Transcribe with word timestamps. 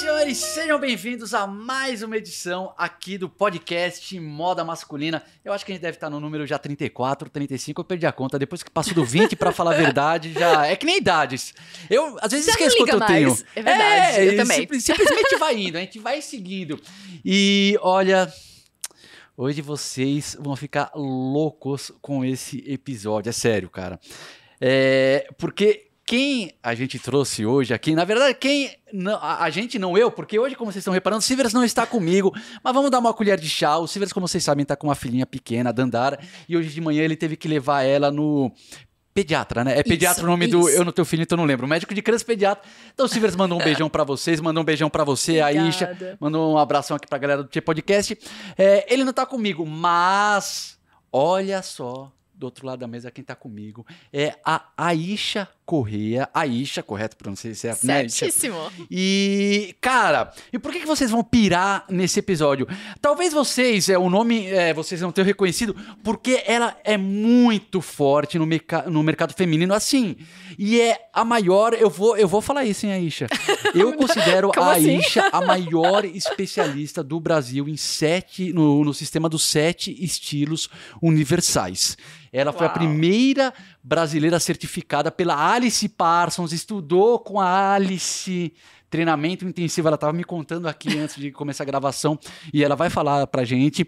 senhores, 0.00 0.36
sejam 0.38 0.78
bem-vindos 0.78 1.32
a 1.32 1.46
mais 1.46 2.02
uma 2.02 2.16
edição 2.16 2.74
aqui 2.76 3.16
do 3.16 3.28
podcast 3.30 4.18
Moda 4.20 4.62
Masculina. 4.64 5.22
Eu 5.44 5.52
acho 5.52 5.64
que 5.64 5.72
a 5.72 5.74
gente 5.74 5.82
deve 5.82 5.96
estar 5.96 6.10
no 6.10 6.20
número 6.20 6.46
já 6.46 6.58
34, 6.58 7.30
35, 7.30 7.80
eu 7.80 7.84
perdi 7.84 8.06
a 8.06 8.12
conta. 8.12 8.38
Depois 8.38 8.62
que 8.62 8.70
passo 8.70 8.92
do 8.94 9.04
20, 9.04 9.34
para 9.36 9.52
falar 9.52 9.72
a 9.72 9.76
verdade, 9.76 10.32
já 10.34 10.66
é 10.66 10.76
que 10.76 10.84
nem 10.84 10.98
idades. 10.98 11.54
Eu 11.88 12.16
às 12.20 12.30
vezes 12.32 12.46
Já 12.46 12.52
esqueço 12.52 12.76
quanto 12.76 12.90
eu 12.90 12.94
liga 12.98 13.06
tenho. 13.06 13.28
mais. 13.28 13.44
É 13.54 13.62
verdade, 13.62 14.20
eu 14.26 14.32
e 14.32 14.36
também. 14.36 14.60
simple- 14.60 14.80
simplesmente 14.80 15.36
vai 15.38 15.56
indo, 15.58 15.76
a 15.76 15.80
gente 15.80 15.98
vai 15.98 16.20
seguindo. 16.20 16.78
E 17.24 17.78
olha, 17.80 18.30
hoje 19.36 19.62
vocês 19.62 20.36
vão 20.38 20.54
ficar 20.56 20.90
loucos 20.94 21.90
com 22.02 22.24
esse 22.24 22.62
episódio, 22.70 23.30
é 23.30 23.32
sério, 23.32 23.70
cara. 23.70 23.98
É, 24.60 25.26
porque 25.38 25.85
quem 26.06 26.52
a 26.62 26.72
gente 26.74 26.98
trouxe 27.00 27.44
hoje 27.44 27.74
aqui, 27.74 27.94
na 27.94 28.04
verdade, 28.04 28.34
quem. 28.34 28.70
não- 28.92 29.16
a, 29.16 29.42
a 29.42 29.50
gente, 29.50 29.76
não 29.78 29.98
eu, 29.98 30.08
porque 30.10 30.38
hoje, 30.38 30.54
como 30.54 30.70
vocês 30.70 30.80
estão 30.82 30.94
reparando, 30.94 31.18
o 31.18 31.22
Silvers 31.22 31.52
não 31.52 31.64
está 31.64 31.84
comigo, 31.84 32.32
mas 32.62 32.72
vamos 32.72 32.90
dar 32.92 33.00
uma 33.00 33.12
colher 33.12 33.38
de 33.40 33.48
chá. 33.48 33.76
O 33.76 33.88
Silvers, 33.88 34.12
como 34.12 34.28
vocês 34.28 34.44
sabem, 34.44 34.62
está 34.62 34.76
com 34.76 34.86
uma 34.86 34.94
filhinha 34.94 35.26
pequena, 35.26 35.70
a 35.70 35.72
Dandara, 35.72 36.18
e 36.48 36.56
hoje 36.56 36.68
de 36.70 36.80
manhã 36.80 37.02
ele 37.02 37.16
teve 37.16 37.36
que 37.36 37.48
levar 37.48 37.82
ela 37.82 38.10
no. 38.10 38.52
Pediatra, 39.12 39.64
né? 39.64 39.78
É 39.78 39.82
pediatra 39.82 40.18
Isso, 40.18 40.26
o 40.26 40.28
nome 40.30 40.46
do. 40.46 40.68
isso. 40.68 40.76
Eu 40.78 40.84
não 40.84 40.92
tenho 40.92 41.06
filho, 41.06 41.22
então 41.22 41.38
não 41.38 41.46
lembro. 41.46 41.66
Médico 41.66 41.94
de 41.94 42.02
criança 42.02 42.22
pediatra. 42.22 42.68
Então 42.92 43.06
o 43.06 43.08
Silvers 43.08 43.34
mandou 43.34 43.58
um 43.58 43.64
beijão 43.64 43.88
pra 43.88 44.04
vocês, 44.04 44.42
mandou 44.42 44.62
um 44.62 44.64
beijão 44.66 44.90
pra 44.90 45.04
você, 45.04 45.40
a 45.40 45.50
Isha. 45.50 45.86
Obrigada. 45.86 46.18
Mandou 46.20 46.52
um 46.52 46.58
abração 46.58 46.98
aqui 46.98 47.08
pra 47.08 47.16
galera 47.16 47.42
do 47.42 47.48
Tia 47.48 47.62
Podcast. 47.62 48.16
É, 48.58 48.84
ele 48.92 49.04
não 49.04 49.14
tá 49.14 49.24
comigo, 49.24 49.64
mas 49.64 50.78
olha 51.10 51.62
só, 51.62 52.12
do 52.36 52.44
outro 52.44 52.66
lado 52.66 52.80
da 52.80 52.86
mesa, 52.86 53.10
quem 53.10 53.24
tá 53.24 53.34
comigo 53.34 53.86
é 54.12 54.34
a 54.44 54.66
Aisha 54.76 55.48
Correia. 55.66 56.28
Aisha, 56.32 56.80
correto? 56.80 57.16
Pronunciei 57.16 57.52
certo, 57.52 57.84
né? 57.84 57.96
Aisha? 57.96 58.26
Certíssimo. 58.26 58.56
E, 58.88 59.74
cara, 59.80 60.32
e 60.52 60.60
por 60.60 60.70
que, 60.70 60.78
que 60.78 60.86
vocês 60.86 61.10
vão 61.10 61.24
pirar 61.24 61.84
nesse 61.90 62.20
episódio? 62.20 62.68
Talvez 63.00 63.32
vocês, 63.32 63.88
é, 63.88 63.98
o 63.98 64.08
nome, 64.08 64.46
é, 64.46 64.72
vocês 64.72 65.00
não 65.00 65.10
tenham 65.10 65.26
reconhecido, 65.26 65.74
porque 66.04 66.40
ela 66.46 66.76
é 66.84 66.96
muito 66.96 67.80
forte 67.80 68.38
no, 68.38 68.46
merca- 68.46 68.82
no 68.88 69.02
mercado 69.02 69.34
feminino, 69.34 69.74
assim. 69.74 70.14
E 70.56 70.80
é 70.80 71.08
a 71.12 71.24
maior, 71.24 71.74
eu 71.74 71.90
vou, 71.90 72.16
eu 72.16 72.28
vou 72.28 72.40
falar 72.40 72.64
isso, 72.64 72.86
hein, 72.86 72.92
Aisha? 72.92 73.26
Eu 73.74 73.92
considero 73.98 74.52
a 74.56 74.70
assim? 74.72 74.98
Aisha 74.98 75.28
a 75.32 75.40
maior 75.40 76.04
especialista 76.04 77.02
do 77.02 77.18
Brasil 77.18 77.68
em 77.68 77.76
sete, 77.76 78.52
no, 78.52 78.84
no 78.84 78.94
sistema 78.94 79.28
dos 79.28 79.42
sete 79.42 79.92
estilos 79.98 80.70
universais. 81.02 81.96
Ela 82.36 82.52
foi 82.52 82.66
a 82.66 82.68
Uau. 82.68 82.78
primeira 82.78 83.52
brasileira 83.82 84.38
certificada 84.38 85.10
pela 85.10 85.52
Alice 85.52 85.88
Parsons, 85.88 86.52
estudou 86.52 87.18
com 87.18 87.40
a 87.40 87.72
Alice. 87.74 88.52
Treinamento 88.88 89.44
intensivo, 89.44 89.88
ela 89.88 89.96
estava 89.96 90.12
me 90.12 90.22
contando 90.22 90.68
aqui 90.68 90.96
antes 90.96 91.16
de 91.16 91.32
começar 91.32 91.64
a 91.64 91.66
gravação 91.66 92.18
e 92.54 92.62
ela 92.62 92.76
vai 92.76 92.88
falar 92.88 93.26
pra 93.26 93.44
gente. 93.44 93.86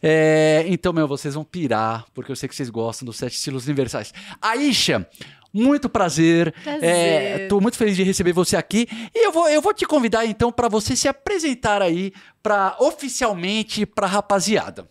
É, 0.00 0.64
então, 0.68 0.92
meu, 0.92 1.08
vocês 1.08 1.34
vão 1.34 1.42
pirar, 1.42 2.04
porque 2.14 2.30
eu 2.30 2.36
sei 2.36 2.48
que 2.48 2.54
vocês 2.54 2.70
gostam 2.70 3.06
dos 3.06 3.16
sete 3.16 3.34
estilos 3.34 3.66
universais. 3.66 4.14
Aisha, 4.40 5.08
muito 5.52 5.88
prazer. 5.88 6.52
Prazer. 6.62 6.84
É, 6.84 7.46
tô 7.48 7.60
muito 7.60 7.76
feliz 7.76 7.96
de 7.96 8.02
receber 8.02 8.32
você 8.32 8.56
aqui. 8.56 8.86
E 9.14 9.26
eu 9.26 9.32
vou, 9.32 9.48
eu 9.48 9.60
vou 9.62 9.74
te 9.74 9.84
convidar, 9.84 10.24
então, 10.26 10.52
para 10.52 10.68
você 10.68 10.94
se 10.94 11.08
apresentar 11.08 11.82
aí 11.82 12.12
pra, 12.42 12.76
oficialmente 12.78 13.84
pra 13.84 14.06
rapaziada. 14.06 14.86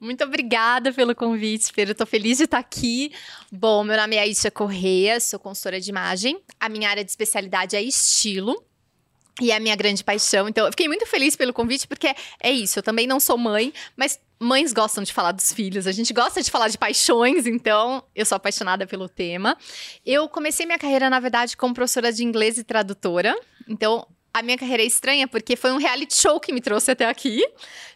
Muito 0.00 0.22
obrigada 0.22 0.92
pelo 0.92 1.14
convite, 1.14 1.72
Pedro. 1.72 1.94
Tô 1.94 2.06
feliz 2.06 2.38
de 2.38 2.44
estar 2.44 2.58
aqui. 2.58 3.12
Bom, 3.50 3.82
meu 3.82 3.96
nome 3.96 4.14
é 4.14 4.20
Aisha 4.20 4.50
Correia, 4.50 5.18
sou 5.18 5.40
consultora 5.40 5.80
de 5.80 5.90
imagem. 5.90 6.40
A 6.60 6.68
minha 6.68 6.88
área 6.88 7.04
de 7.04 7.10
especialidade 7.10 7.74
é 7.74 7.82
estilo. 7.82 8.62
E 9.40 9.50
é 9.52 9.56
a 9.56 9.60
minha 9.60 9.76
grande 9.76 10.02
paixão. 10.02 10.48
Então, 10.48 10.66
eu 10.66 10.72
fiquei 10.72 10.88
muito 10.88 11.06
feliz 11.06 11.36
pelo 11.36 11.52
convite, 11.52 11.86
porque 11.86 12.12
é 12.40 12.50
isso. 12.50 12.78
Eu 12.78 12.82
também 12.82 13.06
não 13.06 13.20
sou 13.20 13.38
mãe, 13.38 13.72
mas 13.96 14.18
mães 14.38 14.72
gostam 14.72 15.02
de 15.02 15.12
falar 15.12 15.32
dos 15.32 15.52
filhos. 15.52 15.86
A 15.86 15.92
gente 15.92 16.12
gosta 16.12 16.42
de 16.42 16.50
falar 16.50 16.68
de 16.68 16.78
paixões, 16.78 17.46
então 17.46 18.02
eu 18.14 18.26
sou 18.26 18.36
apaixonada 18.36 18.86
pelo 18.86 19.08
tema. 19.08 19.56
Eu 20.04 20.28
comecei 20.28 20.66
minha 20.66 20.78
carreira, 20.78 21.08
na 21.08 21.20
verdade, 21.20 21.56
como 21.56 21.72
professora 21.72 22.12
de 22.12 22.24
inglês 22.24 22.58
e 22.58 22.64
tradutora. 22.64 23.36
Então, 23.68 24.06
a 24.32 24.42
minha 24.42 24.58
carreira 24.58 24.82
é 24.82 24.86
estranha 24.86 25.26
porque 25.26 25.56
foi 25.56 25.72
um 25.72 25.78
reality 25.78 26.16
show 26.16 26.38
que 26.38 26.52
me 26.52 26.60
trouxe 26.60 26.90
até 26.90 27.06
aqui. 27.06 27.42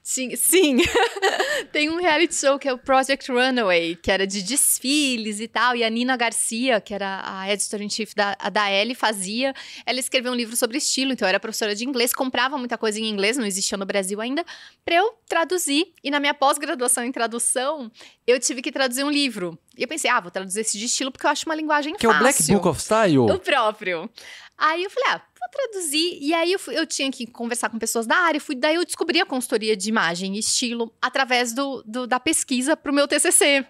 Sim, 0.03 0.35
sim. 0.35 0.79
tem 1.71 1.89
um 1.89 1.97
reality 2.01 2.35
show 2.35 2.59
que 2.59 2.69
é 2.69 2.73
o 2.73 2.79
Project 2.79 3.31
Runaway, 3.31 3.95
que 3.97 4.11
era 4.11 4.27
de 4.27 4.43
desfiles 4.43 5.39
e 5.41 5.47
tal. 5.47 5.77
E 5.77 5.85
a 5.85 5.89
Nina 5.91 6.17
Garcia, 6.17 6.81
que 6.81 6.93
era 6.93 7.21
a 7.25 7.49
editor-in-chief 7.53 8.15
da, 8.15 8.35
da 8.35 8.69
Elle, 8.71 8.95
fazia. 8.95 9.55
Ela 9.87 10.01
escreveu 10.01 10.33
um 10.33 10.35
livro 10.35 10.57
sobre 10.57 10.79
estilo, 10.79 11.13
então 11.13 11.27
eu 11.27 11.29
era 11.31 11.39
professora 11.41 11.75
de 11.75 11.85
inglês, 11.85 12.13
comprava 12.13 12.59
muita 12.59 12.77
coisa 12.77 12.99
em 12.99 13.09
inglês, 13.09 13.37
não 13.37 13.47
existia 13.47 13.79
no 13.79 13.87
Brasil 13.87 14.21
ainda, 14.21 14.45
para 14.85 14.97
eu 14.97 15.15
traduzir. 15.29 15.93
E 16.03 16.11
na 16.11 16.19
minha 16.19 16.35
pós-graduação 16.35 17.05
em 17.05 17.13
tradução, 17.13 17.91
eu 18.27 18.41
tive 18.41 18.61
que 18.61 18.73
traduzir 18.73 19.05
um 19.05 19.11
livro. 19.11 19.57
E 19.79 19.83
eu 19.83 19.89
pensei, 19.89 20.11
ah, 20.11 20.21
vou 20.21 20.31
traduzir 20.31 20.61
esse 20.63 20.77
de 20.79 20.87
estilo 20.87 21.13
porque 21.13 21.27
eu 21.27 21.31
acho 21.31 21.47
uma 21.47 21.55
linguagem 21.55 21.95
Que 21.95 22.07
é 22.07 22.09
o 22.09 22.13
fácil. 22.13 22.23
Black 22.25 22.53
Book 22.53 22.69
of 22.69 22.81
Style. 22.81 23.19
O 23.19 23.39
próprio. 23.39 24.11
Aí 24.59 24.85
eu 24.85 24.91
falei, 24.91 25.09
ah, 25.11 25.19
vou 25.19 25.49
traduzir. 25.51 26.19
E 26.21 26.33
aí 26.35 26.53
eu, 26.53 26.59
fui- 26.59 26.79
eu 26.79 26.87
tinha 26.87 27.11
que 27.11 27.27
conversar 27.27 27.69
com 27.69 27.79
pessoas 27.79 28.07
da 28.07 28.17
área. 28.17 28.41
Fui, 28.41 28.55
daí 28.55 28.77
eu 28.77 28.85
descobri 28.85 29.21
a 29.21 29.27
consultoria 29.27 29.77
de 29.77 29.91
imagem 29.93 30.35
e 30.37 30.39
estilo 30.39 30.93
através 31.01 31.53
do, 31.55 31.83
do- 31.87 32.07
da 32.07 32.19
pesquisa 32.19 32.77
pro 32.77 32.93
meu 32.93 33.07
TCC. 33.07 33.65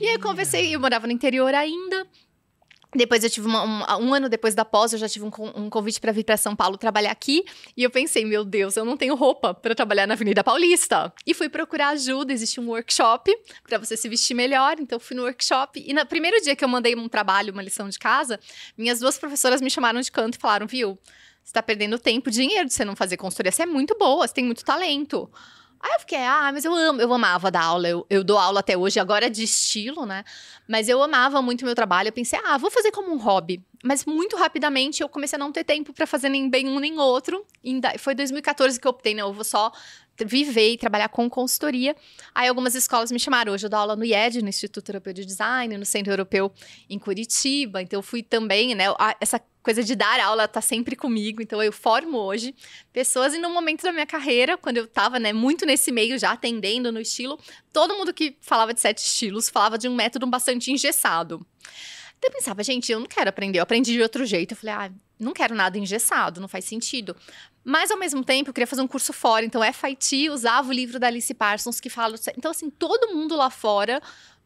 E 0.00 0.06
aí 0.08 0.14
eu 0.14 0.20
conversei, 0.20 0.74
eu 0.74 0.80
morava 0.80 1.06
no 1.06 1.12
interior 1.12 1.54
ainda. 1.54 2.06
Depois 2.94 3.22
eu 3.22 3.28
tive 3.28 3.46
uma- 3.46 3.98
um, 3.98 4.06
um 4.06 4.14
ano 4.14 4.26
depois 4.28 4.54
da 4.54 4.64
pós, 4.64 4.92
eu 4.92 4.98
já 4.98 5.08
tive 5.08 5.26
um, 5.26 5.30
um 5.54 5.68
convite 5.68 6.00
para 6.00 6.12
vir 6.12 6.24
para 6.24 6.36
São 6.36 6.56
Paulo 6.56 6.78
trabalhar 6.78 7.10
aqui. 7.10 7.44
E 7.76 7.82
eu 7.82 7.90
pensei, 7.90 8.24
meu 8.24 8.42
Deus, 8.44 8.74
eu 8.76 8.84
não 8.86 8.96
tenho 8.96 9.14
roupa 9.14 9.52
para 9.52 9.74
trabalhar 9.74 10.06
na 10.06 10.14
Avenida 10.14 10.42
Paulista. 10.42 11.12
E 11.26 11.34
fui 11.34 11.48
procurar 11.48 11.88
ajuda, 11.88 12.32
existe 12.32 12.58
um 12.58 12.68
workshop 12.68 13.36
para 13.68 13.76
você 13.78 13.96
se 13.98 14.08
vestir 14.08 14.34
melhor. 14.34 14.76
Então 14.80 14.98
fui 14.98 15.14
no 15.16 15.24
workshop. 15.24 15.84
E 15.86 15.92
no 15.92 16.06
primeiro 16.06 16.40
dia 16.42 16.56
que 16.56 16.64
eu 16.64 16.68
mandei 16.68 16.94
um 16.96 17.06
trabalho, 17.08 17.52
uma 17.52 17.62
lição 17.62 17.86
de 17.88 17.98
casa, 17.98 18.40
minhas 18.78 18.98
duas 19.00 19.18
professoras 19.18 19.60
me 19.60 19.68
chamaram 19.70 20.00
de 20.00 20.10
canto 20.10 20.36
e 20.36 20.40
falaram, 20.40 20.66
viu? 20.66 20.98
Você 21.46 21.52
tá 21.52 21.62
perdendo 21.62 21.96
tempo, 21.96 22.28
dinheiro 22.28 22.66
de 22.66 22.74
você 22.74 22.84
não 22.84 22.96
fazer 22.96 23.16
consultoria. 23.16 23.52
Você 23.52 23.62
é 23.62 23.66
muito 23.66 23.96
boa, 23.96 24.26
você 24.26 24.34
tem 24.34 24.44
muito 24.44 24.64
talento. 24.64 25.30
Aí 25.80 25.92
eu 25.92 26.00
fiquei, 26.00 26.18
ah, 26.18 26.50
mas 26.52 26.64
eu 26.64 26.74
amo, 26.74 27.00
eu 27.00 27.12
amava 27.12 27.52
dar 27.52 27.62
aula, 27.62 27.88
eu, 27.88 28.04
eu 28.10 28.24
dou 28.24 28.36
aula 28.36 28.58
até 28.58 28.76
hoje, 28.76 28.98
agora 28.98 29.26
é 29.26 29.30
de 29.30 29.44
estilo, 29.44 30.04
né? 30.04 30.24
Mas 30.66 30.88
eu 30.88 31.00
amava 31.00 31.40
muito 31.40 31.64
meu 31.64 31.74
trabalho, 31.76 32.08
eu 32.08 32.12
pensei, 32.12 32.36
ah, 32.44 32.58
vou 32.58 32.68
fazer 32.68 32.90
como 32.90 33.12
um 33.12 33.16
hobby. 33.16 33.62
Mas 33.84 34.04
muito 34.04 34.36
rapidamente 34.36 35.00
eu 35.02 35.08
comecei 35.08 35.36
a 35.36 35.38
não 35.38 35.52
ter 35.52 35.62
tempo 35.62 35.92
pra 35.92 36.04
fazer 36.04 36.28
nem 36.28 36.50
bem 36.50 36.66
um 36.66 36.80
nem 36.80 36.98
outro. 36.98 37.46
E 37.62 37.80
foi 37.96 38.16
2014 38.16 38.80
que 38.80 38.86
eu 38.88 38.90
optei, 38.90 39.14
né? 39.14 39.22
Eu 39.22 39.32
vou 39.32 39.44
só 39.44 39.70
viver 40.24 40.72
e 40.72 40.78
trabalhar 40.78 41.08
com 41.08 41.28
consultoria. 41.28 41.94
Aí 42.34 42.48
algumas 42.48 42.74
escolas 42.74 43.10
me 43.10 43.18
chamaram. 43.18 43.52
Hoje 43.52 43.66
eu 43.66 43.70
dou 43.70 43.78
aula 43.78 43.96
no 43.96 44.04
IED, 44.04 44.42
no 44.42 44.48
Instituto 44.48 44.88
Europeu 44.88 45.12
de 45.12 45.24
Design, 45.24 45.76
no 45.76 45.84
Centro 45.84 46.12
Europeu 46.12 46.52
em 46.88 46.98
Curitiba. 46.98 47.82
Então 47.82 47.98
eu 47.98 48.02
fui 48.02 48.22
também, 48.22 48.74
né? 48.74 48.84
Essa 49.20 49.40
coisa 49.62 49.82
de 49.82 49.96
dar 49.96 50.20
aula 50.20 50.46
tá 50.46 50.60
sempre 50.60 50.94
comigo. 50.94 51.42
Então 51.42 51.62
eu 51.62 51.72
formo 51.72 52.18
hoje 52.18 52.54
pessoas 52.92 53.34
e 53.34 53.38
no 53.38 53.50
momento 53.50 53.82
da 53.82 53.92
minha 53.92 54.06
carreira, 54.06 54.56
quando 54.56 54.76
eu 54.76 54.86
tava, 54.86 55.18
né, 55.18 55.32
muito 55.32 55.66
nesse 55.66 55.90
meio 55.90 56.16
já 56.18 56.30
atendendo 56.30 56.92
no 56.92 57.00
estilo, 57.00 57.38
todo 57.72 57.96
mundo 57.96 58.14
que 58.14 58.36
falava 58.40 58.72
de 58.72 58.80
sete 58.80 58.98
estilos 58.98 59.48
falava 59.48 59.76
de 59.76 59.88
um 59.88 59.94
método 59.94 60.26
bastante 60.26 60.70
engessado. 60.70 61.44
Então 62.18 62.30
eu 62.30 62.32
pensava, 62.32 62.62
gente, 62.62 62.90
eu 62.90 63.00
não 63.00 63.06
quero 63.06 63.28
aprender, 63.28 63.58
eu 63.58 63.62
aprendi 63.62 63.92
de 63.92 64.00
outro 64.00 64.24
jeito. 64.24 64.52
Eu 64.52 64.56
falei, 64.56 64.74
ah, 64.74 64.92
não 65.18 65.32
quero 65.32 65.54
nada 65.54 65.76
engessado, 65.78 66.40
não 66.40 66.48
faz 66.48 66.64
sentido. 66.64 67.16
Mas 67.68 67.90
ao 67.90 67.98
mesmo 67.98 68.22
tempo, 68.22 68.50
eu 68.50 68.54
queria 68.54 68.66
fazer 68.66 68.80
um 68.80 68.86
curso 68.86 69.12
fora. 69.12 69.44
Então, 69.44 69.60
FIT 69.60 70.30
usava 70.30 70.68
o 70.68 70.72
livro 70.72 71.00
da 71.00 71.08
Alice 71.08 71.34
Parsons 71.34 71.80
que 71.80 71.90
fala. 71.90 72.14
Então, 72.38 72.52
assim, 72.52 72.70
todo 72.70 73.12
mundo 73.12 73.34
lá 73.34 73.50
fora 73.50 74.00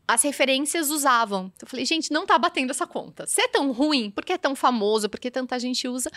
as 0.08 0.22
referências 0.22 0.90
usavam. 0.90 1.52
Então, 1.54 1.66
eu 1.66 1.68
falei, 1.68 1.84
gente, 1.84 2.10
não 2.10 2.24
tá 2.24 2.38
batendo 2.38 2.70
essa 2.70 2.86
conta. 2.86 3.26
Se 3.26 3.42
é 3.42 3.46
tão 3.46 3.70
ruim, 3.72 4.10
por 4.10 4.24
que 4.24 4.32
é 4.32 4.38
tão 4.38 4.56
famoso? 4.56 5.08
Por 5.08 5.20
que 5.20 5.30
tanta 5.30 5.56
gente 5.58 5.86
usa? 5.86 6.10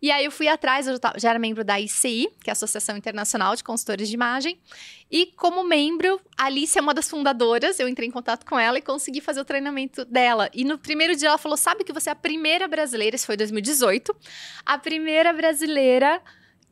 E 0.00 0.10
aí 0.10 0.24
eu 0.24 0.32
fui 0.32 0.48
atrás, 0.48 0.88
eu 0.88 0.98
já 1.16 1.28
era 1.28 1.38
membro 1.38 1.62
da 1.62 1.78
ICI, 1.78 2.28
que 2.42 2.48
é 2.48 2.52
a 2.52 2.54
Associação 2.54 2.96
Internacional 2.96 3.54
de 3.54 3.62
Consultores 3.62 4.08
de 4.08 4.14
Imagem. 4.14 4.58
E 5.10 5.26
como 5.36 5.62
membro, 5.62 6.18
a 6.38 6.46
Alice 6.46 6.76
é 6.76 6.80
uma 6.80 6.94
das 6.94 7.08
fundadoras, 7.10 7.78
eu 7.78 7.86
entrei 7.86 8.08
em 8.08 8.10
contato 8.10 8.46
com 8.46 8.58
ela 8.58 8.78
e 8.78 8.82
consegui 8.82 9.20
fazer 9.20 9.40
o 9.40 9.44
treinamento 9.44 10.06
dela. 10.06 10.48
E 10.54 10.64
no 10.64 10.78
primeiro 10.78 11.14
dia 11.14 11.28
ela 11.28 11.38
falou: 11.38 11.58
sabe 11.58 11.84
que 11.84 11.92
você 11.92 12.08
é 12.08 12.12
a 12.12 12.16
primeira 12.16 12.66
brasileira, 12.66 13.14
isso 13.14 13.26
foi 13.26 13.36
2018, 13.36 14.16
a 14.64 14.78
primeira 14.78 15.32
brasileira 15.34 16.20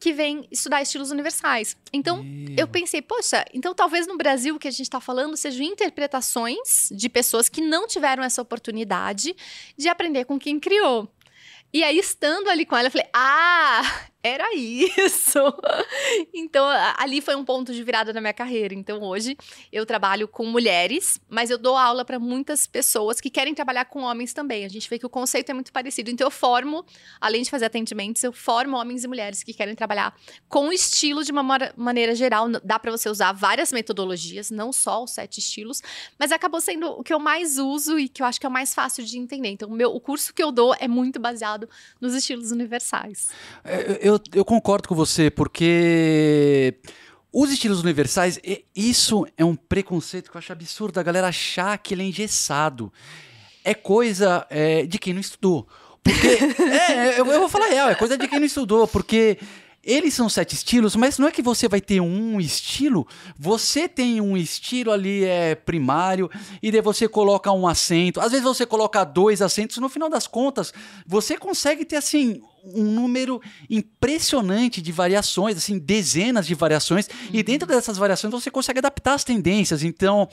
que 0.04 0.12
vem 0.12 0.46
estudar 0.50 0.82
estilos 0.82 1.10
universais. 1.10 1.74
Então, 1.90 2.22
eu 2.58 2.68
pensei, 2.68 3.00
poxa, 3.00 3.42
então 3.54 3.72
talvez 3.72 4.06
no 4.06 4.18
Brasil 4.18 4.54
o 4.54 4.58
que 4.58 4.68
a 4.68 4.70
gente 4.70 4.82
está 4.82 5.00
falando 5.00 5.34
sejam 5.34 5.64
interpretações 5.64 6.90
de 6.92 7.08
pessoas 7.08 7.48
que 7.48 7.62
não 7.62 7.86
tiveram 7.86 8.22
essa 8.22 8.42
oportunidade 8.42 9.34
de 9.78 9.88
aprender 9.88 10.26
com 10.26 10.38
quem 10.38 10.60
criou. 10.60 11.08
E 11.72 11.82
aí, 11.82 11.98
estando 11.98 12.50
ali 12.50 12.66
com 12.66 12.76
ela, 12.76 12.88
eu 12.88 12.90
falei: 12.90 13.08
ah, 13.14 13.80
era 14.24 14.54
isso. 14.54 15.38
Então, 16.32 16.66
ali 16.96 17.20
foi 17.20 17.34
um 17.34 17.44
ponto 17.44 17.72
de 17.72 17.82
virada 17.82 18.12
na 18.12 18.20
minha 18.20 18.32
carreira. 18.32 18.74
Então, 18.74 19.02
hoje 19.02 19.36
eu 19.72 19.84
trabalho 19.84 20.26
com 20.26 20.44
mulheres, 20.46 21.20
mas 21.28 21.50
eu 21.50 21.58
dou 21.58 21.76
aula 21.76 22.04
para 22.04 22.18
muitas 22.18 22.66
pessoas 22.66 23.20
que 23.20 23.30
querem 23.30 23.54
trabalhar 23.54 23.84
com 23.86 24.02
homens 24.02 24.32
também. 24.32 24.64
A 24.64 24.68
gente 24.68 24.88
vê 24.88 24.98
que 24.98 25.06
o 25.06 25.08
conceito 25.08 25.50
é 25.50 25.54
muito 25.54 25.72
parecido. 25.72 26.10
Então, 26.10 26.26
eu 26.26 26.30
formo, 26.30 26.84
além 27.20 27.42
de 27.42 27.50
fazer 27.50 27.66
atendimentos, 27.66 28.22
eu 28.22 28.32
formo 28.32 28.76
homens 28.76 29.04
e 29.04 29.08
mulheres 29.08 29.42
que 29.42 29.52
querem 29.52 29.74
trabalhar 29.74 30.16
com 30.48 30.72
estilo 30.72 31.22
de 31.22 31.32
uma 31.32 31.42
maneira 31.76 32.14
geral. 32.14 32.48
Dá 32.62 32.78
para 32.78 32.90
você 32.90 33.08
usar 33.08 33.32
várias 33.32 33.72
metodologias, 33.72 34.50
não 34.50 34.72
só 34.72 35.04
os 35.04 35.12
sete 35.12 35.38
estilos, 35.38 35.82
mas 36.18 36.32
acabou 36.32 36.60
sendo 36.60 36.88
o 36.88 37.02
que 37.02 37.12
eu 37.12 37.18
mais 37.18 37.58
uso 37.58 37.98
e 37.98 38.08
que 38.08 38.22
eu 38.22 38.26
acho 38.26 38.40
que 38.40 38.46
é 38.46 38.48
o 38.48 38.52
mais 38.52 38.74
fácil 38.74 39.04
de 39.04 39.18
entender. 39.18 39.48
Então, 39.48 39.68
o, 39.68 39.72
meu, 39.72 39.94
o 39.94 40.00
curso 40.00 40.32
que 40.32 40.42
eu 40.42 40.50
dou 40.50 40.74
é 40.78 40.88
muito 40.88 41.18
baseado 41.18 41.68
nos 42.00 42.14
estilos 42.14 42.50
universais. 42.50 43.30
É, 43.64 43.98
eu 44.00 44.13
eu, 44.14 44.20
eu 44.34 44.44
concordo 44.44 44.88
com 44.88 44.94
você, 44.94 45.30
porque 45.30 46.74
os 47.32 47.50
estilos 47.50 47.80
universais, 47.80 48.38
isso 48.74 49.26
é 49.36 49.44
um 49.44 49.56
preconceito 49.56 50.30
que 50.30 50.36
eu 50.36 50.38
acho 50.38 50.52
absurdo 50.52 51.00
a 51.00 51.02
galera 51.02 51.28
achar 51.28 51.76
que 51.78 51.92
ele 51.92 52.02
é 52.02 52.06
engessado. 52.06 52.92
É 53.64 53.74
coisa 53.74 54.46
é, 54.48 54.86
de 54.86 54.98
quem 54.98 55.12
não 55.12 55.20
estudou. 55.20 55.66
Porque. 56.02 56.28
é, 56.62 57.18
eu, 57.18 57.26
eu, 57.26 57.40
vou 57.40 57.48
falar 57.48 57.66
real, 57.66 57.88
é 57.88 57.94
coisa 57.94 58.16
de 58.16 58.28
quem 58.28 58.38
não 58.38 58.46
estudou, 58.46 58.86
porque. 58.86 59.38
Eles 59.86 60.14
são 60.14 60.30
sete 60.30 60.54
estilos, 60.54 60.96
mas 60.96 61.18
não 61.18 61.28
é 61.28 61.30
que 61.30 61.42
você 61.42 61.68
vai 61.68 61.78
ter 61.78 62.00
um 62.00 62.40
estilo. 62.40 63.06
Você 63.38 63.86
tem 63.86 64.18
um 64.18 64.34
estilo 64.34 64.90
ali 64.90 65.24
é 65.24 65.54
primário 65.54 66.30
e 66.62 66.72
daí 66.72 66.80
você 66.80 67.06
coloca 67.06 67.52
um 67.52 67.68
acento. 67.68 68.18
Às 68.18 68.30
vezes 68.30 68.46
você 68.46 68.64
coloca 68.64 69.04
dois 69.04 69.42
acentos. 69.42 69.76
No 69.76 69.90
final 69.90 70.08
das 70.08 70.26
contas, 70.26 70.72
você 71.06 71.36
consegue 71.36 71.84
ter 71.84 71.96
assim 71.96 72.40
um 72.64 72.84
número 72.84 73.40
impressionante 73.68 74.80
de 74.80 74.92
variações, 74.92 75.56
assim, 75.56 75.78
dezenas 75.78 76.46
de 76.46 76.54
variações, 76.54 77.06
uhum. 77.06 77.30
e 77.32 77.42
dentro 77.42 77.66
dessas 77.68 77.96
variações 77.98 78.32
você 78.32 78.50
consegue 78.50 78.78
adaptar 78.78 79.14
as 79.14 79.24
tendências. 79.24 79.82
Então, 79.82 80.28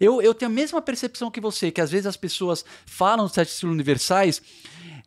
eu, 0.00 0.20
eu 0.20 0.34
tenho 0.34 0.50
a 0.50 0.54
mesma 0.54 0.82
percepção 0.82 1.30
que 1.30 1.40
você, 1.40 1.70
que 1.70 1.80
às 1.80 1.90
vezes 1.90 2.06
as 2.06 2.16
pessoas 2.16 2.64
falam 2.84 3.24
dos 3.24 3.34
sete 3.34 3.50
estilos 3.50 3.74
universais 3.74 4.42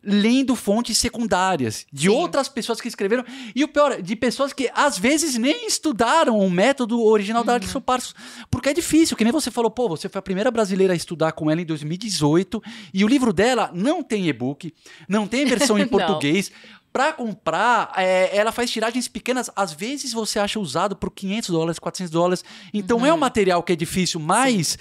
lendo 0.01 0.56
fontes 0.56 0.98
secundárias 0.98 1.86
de 1.92 2.07
Sim. 2.07 2.16
outras 2.16 2.48
pessoas 2.48 2.80
que 2.80 2.88
escreveram. 2.88 3.25
E 3.54 3.63
o 3.63 3.68
pior, 3.68 4.01
de 4.01 4.16
pessoas 4.16 4.54
que 4.54 4.72
às 4.74 4.98
vezes 4.98 5.36
nem 5.36 5.68
estudaram 5.68 6.40
o 6.40 6.50
método 6.50 7.01
original 7.04 7.42
uhum. 7.42 7.46
da 7.46 7.54
Alison 7.56 7.81
Parsons. 7.81 8.16
Porque 8.50 8.69
é 8.69 8.74
difícil, 8.74 9.18
que 9.18 9.24
nem 9.24 9.34
você 9.34 9.51
falou, 9.51 9.69
pô, 9.69 9.90
você 9.90 10.07
foi 10.07 10.19
a 10.19 10.24
primeira 10.24 10.50
brasileira 10.50 10.94
a 10.94 10.96
estudar 10.96 11.34
com 11.34 11.51
ela 11.51 11.62
em 11.62 11.66
2018 11.66 12.62
e 12.94 13.04
o 13.04 13.07
livro 13.07 13.34
dela 13.34 13.69
não 13.74 14.01
tem 14.01 14.28
e-book, 14.28 14.74
não 15.07 15.28
tem 15.28 15.46
versão 15.46 15.78
em 15.78 15.88
português. 15.88 16.52
Para 16.92 17.13
comprar, 17.13 17.92
é, 17.98 18.36
ela 18.36 18.52
faz 18.52 18.72
tiragens 18.72 19.07
pequenas. 19.07 19.52
Às 19.56 19.74
vezes 19.74 20.12
você 20.12 20.40
acha 20.40 20.60
usado 20.60 20.95
por 20.95 21.12
500 21.12 21.50
dólares, 21.50 21.78
400 21.78 22.12
dólares. 22.12 22.44
Então 22.74 23.00
uhum. 23.00 23.06
é 23.06 23.13
um 23.13 23.18
material 23.18 23.62
que 23.62 23.74
é 23.74 23.75
difícil, 23.75 24.19
mas 24.19 24.78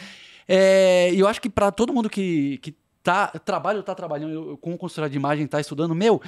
é, 0.46 1.12
eu 1.14 1.28
acho 1.28 1.40
que 1.40 1.50
para 1.50 1.70
todo 1.70 1.92
mundo 1.92 2.08
que, 2.08 2.58
que 2.62 2.74
tá, 3.08 3.28
trabalho, 3.42 3.82
tá 3.82 3.94
trabalhando 3.94 4.58
com 4.58 4.76
consultoria 4.76 5.08
de 5.08 5.16
imagem, 5.16 5.46
tá 5.46 5.58
estudando, 5.58 5.94
meu, 5.94 6.20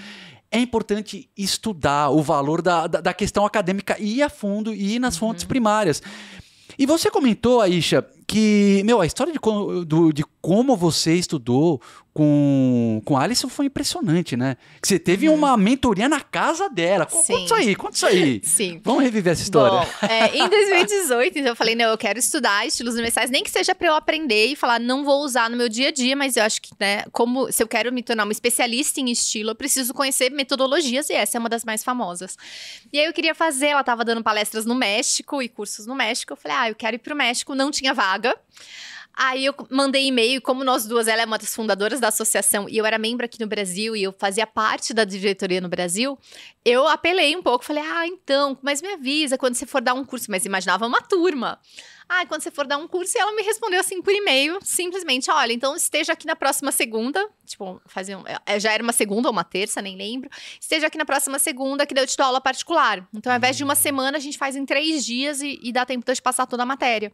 é 0.50 0.58
importante 0.58 1.30
estudar 1.36 2.08
o 2.08 2.22
valor 2.22 2.62
da, 2.62 2.86
da, 2.86 3.02
da 3.02 3.12
questão 3.12 3.44
acadêmica 3.44 3.96
e 4.00 4.16
ir 4.16 4.22
a 4.22 4.30
fundo 4.30 4.72
e 4.72 4.94
ir 4.94 4.98
nas 4.98 5.14
uhum. 5.14 5.28
fontes 5.28 5.44
primárias. 5.44 6.02
E 6.78 6.86
você 6.86 7.10
comentou, 7.10 7.60
Aisha, 7.60 8.02
que, 8.30 8.80
meu, 8.84 9.00
a 9.00 9.06
história 9.06 9.32
de, 9.32 9.40
do, 9.84 10.12
de 10.12 10.24
como 10.40 10.76
você 10.76 11.14
estudou 11.14 11.80
com, 12.12 13.00
com 13.04 13.16
a 13.16 13.22
Alison 13.22 13.48
foi 13.48 13.66
impressionante, 13.66 14.36
né? 14.36 14.56
Que 14.80 14.88
você 14.88 14.98
teve 14.98 15.28
uhum. 15.28 15.34
uma 15.34 15.56
mentoria 15.56 16.08
na 16.08 16.20
casa 16.20 16.68
dela. 16.68 17.08
Sim. 17.08 17.16
Conta 17.16 17.44
isso 17.44 17.54
aí, 17.54 17.74
conta 17.74 17.96
isso 17.96 18.06
aí. 18.06 18.40
Sim. 18.46 18.80
Vamos 18.84 19.02
reviver 19.02 19.32
essa 19.32 19.42
história. 19.42 19.80
Bom, 19.80 20.06
é, 20.08 20.36
em 20.36 20.48
2018, 20.48 21.38
então 21.38 21.52
eu 21.52 21.56
falei, 21.56 21.74
não, 21.74 21.86
eu 21.86 21.98
quero 21.98 22.18
estudar 22.18 22.66
estilos 22.66 22.94
universais, 22.94 23.30
nem 23.30 23.42
que 23.42 23.50
seja 23.50 23.74
para 23.74 23.88
eu 23.88 23.94
aprender 23.94 24.46
e 24.46 24.56
falar, 24.56 24.80
não 24.80 25.04
vou 25.04 25.24
usar 25.24 25.48
no 25.48 25.56
meu 25.56 25.68
dia 25.68 25.88
a 25.88 25.90
dia, 25.92 26.14
mas 26.16 26.36
eu 26.36 26.42
acho 26.42 26.60
que, 26.62 26.70
né, 26.78 27.04
como 27.12 27.50
se 27.50 27.62
eu 27.62 27.68
quero 27.68 27.92
me 27.92 28.02
tornar 28.02 28.24
uma 28.24 28.32
especialista 28.32 29.00
em 29.00 29.10
estilo, 29.10 29.50
eu 29.50 29.54
preciso 29.54 29.92
conhecer 29.94 30.30
metodologias 30.30 31.10
e 31.10 31.14
essa 31.14 31.36
é 31.36 31.40
uma 31.40 31.48
das 31.48 31.64
mais 31.64 31.82
famosas. 31.82 32.36
E 32.92 32.98
aí 32.98 33.06
eu 33.06 33.12
queria 33.12 33.34
fazer, 33.34 33.66
ela 33.66 33.80
estava 33.80 34.04
dando 34.04 34.22
palestras 34.22 34.64
no 34.64 34.74
México 34.74 35.42
e 35.42 35.48
cursos 35.48 35.86
no 35.86 35.94
México. 35.94 36.32
Eu 36.32 36.36
falei, 36.36 36.56
ah, 36.56 36.68
eu 36.70 36.74
quero 36.74 36.96
ir 36.96 36.98
pro 36.98 37.16
México, 37.16 37.54
não 37.54 37.70
tinha 37.70 37.94
vaga. 37.94 38.19
Aí 39.22 39.44
eu 39.44 39.54
mandei 39.68 40.06
e-mail, 40.06 40.40
como 40.40 40.64
nós 40.64 40.86
duas, 40.86 41.06
ela 41.06 41.22
é 41.22 41.24
uma 41.26 41.36
das 41.36 41.54
fundadoras 41.54 42.00
da 42.00 42.08
associação 42.08 42.66
e 42.68 42.78
eu 42.78 42.86
era 42.86 42.96
membro 42.96 43.26
aqui 43.26 43.38
no 43.40 43.46
Brasil 43.46 43.94
e 43.94 44.02
eu 44.02 44.14
fazia 44.18 44.46
parte 44.46 44.94
da 44.94 45.04
diretoria 45.04 45.60
no 45.60 45.68
Brasil, 45.68 46.18
eu 46.64 46.86
apelei 46.88 47.36
um 47.36 47.42
pouco, 47.42 47.64
falei: 47.64 47.82
"Ah, 47.84 48.06
então, 48.06 48.56
mas 48.62 48.80
me 48.80 48.88
avisa 48.92 49.36
quando 49.36 49.56
você 49.56 49.66
for 49.66 49.82
dar 49.82 49.94
um 49.94 50.04
curso", 50.04 50.30
mas 50.30 50.46
imaginava 50.46 50.86
uma 50.86 51.02
turma. 51.02 51.60
Ah, 52.08 52.26
quando 52.26 52.42
você 52.42 52.50
for 52.50 52.66
dar 52.66 52.76
um 52.76 52.88
curso, 52.88 53.16
e 53.16 53.20
ela 53.20 53.32
me 53.32 53.42
respondeu 53.42 53.78
assim 53.78 54.00
por 54.00 54.12
e-mail, 54.12 54.58
simplesmente: 54.62 55.30
olha, 55.30 55.52
então 55.52 55.76
esteja 55.76 56.12
aqui 56.12 56.26
na 56.26 56.34
próxima 56.34 56.72
segunda. 56.72 57.24
Tipo, 57.44 57.80
fazia 57.86 58.16
um, 58.18 58.24
é, 58.46 58.58
já 58.58 58.72
era 58.72 58.82
uma 58.82 58.92
segunda 58.92 59.28
ou 59.28 59.32
uma 59.32 59.44
terça, 59.44 59.82
nem 59.82 59.96
lembro. 59.96 60.30
Esteja 60.58 60.86
aqui 60.86 60.96
na 60.96 61.04
próxima 61.04 61.38
segunda, 61.38 61.84
que 61.84 61.94
daí 61.94 62.04
eu 62.04 62.08
te 62.08 62.16
dou 62.16 62.26
aula 62.26 62.40
particular. 62.40 63.06
Então, 63.14 63.30
ao 63.30 63.38
invés 63.38 63.56
de 63.56 63.62
uma 63.62 63.74
hum. 63.74 63.76
semana, 63.76 64.16
a 64.16 64.20
gente 64.20 64.38
faz 64.38 64.56
em 64.56 64.64
três 64.64 65.04
dias 65.04 65.42
e, 65.42 65.60
e 65.62 65.72
dá 65.72 65.84
tempo 65.84 66.04
de 66.04 66.10
eu 66.10 66.16
te 66.16 66.22
passar 66.22 66.46
toda 66.46 66.62
a 66.62 66.66
matéria. 66.66 67.12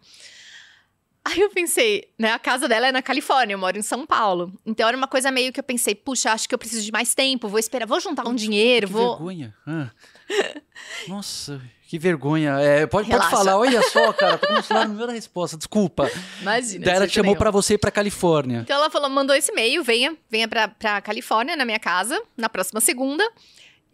Aí 1.27 1.41
eu 1.41 1.51
pensei, 1.51 2.09
né? 2.17 2.31
A 2.31 2.39
casa 2.39 2.69
dela 2.69 2.87
é 2.87 2.93
na 2.93 3.03
Califórnia, 3.03 3.55
eu 3.55 3.59
moro 3.59 3.77
em 3.77 3.83
São 3.83 4.07
Paulo. 4.07 4.53
Então 4.65 4.87
era 4.87 4.97
uma 4.97 5.09
coisa 5.09 5.29
meio 5.33 5.53
que 5.53 5.59
eu 5.59 5.65
pensei, 5.65 5.93
puxa, 5.93 6.31
acho 6.31 6.49
que 6.49 6.55
eu 6.55 6.59
preciso 6.59 6.85
de 6.85 6.93
mais 6.93 7.17
tempo, 7.17 7.49
vou 7.49 7.59
esperar, 7.59 7.85
vou 7.85 7.99
juntar 7.99 8.29
um 8.29 8.35
dinheiro, 8.35 8.87
que 8.87 8.93
vou. 8.93 9.17
vergonha. 9.17 9.53
Ah. 9.67 9.91
Nossa, 11.09 11.61
que 11.89 11.99
vergonha. 11.99 12.61
É, 12.61 12.87
pode, 12.87 13.11
pode 13.11 13.29
falar, 13.29 13.59
olha 13.59 13.83
só, 13.91 14.13
cara, 14.15 14.39
tô 14.39 14.47
começando 14.47 14.77
a 14.77 14.87
primeira 14.87 15.13
resposta, 15.13 15.57
desculpa. 15.57 16.09
Imagina. 16.41 16.85
Daí 16.85 16.95
ela 16.95 17.09
te 17.09 17.15
chamou 17.15 17.35
para 17.35 17.51
você 17.51 17.75
ir 17.75 17.79
pra 17.79 17.91
Califórnia. 17.91 18.61
Então 18.61 18.77
ela 18.77 18.89
falou, 18.89 19.11
mandou 19.11 19.35
esse 19.35 19.51
e-mail, 19.51 19.83
venha, 19.83 20.17
venha 20.31 20.47
pra, 20.47 20.69
pra 20.69 21.01
Califórnia, 21.01 21.57
na 21.57 21.65
minha 21.65 21.81
casa, 21.81 22.23
na 22.37 22.49
próxima 22.49 22.81
segunda. 22.81 23.29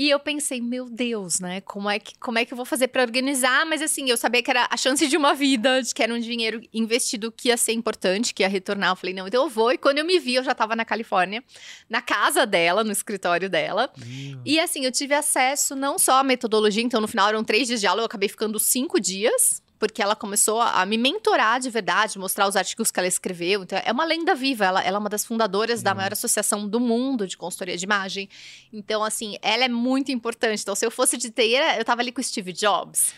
E 0.02 0.10
eu 0.10 0.18
pensei, 0.18 0.60
meu 0.60 0.90
Deus, 0.90 1.38
né? 1.38 1.60
Como 1.60 1.88
é 1.88 1.96
que, 1.96 2.18
como 2.18 2.36
é 2.36 2.44
que 2.44 2.52
eu 2.52 2.56
vou 2.56 2.66
fazer 2.66 2.88
para 2.88 3.02
organizar? 3.02 3.64
Mas 3.64 3.80
assim, 3.80 4.10
eu 4.10 4.16
sabia 4.16 4.42
que 4.42 4.50
era 4.50 4.66
a 4.68 4.76
chance 4.76 5.06
de 5.06 5.16
uma 5.16 5.32
vida, 5.32 5.80
de 5.80 5.94
que 5.94 6.02
era 6.02 6.12
um 6.12 6.18
dinheiro 6.18 6.60
investido 6.74 7.30
que 7.30 7.50
ia 7.50 7.56
ser 7.56 7.70
importante, 7.70 8.34
que 8.34 8.42
ia 8.42 8.48
retornar. 8.48 8.90
Eu 8.90 8.96
falei, 8.96 9.14
não, 9.14 9.28
então 9.28 9.44
eu 9.44 9.48
vou. 9.48 9.70
E 9.70 9.78
quando 9.78 9.98
eu 9.98 10.04
me 10.04 10.18
vi, 10.18 10.34
eu 10.34 10.42
já 10.42 10.50
estava 10.50 10.74
na 10.74 10.84
Califórnia, 10.84 11.40
na 11.88 12.02
casa 12.02 12.44
dela, 12.44 12.82
no 12.82 12.90
escritório 12.90 13.48
dela. 13.48 13.92
Meu. 13.96 14.40
E 14.44 14.58
assim, 14.58 14.84
eu 14.84 14.90
tive 14.90 15.14
acesso 15.14 15.76
não 15.76 15.96
só 16.00 16.14
à 16.14 16.24
metodologia, 16.24 16.82
então 16.82 17.00
no 17.00 17.06
final 17.06 17.28
eram 17.28 17.44
três 17.44 17.68
dias 17.68 17.80
de 17.80 17.86
aula, 17.86 18.02
eu 18.02 18.06
acabei 18.06 18.28
ficando 18.28 18.58
cinco 18.58 18.98
dias 18.98 19.62
porque 19.82 20.00
ela 20.00 20.14
começou 20.14 20.60
a, 20.60 20.86
me 20.86 20.96
mentorar 20.96 21.58
de 21.58 21.68
verdade, 21.68 22.16
mostrar 22.16 22.46
os 22.46 22.54
artigos 22.54 22.92
que 22.92 23.00
ela 23.00 23.08
escreveu. 23.08 23.64
Então, 23.64 23.80
é 23.84 23.90
uma 23.90 24.04
lenda 24.04 24.32
viva. 24.32 24.64
Ela, 24.64 24.80
ela 24.80 24.96
é 24.96 25.00
uma 25.00 25.08
das 25.08 25.26
fundadoras 25.26 25.80
uhum. 25.80 25.84
da 25.84 25.92
maior 25.92 26.12
associação 26.12 26.68
do 26.68 26.78
mundo 26.78 27.26
de 27.26 27.36
consultoria 27.36 27.76
de 27.76 27.84
imagem. 27.84 28.28
Então, 28.72 29.02
assim, 29.02 29.36
ela 29.42 29.64
é 29.64 29.68
muito 29.68 30.12
importante. 30.12 30.62
Então, 30.62 30.76
se 30.76 30.86
eu 30.86 30.90
fosse 30.92 31.16
de 31.16 31.30
TI, 31.30 31.56
eu 31.76 31.84
tava 31.84 32.00
ali 32.00 32.12
com 32.12 32.20
o 32.20 32.24
Steve 32.24 32.52
Jobs. 32.52 33.12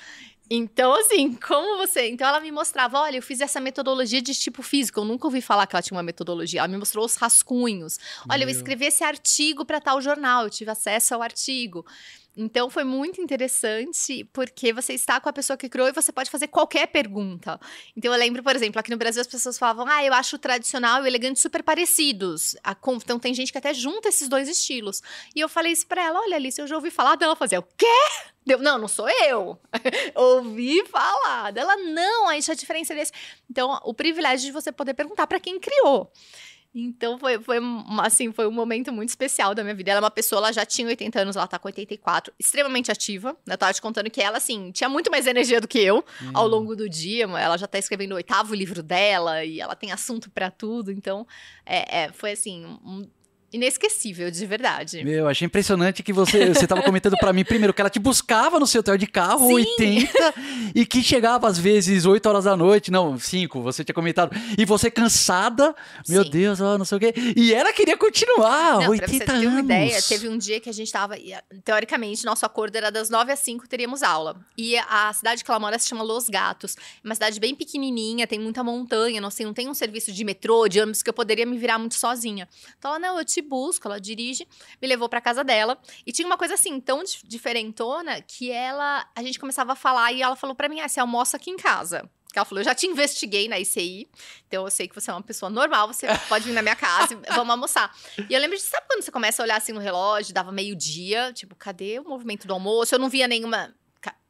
Então, 0.48 0.94
assim, 0.94 1.34
como 1.34 1.76
você. 1.76 2.08
Então, 2.08 2.26
ela 2.26 2.40
me 2.40 2.50
mostrava: 2.50 2.98
olha, 2.98 3.18
eu 3.18 3.22
fiz 3.22 3.42
essa 3.42 3.60
metodologia 3.60 4.22
de 4.22 4.34
tipo 4.34 4.62
físico. 4.62 5.00
Eu 5.00 5.04
nunca 5.04 5.26
ouvi 5.26 5.42
falar 5.42 5.66
que 5.66 5.76
ela 5.76 5.82
tinha 5.82 5.96
uma 5.98 6.02
metodologia. 6.02 6.60
Ela 6.60 6.68
me 6.68 6.78
mostrou 6.78 7.04
os 7.04 7.16
rascunhos. 7.16 7.98
Olha, 8.26 8.46
Meu. 8.46 8.48
eu 8.48 8.56
escrevi 8.56 8.86
esse 8.86 9.04
artigo 9.04 9.66
para 9.66 9.82
tal 9.82 10.00
jornal, 10.00 10.44
eu 10.44 10.50
tive 10.50 10.70
acesso 10.70 11.14
ao 11.14 11.20
artigo. 11.20 11.84
Então 12.36 12.68
foi 12.68 12.82
muito 12.84 13.20
interessante 13.20 14.24
porque 14.32 14.72
você 14.72 14.92
está 14.92 15.20
com 15.20 15.28
a 15.28 15.32
pessoa 15.32 15.56
que 15.56 15.68
criou 15.68 15.88
e 15.88 15.92
você 15.92 16.12
pode 16.12 16.30
fazer 16.30 16.48
qualquer 16.48 16.86
pergunta. 16.88 17.60
Então 17.96 18.12
eu 18.12 18.18
lembro, 18.18 18.42
por 18.42 18.56
exemplo, 18.56 18.80
aqui 18.80 18.90
no 18.90 18.96
Brasil 18.96 19.20
as 19.20 19.26
pessoas 19.26 19.56
falavam: 19.58 19.86
"Ah, 19.86 20.04
eu 20.04 20.12
acho 20.12 20.36
o 20.36 20.38
tradicional 20.38 21.00
e 21.00 21.04
o 21.04 21.06
elegante 21.06 21.40
super 21.40 21.62
parecidos". 21.62 22.56
Então 23.02 23.18
tem 23.18 23.32
gente 23.34 23.52
que 23.52 23.58
até 23.58 23.72
junta 23.72 24.08
esses 24.08 24.28
dois 24.28 24.48
estilos. 24.48 25.02
E 25.34 25.40
eu 25.40 25.48
falei 25.48 25.72
isso 25.72 25.86
para 25.86 26.02
ela: 26.02 26.20
"Olha, 26.20 26.36
Alice, 26.36 26.60
eu 26.60 26.66
já 26.66 26.74
ouvi 26.74 26.90
falar 26.90 27.14
dela 27.16 27.36
fazer 27.36 27.58
o 27.58 27.62
quê?" 27.62 27.86
Deu, 28.46 28.58
não, 28.58 28.76
não 28.76 28.88
sou 28.88 29.08
eu. 29.08 29.58
ouvi 30.14 30.84
falar. 30.86 31.50
Dela, 31.50 31.76
não, 31.76 32.28
aí 32.28 32.40
a 32.46 32.54
diferença 32.54 32.92
é 32.92 32.96
desse. 32.96 33.12
Então, 33.50 33.80
o 33.84 33.94
privilégio 33.94 34.46
de 34.46 34.52
você 34.52 34.70
poder 34.70 34.92
perguntar 34.94 35.26
para 35.26 35.40
quem 35.40 35.58
criou. 35.58 36.12
Então 36.74 37.16
foi, 37.18 37.40
foi, 37.40 37.58
assim, 38.02 38.32
foi 38.32 38.48
um 38.48 38.50
momento 38.50 38.92
muito 38.92 39.10
especial 39.10 39.54
da 39.54 39.62
minha 39.62 39.74
vida. 39.74 39.92
Ela 39.92 40.00
é 40.00 40.02
uma 40.02 40.10
pessoa, 40.10 40.40
ela 40.40 40.52
já 40.52 40.66
tinha 40.66 40.88
80 40.88 41.20
anos, 41.20 41.36
ela 41.36 41.46
tá 41.46 41.56
com 41.56 41.68
84, 41.68 42.34
extremamente 42.36 42.90
ativa. 42.90 43.36
Eu 43.46 43.56
tava 43.56 43.72
te 43.72 43.80
contando 43.80 44.10
que 44.10 44.20
ela, 44.20 44.38
assim, 44.38 44.72
tinha 44.72 44.88
muito 44.88 45.08
mais 45.08 45.28
energia 45.28 45.60
do 45.60 45.68
que 45.68 45.78
eu 45.78 46.04
hum. 46.20 46.30
ao 46.34 46.48
longo 46.48 46.74
do 46.74 46.88
dia. 46.88 47.24
Ela 47.24 47.56
já 47.56 47.68
tá 47.68 47.78
escrevendo 47.78 48.12
o 48.12 48.16
oitavo 48.16 48.54
livro 48.56 48.82
dela 48.82 49.44
e 49.44 49.60
ela 49.60 49.76
tem 49.76 49.92
assunto 49.92 50.28
para 50.28 50.50
tudo. 50.50 50.90
Então, 50.90 51.24
é, 51.64 52.02
é, 52.02 52.12
foi 52.12 52.32
assim, 52.32 52.64
um, 52.84 53.08
inesquecível, 53.54 54.30
de 54.30 54.46
verdade. 54.46 55.04
Meu, 55.04 55.28
achei 55.28 55.46
impressionante 55.46 56.02
que 56.02 56.12
você 56.12 56.48
você 56.48 56.64
estava 56.64 56.82
comentando 56.82 57.16
para 57.18 57.32
mim 57.32 57.44
primeiro 57.44 57.72
que 57.72 57.80
ela 57.80 57.90
te 57.90 57.98
buscava 57.98 58.58
no 58.58 58.66
seu 58.66 58.80
hotel 58.80 58.96
de 58.98 59.06
carro, 59.06 59.46
Sim. 59.46 59.54
80, 59.54 60.34
e 60.74 60.84
que 60.84 61.02
chegava 61.02 61.48
às 61.48 61.58
vezes 61.58 62.04
8 62.04 62.26
horas 62.26 62.44
da 62.44 62.56
noite, 62.56 62.90
não, 62.90 63.18
5, 63.18 63.62
você 63.62 63.84
tinha 63.84 63.94
comentado, 63.94 64.34
e 64.58 64.64
você 64.64 64.90
cansada, 64.90 65.74
meu 66.08 66.24
Sim. 66.24 66.30
Deus, 66.30 66.60
ó, 66.60 66.76
não 66.76 66.84
sei 66.84 66.96
o 66.96 67.00
quê, 67.00 67.14
e 67.36 67.54
ela 67.54 67.72
queria 67.72 67.96
continuar, 67.96 68.74
Não, 68.74 68.80
pra 68.80 68.90
80 68.90 69.12
você 69.12 69.24
ter 69.24 69.32
anos. 69.32 69.46
uma 69.46 69.60
ideia, 69.60 70.02
teve 70.02 70.28
um 70.28 70.36
dia 70.36 70.60
que 70.60 70.68
a 70.68 70.72
gente 70.72 70.90
tava. 70.90 71.14
Teoricamente, 71.64 72.24
nosso 72.24 72.44
acordo 72.44 72.76
era 72.76 72.90
das 72.90 73.08
9 73.08 73.32
às 73.32 73.38
5 73.38 73.68
teríamos 73.68 74.02
aula. 74.02 74.36
E 74.56 74.76
a 74.76 75.12
cidade 75.12 75.44
que 75.44 75.50
ela 75.50 75.60
mora 75.60 75.78
se 75.78 75.88
chama 75.88 76.02
Los 76.02 76.28
Gatos. 76.28 76.76
É 76.76 77.06
uma 77.06 77.14
cidade 77.14 77.38
bem 77.38 77.54
pequenininha, 77.54 78.26
tem 78.26 78.38
muita 78.38 78.64
montanha, 78.64 79.20
não, 79.20 79.30
sei, 79.30 79.46
não 79.46 79.54
tem 79.54 79.68
um 79.68 79.74
serviço 79.74 80.12
de 80.12 80.24
metrô, 80.24 80.68
de 80.68 80.80
ônibus 80.80 81.02
que 81.02 81.10
eu 81.10 81.14
poderia 81.14 81.46
me 81.46 81.56
virar 81.56 81.78
muito 81.78 81.94
sozinha. 81.94 82.48
Então 82.78 82.90
ela, 82.90 82.98
não, 82.98 83.18
eu 83.18 83.24
te 83.24 83.43
busco, 83.44 83.86
ela 83.86 84.00
dirige, 84.00 84.48
me 84.82 84.88
levou 84.88 85.08
pra 85.08 85.20
casa 85.20 85.44
dela. 85.44 85.78
E 86.06 86.12
tinha 86.12 86.26
uma 86.26 86.36
coisa 86.36 86.54
assim, 86.54 86.80
tão 86.80 87.04
dif- 87.04 87.22
diferentona, 87.26 88.20
que 88.22 88.50
ela. 88.50 89.08
A 89.14 89.22
gente 89.22 89.38
começava 89.38 89.72
a 89.72 89.76
falar 89.76 90.12
e 90.12 90.22
ela 90.22 90.34
falou 90.36 90.56
pra 90.56 90.68
mim: 90.68 90.80
ah, 90.80 90.88
você 90.88 90.98
almoça 91.00 91.36
aqui 91.36 91.50
em 91.50 91.56
casa. 91.56 92.08
Que 92.32 92.38
ela 92.40 92.44
falou, 92.44 92.62
eu 92.62 92.64
já 92.64 92.74
te 92.74 92.84
investiguei 92.88 93.46
na 93.46 93.60
ICI, 93.60 94.08
então 94.48 94.64
eu 94.64 94.70
sei 94.72 94.88
que 94.88 94.94
você 94.96 95.08
é 95.08 95.14
uma 95.14 95.22
pessoa 95.22 95.48
normal, 95.48 95.86
você 95.86 96.08
pode 96.28 96.44
vir 96.44 96.52
na 96.52 96.62
minha 96.62 96.74
casa 96.74 97.14
e 97.14 97.32
vamos 97.32 97.50
almoçar. 97.50 97.94
E 98.28 98.34
eu 98.34 98.40
lembro 98.40 98.56
de, 98.56 98.62
sabe 98.64 98.84
quando 98.88 99.02
você 99.02 99.12
começa 99.12 99.40
a 99.40 99.44
olhar 99.44 99.56
assim 99.56 99.70
no 99.72 99.78
relógio, 99.78 100.34
dava 100.34 100.50
meio-dia, 100.50 101.32
tipo, 101.32 101.54
cadê 101.54 102.00
o 102.00 102.04
movimento 102.04 102.48
do 102.48 102.52
almoço? 102.52 102.92
Eu 102.92 102.98
não 102.98 103.08
via 103.08 103.28
nenhuma, 103.28 103.72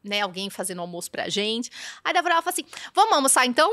né, 0.04 0.20
alguém 0.20 0.50
fazendo 0.50 0.82
almoço 0.82 1.10
pra 1.10 1.30
gente. 1.30 1.70
Aí 2.04 2.10
a 2.10 2.12
Débora 2.12 2.34
ela 2.34 2.42
fala 2.42 2.52
assim: 2.52 2.66
vamos 2.92 3.14
almoçar 3.14 3.46
então? 3.46 3.72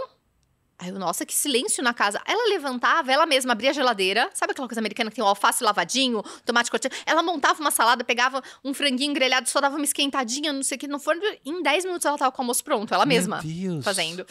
Aí 0.81 0.89
eu, 0.89 0.97
nossa, 0.97 1.27
que 1.27 1.35
silêncio 1.35 1.83
na 1.83 1.93
casa. 1.93 2.19
Ela 2.25 2.49
levantava, 2.49 3.11
ela 3.11 3.27
mesma 3.27 3.51
abria 3.51 3.69
a 3.69 3.73
geladeira. 3.73 4.31
Sabe 4.33 4.51
aquela 4.53 4.67
coisa 4.67 4.81
americana 4.81 5.11
que 5.11 5.15
tem 5.15 5.23
o 5.23 5.27
alface 5.27 5.63
lavadinho, 5.63 6.23
tomate 6.43 6.71
cortado? 6.71 6.95
Ela 7.05 7.21
montava 7.21 7.59
uma 7.61 7.69
salada, 7.69 8.03
pegava 8.03 8.41
um 8.63 8.73
franguinho 8.73 9.13
grelhado, 9.13 9.47
só 9.47 9.61
dava 9.61 9.75
uma 9.75 9.85
esquentadinha, 9.85 10.51
não 10.51 10.63
sei 10.63 10.77
o 10.77 10.79
que, 10.79 10.87
no 10.87 10.97
forno. 10.97 11.21
Em 11.45 11.61
10 11.61 11.85
minutos 11.85 12.03
ela 12.03 12.17
tava 12.17 12.31
com 12.31 12.41
o 12.41 12.43
almoço 12.43 12.63
pronto, 12.63 12.91
ela 12.91 13.05
mesma 13.05 13.41
Meu 13.43 13.73
Deus. 13.73 13.85
fazendo. 13.85 14.25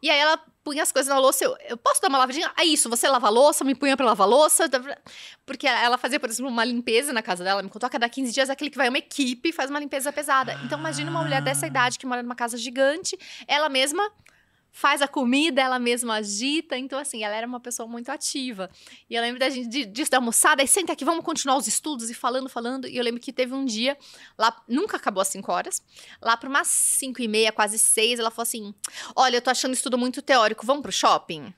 E 0.00 0.08
aí 0.08 0.18
ela 0.18 0.38
punha 0.62 0.82
as 0.82 0.92
coisas 0.92 1.12
na 1.12 1.18
louça. 1.18 1.44
Eu, 1.44 1.56
eu 1.68 1.76
posso 1.76 2.00
dar 2.00 2.08
uma 2.08 2.18
lavadinha? 2.18 2.52
Ah, 2.56 2.64
isso, 2.64 2.88
você 2.88 3.08
lava 3.08 3.26
a 3.26 3.30
louça, 3.30 3.64
me 3.64 3.74
punha 3.74 3.96
pra 3.96 4.06
lavar 4.06 4.28
a 4.28 4.30
louça. 4.30 4.70
Porque 5.44 5.66
ela 5.66 5.98
fazia, 5.98 6.20
por 6.20 6.28
exemplo, 6.28 6.50
uma 6.52 6.64
limpeza 6.64 7.12
na 7.12 7.22
casa 7.22 7.42
dela. 7.42 7.62
Me 7.62 7.68
contou 7.68 7.86
a 7.86 7.90
cada 7.90 8.08
15 8.08 8.32
dias 8.32 8.48
é 8.48 8.52
aquele 8.52 8.70
que 8.70 8.76
vai 8.76 8.88
uma 8.88 8.98
equipe 8.98 9.48
e 9.48 9.52
faz 9.52 9.70
uma 9.70 9.80
limpeza 9.80 10.12
pesada. 10.12 10.52
Então 10.64 10.78
imagina 10.78 11.10
uma 11.10 11.22
mulher 11.22 11.42
dessa 11.42 11.66
idade 11.66 11.98
que 11.98 12.06
mora 12.06 12.22
numa 12.22 12.36
casa 12.36 12.56
gigante, 12.56 13.18
ela 13.48 13.68
mesma 13.68 14.08
faz 14.78 15.00
a 15.00 15.08
comida, 15.08 15.62
ela 15.62 15.78
mesma 15.78 16.16
agita. 16.16 16.76
Então, 16.76 16.98
assim, 16.98 17.24
ela 17.24 17.34
era 17.34 17.46
uma 17.46 17.58
pessoa 17.58 17.88
muito 17.88 18.10
ativa. 18.10 18.68
E 19.08 19.14
eu 19.14 19.22
lembro 19.22 19.40
da 19.40 19.48
gente 19.48 19.68
de- 19.70 19.86
disso 19.86 20.10
da 20.10 20.18
almoçada, 20.18 20.60
aí 20.60 20.68
senta 20.68 20.92
aqui, 20.92 21.02
vamos 21.02 21.24
continuar 21.24 21.56
os 21.56 21.66
estudos 21.66 22.10
e 22.10 22.14
falando, 22.14 22.46
falando. 22.50 22.86
E 22.86 22.94
eu 22.94 23.02
lembro 23.02 23.18
que 23.18 23.32
teve 23.32 23.54
um 23.54 23.64
dia, 23.64 23.96
lá, 24.38 24.54
nunca 24.68 24.98
acabou 24.98 25.22
às 25.22 25.28
5 25.28 25.50
horas, 25.50 25.80
lá 26.20 26.36
para 26.36 26.50
umas 26.50 26.66
5 26.66 27.22
e 27.22 27.26
meia, 27.26 27.50
quase 27.52 27.78
6, 27.78 28.18
ela 28.18 28.30
falou 28.30 28.42
assim: 28.42 28.74
Olha, 29.16 29.38
eu 29.38 29.40
tô 29.40 29.48
achando 29.48 29.72
isso 29.72 29.82
tudo 29.84 29.96
muito 29.96 30.20
teórico, 30.20 30.66
vamos 30.66 30.82
pro 30.82 30.92
shopping? 30.92 31.54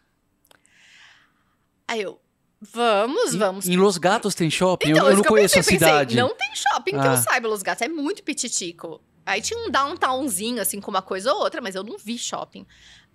Aí 1.87 2.03
eu, 2.03 2.21
vamos, 2.61 3.35
vamos. 3.35 3.69
Em 3.69 3.77
Los 3.77 3.99
Gatos 3.99 4.35
tem 4.35 4.51
shopping? 4.51 4.91
Então, 4.91 5.05
eu, 5.07 5.11
eu 5.11 5.17
não 5.17 5.23
que 5.23 5.29
eu 5.29 5.33
conheço 5.33 5.55
pensei, 5.57 5.77
a 5.77 5.79
pensei, 5.79 5.93
cidade. 5.93 6.17
não 6.17 6.35
tem 6.37 6.55
shopping 6.55 6.93
que 6.93 7.07
Ah. 7.07 7.13
eu 7.13 7.17
saiba, 7.17 7.49
Los 7.49 7.63
Gatos. 7.63 7.83
É 7.83 7.89
muito 7.89 8.23
pititico. 8.23 9.01
Aí 9.25 9.43
tinha 9.43 9.59
um 9.61 9.71
downtownzinho, 9.71 10.61
assim, 10.61 10.81
com 10.81 10.91
uma 10.91 11.03
coisa 11.03 11.33
ou 11.35 11.41
outra, 11.41 11.61
mas 11.61 11.75
eu 11.75 11.83
não 11.85 11.99
vi 11.99 12.17
shopping. 12.19 12.67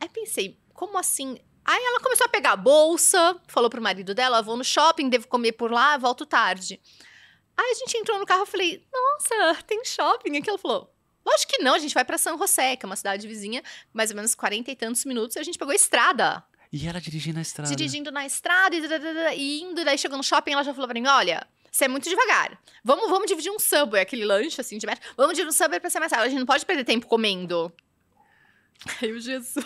Aí 0.04 0.10
pensei, 0.10 0.60
como 0.74 0.98
assim? 0.98 1.38
Aí 1.64 1.82
ela 1.82 2.02
começou 2.02 2.26
a 2.26 2.30
pegar 2.30 2.52
a 2.52 2.58
bolsa, 2.58 3.40
falou 3.48 3.70
pro 3.70 3.82
marido 3.82 4.14
dela, 4.14 4.42
vou 4.42 4.58
no 4.58 4.64
shopping, 4.66 5.08
devo 5.08 5.30
comer 5.30 5.54
por 5.54 5.72
lá, 5.72 5.98
volto 5.98 6.26
tarde. 6.26 6.78
Aí 7.56 7.72
a 7.72 7.74
gente 7.74 7.98
entrou 7.98 8.20
no 8.20 8.26
carro, 8.26 8.42
eu 8.42 8.46
falei, 8.46 8.86
nossa, 8.92 9.64
tem 9.66 9.82
shopping 9.86 10.36
aqui. 10.36 10.50
Ela 10.50 10.60
falou, 10.60 10.94
lógico 11.26 11.54
que 11.54 11.64
não, 11.64 11.76
a 11.76 11.80
gente 11.80 11.94
vai 11.94 12.04
pra 12.04 12.18
San 12.18 12.38
José, 12.38 12.76
que 12.76 12.86
é 12.86 12.88
uma 12.88 12.98
cidade 12.98 13.26
vizinha, 13.26 13.64
mais 13.94 14.10
ou 14.10 14.18
menos 14.18 14.36
40 14.36 14.70
e 14.72 14.76
tantos 14.76 15.06
minutos, 15.06 15.38
e 15.38 15.40
a 15.40 15.44
gente 15.44 15.58
pegou 15.58 15.72
a 15.72 15.76
estrada 15.76 16.44
E 16.70 16.86
ela 16.86 17.00
dirigindo 17.00 17.36
na 17.36 17.42
estrada. 17.42 17.74
dirigindo 17.74 18.12
na 18.12 18.26
estrada 18.26 18.76
e, 18.76 19.38
e 19.38 19.62
indo, 19.62 19.86
daí 19.86 19.98
chegou 19.98 20.18
no 20.18 20.24
shopping, 20.24 20.52
ela 20.52 20.64
já 20.66 20.74
falou 20.74 20.90
pra 20.90 21.00
mim, 21.00 21.08
olha, 21.08 21.48
você 21.72 21.86
é 21.86 21.88
muito 21.88 22.10
devagar. 22.10 22.62
Vamos, 22.84 23.10
vamos 23.10 23.26
dividir 23.26 23.54
um 23.54 23.58
Subway, 23.58 24.02
aquele 24.02 24.26
lanche, 24.26 24.60
assim, 24.60 24.78
de 24.78 24.86
metro. 24.86 25.02
Vamos 25.16 25.34
dividir 25.38 25.50
um 25.50 25.58
Subway 25.58 25.80
pra 25.80 25.90
ser 25.90 26.00
mais 26.02 26.12
rápido. 26.12 26.26
A 26.26 26.30
gente 26.30 26.40
não 26.40 26.46
pode 26.46 26.66
perder 26.66 26.84
tempo 26.84 27.08
comendo. 27.08 27.72
Ai, 29.02 29.12
o 29.14 29.20
Jesus. 29.22 29.66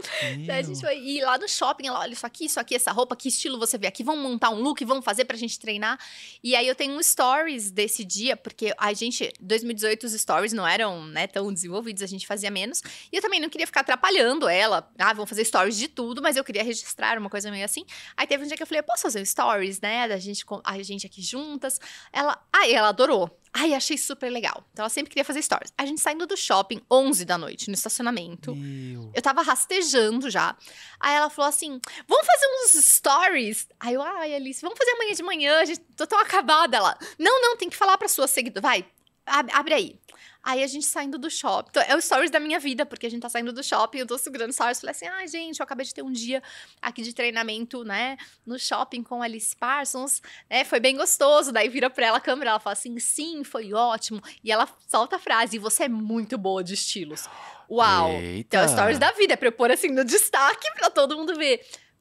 Daí 0.46 0.58
a 0.58 0.62
gente 0.62 0.80
foi 0.80 0.98
ir 0.98 1.22
lá 1.22 1.38
no 1.38 1.48
shopping, 1.48 1.86
ela, 1.88 1.98
olha 2.00 2.12
isso 2.12 2.26
aqui, 2.26 2.44
isso 2.46 2.58
aqui, 2.60 2.74
essa 2.74 2.92
roupa, 2.92 3.14
que 3.16 3.28
estilo 3.28 3.58
você 3.58 3.76
vê 3.78 3.86
aqui, 3.86 4.02
vamos 4.02 4.22
montar 4.22 4.50
um 4.50 4.60
look, 4.60 4.84
vamos 4.84 5.04
fazer 5.04 5.24
pra 5.24 5.36
gente 5.36 5.58
treinar. 5.58 5.98
E 6.42 6.54
aí 6.56 6.66
eu 6.66 6.74
tenho 6.74 6.94
um 6.94 7.02
stories 7.02 7.70
desse 7.70 8.04
dia, 8.04 8.36
porque 8.36 8.72
a 8.78 8.92
gente, 8.92 9.32
2018 9.40 10.04
os 10.04 10.12
stories 10.12 10.52
não 10.52 10.66
eram, 10.66 11.04
né, 11.06 11.26
tão 11.26 11.52
desenvolvidos, 11.52 12.02
a 12.02 12.06
gente 12.06 12.26
fazia 12.26 12.50
menos. 12.50 12.82
E 13.12 13.16
eu 13.16 13.22
também 13.22 13.40
não 13.40 13.48
queria 13.48 13.66
ficar 13.66 13.80
atrapalhando 13.80 14.48
ela. 14.48 14.90
Ah, 14.98 15.12
vamos 15.12 15.28
fazer 15.28 15.44
stories 15.44 15.76
de 15.76 15.88
tudo, 15.88 16.22
mas 16.22 16.36
eu 16.36 16.44
queria 16.44 16.62
registrar 16.62 17.18
uma 17.18 17.30
coisa 17.30 17.50
meio 17.50 17.64
assim. 17.64 17.84
Aí 18.16 18.26
teve 18.26 18.44
um 18.44 18.46
dia 18.46 18.56
que 18.56 18.62
eu 18.62 18.66
falei, 18.66 18.80
eu 18.80 18.84
posso 18.84 19.02
fazer 19.02 19.20
um 19.20 19.24
stories, 19.24 19.80
né, 19.80 20.08
da 20.08 20.18
gente, 20.18 20.44
com- 20.44 20.60
a 20.64 20.82
gente 20.82 21.06
aqui 21.06 21.22
juntas. 21.22 21.80
Ela, 22.12 22.38
aí 22.52 22.72
ela 22.72 22.88
adorou. 22.88 23.30
Ai, 23.52 23.74
achei 23.74 23.98
super 23.98 24.30
legal. 24.30 24.64
Então 24.72 24.84
ela 24.84 24.88
sempre 24.88 25.10
queria 25.10 25.24
fazer 25.24 25.42
stories. 25.42 25.72
A 25.76 25.84
gente 25.84 26.00
saindo 26.00 26.24
do 26.24 26.36
shopping, 26.36 26.80
11 26.88 27.24
da 27.24 27.36
noite, 27.36 27.66
no 27.68 27.74
estacionamento. 27.74 28.54
Meu. 28.54 29.10
Eu 29.12 29.20
tava 29.20 29.42
rastejando 29.42 29.89
já. 30.30 30.56
Aí 30.98 31.14
ela 31.14 31.30
falou 31.30 31.48
assim: 31.48 31.80
vamos 32.06 32.26
fazer 32.26 32.46
uns 32.46 32.84
stories? 32.84 33.68
Aí 33.78 33.94
eu, 33.94 34.02
ai, 34.02 34.34
Alice, 34.34 34.60
vamos 34.60 34.78
fazer 34.78 34.90
amanhã 34.92 35.14
de 35.14 35.22
manhã, 35.22 35.60
a 35.60 35.64
gente 35.64 35.80
tô 35.96 36.06
tão 36.06 36.18
acabada. 36.18 36.76
Ela, 36.76 36.98
não, 37.18 37.40
não, 37.40 37.56
tem 37.56 37.70
que 37.70 37.76
falar 37.76 37.96
pra 37.96 38.08
sua 38.08 38.26
seguidora. 38.26 38.60
Vai, 38.60 38.84
abre 39.30 39.74
aí. 39.74 39.98
Aí 40.42 40.62
a 40.62 40.66
gente 40.66 40.86
saindo 40.86 41.18
do 41.18 41.30
shopping. 41.30 41.68
Então, 41.70 41.82
é 41.86 41.94
o 41.94 42.00
stories 42.00 42.30
da 42.30 42.40
minha 42.40 42.58
vida, 42.58 42.86
porque 42.86 43.06
a 43.06 43.10
gente 43.10 43.20
tá 43.20 43.28
saindo 43.28 43.52
do 43.52 43.62
shopping, 43.62 43.98
eu 43.98 44.06
tô 44.06 44.16
segurando 44.16 44.52
stories. 44.52 44.80
Falei 44.80 44.92
assim: 44.92 45.06
ai, 45.06 45.28
gente, 45.28 45.60
eu 45.60 45.64
acabei 45.64 45.84
de 45.84 45.92
ter 45.92 46.02
um 46.02 46.10
dia 46.10 46.42
aqui 46.80 47.02
de 47.02 47.12
treinamento, 47.12 47.84
né, 47.84 48.16
no 48.46 48.58
shopping 48.58 49.02
com 49.02 49.22
Alice 49.22 49.54
Parsons, 49.54 50.22
né? 50.48 50.64
Foi 50.64 50.80
bem 50.80 50.96
gostoso. 50.96 51.52
Daí 51.52 51.68
vira 51.68 51.90
pra 51.90 52.06
ela 52.06 52.16
a 52.16 52.20
câmera, 52.20 52.50
ela 52.50 52.60
fala 52.60 52.72
assim: 52.72 52.98
sim, 52.98 53.44
foi 53.44 53.74
ótimo. 53.74 54.22
E 54.42 54.50
ela 54.50 54.66
solta 54.88 55.16
a 55.16 55.18
frase: 55.18 55.58
você 55.58 55.84
é 55.84 55.88
muito 55.88 56.38
boa 56.38 56.64
de 56.64 56.72
estilos. 56.72 57.28
Uau! 57.70 58.10
Eita. 58.10 58.56
Então, 58.56 58.68
stories 58.68 58.98
da 58.98 59.12
vida, 59.12 59.34
é 59.34 59.36
pra 59.36 59.48
eu 59.48 59.52
pôr 59.52 59.70
assim 59.70 59.88
no 59.88 60.04
destaque 60.04 60.72
pra 60.74 60.90
todo 60.90 61.16
mundo 61.16 61.36
ver. 61.36 61.60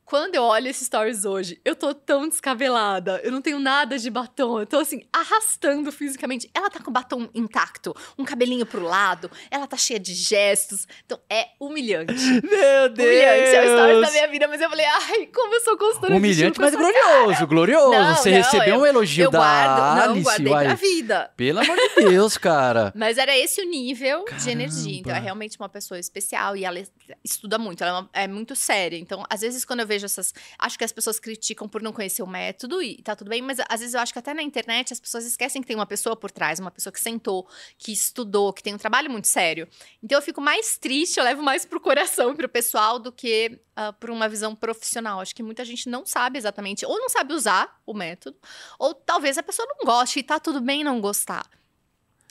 Quando 0.09 0.33
eu 0.33 0.41
olho 0.41 0.67
esses 0.67 0.87
stories 0.87 1.23
hoje, 1.23 1.61
eu 1.63 1.75
tô 1.75 1.93
tão 1.93 2.27
descabelada, 2.27 3.21
eu 3.23 3.31
não 3.31 3.43
tenho 3.43 3.59
nada 3.59 3.95
de 3.95 4.09
batom, 4.09 4.59
eu 4.59 4.65
tô 4.65 4.79
assim, 4.79 5.03
arrastando 5.13 5.91
fisicamente. 5.91 6.49
Ela 6.51 6.67
tá 6.67 6.79
com 6.79 6.89
o 6.89 6.93
batom 6.93 7.29
intacto, 7.31 7.95
um 8.17 8.25
cabelinho 8.25 8.65
pro 8.65 8.81
lado, 8.81 9.29
ela 9.51 9.67
tá 9.67 9.77
cheia 9.77 9.99
de 9.99 10.15
gestos, 10.15 10.87
então 11.05 11.19
é 11.29 11.49
humilhante. 11.59 12.11
Meu 12.41 12.89
Deus! 12.89 13.07
Humilhante, 13.07 13.55
é 13.55 13.61
o 13.61 13.77
stories 13.77 14.01
da 14.01 14.11
minha 14.11 14.27
vida, 14.29 14.47
mas 14.47 14.59
eu 14.59 14.67
falei, 14.71 14.85
ai, 14.87 15.27
como 15.27 15.53
eu 15.53 15.61
sou 15.61 15.77
constante. 15.77 16.13
Humilhante, 16.13 16.59
mas 16.59 16.73
glorioso, 16.73 17.45
glorioso. 17.45 17.91
Não, 17.91 18.15
Você 18.15 18.31
não, 18.31 18.37
recebeu 18.37 18.75
eu- 18.75 18.81
um 18.81 18.85
elogio 18.87 19.25
Eu 19.25 19.29
da 19.31 19.37
guardo, 19.37 19.95
não, 19.95 20.03
Alice, 20.13 20.23
guardei 20.23 20.53
uai. 20.53 20.65
pra 20.65 20.73
vida. 20.73 21.31
Pelo 21.37 21.59
amor 21.59 21.77
de 21.77 21.95
Deus, 22.09 22.35
cara. 22.35 22.91
Mas 22.97 23.19
era 23.19 23.37
esse 23.37 23.61
o 23.61 23.69
nível 23.69 24.25
de 24.41 24.49
energia. 24.49 24.97
Então, 25.01 25.11
é 25.11 25.13
Caramba. 25.13 25.23
realmente 25.25 25.55
uma 25.59 25.69
pessoa 25.69 25.99
especial 25.99 26.57
e 26.57 26.65
ela 26.65 26.81
estuda 27.23 27.59
muito, 27.59 27.83
ela 27.83 28.09
é, 28.11 28.23
é 28.23 28.27
muito 28.27 28.55
séria. 28.55 28.97
Então, 28.97 29.23
às 29.29 29.41
vezes, 29.41 29.63
quando 29.63 29.81
eu 29.81 29.87
vejo 29.87 29.98
essas. 30.05 30.33
Acho 30.57 30.77
que 30.77 30.83
as 30.83 30.91
pessoas 30.91 31.19
criticam 31.19 31.67
por 31.67 31.81
não 31.81 31.91
conhecer 31.93 32.21
o 32.21 32.27
método 32.27 32.81
e 32.81 33.01
tá 33.01 33.15
tudo 33.15 33.29
bem, 33.29 33.41
mas 33.41 33.59
às 33.67 33.79
vezes 33.79 33.93
eu 33.93 33.99
acho 33.99 34.13
que 34.13 34.19
até 34.19 34.33
na 34.33 34.41
internet 34.41 34.93
as 34.93 34.99
pessoas 34.99 35.25
esquecem 35.25 35.61
que 35.61 35.67
tem 35.67 35.75
uma 35.75 35.85
pessoa 35.85 36.15
por 36.15 36.31
trás, 36.31 36.59
uma 36.59 36.71
pessoa 36.71 36.91
que 36.93 36.99
sentou, 36.99 37.47
que 37.77 37.91
estudou, 37.91 38.53
que 38.53 38.63
tem 38.63 38.73
um 38.73 38.77
trabalho 38.77 39.09
muito 39.09 39.27
sério. 39.27 39.67
Então, 40.03 40.17
eu 40.17 40.21
fico 40.21 40.41
mais 40.41 40.77
triste, 40.77 41.17
eu 41.17 41.23
levo 41.23 41.41
mais 41.43 41.65
pro 41.65 41.79
coração 41.79 42.31
e 42.31 42.35
pro 42.35 42.49
pessoal 42.49 42.99
do 42.99 43.11
que 43.11 43.59
ah, 43.75 43.93
por 43.93 44.09
uma 44.09 44.27
visão 44.27 44.55
profissional. 44.55 45.19
Acho 45.19 45.35
que 45.35 45.43
muita 45.43 45.63
gente 45.63 45.89
não 45.89 46.05
sabe 46.05 46.37
exatamente, 46.37 46.85
ou 46.85 46.99
não 46.99 47.09
sabe 47.09 47.33
usar 47.33 47.81
o 47.85 47.93
método, 47.93 48.37
ou 48.77 48.93
talvez 48.93 49.37
a 49.37 49.43
pessoa 49.43 49.67
não 49.67 49.85
goste 49.85 50.19
e 50.19 50.23
tá 50.23 50.39
tudo 50.39 50.59
bem 50.59 50.83
não 50.83 50.99
gostar. 50.99 51.49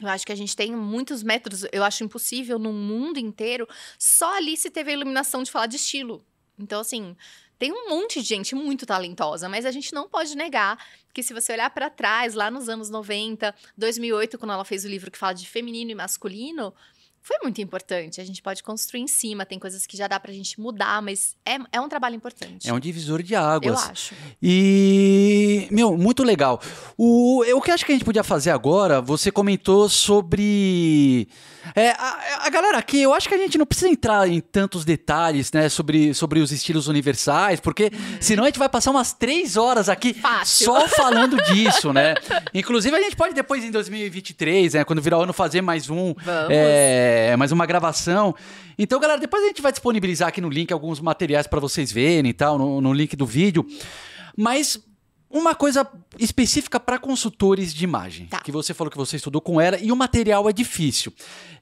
Eu 0.00 0.08
acho 0.08 0.25
que 0.25 0.32
a 0.32 0.37
gente 0.37 0.54
tem 0.54 0.75
muitos 0.76 1.22
métodos, 1.22 1.64
eu 1.72 1.82
acho 1.82 2.04
impossível 2.04 2.58
no 2.58 2.72
mundo 2.72 3.18
inteiro. 3.18 3.68
Só 3.98 4.37
ali 4.37 4.56
se 4.56 4.70
teve 4.70 4.90
a 4.90 4.94
iluminação 4.94 5.42
de 5.42 5.50
falar 5.50 5.66
de 5.66 5.76
estilo. 5.76 6.25
Então, 6.56 6.80
assim, 6.80 7.16
tem 7.58 7.72
um 7.72 7.88
monte 7.88 8.20
de 8.20 8.28
gente 8.28 8.54
muito 8.54 8.86
talentosa, 8.86 9.48
mas 9.48 9.66
a 9.66 9.70
gente 9.70 9.92
não 9.92 10.08
pode 10.08 10.36
negar 10.36 10.78
que 11.12 11.22
se 11.22 11.34
você 11.34 11.52
olhar 11.52 11.68
pra 11.70 11.90
trás, 11.90 12.34
lá 12.34 12.50
nos 12.50 12.68
anos 12.68 12.88
90, 12.88 13.54
2008, 13.76 14.38
quando 14.38 14.52
ela 14.52 14.64
fez 14.64 14.84
o 14.84 14.88
livro 14.88 15.10
que 15.10 15.18
fala 15.18 15.32
de 15.32 15.48
feminino 15.48 15.90
e 15.90 15.94
masculino, 15.94 16.72
foi 17.28 17.37
muito 17.42 17.61
importante. 17.61 18.23
A 18.23 18.25
gente 18.25 18.40
pode 18.40 18.62
construir 18.62 19.02
em 19.02 19.06
cima, 19.06 19.44
tem 19.44 19.58
coisas 19.58 19.87
que 19.87 19.99
já 19.99 20.08
dá 20.08 20.18
pra 20.18 20.32
gente 20.32 20.58
mudar, 20.58 21.02
mas 21.02 21.37
é, 21.44 21.58
é 21.73 21.78
um 21.78 21.87
trabalho 21.87 22.16
importante. 22.16 22.66
É 22.66 22.73
um 22.73 22.80
divisor 22.80 23.23
de 23.23 23.35
eu 23.35 23.40
águas. 23.40 23.90
acho. 23.90 24.14
E 24.42 25.68
meu, 25.70 25.94
muito 25.94 26.25
legal. 26.25 26.58
O, 26.97 27.42
o 27.54 27.61
que 27.61 27.70
eu 27.70 27.75
acho 27.75 27.85
que 27.85 27.92
a 27.92 27.94
gente 27.94 28.04
podia 28.04 28.25
fazer 28.25 28.50
agora, 28.50 29.02
você 29.02 29.30
comentou 29.30 29.90
sobre. 29.90 31.28
É, 31.75 31.90
a, 31.90 32.47
a, 32.47 32.49
galera 32.49 32.78
aqui, 32.78 33.02
eu 33.02 33.12
acho 33.12 33.28
que 33.28 33.35
a 33.35 33.38
gente 33.38 33.58
não 33.58 33.66
precisa 33.66 33.90
entrar 33.90 34.26
em 34.26 34.40
tantos 34.40 34.87
detalhes, 34.87 35.52
né, 35.52 35.68
sobre, 35.68 36.14
sobre 36.14 36.40
os 36.40 36.50
estilos 36.50 36.88
universais, 36.88 37.61
porque 37.61 37.90
uhum. 37.92 38.16
senão 38.20 38.44
a 38.44 38.47
gente 38.47 38.58
vai 38.58 38.70
passar 38.70 38.90
umas 38.90 39.12
três 39.12 39.54
horas 39.58 39.90
aqui 39.90 40.14
Fácil. 40.14 40.64
só 40.64 40.88
falando 40.88 41.37
disso, 41.52 41.92
né? 41.92 42.14
Inclusive, 42.54 42.97
a 42.97 43.02
gente 43.02 43.16
pode 43.16 43.35
depois, 43.35 43.62
em 43.64 43.70
2023, 43.70 44.73
né, 44.75 44.85
quando 44.85 45.02
virar 45.02 45.18
o 45.18 45.23
ano, 45.23 45.35
fazer 45.35 45.61
mais 45.61 45.90
um. 45.90 46.14
É, 46.49 47.17
mais 47.37 47.52
uma 47.52 47.66
gravação. 47.66 48.34
Então, 48.78 49.00
galera, 49.00 49.20
depois 49.20 49.42
a 49.42 49.46
gente 49.48 49.62
vai 49.62 49.72
disponibilizar 49.72 50.28
aqui 50.28 50.40
no 50.40 50.48
link 50.48 50.72
alguns 50.72 51.00
materiais 51.00 51.46
para 51.46 51.60
vocês 51.60 51.90
verem 51.90 52.30
e 52.30 52.34
tal, 52.34 52.58
no, 52.58 52.80
no 52.80 52.92
link 52.92 53.16
do 53.16 53.26
vídeo. 53.26 53.66
Mas 54.37 54.80
uma 55.30 55.54
coisa 55.54 55.87
específica 56.18 56.80
para 56.80 56.98
consultores 56.98 57.75
de 57.75 57.84
imagem, 57.84 58.26
tá. 58.26 58.40
que 58.40 58.50
você 58.50 58.72
falou 58.72 58.90
que 58.90 58.96
você 58.96 59.16
estudou 59.16 59.42
com 59.42 59.60
ela 59.60 59.78
e 59.78 59.92
o 59.92 59.96
material 59.96 60.48
é 60.48 60.52
difícil. 60.52 61.12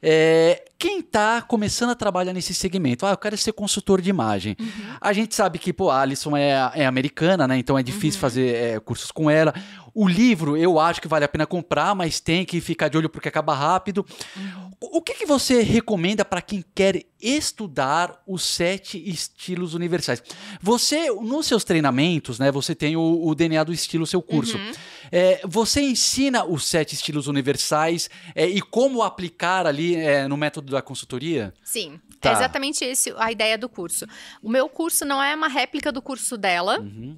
É, 0.01 0.65
quem 0.79 1.01
está 1.01 1.43
começando 1.43 1.91
a 1.91 1.95
trabalhar 1.97 2.33
nesse 2.33 2.55
segmento, 2.55 3.05
ah, 3.05 3.11
eu 3.11 3.17
quero 3.17 3.37
ser 3.37 3.53
consultor 3.53 4.01
de 4.01 4.09
imagem. 4.09 4.57
Uhum. 4.61 4.97
A 5.01 5.13
gente 5.13 5.35
sabe 5.35 5.59
que, 5.59 5.73
pô, 5.73 5.91
a 5.91 6.01
Alison 6.01 6.37
é, 6.37 6.53
é 6.75 6.87
americana, 6.87 7.49
né? 7.49 7.59
Então 7.59 7.77
é 7.77 7.83
difícil 7.83 8.19
uhum. 8.19 8.21
fazer 8.21 8.55
é, 8.55 8.81
cursos 8.81 9.11
com 9.11 9.29
ela. 9.29 9.53
O 9.93 10.07
livro 10.07 10.57
eu 10.57 10.79
acho 10.79 11.01
que 11.01 11.09
vale 11.09 11.25
a 11.25 11.29
pena 11.29 11.47
comprar, 11.47 11.95
mas 11.95 12.21
tem 12.21 12.45
que 12.45 12.61
ficar 12.61 12.89
de 12.89 12.97
olho 12.97 13.09
porque 13.09 13.29
acaba 13.29 13.53
rápido. 13.53 14.07
Uhum. 14.37 14.66
O 14.81 15.01
que, 15.01 15.15
que 15.15 15.27
você 15.27 15.63
recomenda 15.63 16.25
para 16.25 16.43
quem 16.43 16.63
quer 16.75 17.03
estudar 17.21 18.23
os 18.27 18.43
sete 18.43 18.99
estilos 19.09 19.73
universais? 19.73 20.23
Você, 20.61 21.11
nos 21.11 21.47
seus 21.47 21.65
treinamentos, 21.65 22.39
né? 22.39 22.53
Você 22.53 22.75
tem 22.75 22.95
o, 22.95 23.27
o 23.27 23.35
DNA 23.35 23.65
do 23.65 23.73
estilo, 23.73 24.07
seu 24.07 24.21
curso. 24.21 24.59
Uhum. 24.59 24.73
É, 25.11 25.41
você 25.45 25.81
ensina 25.81 26.45
os 26.45 26.67
sete 26.67 26.95
estilos 26.95 27.27
universais 27.27 28.11
é, 28.35 28.47
e 28.47 28.61
como 28.61 29.03
aplicar 29.03 29.67
ali 29.67 29.97
é, 29.97 30.29
no 30.29 30.37
método 30.37 30.73
da 30.73 30.83
consultoria? 30.83 31.55
Sim. 31.65 31.99
Tá. 32.21 32.31
É 32.31 32.33
exatamente 32.35 32.85
esse 32.85 33.15
a 33.17 33.33
ideia 33.33 33.57
do 33.57 33.69
curso. 33.69 34.07
O 34.43 34.51
meu 34.51 34.69
curso 34.69 35.05
não 35.05 35.23
é 35.23 35.35
uma 35.35 35.49
réplica 35.49 35.91
do 35.91 36.03
curso 36.03 36.37
dela. 36.37 36.81
Uhum 36.81 37.17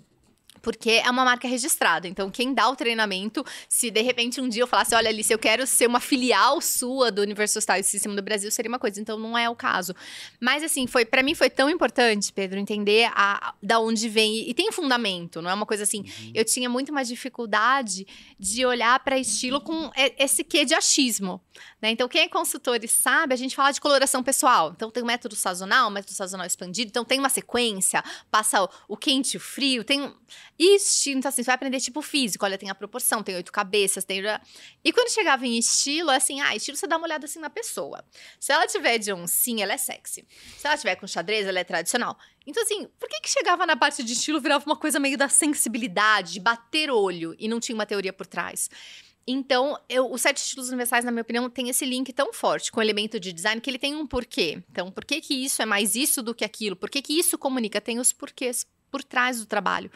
porque 0.68 0.90
é 0.90 1.10
uma 1.10 1.24
marca 1.24 1.48
registrada. 1.48 2.06
Então, 2.06 2.30
quem 2.30 2.52
dá 2.52 2.68
o 2.68 2.76
treinamento, 2.76 3.42
se 3.70 3.90
de 3.90 4.02
repente 4.02 4.38
um 4.38 4.46
dia 4.46 4.62
eu 4.62 4.66
falasse, 4.66 4.94
olha, 4.94 5.08
Alice, 5.08 5.32
eu 5.32 5.38
quero 5.38 5.66
ser 5.66 5.86
uma 5.86 5.98
filial 5.98 6.60
sua 6.60 7.10
do 7.10 7.22
Universal 7.22 7.62
Style 7.62 7.82
System 7.82 8.14
do 8.14 8.20
Brasil, 8.20 8.50
seria 8.50 8.68
uma 8.68 8.78
coisa. 8.78 9.00
Então, 9.00 9.18
não 9.18 9.36
é 9.36 9.48
o 9.48 9.56
caso. 9.56 9.94
Mas, 10.38 10.62
assim, 10.62 10.86
foi 10.86 11.06
para 11.06 11.22
mim 11.22 11.34
foi 11.34 11.48
tão 11.48 11.70
importante, 11.70 12.30
Pedro, 12.34 12.58
entender 12.58 13.10
a, 13.14 13.54
da 13.62 13.80
onde 13.80 14.10
vem. 14.10 14.46
E 14.46 14.52
tem 14.52 14.70
fundamento, 14.70 15.40
não 15.40 15.48
é 15.48 15.54
uma 15.54 15.64
coisa 15.64 15.84
assim. 15.84 16.00
Uhum. 16.00 16.32
Eu 16.34 16.44
tinha 16.44 16.68
muito 16.68 16.92
mais 16.92 17.08
dificuldade 17.08 18.06
de 18.38 18.66
olhar 18.66 19.00
para 19.00 19.18
estilo 19.18 19.62
com 19.62 19.90
esse 20.18 20.44
quê 20.44 20.66
de 20.66 20.74
achismo. 20.74 21.40
Né? 21.80 21.92
Então, 21.92 22.06
quem 22.08 22.22
é 22.22 22.28
consultor 22.28 22.78
e 22.82 22.88
sabe, 22.88 23.32
a 23.32 23.36
gente 23.38 23.56
fala 23.56 23.72
de 23.72 23.80
coloração 23.80 24.22
pessoal. 24.22 24.72
Então, 24.76 24.90
tem 24.90 25.02
o 25.02 25.06
método 25.06 25.34
sazonal, 25.34 25.88
o 25.88 25.90
método 25.90 26.12
sazonal 26.12 26.46
expandido. 26.46 26.90
Então, 26.90 27.06
tem 27.06 27.18
uma 27.18 27.30
sequência, 27.30 28.04
passa 28.30 28.62
o, 28.62 28.68
o 28.88 28.96
quente 28.98 29.34
e 29.34 29.36
o 29.38 29.40
frio. 29.40 29.82
Tem 29.82 30.12
estilo, 30.58 31.18
então 31.18 31.28
assim, 31.28 31.42
você 31.42 31.46
vai 31.46 31.54
aprender 31.54 31.80
tipo 31.80 32.02
físico, 32.02 32.44
olha, 32.44 32.58
tem 32.58 32.68
a 32.68 32.74
proporção, 32.74 33.22
tem 33.22 33.34
oito 33.36 33.52
cabeças, 33.52 34.04
tem. 34.04 34.22
E 34.84 34.92
quando 34.92 35.10
chegava 35.10 35.46
em 35.46 35.56
estilo, 35.58 36.10
é 36.10 36.16
assim, 36.16 36.40
ah, 36.40 36.56
estilo 36.56 36.76
você 36.76 36.86
dá 36.86 36.96
uma 36.96 37.06
olhada 37.06 37.26
assim 37.26 37.38
na 37.38 37.48
pessoa. 37.48 38.04
Se 38.40 38.52
ela 38.52 38.66
tiver 38.66 38.98
de 38.98 39.12
oncinha, 39.12 39.64
ela 39.64 39.74
é 39.74 39.78
sexy. 39.78 40.26
Se 40.56 40.66
ela 40.66 40.76
tiver 40.76 40.96
com 40.96 41.06
xadrez, 41.06 41.46
ela 41.46 41.60
é 41.60 41.64
tradicional. 41.64 42.18
Então, 42.46 42.62
assim, 42.62 42.88
por 42.98 43.08
que 43.08 43.20
que 43.20 43.30
chegava 43.30 43.66
na 43.66 43.76
parte 43.76 44.02
de 44.02 44.12
estilo 44.12 44.40
virava 44.40 44.64
uma 44.64 44.76
coisa 44.76 44.98
meio 44.98 45.18
da 45.18 45.28
sensibilidade, 45.28 46.32
de 46.32 46.40
bater 46.40 46.90
olho 46.90 47.36
e 47.38 47.46
não 47.46 47.60
tinha 47.60 47.74
uma 47.74 47.86
teoria 47.86 48.12
por 48.12 48.26
trás? 48.26 48.68
Então, 49.30 49.78
eu, 49.90 50.10
os 50.10 50.22
sete 50.22 50.38
estilos 50.38 50.68
universais, 50.68 51.04
na 51.04 51.10
minha 51.10 51.20
opinião, 51.20 51.50
tem 51.50 51.68
esse 51.68 51.84
link 51.84 52.10
tão 52.14 52.32
forte 52.32 52.72
com 52.72 52.80
o 52.80 52.82
elemento 52.82 53.20
de 53.20 53.30
design 53.30 53.60
que 53.60 53.68
ele 53.68 53.78
tem 53.78 53.94
um 53.94 54.06
porquê. 54.06 54.62
Então, 54.70 54.90
por 54.90 55.04
que 55.04 55.20
que 55.20 55.34
isso 55.34 55.60
é 55.60 55.66
mais 55.66 55.94
isso 55.94 56.22
do 56.22 56.34
que 56.34 56.46
aquilo? 56.46 56.74
Por 56.74 56.88
que 56.88 57.02
que 57.02 57.12
isso 57.12 57.36
comunica? 57.36 57.78
Tem 57.78 57.98
os 58.00 58.10
porquês 58.10 58.66
por 58.90 59.04
trás 59.04 59.38
do 59.38 59.44
trabalho. 59.44 59.90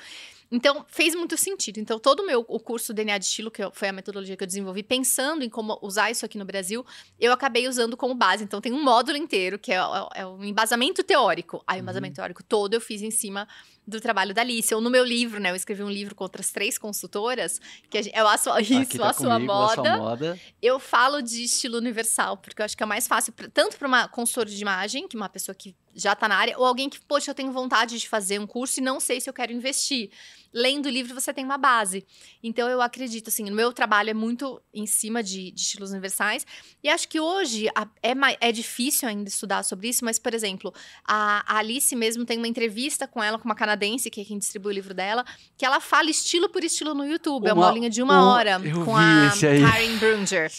Então, 0.53 0.85
fez 0.87 1.15
muito 1.15 1.35
sentido. 1.39 1.79
Então, 1.79 1.99
todo 1.99 2.21
o 2.21 2.27
meu 2.27 2.45
o 2.47 2.61
curso 2.61 2.93
DNA 2.93 3.17
de 3.17 3.25
estilo, 3.25 3.51
que 3.51 3.63
foi 3.73 3.89
a 3.89 3.93
metodologia 3.93 4.37
que 4.37 4.45
eu 4.45 4.47
desenvolvi, 4.47 4.83
pensando 4.83 5.43
em 5.43 5.49
como 5.49 5.79
usar 5.81 6.11
isso 6.11 6.27
aqui 6.27 6.37
no 6.37 6.45
Brasil, 6.45 6.85
eu 7.19 7.33
acabei 7.33 7.67
usando 7.67 7.97
como 7.97 8.15
base. 8.15 8.45
Então, 8.45 8.61
tem 8.61 8.71
um 8.71 8.83
módulo 8.83 9.17
inteiro, 9.17 9.59
que 9.59 9.73
é, 9.73 9.77
é, 9.77 10.21
é 10.21 10.27
um 10.27 10.45
embasamento 10.45 11.03
teórico. 11.03 11.65
Aí, 11.67 11.81
o 11.81 11.83
embasamento 11.83 12.13
uhum. 12.13 12.17
teórico 12.17 12.45
todo 12.45 12.75
eu 12.75 12.83
fiz 12.83 13.01
em 13.01 13.11
cima 13.11 13.49
do 13.87 14.01
trabalho 14.01 14.35
da 14.35 14.43
Alice. 14.43 14.75
Ou 14.75 14.81
no 14.81 14.91
meu 14.91 15.05
livro, 15.05 15.41
né? 15.41 15.51
Eu 15.51 15.57
escrevi 15.57 15.83
um 15.83 15.91
livro 15.91 16.15
com 16.15 16.25
outras 16.25 16.51
três 16.51 16.79
consultoras, 16.79 17.61
que 17.91 17.99
é 17.99 18.21
a 18.21 18.39
sua, 18.39 18.61
isso, 18.61 18.99
tá 18.99 19.11
a, 19.11 19.13
sua 19.13 19.35
comigo, 19.35 19.53
moda. 19.53 19.73
a 19.73 19.75
sua 19.75 19.97
moda. 19.99 20.41
Eu 20.61 20.79
falo 20.79 21.21
de 21.21 21.45
estilo 21.45 21.79
universal, 21.79 22.37
porque 22.37 22.61
eu 22.61 22.65
acho 22.65 22.77
que 22.77 22.83
é 22.83 22.87
mais 22.87 23.07
fácil, 23.07 23.33
tanto 23.53 23.77
para 23.77 23.89
uma 23.89 24.09
consultora 24.09 24.49
de 24.49 24.61
imagem, 24.61 25.09
que 25.09 25.17
é 25.17 25.21
uma 25.21 25.29
pessoa 25.29 25.55
que 25.55 25.75
já 25.95 26.13
está 26.13 26.29
na 26.29 26.37
área, 26.37 26.59
ou 26.59 26.65
alguém 26.65 26.89
que, 26.89 27.01
poxa, 27.01 27.31
eu 27.31 27.35
tenho 27.35 27.53
vontade 27.53 27.99
de 27.99 28.09
fazer 28.09 28.39
um 28.39 28.47
curso 28.47 28.81
e 28.81 28.83
não 28.83 28.99
sei 28.99 29.21
se 29.21 29.29
eu 29.29 29.35
quero 29.35 29.53
investir. 29.53 30.11
Lendo 30.55 30.87
o 30.87 30.91
livro, 30.91 31.15
você 31.15 31.33
tem 31.33 31.45
uma 31.45 31.57
base. 31.57 32.05
Então, 32.43 32.69
eu 32.69 32.83
acredito, 32.83 33.29
assim, 33.29 33.45
no 33.45 33.57
meu 33.57 33.73
trabalho 33.73 34.11
é 34.11 34.15
muito 34.15 34.61
em 34.73 34.87
cima 34.87 35.23
de, 35.23 35.51
de 35.51 35.61
estilos 35.61 35.93
universais. 35.93 36.47
E 36.83 36.91
acho 36.91 37.09
que 37.09 37.19
hoje 37.19 37.69
a, 37.75 37.89
é, 38.03 38.13
é 38.39 38.53
difícil 38.53 39.09
ainda 39.09 39.29
estudar 39.29 39.63
sobre 39.63 39.89
isso, 39.89 40.05
mas, 40.05 40.19
por 40.19 40.35
exemplo, 40.35 40.73
a, 41.07 41.43
a, 41.47 41.59
Alice 41.59 41.95
mesmo 41.97 42.27
tem 42.27 42.37
uma 42.37 42.49
entrevista 42.49 43.09
com 43.09 43.23
ela, 43.23 43.39
com 43.39 43.47
uma 43.47 43.55
canadense, 43.55 43.72
que 44.11 44.21
é 44.21 44.25
quem 44.25 44.39
distribui 44.39 44.73
o 44.73 44.75
livro 44.75 44.95
dela, 44.95 45.25
que 45.57 45.65
ela 45.65 45.81
fala 45.81 46.11
estilo 46.11 46.49
por 46.49 46.65
estilo 46.65 46.95
no 46.95 47.05
YouTube. 47.05 47.45
Uma, 47.45 47.51
é 47.51 47.53
uma 47.53 47.67
aulinha 47.67 47.91
de 47.91 48.03
uma 48.03 48.33
hora 48.33 48.61
com 48.85 48.97
a 48.97 49.31
Karen 49.41 49.97
Brunger. 49.99 50.51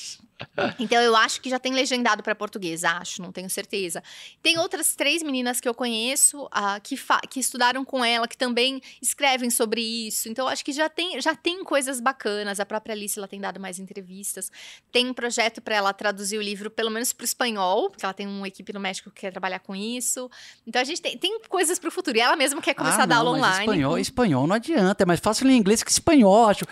Então 0.80 1.02
eu 1.02 1.16
acho 1.16 1.42
que 1.42 1.50
já 1.50 1.60
tem 1.60 1.74
legendado 1.74 2.24
para 2.24 2.36
português, 2.36 2.84
acho, 2.84 3.22
não 3.22 3.32
tenho 3.32 3.50
certeza. 3.50 4.04
Tem 4.42 4.58
outras 4.58 4.96
três 4.96 5.24
meninas 5.24 5.60
que 5.60 5.68
eu 5.68 5.74
conheço 5.74 6.46
uh, 6.46 6.82
que, 6.82 6.96
que 7.30 7.40
estudaram 7.40 7.86
com 7.86 8.04
ela, 8.04 8.28
que 8.28 8.38
também 8.38 8.82
escrevem 9.02 9.50
sobre 9.50 9.82
isso. 9.82 10.30
Então 10.30 10.46
eu 10.46 10.50
acho 10.50 10.64
que 10.64 10.72
já 10.72 10.90
tem, 10.90 11.20
já 11.22 11.36
tem 11.36 11.64
coisas 11.64 12.00
bacanas. 12.00 12.60
A 12.60 12.66
própria 12.66 12.94
Alice 12.94 13.18
ela 13.18 13.28
tem 13.28 13.40
dado 13.40 13.60
mais 13.60 13.80
entrevistas. 13.80 14.52
Tem 14.92 15.10
um 15.10 15.14
projeto 15.14 15.62
para 15.62 15.76
ela 15.76 15.94
traduzir 15.94 16.38
o 16.38 16.42
livro, 16.42 16.70
pelo 16.70 16.90
menos 16.90 17.14
para 17.14 17.24
o 17.24 17.26
espanhol, 17.26 17.90
porque 17.90 18.06
ela 18.06 18.14
tem 18.14 18.28
uma 18.28 18.48
equipe 18.48 18.74
no 18.74 18.80
México 18.80 19.10
que 19.10 19.22
quer 19.22 19.32
trabalhar 19.32 19.60
com 19.60 19.76
isso. 19.76 20.30
Então 20.66 20.82
a 20.82 20.86
gente 20.86 21.02
tem, 21.02 21.18
tem 21.18 21.40
coisas 21.48 21.80
para 21.80 21.88
o 21.88 21.92
futuro. 21.92 22.18
E 22.18 22.22
ela 22.22 22.36
mesma 22.36 22.62
quer 22.62 22.74
começar 22.74 23.02
ah, 23.02 23.04
a 23.04 23.08
dar 23.08 23.18
aula 23.18 23.32
online. 23.32 23.66
Espanhol, 23.66 23.98
espanhol 24.00 24.48
não 24.48 24.56
adianta, 24.56 25.04
é 25.04 25.06
mais 25.06 25.20
fácil 25.20 25.48
ler 25.48 25.54
inglês 25.54 25.84
que 25.84 25.92
espanhol, 25.92 26.48
acho. 26.48 26.66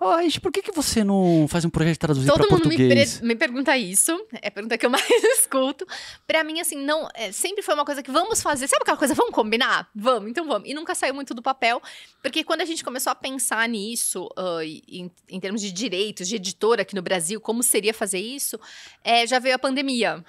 Oh, 0.00 0.40
por 0.40 0.52
que, 0.52 0.62
que 0.62 0.70
você 0.70 1.02
não 1.02 1.46
faz 1.48 1.64
um 1.64 1.70
projeto 1.70 1.94
de 1.94 1.98
traduzir 1.98 2.32
para 2.32 2.46
português? 2.46 2.77
Me, 2.82 3.28
me 3.28 3.36
pergunta 3.36 3.76
isso, 3.76 4.12
é 4.42 4.48
a 4.48 4.50
pergunta 4.50 4.76
que 4.76 4.86
eu 4.86 4.90
mais 4.90 5.04
escuto. 5.38 5.86
Para 6.26 6.44
mim, 6.44 6.60
assim, 6.60 6.76
não, 6.76 7.08
é, 7.14 7.32
sempre 7.32 7.62
foi 7.62 7.74
uma 7.74 7.84
coisa 7.84 8.02
que 8.02 8.10
vamos 8.10 8.42
fazer. 8.42 8.68
Sabe 8.68 8.82
aquela 8.82 8.96
coisa, 8.96 9.14
vamos 9.14 9.34
combinar? 9.34 9.88
Vamos, 9.94 10.30
então 10.30 10.46
vamos. 10.46 10.68
E 10.68 10.74
nunca 10.74 10.94
saiu 10.94 11.14
muito 11.14 11.34
do 11.34 11.42
papel, 11.42 11.82
porque 12.22 12.44
quando 12.44 12.60
a 12.60 12.64
gente 12.64 12.84
começou 12.84 13.10
a 13.10 13.14
pensar 13.14 13.68
nisso, 13.68 14.28
uh, 14.38 14.62
em, 14.62 15.10
em, 15.28 15.40
termos 15.40 15.60
de 15.60 15.72
direitos, 15.72 16.28
de 16.28 16.36
editora 16.36 16.82
aqui 16.82 16.94
no 16.94 17.02
Brasil, 17.02 17.40
como 17.40 17.62
seria 17.62 17.94
fazer 17.94 18.20
isso, 18.20 18.58
é, 19.02 19.26
já 19.26 19.38
veio 19.38 19.54
a 19.54 19.58
pandemia. 19.58 20.24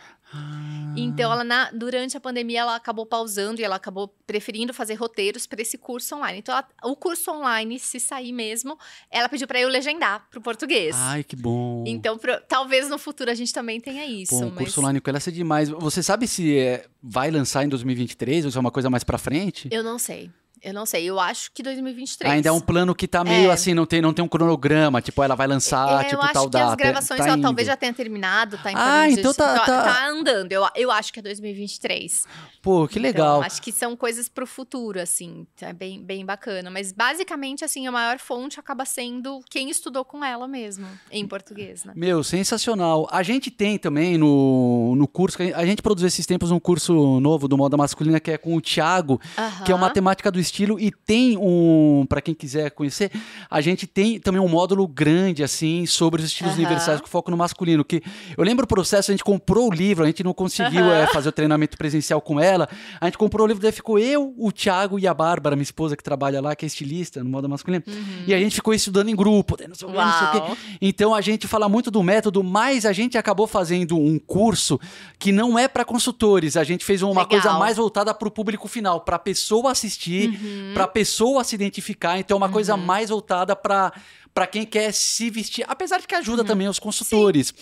Então, 0.96 1.32
ela 1.32 1.44
na, 1.44 1.72
durante 1.72 2.18
a 2.18 2.20
pandemia, 2.20 2.62
ela 2.62 2.76
acabou 2.76 3.06
pausando 3.06 3.62
e 3.62 3.63
ela 3.63 3.76
acabou 3.76 4.08
preferindo 4.28 4.74
fazer 4.74 4.96
roteiros 4.96 5.46
para 5.48 5.62
esse 5.62 5.78
curso 5.78 6.15
online. 6.15 6.39
Então, 6.39 6.54
ela, 6.54 6.68
o 6.84 6.96
curso 6.96 7.32
online, 7.32 7.80
se 7.80 8.00
sair 8.00 8.32
mesmo, 8.32 8.78
ela 9.10 9.30
pediu 9.30 9.48
para 9.48 9.60
eu 9.60 9.70
legendar 9.70 10.28
para 10.30 10.39
o 10.39 10.42
português. 10.42 10.96
Ai, 10.98 11.24
que 11.24 11.36
bom. 11.36 11.84
Então, 11.88 12.18
pro, 12.18 12.39
talvez 12.42 12.89
no 12.89 12.98
futuro 12.98 13.32
a 13.32 13.34
gente 13.34 13.54
também 13.54 13.80
tenha 13.80 14.06
isso. 14.06 14.38
Bom, 14.38 14.48
o 14.48 14.52
curso 14.52 14.80
online 14.80 15.00
com 15.00 15.10
ela 15.10 15.20
ser 15.20 15.32
demais. 15.32 15.70
Você 15.70 16.04
sabe 16.04 16.28
se 16.28 16.58
é, 16.58 16.86
vai 17.02 17.32
lançar 17.32 17.63
em 17.63 17.70
2023 17.70 18.46
ou 18.46 18.52
se 18.52 18.58
é 18.58 18.60
uma 18.60 18.72
coisa 18.72 18.89
mais 18.89 19.04
para 19.04 19.18
frente? 19.18 19.70
Eu 19.72 19.84
não 19.84 19.98
sei. 19.98 20.30
Eu 20.62 20.74
não 20.74 20.86
sei, 20.86 21.06
eu 21.06 21.19
acho 21.19 21.52
que 21.54 21.63
2023. 21.63 22.34
Ainda 22.34 22.50
é 22.50 22.52
um 22.52 22.60
plano 22.60 22.93
que 22.93 23.08
tá 23.08 23.24
meio 23.24 23.50
é. 23.50 23.54
assim, 23.54 23.74
não 23.74 23.86
tem, 23.86 24.02
não 24.02 24.13
tem 24.13 24.24
um 24.24 24.28
cronograma, 24.28 25.02
tipo, 25.02 25.24
ela 25.24 25.36
vai 25.36 25.48
lançar, 25.48 26.06
é, 26.06 26.10
tipo, 26.10 26.22
tal 26.34 26.50
data. 26.50 26.58
Eu 26.58 26.67
acho 26.67 26.78
que 26.78 26.84
as 26.84 26.91
gravações 26.91 27.19
tá 27.19 27.28
ela 27.28 27.41
talvez 27.41 27.67
já 27.67 27.78
tenha 27.78 27.93
terminado, 27.93 28.58
tá 28.58 28.72
em 28.72 28.76
Ah, 28.76 29.10
então 29.10 29.34
tá, 29.34 29.60
tá, 29.60 29.84
tá... 29.84 30.08
andando. 30.08 30.52
Eu, 30.52 30.67
eu 30.76 30.91
acho 30.91 31.13
que 31.13 31.19
é 31.19 31.22
2023. 31.22 32.26
Pô, 32.62 32.88
que 32.88 33.00
então, 33.00 33.10
legal. 33.10 33.38
Então, 33.38 33.48
acho 33.48 33.62
que 33.62 33.72
são 33.72 33.95
coisas 33.95 34.28
pro 34.28 34.45
futuro, 34.45 35.00
assim, 35.00 35.48
é 35.62 35.72
bem, 35.72 36.04
bem 36.04 36.26
bacana. 36.26 36.69
Mas 36.69 36.91
basicamente, 36.91 37.63
assim, 37.63 37.88
a 37.88 37.91
maior 37.91 38.19
fonte 38.19 38.60
acaba 38.60 38.86
sendo 38.86 39.41
quem 39.50 39.69
estudou 39.69 40.04
com 40.04 40.24
ela 40.24 40.48
mesmo, 40.48 40.86
em 41.12 41.26
português, 41.28 41.86
né? 41.86 41.93
Meu, 41.95 42.24
sensacional. 42.24 43.08
A 43.12 43.24
gente 43.24 43.50
tem 43.50 43.78
também 43.78 44.17
no, 44.17 44.95
no 44.95 45.08
curso, 45.08 45.38
a 45.56 45.65
gente 45.65 45.82
produziu 45.82 46.08
esses 46.08 46.26
tempos 46.26 46.52
um 46.52 46.60
curso 46.60 47.19
novo 47.19 47.48
do 47.48 47.58
Moda 47.58 47.78
Masculina, 47.78 48.19
que 48.19 48.32
é 48.32 48.38
com 48.38 48.56
o 48.56 48.62
Thiago, 48.62 49.13
uh 49.13 49.19
-huh. 49.41 49.63
que 49.63 49.72
é 49.72 49.76
o 49.76 49.80
Matemática 49.80 50.32
do 50.32 50.39
estilo 50.50 50.80
e 50.80 50.92
tem 50.92 51.38
um, 51.38 52.06
para 52.08 52.22
quem 52.22 52.34
quiser 52.34 52.72
conhecer, 52.72 53.12
a 53.50 53.62
gente 53.62 53.88
tem 53.88 54.20
também 54.20 54.42
um 54.42 54.48
módulo 54.48 54.88
grande 54.88 55.44
assim 55.44 55.86
sobre 55.86 56.22
os 56.22 56.28
estilos 56.28 56.54
Aham. 56.54 56.60
universais 56.62 57.00
com 57.02 57.08
foco 57.08 57.32
no 57.32 57.38
masculino, 57.38 57.84
que 57.86 58.02
eu 58.38 58.44
lembro 58.44 58.66
o 58.66 58.68
processo, 58.68 59.12
a 59.12 59.14
gente 59.14 59.24
comprou 59.24 59.70
o 59.70 59.74
livro, 59.74 60.04
a 60.04 60.08
gente 60.08 60.24
não 60.24 60.34
conseguiu 60.34 60.84
Aham. 60.84 60.94
é, 60.96 61.08
fazer 61.08 61.30
o 61.30 61.32
treinamento 61.32 61.78
presencial 61.78 62.20
com 62.22 62.40
ela, 62.40 62.68
a 63.00 63.06
gente 63.06 63.18
comprou 63.18 63.46
o 63.46 63.48
livro, 63.48 63.62
daí 63.62 63.72
ficou 63.72 63.98
eu, 64.00 64.34
o 64.38 64.52
Thiago 64.52 65.00
e 65.00 65.08
a 65.08 65.14
Bárbara, 65.14 65.56
minha 65.56 65.64
esposa 65.64 65.96
que 65.96 66.04
trabalha 66.04 66.42
lá, 66.42 66.56
que 66.56 66.66
é 66.66 66.68
estilista 66.68 67.24
no 67.24 67.30
moda 67.30 67.48
masculino, 67.48 67.84
e 68.28 68.34
a 68.34 68.40
gente 68.40 68.56
ficou 68.56 68.74
estudando 68.74 69.10
em 69.10 69.16
grupo, 69.16 69.56
não 69.68 69.76
sei 69.76 69.88
não 69.88 70.12
sei 70.14 70.28
o 70.28 70.32
quê. 70.32 70.58
Então 70.82 71.14
a 71.14 71.22
gente 71.22 71.48
fala 71.48 71.70
muito 71.70 71.92
do 71.92 72.02
método, 72.04 72.44
mas 72.44 72.86
a 72.86 72.94
gente 72.94 73.18
acabou 73.18 73.48
fazendo 73.48 73.98
um 73.98 74.18
curso 74.20 74.80
que 75.18 75.32
não 75.32 75.58
é 75.58 75.68
para 75.68 75.84
consultores. 75.86 76.56
A 76.58 76.64
gente 76.64 76.84
fez 76.86 77.02
uma 77.02 77.10
Legal. 77.12 77.28
coisa 77.28 77.54
mais 77.54 77.78
voltada 77.78 78.14
para 78.14 78.28
o 78.28 78.32
público 78.32 78.68
final, 78.68 79.02
para 79.02 79.16
a 79.16 79.20
pessoa 79.20 79.72
assistir, 79.72 80.30
Uhum. 80.30 80.38
Para 80.73 80.84
a 80.84 80.88
pessoa 80.88 81.43
se 81.43 81.56
identificar. 81.56 82.19
Então 82.19 82.36
é 82.36 82.38
uma 82.38 82.49
coisa 82.49 82.75
mais 82.78 83.10
voltada 83.10 83.56
para 83.56 83.91
para 84.34 84.47
quem 84.47 84.65
quer 84.65 84.93
se 84.93 85.30
vestir, 85.30 85.65
apesar 85.67 85.99
de 85.99 86.08
que 86.08 86.15
ajuda 86.15 86.43
também 86.43 86.67
os 86.67 86.80
consultores. 86.80 87.54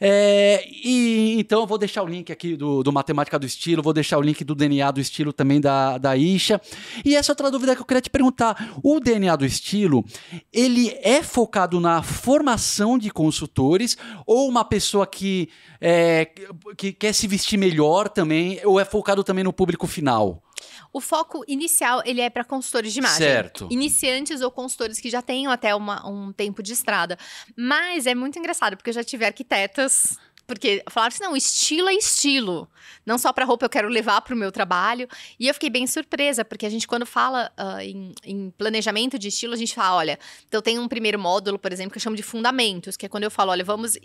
É, 0.00 0.66
e 0.68 1.36
então 1.38 1.60
eu 1.60 1.66
vou 1.66 1.78
deixar 1.78 2.02
o 2.02 2.06
link 2.06 2.30
aqui 2.30 2.54
do, 2.54 2.82
do 2.82 2.92
Matemática 2.92 3.38
do 3.38 3.46
Estilo, 3.46 3.82
vou 3.82 3.92
deixar 3.92 4.18
o 4.18 4.22
link 4.22 4.44
do 4.44 4.54
DNA 4.54 4.90
do 4.90 5.00
Estilo 5.00 5.32
também 5.32 5.60
da, 5.60 5.96
da 5.98 6.16
Isha. 6.16 6.60
E 7.04 7.14
essa 7.16 7.32
outra 7.32 7.50
dúvida 7.50 7.74
que 7.74 7.80
eu 7.80 7.86
queria 7.86 8.00
te 8.00 8.10
perguntar: 8.10 8.76
o 8.82 9.00
DNA 9.00 9.36
do 9.36 9.46
Estilo, 9.46 10.04
ele 10.52 10.94
é 11.00 11.22
focado 11.22 11.80
na 11.80 12.02
formação 12.02 12.98
de 12.98 13.10
consultores 13.10 13.96
ou 14.26 14.48
uma 14.48 14.64
pessoa 14.64 15.06
que, 15.06 15.48
é, 15.80 16.28
que 16.76 16.92
quer 16.92 17.14
se 17.14 17.26
vestir 17.26 17.56
melhor 17.56 18.08
também, 18.08 18.60
ou 18.64 18.78
é 18.78 18.84
focado 18.84 19.24
também 19.24 19.44
no 19.44 19.52
público 19.52 19.86
final? 19.86 20.42
O 20.92 21.00
foco 21.00 21.44
inicial, 21.46 22.02
ele 22.04 22.20
é 22.20 22.30
para 22.30 22.44
consultores 22.44 22.92
de 22.92 22.98
imagem. 23.00 23.18
Certo. 23.18 23.68
Iniciantes 23.70 24.40
ou 24.40 24.50
consultores 24.50 24.98
que 25.00 25.10
já 25.10 25.22
tenham 25.22 25.52
até 25.52 25.74
uma- 25.74 26.06
um 26.08 26.32
tempo 26.32 26.62
de 26.62 26.72
estrada. 26.72 27.18
Mas 27.56 28.06
é 28.06 28.14
muito 28.14 28.38
engraçado, 28.38 28.76
porque 28.76 28.90
eu 28.90 28.94
já 28.94 29.04
tive 29.04 29.24
arquitetas... 29.24 30.16
Porque 30.48 30.80
falaram 30.88 31.12
assim, 31.12 31.24
não, 31.24 31.36
estilo 31.36 31.88
é 31.88 31.94
estilo. 31.94 32.70
Não 33.04 33.18
só 33.18 33.32
para 33.32 33.44
roupa 33.44 33.64
eu 33.66 33.68
quero 33.68 33.88
levar 33.88 34.20
para 34.20 34.32
o 34.32 34.38
meu 34.38 34.52
trabalho. 34.52 35.08
E 35.40 35.48
eu 35.48 35.54
fiquei 35.54 35.68
bem 35.68 35.88
surpresa, 35.88 36.44
porque 36.44 36.64
a 36.64 36.70
gente, 36.70 36.86
quando 36.86 37.04
fala 37.04 37.50
ah, 37.56 37.84
em, 37.84 38.14
em 38.24 38.50
planejamento 38.50 39.18
de 39.18 39.26
estilo, 39.26 39.54
a 39.54 39.56
gente 39.56 39.74
fala, 39.74 39.96
olha, 39.96 40.18
então 40.46 40.62
tem 40.62 40.78
um 40.78 40.86
primeiro 40.86 41.18
módulo, 41.18 41.58
por 41.58 41.72
exemplo, 41.72 41.90
que 41.90 41.98
eu 41.98 42.00
chamo 42.00 42.14
de 42.14 42.22
fundamentos, 42.22 42.96
que 42.96 43.04
é 43.04 43.08
quando 43.08 43.24
eu 43.24 43.30
falo, 43.30 43.50
olha, 43.50 43.64
vamos 43.64 43.96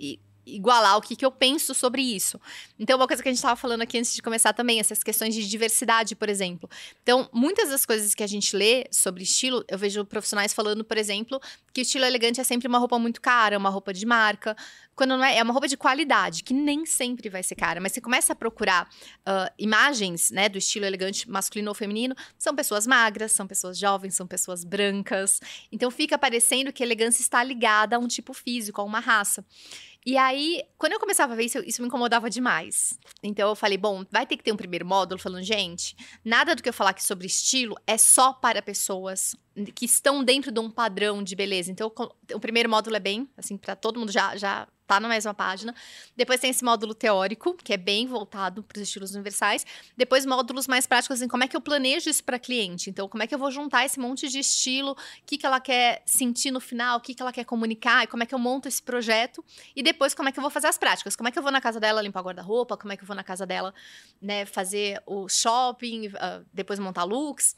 igualar 0.45 0.97
o 0.97 1.01
que, 1.01 1.15
que 1.15 1.25
eu 1.25 1.31
penso 1.31 1.73
sobre 1.73 2.01
isso. 2.01 2.39
Então, 2.79 2.97
uma 2.97 3.07
coisa 3.07 3.21
que 3.21 3.29
a 3.29 3.31
gente 3.31 3.37
estava 3.37 3.55
falando 3.55 3.81
aqui 3.81 3.97
antes 3.97 4.13
de 4.13 4.21
começar 4.21 4.53
também, 4.53 4.79
essas 4.79 5.03
questões 5.03 5.35
de 5.35 5.47
diversidade, 5.47 6.15
por 6.15 6.29
exemplo. 6.29 6.69
Então, 7.03 7.29
muitas 7.31 7.69
das 7.69 7.85
coisas 7.85 8.15
que 8.15 8.23
a 8.23 8.27
gente 8.27 8.55
lê 8.55 8.85
sobre 8.91 9.23
estilo, 9.23 9.63
eu 9.67 9.77
vejo 9.77 10.03
profissionais 10.05 10.53
falando, 10.53 10.83
por 10.83 10.97
exemplo, 10.97 11.39
que 11.73 11.81
o 11.81 11.83
estilo 11.83 12.05
elegante 12.05 12.41
é 12.41 12.43
sempre 12.43 12.67
uma 12.67 12.77
roupa 12.77 12.97
muito 12.99 13.21
cara, 13.21 13.57
uma 13.57 13.69
roupa 13.69 13.93
de 13.93 14.05
marca. 14.05 14.55
Quando 14.95 15.17
não 15.17 15.23
é, 15.23 15.37
é 15.37 15.43
uma 15.43 15.53
roupa 15.53 15.67
de 15.67 15.77
qualidade, 15.77 16.43
que 16.43 16.53
nem 16.53 16.85
sempre 16.85 17.29
vai 17.29 17.41
ser 17.41 17.55
cara. 17.55 17.79
Mas 17.79 17.93
você 17.93 18.01
começa 18.01 18.33
a 18.33 18.35
procurar 18.35 18.89
ah, 19.25 19.51
imagens 19.57 20.31
né, 20.31 20.49
do 20.49 20.57
estilo 20.57 20.85
elegante 20.85 21.29
masculino 21.29 21.69
ou 21.69 21.75
feminino, 21.75 22.15
são 22.37 22.55
pessoas 22.55 22.85
magras, 22.85 23.31
são 23.31 23.47
pessoas 23.47 23.77
jovens, 23.77 24.15
são 24.15 24.27
pessoas 24.27 24.63
brancas. 24.63 25.39
Então 25.71 25.89
fica 25.89 26.17
parecendo 26.17 26.73
que 26.73 26.83
elegância 26.83 27.21
está 27.21 27.43
ligada 27.43 27.95
a 27.95 27.99
um 27.99 28.07
tipo 28.07 28.33
físico, 28.33 28.81
a 28.81 28.83
uma 28.83 28.99
raça. 28.99 29.45
E 30.05 30.17
aí, 30.17 30.63
quando 30.79 30.93
eu 30.93 30.99
começava 30.99 31.33
a 31.33 31.35
ver 31.35 31.43
isso, 31.43 31.59
isso 31.59 31.81
me 31.81 31.87
incomodava 31.87 32.29
demais. 32.29 32.97
Então 33.21 33.49
eu 33.49 33.55
falei, 33.55 33.77
bom, 33.77 34.03
vai 34.09 34.25
ter 34.25 34.35
que 34.35 34.43
ter 34.43 34.51
um 34.51 34.57
primeiro 34.57 34.85
módulo 34.85 35.19
falando, 35.19 35.43
gente, 35.43 35.95
nada 36.25 36.55
do 36.55 36.63
que 36.63 36.69
eu 36.69 36.73
falar 36.73 36.89
aqui 36.89 37.03
sobre 37.03 37.27
estilo 37.27 37.75
é 37.85 37.97
só 37.97 38.33
para 38.33 38.61
pessoas 38.61 39.35
que 39.75 39.85
estão 39.85 40.23
dentro 40.23 40.51
de 40.51 40.59
um 40.59 40.71
padrão 40.71 41.21
de 41.21 41.35
beleza. 41.35 41.71
Então, 41.71 41.91
o 42.33 42.39
primeiro 42.39 42.69
módulo 42.69 42.95
é 42.95 42.99
bem, 42.99 43.29
assim, 43.37 43.57
para 43.57 43.75
todo 43.75 43.99
mundo 43.99 44.11
já, 44.11 44.35
já 44.35 44.67
tá 44.91 44.99
na 44.99 45.07
mesma 45.07 45.33
página. 45.33 45.73
Depois 46.17 46.41
tem 46.41 46.49
esse 46.49 46.65
módulo 46.65 46.93
teórico, 46.93 47.53
que 47.53 47.71
é 47.71 47.77
bem 47.77 48.05
voltado 48.05 48.61
para 48.61 48.75
os 48.75 48.81
estilos 48.81 49.15
universais. 49.15 49.65
Depois, 49.95 50.25
módulos 50.25 50.67
mais 50.67 50.85
práticos, 50.85 51.17
assim, 51.17 51.29
como 51.29 51.45
é 51.45 51.47
que 51.47 51.55
eu 51.55 51.61
planejo 51.61 52.09
isso 52.09 52.21
para 52.21 52.37
cliente? 52.37 52.89
Então, 52.89 53.07
como 53.07 53.23
é 53.23 53.27
que 53.27 53.33
eu 53.33 53.39
vou 53.39 53.49
juntar 53.49 53.85
esse 53.85 53.97
monte 53.97 54.27
de 54.27 54.39
estilo, 54.39 54.91
o 54.91 54.97
que, 55.25 55.37
que 55.37 55.45
ela 55.45 55.61
quer 55.61 56.01
sentir 56.05 56.51
no 56.51 56.59
final, 56.59 56.97
o 56.97 57.01
que, 57.01 57.13
que 57.15 57.21
ela 57.21 57.31
quer 57.31 57.45
comunicar, 57.45 58.03
e 58.03 58.07
como 58.07 58.23
é 58.23 58.25
que 58.25 58.35
eu 58.35 58.39
monto 58.39 58.67
esse 58.67 58.83
projeto. 58.83 59.41
E 59.73 59.81
depois, 59.81 60.13
como 60.13 60.27
é 60.27 60.31
que 60.33 60.39
eu 60.39 60.41
vou 60.41 60.51
fazer 60.51 60.67
as 60.67 60.77
práticas? 60.77 61.15
Como 61.15 61.29
é 61.29 61.31
que 61.31 61.39
eu 61.39 61.43
vou 61.43 61.53
na 61.53 61.61
casa 61.61 61.79
dela 61.79 62.01
limpar 62.01 62.21
guarda-roupa? 62.21 62.75
Como 62.75 62.91
é 62.91 62.97
que 62.97 63.03
eu 63.03 63.07
vou 63.07 63.15
na 63.15 63.23
casa 63.23 63.45
dela, 63.45 63.73
né, 64.21 64.45
fazer 64.45 65.01
o 65.05 65.29
shopping, 65.29 66.11
ah, 66.15 66.41
depois 66.51 66.79
montar 66.79 67.05
looks? 67.05 67.55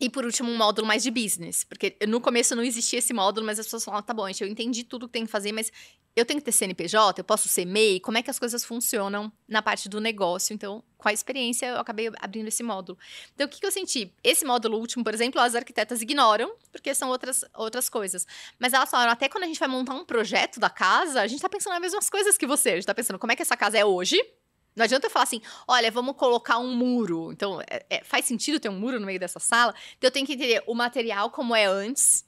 E 0.00 0.08
por 0.08 0.24
último, 0.24 0.50
um 0.50 0.56
módulo 0.56 0.86
mais 0.86 1.02
de 1.02 1.10
business. 1.10 1.62
Porque 1.62 1.94
no 2.08 2.20
começo 2.20 2.56
não 2.56 2.62
existia 2.62 2.98
esse 2.98 3.12
módulo, 3.12 3.46
mas 3.46 3.58
as 3.58 3.66
pessoas 3.66 3.84
falavam, 3.84 4.04
tá 4.04 4.14
bom, 4.14 4.26
gente, 4.28 4.42
eu 4.42 4.48
entendi 4.48 4.82
tudo 4.82 5.06
que 5.06 5.12
tem 5.12 5.26
que 5.26 5.30
fazer, 5.30 5.52
mas 5.52 5.70
eu 6.16 6.24
tenho 6.24 6.40
que 6.40 6.44
ter 6.44 6.52
CNPJ, 6.52 7.20
eu 7.20 7.24
posso 7.24 7.48
ser 7.48 7.64
MEI, 7.64 8.00
como 8.00 8.18
é 8.18 8.22
que 8.22 8.30
as 8.30 8.38
coisas 8.38 8.64
funcionam 8.64 9.30
na 9.46 9.62
parte 9.62 9.88
do 9.88 10.00
negócio? 10.00 10.52
Então, 10.52 10.82
com 10.98 11.08
a 11.08 11.12
experiência, 11.12 11.66
eu 11.66 11.78
acabei 11.78 12.10
abrindo 12.18 12.48
esse 12.48 12.62
módulo. 12.62 12.98
Então, 13.34 13.46
o 13.46 13.50
que, 13.50 13.60
que 13.60 13.66
eu 13.66 13.70
senti? 13.70 14.12
Esse 14.24 14.44
módulo 14.44 14.78
último, 14.78 15.04
por 15.04 15.14
exemplo, 15.14 15.40
as 15.40 15.54
arquitetas 15.54 16.02
ignoram, 16.02 16.52
porque 16.72 16.94
são 16.94 17.08
outras, 17.10 17.44
outras 17.54 17.88
coisas. 17.88 18.26
Mas 18.58 18.72
elas 18.72 18.90
falaram, 18.90 19.12
até 19.12 19.28
quando 19.28 19.44
a 19.44 19.46
gente 19.46 19.60
vai 19.60 19.68
montar 19.68 19.94
um 19.94 20.04
projeto 20.04 20.58
da 20.58 20.68
casa, 20.68 21.20
a 21.20 21.26
gente 21.26 21.40
tá 21.40 21.48
pensando 21.48 21.74
nas 21.74 21.82
mesmas 21.82 22.10
coisas 22.10 22.36
que 22.36 22.46
você. 22.46 22.70
A 22.70 22.74
gente 22.74 22.86
tá 22.86 22.94
pensando 22.94 23.18
como 23.18 23.32
é 23.32 23.36
que 23.36 23.42
essa 23.42 23.56
casa 23.56 23.78
é 23.78 23.84
hoje, 23.84 24.20
não 24.76 24.84
adianta 24.84 25.06
eu 25.06 25.10
falar 25.10 25.24
assim, 25.24 25.42
olha, 25.66 25.90
vamos 25.90 26.16
colocar 26.16 26.58
um 26.58 26.74
muro. 26.74 27.32
Então, 27.32 27.60
é- 27.62 27.84
é- 27.90 28.04
faz 28.04 28.24
sentido 28.24 28.60
ter 28.60 28.68
um 28.68 28.78
muro 28.78 28.98
no 29.00 29.06
meio 29.06 29.18
dessa 29.18 29.38
sala? 29.40 29.74
Então, 29.98 30.08
eu 30.08 30.12
tenho 30.12 30.26
que 30.26 30.34
entender 30.34 30.62
o 30.66 30.74
material, 30.74 31.30
como 31.30 31.54
é 31.54 31.64
antes, 31.66 32.24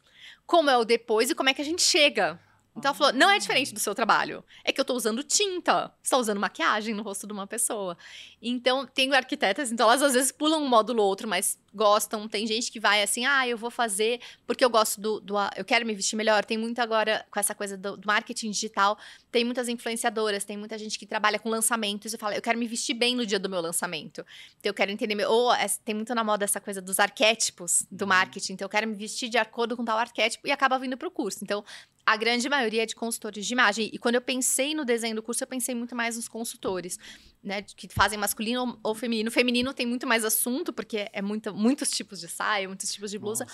como 0.47 0.69
é 0.69 0.77
o 0.77 0.85
depois 0.85 1.31
e 1.31 1.35
como 1.35 1.49
é 1.49 1.55
que 1.55 1.63
a 1.63 1.65
gente 1.65 1.83
chega. 1.83 2.39
Então, 2.77 2.89
ela 2.91 2.95
falou, 2.99 3.13
não 3.13 3.31
é 3.31 3.39
diferente 3.39 3.73
do 3.75 3.81
seu 3.81 3.95
trabalho. 3.95 4.43
É 4.65 4.73
que 4.73 4.81
eu 4.81 4.85
tô 4.85 4.95
usando 4.95 5.23
tinta. 5.23 5.93
Você 6.03 6.11
tá 6.11 6.17
usando 6.17 6.41
maquiagem 6.41 6.95
no 6.95 7.03
rosto 7.03 7.27
de 7.27 7.33
uma 7.33 7.47
pessoa. 7.47 7.97
Então, 8.41 8.87
tenho 8.87 9.15
arquitetas, 9.15 9.71
então 9.71 9.89
elas 9.89 10.03
às 10.03 10.15
vezes 10.15 10.33
pulam 10.33 10.63
um 10.63 10.69
módulo 10.69 11.03
ou 11.03 11.09
outro, 11.09 11.29
mas 11.29 11.59
gostam. 11.75 12.29
Tem 12.29 12.47
gente 12.47 12.71
que 12.71 12.79
vai 12.81 13.03
assim, 13.03 13.25
ah, 13.25 13.47
eu 13.47 13.57
vou 13.57 13.71
fazer 13.71 14.21
porque 14.47 14.65
eu 14.65 14.71
gosto 14.71 15.01
do, 15.01 15.21
do 15.21 15.35
eu 15.57 15.65
quero 15.65 15.87
me 15.87 15.95
vestir 15.95 16.17
melhor. 16.17 16.45
Tem 16.45 16.59
muito 16.59 16.79
agora 16.81 17.25
com 17.31 17.39
essa 17.41 17.55
coisa 17.55 17.77
do, 17.77 17.97
do 17.97 18.07
marketing 18.07 18.51
digital, 18.51 18.99
tem 19.31 19.45
muitas 19.45 19.69
influenciadoras, 19.69 20.45
tem 20.45 20.57
muita 20.57 20.77
gente 20.79 20.99
que 20.99 21.07
trabalha 21.07 21.39
com 21.39 21.49
lançamentos 21.49 22.13
e 22.13 22.19
fala, 22.19 22.35
eu 22.37 22.43
quero 22.43 22.59
me 22.59 22.67
vestir 22.67 22.95
bem 22.95 23.17
no 23.17 23.25
dia 23.25 23.39
do 23.39 23.49
meu 23.49 23.61
lançamento. 23.61 24.25
Então 24.61 24.71
eu 24.71 24.75
quero 24.75 24.91
entender, 24.91 25.15
meu- 25.15 25.31
ou 25.31 25.53
é- 25.55 25.67
tem 25.85 25.95
muito 25.95 26.15
na 26.15 26.23
moda 26.23 26.45
essa 26.45 26.61
coisa 26.61 26.81
dos 26.83 26.99
arquétipos 27.01 27.87
do 27.91 28.07
marketing. 28.07 28.55
Então 28.55 28.67
eu 28.67 28.71
quero 28.71 28.87
me 28.87 28.95
vestir 28.95 29.29
de 29.29 29.39
acordo 29.39 29.77
com 29.77 29.85
tal 29.85 29.99
arquétipo 29.99 30.47
e 30.47 30.51
acaba 30.51 30.79
vindo 30.79 30.97
pro 30.97 31.11
curso. 31.11 31.39
Então 31.43 31.65
a 32.05 32.17
grande 32.17 32.49
maioria 32.49 32.83
é 32.83 32.87
de 32.87 32.97
consultores 32.97 33.47
de 33.47 33.53
imagem. 33.53 33.89
E 33.93 33.99
quando 33.99 34.17
eu 34.17 34.21
pensei 34.21 34.75
no 34.75 34.85
desenho 34.85 35.15
do 35.15 35.23
curso, 35.23 35.45
eu 35.45 35.47
pensei 35.47 35.73
muito 35.73 35.95
mais 35.95 36.17
nos 36.17 36.27
consultores, 36.29 36.99
né? 37.43 37.63
Que 37.63 37.87
fazem 37.89 38.19
masculino 38.19 38.77
ou, 38.83 38.93
feminino. 38.93 39.31
Feminino 39.31 39.73
tem 39.73 39.87
muito 39.87 40.05
mais 40.05 40.25
assunto, 40.25 40.73
porque 40.73 41.09
é 41.13 41.23
muita, 41.23 41.53
muitos 41.63 41.91
tipos 41.91 42.21
de 42.21 42.29
saia, 42.29 42.67
muitos 42.69 42.93
tipos 42.93 43.11
de 43.11 43.19
blusa. 43.19 43.47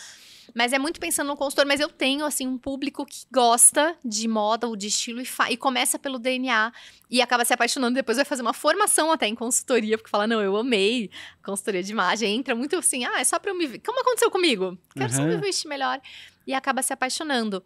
Mas 0.55 0.73
é 0.73 0.79
muito 0.79 0.99
pensando 0.99 1.27
no 1.29 1.37
consultor. 1.37 1.67
Mas 1.67 1.79
eu 1.79 1.89
tenho, 1.91 2.25
assim, 2.25 2.47
um 2.47 2.57
público 2.57 3.05
que 3.05 3.25
gosta 3.31 3.97
de 4.05 4.27
moda 4.27 4.67
ou 4.67 4.75
de 4.75 4.87
estilo 4.87 5.21
e, 5.21 5.29
e 5.51 5.57
começa 5.59 5.99
pelo 5.99 6.19
DNA 6.19 6.73
e 7.11 7.21
acaba 7.21 7.45
se 7.45 7.53
apaixonando. 7.53 7.95
Depois 7.95 8.17
vai 8.17 8.25
fazer 8.25 8.41
uma 8.43 8.55
formação 8.55 9.13
até 9.13 9.27
em 9.27 9.35
consultoria, 9.35 9.99
porque 9.99 10.11
fala: 10.11 10.27
Não, 10.27 10.41
eu 10.41 10.57
amei 10.57 11.11
consultoria 11.45 11.83
de 11.83 11.93
imagem. 11.93 12.35
Entra 12.37 12.55
muito 12.55 12.77
assim: 12.77 13.05
Ah, 13.05 13.21
é 13.21 13.25
só 13.25 13.39
pra 13.39 13.51
eu 13.51 13.55
me. 13.55 13.67
ver. 13.67 13.79
Como 13.81 14.01
aconteceu 14.01 14.31
comigo? 14.31 14.79
Quero 14.97 15.13
só 15.13 15.23
Uhum. 15.23 15.29
me 15.29 15.37
vestir 15.37 15.69
melhor. 15.69 16.01
E 16.47 16.55
acaba 16.55 16.83
se 16.83 16.95
apaixonando. 16.95 17.63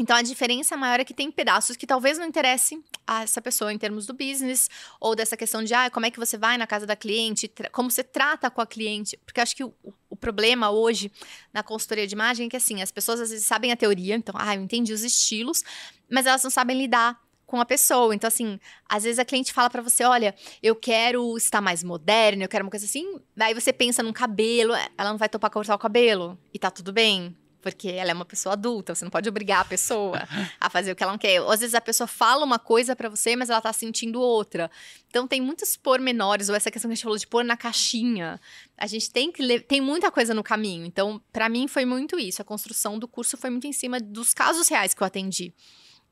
Então 0.00 0.14
a 0.16 0.22
diferença 0.22 0.76
maior 0.76 1.00
é 1.00 1.04
que 1.04 1.12
tem 1.12 1.28
pedaços 1.28 1.76
que 1.76 1.84
talvez 1.86 2.18
não 2.18 2.24
interesse 2.26 2.80
a 3.04 3.24
essa 3.24 3.42
pessoa 3.42 3.72
em 3.72 3.78
termos 3.78 4.06
do 4.06 4.14
business 4.14 4.70
ou 5.00 5.16
dessa 5.16 5.36
questão 5.36 5.64
de 5.64 5.74
ah, 5.74 5.90
como 5.90 6.06
é 6.06 6.10
que 6.10 6.20
você 6.20 6.38
vai 6.38 6.56
na 6.56 6.68
casa 6.68 6.86
da 6.86 6.94
cliente, 6.94 7.50
como 7.72 7.90
você 7.90 8.04
trata 8.04 8.48
com 8.48 8.60
a 8.60 8.66
cliente, 8.66 9.16
porque 9.26 9.40
acho 9.40 9.56
que 9.56 9.64
o, 9.64 9.74
o- 10.08 10.16
problema 10.16 10.70
hoje 10.70 11.10
na 11.52 11.62
consultoria 11.62 12.06
de 12.06 12.14
imagem 12.14 12.46
é 12.46 12.50
que 12.50 12.56
assim, 12.56 12.80
as 12.82 12.90
pessoas 12.92 13.20
às 13.20 13.30
vezes 13.30 13.44
sabem 13.44 13.70
a 13.72 13.76
teoria, 13.76 14.14
então, 14.16 14.34
ah, 14.38 14.54
eu 14.54 14.62
entendi 14.62 14.92
os 14.92 15.02
estilos, 15.02 15.62
mas 16.10 16.26
elas 16.26 16.42
não 16.42 16.50
sabem 16.50 16.76
lidar 16.76 17.20
com 17.46 17.60
a 17.60 17.64
pessoa. 17.64 18.14
Então, 18.14 18.26
assim, 18.28 18.58
às 18.88 19.04
vezes 19.04 19.18
a 19.18 19.24
cliente 19.24 19.52
fala 19.52 19.70
pra 19.70 19.80
você: 19.80 20.02
olha, 20.04 20.34
eu 20.62 20.74
quero 20.76 21.36
estar 21.36 21.60
mais 21.60 21.82
moderna, 21.84 22.42
eu 22.44 22.48
quero 22.48 22.64
uma 22.64 22.70
coisa 22.70 22.84
assim. 22.84 23.20
Aí 23.38 23.54
você 23.54 23.72
pensa 23.72 24.02
num 24.02 24.12
cabelo, 24.12 24.74
ela 24.98 25.10
não 25.10 25.16
vai 25.18 25.28
topar 25.28 25.50
cortar 25.50 25.74
o 25.74 25.78
cabelo. 25.78 26.36
E 26.52 26.58
tá 26.58 26.68
tudo 26.70 26.92
bem. 26.92 27.34
Porque 27.72 27.88
ela 27.88 28.10
é 28.10 28.14
uma 28.14 28.24
pessoa 28.24 28.52
adulta, 28.54 28.94
você 28.94 29.04
não 29.04 29.10
pode 29.10 29.28
obrigar 29.28 29.60
a 29.60 29.64
pessoa 29.64 30.26
a 30.60 30.70
fazer 30.70 30.92
o 30.92 30.96
que 30.96 31.02
ela 31.02 31.12
não 31.12 31.18
quer. 31.18 31.40
Às 31.42 31.60
vezes 31.60 31.74
a 31.74 31.80
pessoa 31.80 32.06
fala 32.06 32.44
uma 32.44 32.58
coisa 32.58 32.94
pra 32.94 33.08
você, 33.08 33.36
mas 33.36 33.50
ela 33.50 33.60
tá 33.60 33.72
sentindo 33.72 34.20
outra. 34.20 34.70
Então 35.08 35.26
tem 35.26 35.40
muitos 35.40 35.76
pormenores, 35.76 36.48
ou 36.48 36.54
essa 36.54 36.70
questão 36.70 36.88
que 36.88 36.92
a 36.92 36.96
gente 36.96 37.02
falou 37.02 37.18
de 37.18 37.26
pôr 37.26 37.44
na 37.44 37.56
caixinha. 37.56 38.40
A 38.76 38.86
gente 38.86 39.10
tem 39.10 39.32
que 39.32 39.60
tem 39.60 39.80
muita 39.80 40.10
coisa 40.10 40.34
no 40.34 40.42
caminho. 40.42 40.84
Então, 40.84 41.20
pra 41.32 41.48
mim 41.48 41.66
foi 41.66 41.84
muito 41.84 42.18
isso. 42.18 42.42
A 42.42 42.44
construção 42.44 42.98
do 42.98 43.08
curso 43.08 43.36
foi 43.36 43.50
muito 43.50 43.66
em 43.66 43.72
cima 43.72 44.00
dos 44.00 44.34
casos 44.34 44.68
reais 44.68 44.94
que 44.94 45.02
eu 45.02 45.06
atendi. 45.06 45.52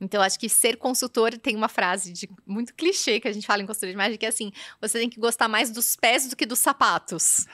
Então, 0.01 0.23
acho 0.23 0.39
que 0.39 0.49
ser 0.49 0.77
consultor 0.77 1.39
tem 1.39 1.57
uma 1.57 1.69
frase 1.69 2.13
de 2.13 2.29
muito 2.47 2.75
clichê 2.75 3.19
que 3.19 3.29
a 3.29 3.33
gente 3.33 3.47
fala 3.47 3.63
em 3.63 3.67
consultoria 3.67 3.93
de 3.93 3.97
imagem, 3.97 4.19
que 4.19 4.27
é 4.27 4.29
assim: 4.29 4.53
você 4.81 4.99
tem 4.99 5.09
que 5.09 5.19
gostar 5.19 5.49
mais 5.49 5.71
dos 5.71 5.97
pés 5.97 6.29
do 6.29 6.37
que 6.37 6.45
dos 6.45 6.59
sapatos. 6.59 7.47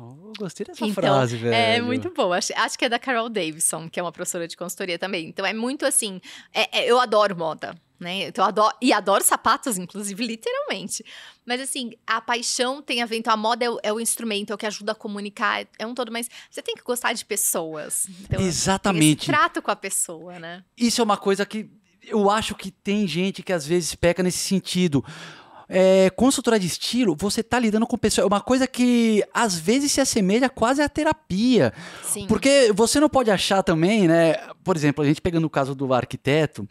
Oh, 0.00 0.32
gostei 0.38 0.64
dessa 0.64 0.84
Então, 0.86 0.94
frase, 1.02 1.36
velho. 1.36 1.52
É 1.54 1.80
muito 1.80 2.10
boa. 2.14 2.36
Acho, 2.38 2.52
acho 2.56 2.78
que 2.78 2.84
é 2.84 2.88
da 2.88 2.98
Carol 2.98 3.28
Davidson, 3.28 3.88
que 3.88 3.98
é 3.98 4.02
uma 4.02 4.12
professora 4.12 4.46
de 4.46 4.56
consultoria 4.56 4.98
também. 4.98 5.26
Então 5.28 5.44
é 5.44 5.52
muito 5.52 5.84
assim. 5.84 6.20
é- 6.54 6.80
é- 6.84 6.90
eu 6.90 7.00
adoro 7.00 7.36
moda. 7.36 7.74
Né? 8.00 8.28
Então, 8.28 8.44
adoro, 8.44 8.72
e 8.80 8.92
adoro 8.92 9.24
sapatos, 9.24 9.76
inclusive, 9.76 10.22
literalmente. 10.24 11.04
Mas, 11.44 11.60
assim, 11.60 11.90
a 12.06 12.20
paixão 12.20 12.80
tem 12.80 13.02
a 13.02 13.06
ver. 13.06 13.16
Então, 13.16 13.32
a 13.32 13.36
moda 13.36 13.64
é 13.64 13.68
o, 13.70 13.80
é 13.82 13.92
o 13.92 13.98
instrumento, 13.98 14.52
é 14.52 14.54
o 14.54 14.56
que 14.58 14.66
ajuda 14.66 14.92
a 14.92 14.94
comunicar, 14.94 15.66
é 15.76 15.84
um 15.84 15.92
todo. 15.94 16.12
Mas 16.12 16.30
você 16.48 16.62
tem 16.62 16.76
que 16.76 16.82
gostar 16.84 17.12
de 17.12 17.24
pessoas. 17.24 18.06
Então, 18.20 18.40
Exatamente. 18.40 19.26
trato 19.26 19.60
com 19.60 19.72
a 19.72 19.74
pessoa, 19.74 20.38
né? 20.38 20.62
Isso 20.76 21.00
é 21.00 21.04
uma 21.04 21.16
coisa 21.16 21.44
que 21.44 21.68
eu 22.04 22.30
acho 22.30 22.54
que 22.54 22.70
tem 22.70 23.04
gente 23.08 23.42
que 23.42 23.52
às 23.52 23.66
vezes 23.66 23.92
peca 23.96 24.22
nesse 24.22 24.38
sentido. 24.38 25.04
É, 25.68 26.08
consultora 26.10 26.58
de 26.58 26.66
estilo, 26.66 27.14
você 27.18 27.42
tá 27.42 27.58
lidando 27.58 27.86
com 27.86 27.98
pessoas. 27.98 28.24
É 28.24 28.26
uma 28.26 28.40
coisa 28.40 28.66
que 28.66 29.22
às 29.34 29.54
vezes 29.54 29.92
se 29.92 30.00
assemelha 30.00 30.48
quase 30.48 30.80
à 30.80 30.88
terapia. 30.88 31.72
Sim. 32.02 32.26
Porque 32.26 32.72
você 32.74 32.98
não 32.98 33.08
pode 33.08 33.30
achar 33.30 33.62
também, 33.62 34.08
né? 34.08 34.34
Por 34.64 34.76
exemplo, 34.76 35.04
a 35.04 35.06
gente 35.06 35.20
pegando 35.20 35.44
o 35.44 35.50
caso 35.50 35.74
do 35.74 35.92
arquiteto, 35.92 36.66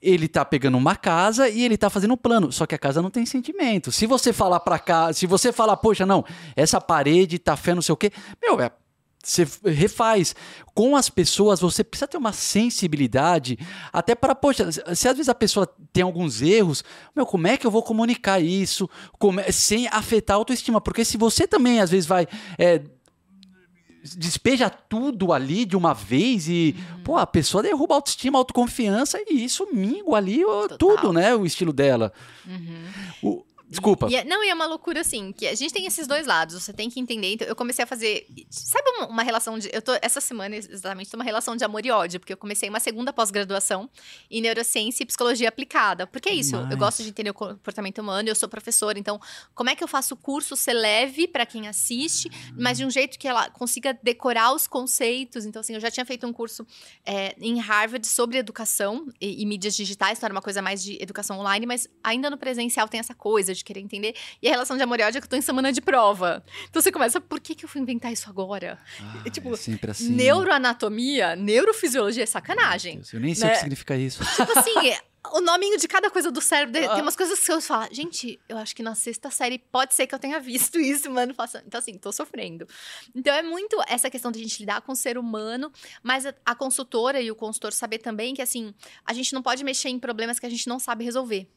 ele 0.00 0.28
tá 0.28 0.44
pegando 0.44 0.78
uma 0.78 0.96
casa 0.96 1.48
e 1.48 1.62
ele 1.62 1.76
tá 1.76 1.90
fazendo 1.90 2.14
um 2.14 2.16
plano, 2.16 2.52
só 2.52 2.66
que 2.66 2.74
a 2.74 2.78
casa 2.78 3.02
não 3.02 3.10
tem 3.10 3.26
sentimento. 3.26 3.90
Se 3.92 4.06
você 4.06 4.32
falar 4.32 4.60
pra 4.60 4.78
cá, 4.78 5.12
se 5.12 5.26
você 5.26 5.52
falar, 5.52 5.76
poxa, 5.76 6.06
não, 6.06 6.24
essa 6.56 6.80
parede 6.80 7.38
tá 7.38 7.56
fé, 7.56 7.74
não 7.74 7.82
sei 7.82 7.92
o 7.92 7.96
quê, 7.96 8.12
meu, 8.40 8.60
é. 8.60 8.70
Você 9.28 9.46
refaz. 9.64 10.34
Com 10.74 10.96
as 10.96 11.10
pessoas, 11.10 11.60
você 11.60 11.84
precisa 11.84 12.08
ter 12.08 12.16
uma 12.16 12.32
sensibilidade, 12.32 13.58
até 13.92 14.14
para, 14.14 14.34
poxa, 14.34 14.70
se 14.72 15.06
às 15.06 15.16
vezes 15.16 15.28
a 15.28 15.34
pessoa 15.34 15.68
tem 15.92 16.02
alguns 16.02 16.40
erros, 16.40 16.82
meu, 17.14 17.26
como 17.26 17.46
é 17.46 17.56
que 17.58 17.66
eu 17.66 17.70
vou 17.70 17.82
comunicar 17.82 18.40
isso 18.40 18.88
como 19.18 19.40
sem 19.52 19.86
afetar 19.88 20.34
a 20.36 20.38
autoestima? 20.38 20.80
Porque 20.80 21.04
se 21.04 21.18
você 21.18 21.46
também, 21.46 21.78
às 21.80 21.90
vezes, 21.90 22.06
vai. 22.06 22.26
é, 22.58 22.80
despeja 24.16 24.70
tudo 24.70 25.32
ali 25.32 25.66
de 25.66 25.76
uma 25.76 25.92
vez 25.92 26.48
e, 26.48 26.74
pô, 27.04 27.16
a 27.18 27.26
pessoa 27.26 27.62
derruba 27.62 27.94
a 27.94 27.96
autoestima, 27.96 28.38
a 28.38 28.40
autoconfiança 28.40 29.18
e 29.28 29.44
isso 29.44 29.66
mingua 29.72 30.16
ali 30.16 30.42
Total. 30.42 30.78
tudo, 30.78 31.12
né? 31.12 31.34
O 31.34 31.44
estilo 31.44 31.72
dela. 31.72 32.12
Uhum. 32.46 32.84
O- 33.22 33.44
desculpa. 33.68 34.08
E 34.10 34.16
é- 34.16 34.24
não, 34.24 34.42
e 34.44 34.48
é 34.48 34.54
uma 34.54 34.66
loucura 34.66 35.00
assim, 35.00 35.32
que 35.32 35.46
a 35.46 35.54
gente 35.54 35.72
tem 35.72 35.86
esses 35.86 36.06
dois 36.06 36.26
lados, 36.26 36.60
você 36.62 36.72
tem 36.72 36.88
que 36.88 36.98
entender. 36.98 37.34
Então, 37.34 37.46
eu 37.46 37.54
comecei 37.54 37.82
a 37.82 37.86
fazer. 37.86 38.26
Sabe 38.50 38.88
uma, 38.90 39.06
uma 39.06 39.22
relação 39.22 39.58
de. 39.58 39.68
Eu 39.72 39.82
tô, 39.82 39.92
essa 40.00 40.20
semana, 40.20 40.56
exatamente, 40.56 41.10
tô 41.10 41.16
uma 41.16 41.24
relação 41.24 41.54
de 41.56 41.64
amor 41.64 41.84
e 41.84 41.90
ódio, 41.90 42.18
porque 42.20 42.32
eu 42.32 42.36
comecei 42.36 42.68
uma 42.68 42.80
segunda 42.80 43.12
pós-graduação 43.12 43.88
em 44.30 44.40
neurociência 44.40 45.02
e 45.02 45.06
psicologia 45.06 45.48
aplicada. 45.48 46.06
Porque 46.06 46.28
é 46.28 46.34
isso, 46.34 46.52
Demais. 46.52 46.70
eu 46.70 46.76
gosto 46.78 47.02
de 47.02 47.10
entender 47.10 47.30
o 47.30 47.34
comportamento 47.34 47.98
humano, 47.98 48.28
eu 48.28 48.34
sou 48.34 48.48
professora, 48.48 48.98
então, 48.98 49.20
como 49.54 49.70
é 49.70 49.76
que 49.76 49.84
eu 49.84 49.88
faço 49.88 50.14
o 50.14 50.16
curso 50.16 50.56
ser 50.56 50.72
leve 50.72 51.28
para 51.28 51.44
quem 51.44 51.68
assiste, 51.68 52.30
mas 52.56 52.78
de 52.78 52.84
um 52.84 52.90
jeito 52.90 53.18
que 53.18 53.28
ela 53.28 53.50
consiga 53.50 53.98
decorar 54.02 54.52
os 54.52 54.66
conceitos? 54.66 55.44
Então, 55.44 55.60
assim, 55.60 55.74
eu 55.74 55.80
já 55.80 55.90
tinha 55.90 56.06
feito 56.06 56.26
um 56.26 56.32
curso 56.32 56.66
é, 57.04 57.34
em 57.40 57.58
Harvard 57.60 58.06
sobre 58.06 58.38
educação 58.38 59.06
e, 59.20 59.42
e 59.42 59.46
mídias 59.46 59.74
digitais, 59.76 60.18
então 60.18 60.26
era 60.26 60.34
uma 60.34 60.42
coisa 60.42 60.62
mais 60.62 60.82
de 60.82 61.00
educação 61.00 61.38
online, 61.38 61.66
mas 61.66 61.88
ainda 62.02 62.30
no 62.30 62.38
presencial 62.38 62.88
tem 62.88 63.00
essa 63.00 63.14
coisa 63.14 63.57
de 63.58 63.64
querer 63.64 63.80
entender. 63.80 64.14
E 64.40 64.48
a 64.48 64.50
relação 64.50 64.76
de 64.76 64.82
amor 64.82 65.00
e 65.00 65.02
ódio 65.02 65.18
é 65.18 65.20
que 65.20 65.26
eu 65.26 65.30
tô 65.30 65.36
em 65.36 65.42
semana 65.42 65.72
de 65.72 65.80
prova. 65.80 66.42
Então 66.68 66.80
você 66.80 66.90
começa, 66.90 67.20
por 67.20 67.40
que, 67.40 67.54
que 67.54 67.64
eu 67.64 67.68
fui 67.68 67.80
inventar 67.80 68.12
isso 68.12 68.28
agora? 68.28 68.78
Ah, 69.00 69.30
tipo, 69.30 69.52
é 69.52 69.56
sempre 69.56 69.90
assim. 69.90 70.10
Neuroanatomia, 70.10 71.36
neurofisiologia 71.36 72.22
é 72.22 72.26
sacanagem. 72.26 72.96
Deus, 72.96 73.12
eu 73.12 73.20
nem 73.20 73.34
sei 73.34 73.44
o 73.44 73.48
né? 73.48 73.54
que 73.54 73.60
significa 73.60 73.96
isso. 73.96 74.24
Tipo 74.36 74.58
assim, 74.58 74.94
o 75.32 75.40
nominho 75.40 75.76
de 75.78 75.88
cada 75.88 76.10
coisa 76.10 76.30
do 76.30 76.40
cérebro. 76.40 76.84
Ah. 76.84 76.94
Tem 76.94 77.02
umas 77.02 77.16
coisas 77.16 77.38
que 77.38 77.50
eu 77.50 77.60
falo, 77.60 77.88
gente, 77.92 78.40
eu 78.48 78.56
acho 78.56 78.74
que 78.74 78.82
na 78.82 78.94
sexta 78.94 79.30
série 79.30 79.58
pode 79.58 79.94
ser 79.94 80.06
que 80.06 80.14
eu 80.14 80.18
tenha 80.18 80.38
visto 80.40 80.78
isso, 80.80 81.10
mano. 81.10 81.34
Então, 81.66 81.78
assim, 81.78 81.94
tô 81.94 82.12
sofrendo. 82.12 82.66
Então, 83.14 83.34
é 83.34 83.42
muito 83.42 83.80
essa 83.88 84.10
questão 84.10 84.30
de 84.30 84.38
a 84.38 84.42
gente 84.42 84.60
lidar 84.60 84.80
com 84.82 84.92
o 84.92 84.96
ser 84.96 85.18
humano, 85.18 85.72
mas 86.02 86.26
a, 86.26 86.34
a 86.44 86.54
consultora 86.54 87.20
e 87.20 87.30
o 87.30 87.34
consultor 87.34 87.72
saber 87.72 87.98
também 87.98 88.34
que, 88.34 88.42
assim, 88.42 88.74
a 89.04 89.12
gente 89.12 89.32
não 89.32 89.42
pode 89.42 89.64
mexer 89.64 89.88
em 89.88 89.98
problemas 89.98 90.38
que 90.38 90.46
a 90.46 90.50
gente 90.50 90.68
não 90.68 90.78
sabe 90.78 91.04
resolver. 91.04 91.48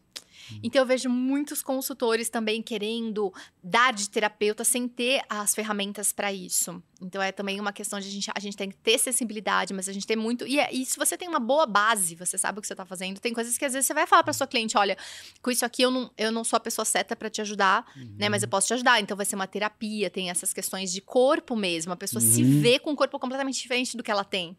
Então, 0.63 0.81
eu 0.81 0.85
vejo 0.85 1.09
muitos 1.09 1.63
consultores 1.63 2.29
também 2.29 2.61
querendo 2.61 3.33
dar 3.63 3.93
de 3.93 4.09
terapeuta 4.09 4.63
sem 4.63 4.87
ter 4.87 5.21
as 5.29 5.55
ferramentas 5.55 6.11
para 6.11 6.31
isso. 6.33 6.83
Então, 7.01 7.21
é 7.21 7.31
também 7.31 7.59
uma 7.59 7.71
questão 7.71 7.99
de 7.99 8.07
a 8.07 8.11
gente, 8.11 8.31
a 8.35 8.39
gente 8.39 8.57
tem 8.57 8.69
que 8.69 8.75
ter 8.77 8.97
sensibilidade, 8.97 9.73
mas 9.73 9.87
a 9.87 9.93
gente 9.93 10.05
tem 10.05 10.17
muito. 10.17 10.45
E, 10.45 10.59
é- 10.59 10.69
e 10.73 10.85
se 10.85 10.97
você 10.97 11.17
tem 11.17 11.27
uma 11.29 11.39
boa 11.39 11.65
base, 11.65 12.15
você 12.15 12.37
sabe 12.37 12.59
o 12.59 12.61
que 12.61 12.67
você 12.67 12.75
tá 12.75 12.85
fazendo, 12.85 13.19
tem 13.19 13.33
coisas 13.33 13.57
que 13.57 13.63
às 13.63 13.73
vezes 13.73 13.87
você 13.87 13.93
vai 13.93 14.05
falar 14.05 14.23
para 14.23 14.33
sua 14.33 14.45
cliente: 14.45 14.77
olha, 14.77 14.97
com 15.41 15.49
isso 15.51 15.65
aqui 15.65 15.83
eu 15.83 15.91
não, 15.91 16.11
eu 16.17 16.31
não 16.31 16.43
sou 16.43 16.57
a 16.57 16.59
pessoa 16.59 16.83
certa 16.85 17.15
para 17.15 17.29
te 17.29 17.39
ajudar, 17.41 17.85
né? 18.17 18.27
Mas 18.27 18.43
eu 18.43 18.49
posso 18.49 18.67
te 18.67 18.73
ajudar. 18.73 18.99
Então, 18.99 19.15
vai 19.15 19.25
ser 19.25 19.35
uma 19.35 19.47
terapia, 19.47 20.09
tem 20.09 20.29
essas 20.29 20.51
questões 20.53 20.91
de 20.91 20.99
corpo 21.01 21.55
mesmo. 21.55 21.93
A 21.93 21.97
pessoa 21.97 22.19
se 22.21 22.43
Uhum. 22.43 22.61
vê 22.61 22.77
com 22.77 22.91
um 22.91 22.95
corpo 22.95 23.17
completamente 23.19 23.61
diferente 23.61 23.95
do 23.95 24.03
que 24.03 24.11
ela 24.11 24.23
tem. 24.25 24.57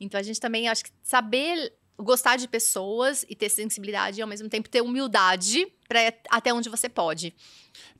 Então, 0.00 0.18
a 0.18 0.22
gente 0.22 0.40
também, 0.40 0.68
acho 0.68 0.84
que 0.84 0.90
saber 1.02 1.72
gostar 1.98 2.36
de 2.36 2.48
pessoas 2.48 3.24
e 3.28 3.34
ter 3.36 3.48
sensibilidade 3.48 4.18
e 4.18 4.22
ao 4.22 4.28
mesmo 4.28 4.48
tempo 4.48 4.68
ter 4.68 4.80
humildade 4.82 5.66
para 5.88 6.12
até 6.30 6.52
onde 6.52 6.68
você 6.68 6.88
pode. 6.88 7.32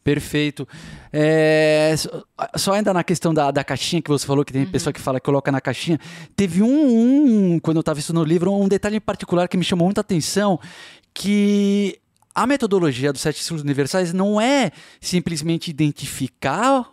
Perfeito. 0.02 0.66
É, 1.12 1.94
só- 2.56 2.72
ainda 2.72 2.92
na 2.92 3.02
questão 3.04 3.32
da, 3.32 3.50
da 3.50 3.64
caixinha 3.64 4.02
que 4.02 4.10
você 4.10 4.26
falou, 4.26 4.44
que 4.44 4.52
tem 4.52 4.64
Uhum. 4.64 4.70
pessoa 4.70 4.92
que 4.92 5.00
fala 5.00 5.18
que 5.18 5.24
coloca 5.24 5.50
na 5.50 5.60
caixinha. 5.60 5.98
Teve 6.36 6.62
um, 6.62 7.54
um, 7.54 7.58
quando 7.60 7.78
eu 7.78 7.80
estava 7.80 7.98
estudando 7.98 8.22
o 8.22 8.28
livro, 8.28 8.52
um 8.52 8.68
detalhe 8.68 8.96
em 8.96 9.00
particular 9.00 9.48
que 9.48 9.56
me 9.56 9.64
chamou 9.64 9.86
muita 9.86 10.00
atenção, 10.02 10.60
que 11.14 11.98
a 12.34 12.46
metodologia 12.46 13.12
dos 13.12 13.22
sete 13.22 13.40
estilos 13.40 13.62
universais 13.62 14.12
não 14.12 14.40
é 14.40 14.72
simplesmente 15.00 15.70
identificar 15.70 16.86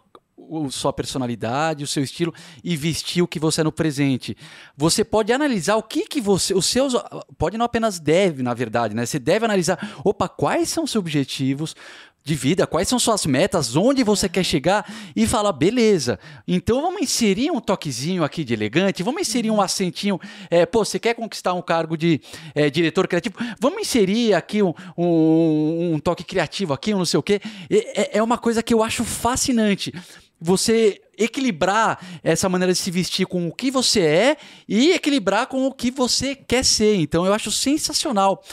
o- 0.51 0.69
sua 0.69 0.91
personalidade, 0.91 1.83
o 1.83 1.87
seu 1.87 2.03
estilo 2.03 2.33
e 2.63 2.75
vestir 2.75 3.21
o 3.23 3.27
que 3.27 3.39
você 3.39 3.61
é 3.61 3.63
no 3.63 3.71
presente. 3.71 4.35
Você 4.75 5.03
pode 5.05 5.31
analisar 5.31 5.77
o 5.77 5.83
que 5.83 6.05
que 6.05 6.19
você, 6.19 6.53
os 6.53 6.65
seus, 6.65 6.93
pode 7.37 7.57
não 7.57 7.65
apenas 7.65 7.99
deve, 7.99 8.43
na 8.43 8.53
verdade, 8.53 8.93
né? 8.93 9.05
Você 9.05 9.17
deve 9.17 9.45
analisar, 9.45 9.95
opa, 10.03 10.27
quais 10.27 10.67
são 10.69 10.83
os 10.83 10.91
seus 10.91 11.01
objetivos 11.01 11.75
de 12.23 12.35
vida, 12.35 12.67
quais 12.67 12.87
são 12.87 12.99
suas 12.99 13.25
metas, 13.25 13.75
onde 13.75 14.03
você 14.03 14.29
quer 14.29 14.43
chegar 14.43 14.85
e 15.15 15.25
falar, 15.25 15.51
beleza, 15.53 16.19
então 16.47 16.81
vamos 16.81 17.01
inserir 17.01 17.49
um 17.51 17.59
toquezinho 17.59 18.23
aqui 18.23 18.43
de 18.43 18.53
elegante, 18.53 19.01
vamos 19.01 19.21
inserir 19.21 19.49
um 19.49 19.59
acentinho, 19.59 20.19
é, 20.49 20.65
pô, 20.65 20.85
você 20.85 20.99
quer 20.99 21.15
conquistar 21.15 21.53
um 21.53 21.61
cargo 21.61 21.97
de 21.97 22.21
é, 22.53 22.69
diretor 22.69 23.07
criativo, 23.07 23.35
vamos 23.59 23.81
inserir 23.81 24.33
aqui 24.35 24.61
um, 24.61 24.73
um- 24.97 25.93
um 25.95 25.99
toque 25.99 26.23
criativo 26.23 26.73
aqui, 26.73 26.93
um 26.93 26.99
não 26.99 27.05
sei 27.05 27.19
o 27.19 27.23
quê. 27.23 27.41
É- 27.69 28.01
é- 28.01 28.17
é 28.19 28.23
uma 28.23 28.37
coisa 28.37 28.61
que 28.61 28.73
eu 28.73 28.83
acho 28.83 29.03
fascinante. 29.03 29.91
Você 30.39 31.01
equilibrar 31.17 31.99
essa 32.23 32.49
maneira 32.49 32.73
de 32.73 32.79
se 32.79 32.89
vestir 32.91 33.25
com 33.25 33.47
o 33.47 33.53
que 33.53 33.69
você 33.69 34.01
é 34.01 34.37
e 34.67 34.91
equilibrar 34.91 35.47
com 35.47 35.65
o 35.65 35.73
que 35.73 35.91
você 35.91 36.35
quer 36.35 36.63
ser. 36.63 36.95
Então 36.95 37.25
eu 37.25 37.33
acho 37.33 37.51
sensacional. 37.51 38.43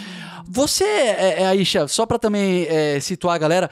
Você, 0.47 0.85
é, 0.85 1.43
é, 1.43 1.47
Aisha, 1.47 1.87
só 1.89 2.07
para 2.07 2.19
também 2.19 2.67
é, 2.69 2.99
situar 3.01 3.37
a 3.37 3.39
galera, 3.39 3.71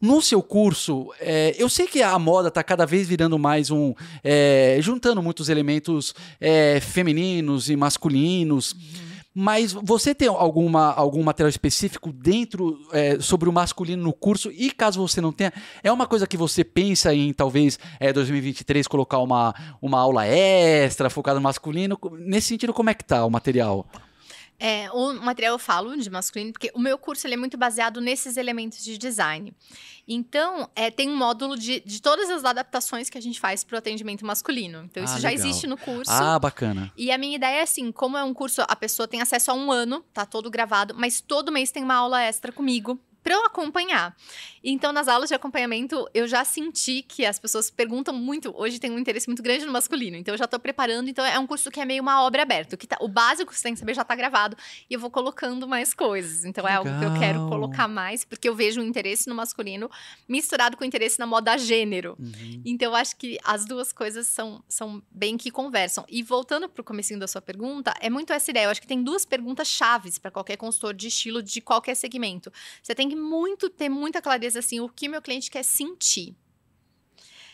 no 0.00 0.22
seu 0.22 0.40
curso, 0.40 1.12
é, 1.18 1.56
eu 1.58 1.68
sei 1.68 1.86
que 1.86 2.02
a 2.02 2.16
moda 2.18 2.48
está 2.48 2.62
cada 2.62 2.86
vez 2.86 3.08
virando 3.08 3.36
mais 3.38 3.70
um. 3.70 3.92
é, 4.22 4.78
juntando 4.80 5.20
muitos 5.20 5.48
elementos 5.48 6.14
é, 6.40 6.78
femininos 6.80 7.68
e 7.68 7.76
masculinos. 7.76 8.76
Mas 9.40 9.72
você 9.72 10.16
tem 10.16 10.26
alguma, 10.26 10.92
algum 10.94 11.22
material 11.22 11.48
específico 11.48 12.12
dentro 12.12 12.76
é, 12.92 13.20
sobre 13.20 13.48
o 13.48 13.52
masculino 13.52 14.02
no 14.02 14.12
curso? 14.12 14.50
E 14.50 14.68
caso 14.68 15.00
você 15.00 15.20
não 15.20 15.30
tenha, 15.30 15.52
é 15.80 15.92
uma 15.92 16.08
coisa 16.08 16.26
que 16.26 16.36
você 16.36 16.64
pensa 16.64 17.14
em 17.14 17.32
talvez 17.32 17.78
é, 18.00 18.12
2023 18.12 18.88
colocar 18.88 19.18
uma, 19.18 19.54
uma 19.80 20.00
aula 20.00 20.26
extra 20.26 21.08
focada 21.08 21.38
no 21.38 21.44
masculino? 21.44 21.96
Nesse 22.18 22.48
sentido, 22.48 22.74
como 22.74 22.90
é 22.90 22.94
que 22.94 23.04
tá 23.04 23.24
o 23.24 23.30
material? 23.30 23.86
É, 24.60 24.90
o 24.90 25.12
material 25.14 25.54
eu 25.54 25.58
falo 25.58 25.96
de 25.96 26.10
masculino, 26.10 26.52
porque 26.52 26.70
o 26.74 26.80
meu 26.80 26.98
curso 26.98 27.26
ele 27.26 27.34
é 27.34 27.36
muito 27.36 27.56
baseado 27.56 28.00
nesses 28.00 28.36
elementos 28.36 28.82
de 28.82 28.98
design. 28.98 29.54
Então, 30.06 30.68
é, 30.74 30.90
tem 30.90 31.08
um 31.08 31.16
módulo 31.16 31.56
de, 31.56 31.80
de 31.80 32.02
todas 32.02 32.28
as 32.30 32.44
adaptações 32.44 33.08
que 33.08 33.16
a 33.16 33.20
gente 33.22 33.38
faz 33.38 33.62
para 33.62 33.76
o 33.76 33.78
atendimento 33.78 34.24
masculino. 34.26 34.82
Então, 34.84 35.02
Ah, 35.02 35.06
isso 35.06 35.20
já 35.20 35.28
legal. 35.28 35.46
existe 35.46 35.66
no 35.66 35.76
curso. 35.76 36.10
Ah, 36.10 36.38
bacana. 36.38 36.92
E 36.96 37.12
a 37.12 37.18
minha 37.18 37.36
ideia 37.36 37.58
é 37.58 37.62
assim, 37.62 37.92
como 37.92 38.16
é 38.16 38.24
um 38.24 38.34
curso, 38.34 38.62
a 38.66 38.74
pessoa 38.74 39.06
tem 39.06 39.20
acesso 39.20 39.50
a 39.50 39.54
um 39.54 39.70
ano, 39.70 40.02
tá 40.12 40.26
todo 40.26 40.50
gravado, 40.50 40.94
mas 40.96 41.20
todo 41.20 41.52
mês 41.52 41.70
tem 41.70 41.84
uma 41.84 41.94
aula 41.94 42.20
extra 42.22 42.50
comigo 42.50 42.98
para 43.28 43.34
eu 43.36 43.44
acompanhar. 43.44 44.16
Então, 44.64 44.90
nas 44.90 45.06
aulas 45.06 45.28
de 45.28 45.34
acompanhamento, 45.34 46.08
eu 46.14 46.26
já 46.26 46.42
senti 46.46 47.02
que 47.02 47.26
as 47.26 47.38
pessoas 47.38 47.70
perguntam 47.70 48.14
muito. 48.14 48.54
Hoje 48.56 48.78
tem 48.78 48.90
um 48.90 48.98
interesse 48.98 49.28
muito 49.28 49.42
grande 49.42 49.66
no 49.66 49.72
masculino, 49.72 50.16
então 50.16 50.32
eu 50.32 50.38
já 50.38 50.46
tô 50.46 50.58
preparando. 50.58 51.10
Então, 51.10 51.22
é 51.24 51.38
um 51.38 51.46
curso 51.46 51.70
que 51.70 51.78
é 51.78 51.84
meio 51.84 52.02
uma 52.02 52.22
obra 52.24 52.40
aberta. 52.40 52.74
O, 52.74 52.78
que 52.78 52.86
tá- 52.86 52.96
o 53.02 53.06
básico 53.06 53.50
que 53.52 53.56
você 53.58 53.64
tem 53.64 53.74
que 53.74 53.80
saber 53.80 53.92
já 53.94 54.02
tá 54.02 54.14
gravado 54.14 54.56
e 54.88 54.94
eu 54.94 54.98
vou 54.98 55.10
colocando 55.10 55.68
mais 55.68 55.92
coisas. 55.92 56.46
Então, 56.46 56.66
é 56.66 56.72
algo 56.72 56.88
que 56.98 57.04
eu 57.04 57.12
quero 57.20 57.44
Legal. 57.44 57.48
colocar 57.50 57.86
mais, 57.86 58.24
porque 58.24 58.48
eu 58.48 58.54
vejo 58.54 58.80
um 58.80 58.84
interesse 58.84 59.28
no 59.28 59.34
masculino 59.34 59.90
misturado 60.26 60.74
com 60.78 60.82
interesse 60.84 61.18
na 61.18 61.26
moda 61.26 61.58
gênero. 61.58 62.16
Então, 62.64 62.88
eu 62.92 62.96
acho 62.96 63.14
que 63.14 63.38
as 63.44 63.66
duas 63.66 63.92
coisas 63.92 64.26
são, 64.26 64.64
são 64.66 65.02
bem 65.10 65.36
que 65.36 65.50
conversam. 65.50 66.02
E 66.08 66.22
voltando 66.22 66.66
para 66.66 66.80
o 66.80 66.84
comecinho 66.84 67.20
da 67.20 67.28
sua 67.28 67.42
pergunta, 67.42 67.92
é 68.00 68.08
muito 68.08 68.32
essa 68.32 68.50
ideia. 68.50 68.64
Eu 68.64 68.70
acho 68.70 68.80
que 68.80 68.86
tem 68.86 69.02
duas 69.02 69.26
perguntas 69.26 69.68
chaves 69.68 70.16
para 70.18 70.30
qualquer 70.30 70.56
consultor 70.56 70.94
de 70.94 71.08
estilo 71.08 71.42
de 71.42 71.60
qualquer 71.60 71.94
segmento. 71.94 72.50
Você 72.82 72.94
tem 72.94 73.06
que 73.06 73.17
muito 73.18 73.68
ter 73.68 73.88
muita 73.88 74.22
clareza 74.22 74.60
assim, 74.60 74.80
o 74.80 74.88
que 74.88 75.08
meu 75.08 75.20
cliente 75.20 75.50
quer 75.50 75.64
sentir. 75.64 76.36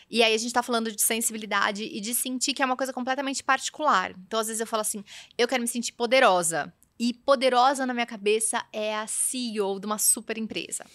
E 0.09 0.21
aí 0.23 0.33
a 0.33 0.37
gente 0.37 0.53
tá 0.53 0.61
falando 0.61 0.91
de 0.91 1.01
sensibilidade 1.01 1.83
e 1.83 1.99
de 1.99 2.13
sentir 2.13 2.53
que 2.53 2.61
é 2.61 2.65
uma 2.65 2.77
coisa 2.77 2.93
completamente 2.93 3.43
particular. 3.43 4.11
Então, 4.11 4.39
às 4.39 4.47
vezes 4.47 4.61
eu 4.61 4.67
falo 4.67 4.81
assim, 4.81 5.03
eu 5.37 5.47
quero 5.47 5.61
me 5.61 5.67
sentir 5.67 5.93
poderosa. 5.93 6.71
E 6.97 7.13
poderosa 7.13 7.85
na 7.85 7.93
minha 7.93 8.05
cabeça 8.05 8.63
é 8.71 8.95
a 8.95 9.05
CEO 9.05 9.79
de 9.81 9.85
uma 9.85 9.97
super 9.97 10.37
empresa. 10.37 10.85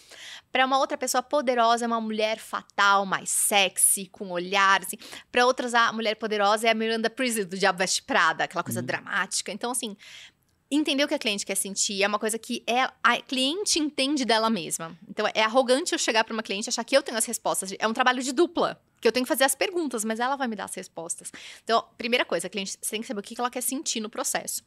Para 0.51 0.65
uma 0.65 0.79
outra 0.79 0.97
pessoa, 0.97 1.23
poderosa 1.23 1.85
é 1.85 1.89
uma 1.89 2.01
mulher 2.01 2.39
fatal, 2.39 3.05
mais 3.05 3.29
sexy, 3.29 4.07
com 4.07 4.31
olhar, 4.31 4.81
assim. 4.81 4.97
Para 5.31 5.45
outras, 5.45 5.75
a 5.75 5.93
mulher 5.93 6.15
poderosa 6.15 6.67
é 6.67 6.71
a 6.71 6.75
Miranda 6.75 7.11
Priestly 7.11 7.45
do 7.45 7.59
Diabo 7.59 7.81
Veste 7.81 8.03
Prada, 8.03 8.45
aquela 8.45 8.65
coisa 8.65 8.81
uhum. 8.81 8.87
dramática. 8.87 9.53
Então, 9.53 9.73
assim, 9.73 9.95
entender 10.71 11.05
o 11.05 11.09
que 11.09 11.15
a 11.15 11.19
cliente 11.19 11.45
quer 11.45 11.57
sentir 11.57 12.03
é 12.03 12.07
uma 12.07 12.19
coisa 12.19 12.39
que 12.39 12.63
é, 12.67 12.89
a 13.03 13.21
cliente 13.21 13.79
entende 13.79 14.25
dela 14.25 14.49
mesma. 14.49 14.97
Então, 15.09 15.27
é 15.35 15.43
arrogante 15.43 15.93
eu 15.93 15.99
chegar 15.99 16.23
para 16.23 16.33
uma 16.33 16.43
cliente 16.43 16.69
e 16.69 16.71
achar 16.71 16.85
que 16.85 16.97
eu 16.97 17.03
tenho 17.03 17.19
as 17.19 17.27
respostas. 17.27 17.75
É 17.79 17.89
um 17.89 17.93
trabalho 17.93 18.23
de 18.23 18.33
dupla. 18.33 18.81
Que 19.01 19.09
eu 19.09 19.13
tenho 19.13 19.25
que 19.25 19.29
fazer 19.29 19.45
as 19.45 19.55
perguntas, 19.55 20.05
mas 20.05 20.21
ela 20.21 20.37
vai 20.37 20.47
me 20.47 20.55
dar 20.55 20.65
as 20.65 20.75
respostas. 20.75 21.33
Então, 21.65 21.83
primeira 21.97 22.23
coisa, 22.23 22.47
a 22.47 22.51
cliente 22.51 22.77
tem 22.79 23.01
que 23.01 23.07
saber 23.07 23.21
o 23.21 23.23
que 23.23 23.35
ela 23.39 23.51
quer 23.51 23.63
sentir 23.63 23.99
no 23.99 24.11
processo. 24.11 24.63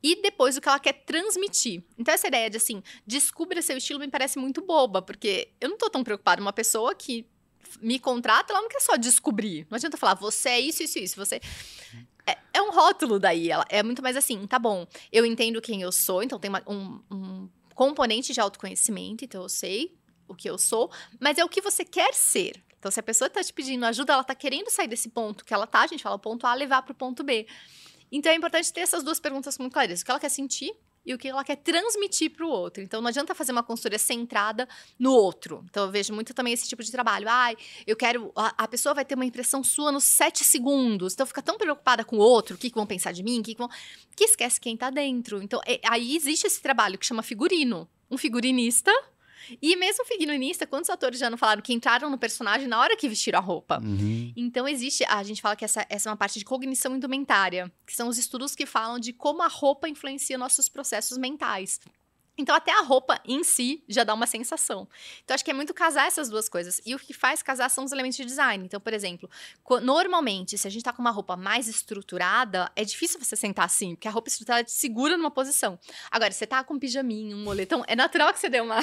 E 0.00 0.22
depois 0.22 0.56
o 0.56 0.60
que 0.60 0.68
ela 0.68 0.78
quer 0.78 0.92
transmitir. 1.04 1.82
Então, 1.98 2.14
essa 2.14 2.28
ideia 2.28 2.48
de 2.48 2.58
assim, 2.58 2.80
descubra 3.04 3.60
seu 3.60 3.76
estilo 3.76 3.98
me 3.98 4.08
parece 4.08 4.38
muito 4.38 4.62
boba, 4.62 5.02
porque 5.02 5.48
eu 5.60 5.68
não 5.68 5.76
tô 5.76 5.90
tão 5.90 6.04
preocupada. 6.04 6.40
Uma 6.40 6.52
pessoa 6.52 6.94
que 6.94 7.26
me 7.80 7.98
contrata, 7.98 8.52
ela 8.52 8.62
não 8.62 8.68
quer 8.68 8.80
só 8.80 8.96
descobrir. 8.96 9.66
Não 9.70 9.76
adianta 9.76 9.96
falar, 9.96 10.14
você 10.14 10.50
é 10.50 10.60
isso, 10.60 10.82
isso, 10.82 10.98
isso. 10.98 11.16
Você. 11.16 11.40
É, 12.26 12.38
é, 12.54 12.62
um 12.62 12.70
rótulo 12.70 13.18
daí. 13.18 13.50
Ela 13.50 13.64
é 13.68 13.82
muito 13.82 14.02
mais 14.02 14.16
assim, 14.16 14.46
tá 14.46 14.58
bom. 14.58 14.86
Eu 15.10 15.26
entendo 15.26 15.60
quem 15.60 15.82
eu 15.82 15.92
sou, 15.92 16.22
então 16.22 16.38
tem 16.38 16.48
uma, 16.48 16.62
um, 16.66 17.00
um 17.10 17.48
componente 17.74 18.32
de 18.32 18.40
autoconhecimento, 18.40 19.24
então 19.24 19.42
eu 19.42 19.48
sei 19.48 19.96
o 20.28 20.34
que 20.34 20.48
eu 20.48 20.56
sou, 20.56 20.90
mas 21.20 21.38
é 21.38 21.44
o 21.44 21.48
que 21.48 21.60
você 21.60 21.84
quer 21.84 22.14
ser. 22.14 22.62
Então, 22.78 22.90
se 22.90 22.98
a 22.98 23.02
pessoa 23.02 23.28
está 23.28 23.42
te 23.42 23.52
pedindo 23.52 23.84
ajuda, 23.84 24.12
ela 24.12 24.22
está 24.22 24.34
querendo 24.34 24.68
sair 24.68 24.88
desse 24.88 25.08
ponto 25.08 25.44
que 25.44 25.54
ela 25.54 25.66
tá, 25.66 25.82
a 25.82 25.86
gente 25.86 26.02
fala 26.02 26.18
ponto 26.18 26.46
A, 26.46 26.54
levar 26.54 26.82
para 26.82 26.92
o 26.92 26.94
ponto 26.94 27.22
B. 27.22 27.46
Então, 28.10 28.32
é 28.32 28.34
importante 28.34 28.72
ter 28.72 28.80
essas 28.80 29.04
duas 29.04 29.20
perguntas 29.20 29.56
muito 29.56 29.72
claras. 29.72 30.00
O 30.00 30.04
que 30.04 30.10
ela 30.10 30.18
quer 30.18 30.28
sentir 30.28 30.74
e 31.04 31.12
o 31.12 31.18
que 31.18 31.28
ela 31.28 31.44
quer 31.44 31.56
transmitir 31.56 32.30
para 32.30 32.46
o 32.46 32.48
outro. 32.48 32.82
Então, 32.82 33.00
não 33.00 33.08
adianta 33.08 33.34
fazer 33.34 33.52
uma 33.52 33.62
consultoria 33.62 33.98
centrada 33.98 34.68
no 34.98 35.12
outro. 35.12 35.64
Então, 35.68 35.84
eu 35.84 35.90
vejo 35.90 36.12
muito 36.12 36.32
também 36.32 36.52
esse 36.52 36.68
tipo 36.68 36.82
de 36.82 36.90
trabalho. 36.90 37.26
Ai, 37.28 37.56
eu 37.86 37.96
quero. 37.96 38.32
A, 38.36 38.64
a 38.64 38.68
pessoa 38.68 38.94
vai 38.94 39.04
ter 39.04 39.14
uma 39.14 39.24
impressão 39.24 39.64
sua 39.64 39.90
nos 39.90 40.04
sete 40.04 40.44
segundos. 40.44 41.14
Então, 41.14 41.26
fica 41.26 41.42
tão 41.42 41.58
preocupada 41.58 42.04
com 42.04 42.16
o 42.16 42.20
outro, 42.20 42.54
o 42.54 42.58
que, 42.58 42.70
que 42.70 42.76
vão 42.76 42.86
pensar 42.86 43.12
de 43.12 43.22
mim, 43.22 43.40
o 43.40 43.42
que, 43.42 43.54
que 43.54 43.58
vão. 43.58 43.68
que 44.16 44.24
esquece 44.24 44.60
quem 44.60 44.74
está 44.74 44.90
dentro. 44.90 45.42
Então, 45.42 45.60
é, 45.66 45.80
aí 45.84 46.16
existe 46.16 46.46
esse 46.46 46.60
trabalho 46.60 46.98
que 46.98 47.06
chama 47.06 47.22
figurino. 47.22 47.88
Um 48.10 48.18
figurinista 48.18 48.92
e 49.60 49.76
mesmo 49.76 50.04
figurinista, 50.04 50.66
quantos 50.66 50.90
atores 50.90 51.18
já 51.18 51.30
não 51.30 51.38
falaram 51.38 51.62
que 51.62 51.72
entraram 51.72 52.10
no 52.10 52.18
personagem 52.18 52.66
na 52.66 52.78
hora 52.78 52.96
que 52.96 53.08
vestiram 53.08 53.38
a 53.38 53.42
roupa? 53.42 53.80
Uhum. 53.82 54.32
Então 54.36 54.66
existe, 54.68 55.04
a 55.04 55.22
gente 55.22 55.42
fala 55.42 55.56
que 55.56 55.64
essa, 55.64 55.86
essa 55.88 56.08
é 56.08 56.10
uma 56.10 56.16
parte 56.16 56.38
de 56.38 56.44
cognição 56.44 56.96
indumentária, 56.96 57.70
que 57.86 57.94
são 57.94 58.08
os 58.08 58.18
estudos 58.18 58.54
que 58.54 58.66
falam 58.66 58.98
de 58.98 59.12
como 59.12 59.42
a 59.42 59.48
roupa 59.48 59.88
influencia 59.88 60.38
nossos 60.38 60.68
processos 60.68 61.18
mentais. 61.18 61.80
Então, 62.36 62.54
até 62.54 62.72
a 62.72 62.80
roupa 62.80 63.20
em 63.26 63.44
si 63.44 63.84
já 63.86 64.04
dá 64.04 64.14
uma 64.14 64.26
sensação. 64.26 64.88
Então, 65.22 65.34
acho 65.34 65.44
que 65.44 65.50
é 65.50 65.54
muito 65.54 65.74
casar 65.74 66.06
essas 66.06 66.30
duas 66.30 66.48
coisas. 66.48 66.80
E 66.84 66.94
o 66.94 66.98
que 66.98 67.12
faz 67.12 67.42
casar 67.42 67.68
são 67.68 67.84
os 67.84 67.92
elementos 67.92 68.16
de 68.16 68.24
design. 68.24 68.64
Então, 68.64 68.80
por 68.80 68.94
exemplo, 68.94 69.28
normalmente, 69.82 70.56
se 70.56 70.66
a 70.66 70.70
gente 70.70 70.82
tá 70.82 70.92
com 70.92 71.02
uma 71.02 71.10
roupa 71.10 71.36
mais 71.36 71.68
estruturada, 71.68 72.72
é 72.74 72.84
difícil 72.84 73.22
você 73.22 73.36
sentar 73.36 73.66
assim, 73.66 73.94
porque 73.94 74.08
a 74.08 74.10
roupa 74.10 74.28
estruturada 74.28 74.64
te 74.64 74.72
segura 74.72 75.16
numa 75.16 75.30
posição. 75.30 75.78
Agora, 76.10 76.32
você 76.32 76.46
tá 76.46 76.64
com 76.64 76.74
um 76.74 76.78
pijaminho, 76.78 77.36
um 77.36 77.44
moletom, 77.44 77.84
é 77.86 77.94
natural 77.94 78.32
que 78.32 78.40
você 78.40 78.48
dê 78.48 78.60
uma 78.60 78.80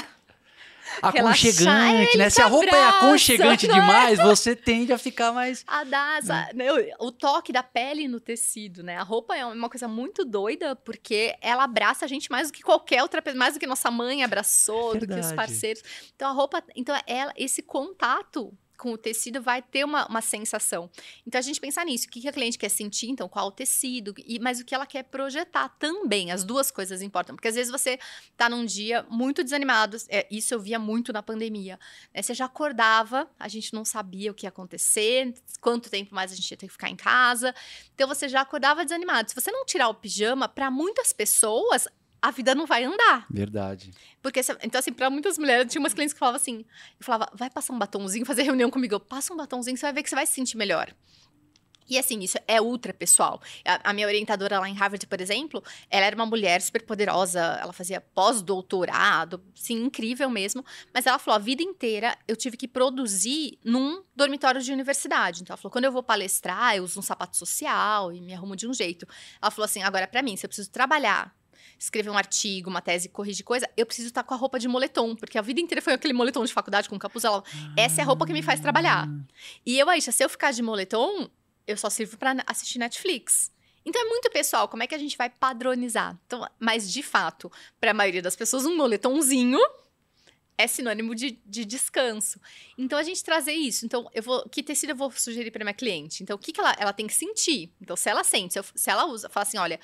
aconchegante, 1.02 2.18
né? 2.18 2.30
Se 2.30 2.42
a 2.42 2.48
roupa 2.48 2.76
é 2.76 2.84
abraça, 2.84 3.06
é 3.06 3.08
aconchegante 3.08 3.66
é? 3.66 3.70
demais, 3.74 4.20
você 4.20 4.56
tende 4.56 4.94
a 4.94 4.98
ficar 4.98 5.32
mais. 5.32 5.64
A 5.68 5.84
dar, 5.84 6.22
né? 6.54 6.66
o 7.00 7.12
toque 7.12 7.52
da 7.52 7.64
pele 7.64 8.08
no 8.08 8.20
tecido, 8.20 8.84
né? 8.84 8.98
A 8.98 9.04
roupa 9.04 9.36
é 9.36 9.46
uma 9.46 9.70
coisa 9.70 9.88
muito 9.88 10.26
doida, 10.26 10.76
porque 10.76 11.36
ela 11.42 11.64
abraça 11.64 12.06
a 12.06 12.08
gente 12.08 12.30
mais 12.32 12.48
do 12.48 12.54
que 12.54 12.62
qualquer 12.62 13.02
outra 13.02 13.22
pessoa, 13.22 13.40
mais 13.40 13.54
do 13.54 13.60
que 13.60 13.68
nossa 13.68 13.92
mãe 13.92 14.24
abraçou, 14.24 14.92
Verdade. 14.94 15.08
do 15.08 15.14
que 15.14 15.20
os 15.20 15.34
parceiros. 15.34 15.84
Então 16.16 16.30
a 16.30 16.34
roupa, 16.34 16.64
então 16.76 16.96
ela, 17.06 17.34
esse 17.36 17.62
contato 17.62 18.54
com 18.80 18.94
o 18.94 18.98
tecido 18.98 19.42
vai 19.42 19.62
ter 19.62 19.84
uma, 19.84 20.08
uma 20.08 20.22
sensação. 20.22 20.90
Então 21.28 21.38
a 21.38 21.42
gente 21.42 21.60
pensar 21.60 21.86
nisso, 21.86 22.08
o 22.08 22.10
que, 22.10 22.22
que 22.22 22.28
a 22.28 22.32
cliente 22.32 22.58
quer 22.58 22.70
sentir, 22.70 23.10
então 23.10 23.28
qual 23.28 23.48
o 23.48 23.52
tecido, 23.52 24.16
e, 24.26 24.40
mas 24.40 24.60
o 24.60 24.66
que 24.66 24.74
ela 24.74 24.86
quer 24.86 25.04
projetar 25.04 25.68
também, 25.78 26.32
as 26.32 26.46
duas 26.46 26.72
coisas 26.72 27.02
importam, 27.02 27.36
porque 27.36 27.50
às 27.50 27.56
vezes 27.56 27.72
você 27.72 28.00
tá 28.38 28.50
num 28.50 28.66
dia 28.66 29.06
muito 29.10 29.44
desanimado, 29.44 29.98
é, 30.08 30.26
isso 30.32 30.54
eu 30.54 30.60
via 30.60 30.80
muito 30.80 31.12
na 31.12 31.22
pandemia, 31.22 31.78
né? 32.14 32.22
você 32.22 32.34
já 32.34 32.46
acordava, 32.46 33.30
a 33.38 33.50
gente 33.50 33.74
não 33.74 33.84
sabia 33.84 34.32
o 34.32 34.34
que 34.34 34.46
ia 34.46 34.50
acontecer, 34.50 35.34
quanto 35.60 35.90
tempo 35.90 36.16
mais 36.16 36.32
a 36.32 36.36
gente 36.36 36.50
ia 36.50 36.58
ter 36.58 36.68
que 36.68 36.74
ficar 36.74 36.90
em 36.90 36.96
casa, 36.96 37.54
então 37.94 38.08
você 38.08 38.30
já 38.30 38.40
acordava 38.40 38.86
desanimado. 38.86 39.30
Se 39.30 39.36
você 39.36 39.52
não 39.52 39.66
tirar 39.66 39.90
o 39.90 39.94
pijama, 39.94 40.48
para 40.48 40.72
muitas 40.72 41.12
pessoas 41.12 41.86
a 42.22 42.32
vida 42.32 42.54
não 42.54 42.66
vai 42.66 42.84
andar. 42.84 43.26
Verdade. 43.30 43.92
Porque, 44.22 44.42
então, 44.64 44.80
assim, 44.80 44.92
pra 44.92 45.10
muitas 45.10 45.38
mulheres, 45.38 45.72
tinha 45.72 45.80
umas 45.80 45.94
clientes 45.94 46.14
que 46.14 46.20
falavam 46.20 46.40
assim: 46.40 46.66
eu 47.00 47.06
falava, 47.06 47.30
vai 47.34 47.50
passar 47.50 47.74
um 47.74 47.80
batomzinho, 47.80 48.26
fazer 48.26 48.44
reunião 48.44 48.70
comigo. 48.70 48.96
Eu, 48.96 49.00
passa 49.00 49.34
um 49.34 49.38
batomzinho, 49.38 49.78
você 49.78 49.86
vai 49.86 49.94
ver 49.94 50.04
que 50.04 50.10
você 50.10 50.16
vai 50.16 50.26
se 50.26 50.34
sentir 50.34 50.58
melhor. 50.58 50.94
E 51.90 51.98
assim, 51.98 52.20
isso 52.20 52.38
é 52.48 52.62
ultra 52.62 52.94
pessoal. 52.94 53.42
A, 53.66 53.90
a, 53.90 53.94
minha 53.94 54.06
orientadora 54.06 54.60
lá 54.60 54.70
em 54.70 54.76
Harvard, 54.76 55.06
por 55.08 55.20
exemplo, 55.20 55.64
ela 55.90 56.06
era 56.06 56.16
uma 56.16 56.26
mulher 56.26 56.62
super 56.62 56.86
poderosa, 56.86 57.40
ela 57.60 57.74
fazia 57.74 58.00
pós-doutorado, 58.00 59.44
sim, 59.56 59.86
incrível 59.86 60.30
mesmo. 60.30 60.64
Mas 60.94 61.08
ela 61.08 61.18
falou: 61.18 61.38
a 61.38 61.44
vida 61.44 61.64
inteira 61.64 62.16
eu 62.28 62.36
tive 62.36 62.56
que 62.56 62.68
produzir 62.68 63.58
num 63.64 64.04
dormitório 64.16 64.62
de 64.62 64.72
universidade. 64.72 65.42
Então 65.42 65.54
ela 65.56 65.58
falou: 65.58 65.72
quando 65.72 65.86
eu 65.86 65.92
vou 65.92 66.04
palestrar, 66.04 66.76
eu 66.76 66.84
uso 66.84 67.00
um 67.00 67.04
sapato 67.04 67.36
social 67.36 68.14
e 68.14 68.22
me 68.22 68.34
arrumo 68.36 68.56
de 68.56 68.68
um 68.68 68.74
jeito. 68.74 69.08
Ela 69.42 69.50
falou 69.50 69.66
assim: 69.66 69.82
agora, 69.82 70.08
para 70.08 70.22
mim, 70.22 70.38
se 70.38 70.46
eu 70.46 70.50
preciso 70.50 70.70
trabalhar 70.70 71.36
escrever 71.78 72.10
um 72.10 72.18
artigo, 72.18 72.70
uma 72.70 72.82
tese, 72.82 73.10
corrigir 73.10 73.46
coisa, 73.46 73.70
eu 73.76 73.86
preciso 73.86 74.08
estar 74.10 74.24
com 74.24 74.34
a 74.34 74.38
roupa 74.38 74.60
de 74.60 74.68
moletom, 74.68 75.16
porque 75.16 75.38
a 75.38 75.42
vida 75.42 75.60
inteira 75.60 75.82
foi 75.82 75.94
aquele 75.94 76.14
moletom 76.14 76.44
de 76.46 76.54
faculdade 76.54 76.90
com 76.90 76.98
capuz. 77.00 77.24
Ela, 77.24 77.44
essa 77.78 78.02
é 78.02 78.04
a 78.04 78.06
roupa 78.06 78.26
que 78.26 78.34
me 78.34 78.42
faz 78.42 78.60
trabalhar. 78.60 79.08
E 79.66 79.78
eu, 79.78 79.90
Aisha, 79.90 80.12
se 80.12 80.24
eu 80.24 80.30
ficar 80.30 80.52
de 80.52 80.62
moletom, 80.62 81.30
eu 81.68 81.78
só 81.78 81.90
sirvo 81.90 82.18
para 82.18 82.44
assistir 82.48 82.80
Netflix. 82.80 83.52
Então 83.86 84.02
é 84.02 84.06
muito 84.06 84.30
pessoal, 84.30 84.68
como 84.68 84.84
é 84.84 84.88
que 84.88 84.96
a 84.96 84.98
gente 84.98 85.18
vai 85.18 85.30
padronizar? 85.30 86.20
Então, 86.26 86.48
mas 86.60 86.92
de 86.92 87.02
fato, 87.02 87.52
para 87.80 87.92
a 87.92 87.94
maioria 87.94 88.22
das 88.22 88.36
pessoas, 88.36 88.66
um 88.66 88.76
moletomzinho 88.76 89.60
é 90.60 90.68
sinônimo 90.68 91.16
de, 91.16 91.40
de, 91.46 91.64
descanso. 91.64 92.38
Então 92.78 93.00
a 93.00 93.04
gente 93.04 93.24
trazer 93.24 93.54
isso. 93.54 93.86
Então, 93.86 94.10
eu 94.14 94.22
vou. 94.22 94.44
Que 94.50 94.62
tecido 94.62 94.90
eu 94.90 94.96
vou 94.96 95.10
sugerir 95.10 95.52
para 95.52 95.64
minha 95.64 95.74
cliente? 95.74 96.22
Então, 96.22 96.36
o 96.36 96.40
que, 96.40 96.52
que 96.52 96.60
ela, 96.60 96.76
ela 96.78 96.92
tem 96.92 97.08
que 97.08 97.14
sentir? 97.14 97.72
Então, 97.82 97.96
se 97.96 98.10
ela 98.10 98.26
sente, 98.26 98.54
se, 98.54 98.60
eu, 98.60 98.66
se 98.76 98.90
ela 98.90 99.06
usa, 99.06 99.30
fala 99.30 99.44
assim: 99.44 99.58
olha, 99.58 99.80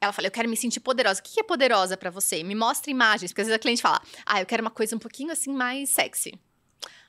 ela 0.00 0.12
fala, 0.12 0.28
eu 0.28 0.32
quero 0.32 0.48
me 0.48 0.56
sentir 0.56 0.80
poderosa. 0.80 1.20
O 1.20 1.22
que 1.22 1.40
é 1.40 1.42
poderosa 1.42 1.96
para 1.96 2.10
você? 2.10 2.42
Me 2.42 2.54
mostra 2.54 2.90
imagens, 2.90 3.30
porque 3.30 3.42
às 3.42 3.46
vezes 3.46 3.56
a 3.56 3.58
cliente 3.58 3.82
fala, 3.82 4.00
ah, 4.24 4.40
eu 4.40 4.46
quero 4.46 4.62
uma 4.62 4.70
coisa 4.70 4.96
um 4.96 4.98
pouquinho 4.98 5.30
assim 5.30 5.52
mais 5.52 5.90
sexy. 5.90 6.32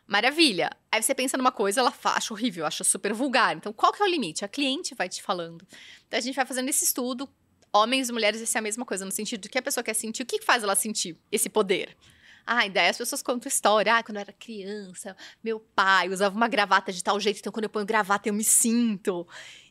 Maravilha. 0.06 0.70
Aí 0.92 1.02
você 1.02 1.16
pensa 1.16 1.38
numa 1.38 1.54
coisa, 1.54 1.80
ela 1.80 1.94
acha 2.04 2.34
horrível, 2.34 2.66
acha 2.66 2.84
super 2.84 3.14
vulgar. 3.14 3.56
Então, 3.56 3.72
qual 3.72 3.94
que 3.94 4.04
é 4.04 4.06
o 4.06 4.10
limite? 4.10 4.44
A 4.44 4.48
cliente 4.48 4.94
vai 4.94 5.08
te 5.08 5.24
falando. 5.24 5.66
Então, 6.06 6.18
a 6.18 6.22
gente 6.22 6.36
vai 6.36 6.46
fazendo 6.46 6.68
esse 6.68 6.84
estudo. 6.84 7.30
Homens 7.72 8.10
e 8.10 8.12
mulheres, 8.12 8.42
isso 8.42 8.58
é 8.58 8.60
a 8.60 8.62
mesma 8.62 8.86
coisa, 8.86 9.06
no 9.06 9.12
sentido 9.12 9.40
de 9.40 9.48
que 9.48 9.58
a 9.58 9.62
pessoa 9.62 9.82
quer 9.82 9.94
sentir. 9.94 10.24
O 10.24 10.26
que 10.26 10.42
faz 10.42 10.64
ela 10.64 10.76
sentir 10.76 11.18
esse 11.32 11.48
poder? 11.48 11.96
Ah, 12.46 12.68
daí 12.68 12.90
as 12.90 12.98
pessoas 12.98 13.22
contam 13.22 13.48
história. 13.48 13.96
Ah, 13.96 14.04
quando 14.04 14.18
eu 14.18 14.22
era 14.22 14.34
criança, 14.34 15.16
meu 15.42 15.60
pai 15.60 16.10
usava 16.10 16.36
uma 16.36 16.50
gravata 16.50 16.92
de 16.92 17.04
tal 17.04 17.20
jeito, 17.20 17.40
então 17.40 17.52
quando 17.54 17.66
eu 17.66 17.70
ponho 17.70 17.86
gravata 17.86 18.28
eu 18.28 18.34
me 18.34 18.44
sinto. 18.44 19.26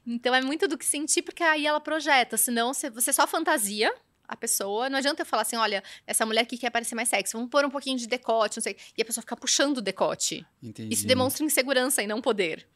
Então 0.07 0.35
é 0.35 0.41
muito 0.41 0.67
do 0.67 0.79
que 0.79 0.85
sentir, 0.85 1.23
porque 1.23 1.43
aí 1.43 1.67
ela 1.67 1.81
projeta. 1.81 2.37
Senão 2.37 2.73
você 2.73 3.13
só 3.13 3.27
fantasia 3.27 3.93
a 4.27 4.37
pessoa. 4.37 4.89
Não 4.89 4.99
adianta 4.99 5.23
eu 5.23 5.27
falar 5.27 5.43
assim: 5.43 5.57
olha, 5.57 5.83
essa 6.07 6.25
mulher 6.25 6.43
aqui 6.43 6.57
quer 6.57 6.71
parecer 6.71 6.95
mais 6.95 7.09
sexy, 7.09 7.33
vamos 7.33 7.51
pôr 7.51 7.65
um 7.65 7.71
pouquinho 7.71 7.99
de 7.99 8.07
decote, 8.07 8.59
não 8.59 8.63
sei. 8.63 8.77
E 8.97 9.03
a 9.03 9.05
pessoa 9.05 9.23
fica 9.23 9.37
puxando 9.37 9.79
o 9.79 9.83
decote. 9.83 10.47
Entendi. 10.63 10.95
Isso 10.95 11.07
demonstra 11.07 11.45
insegurança 11.45 12.03
e 12.03 12.07
não 12.07 12.21
poder. 12.21 12.67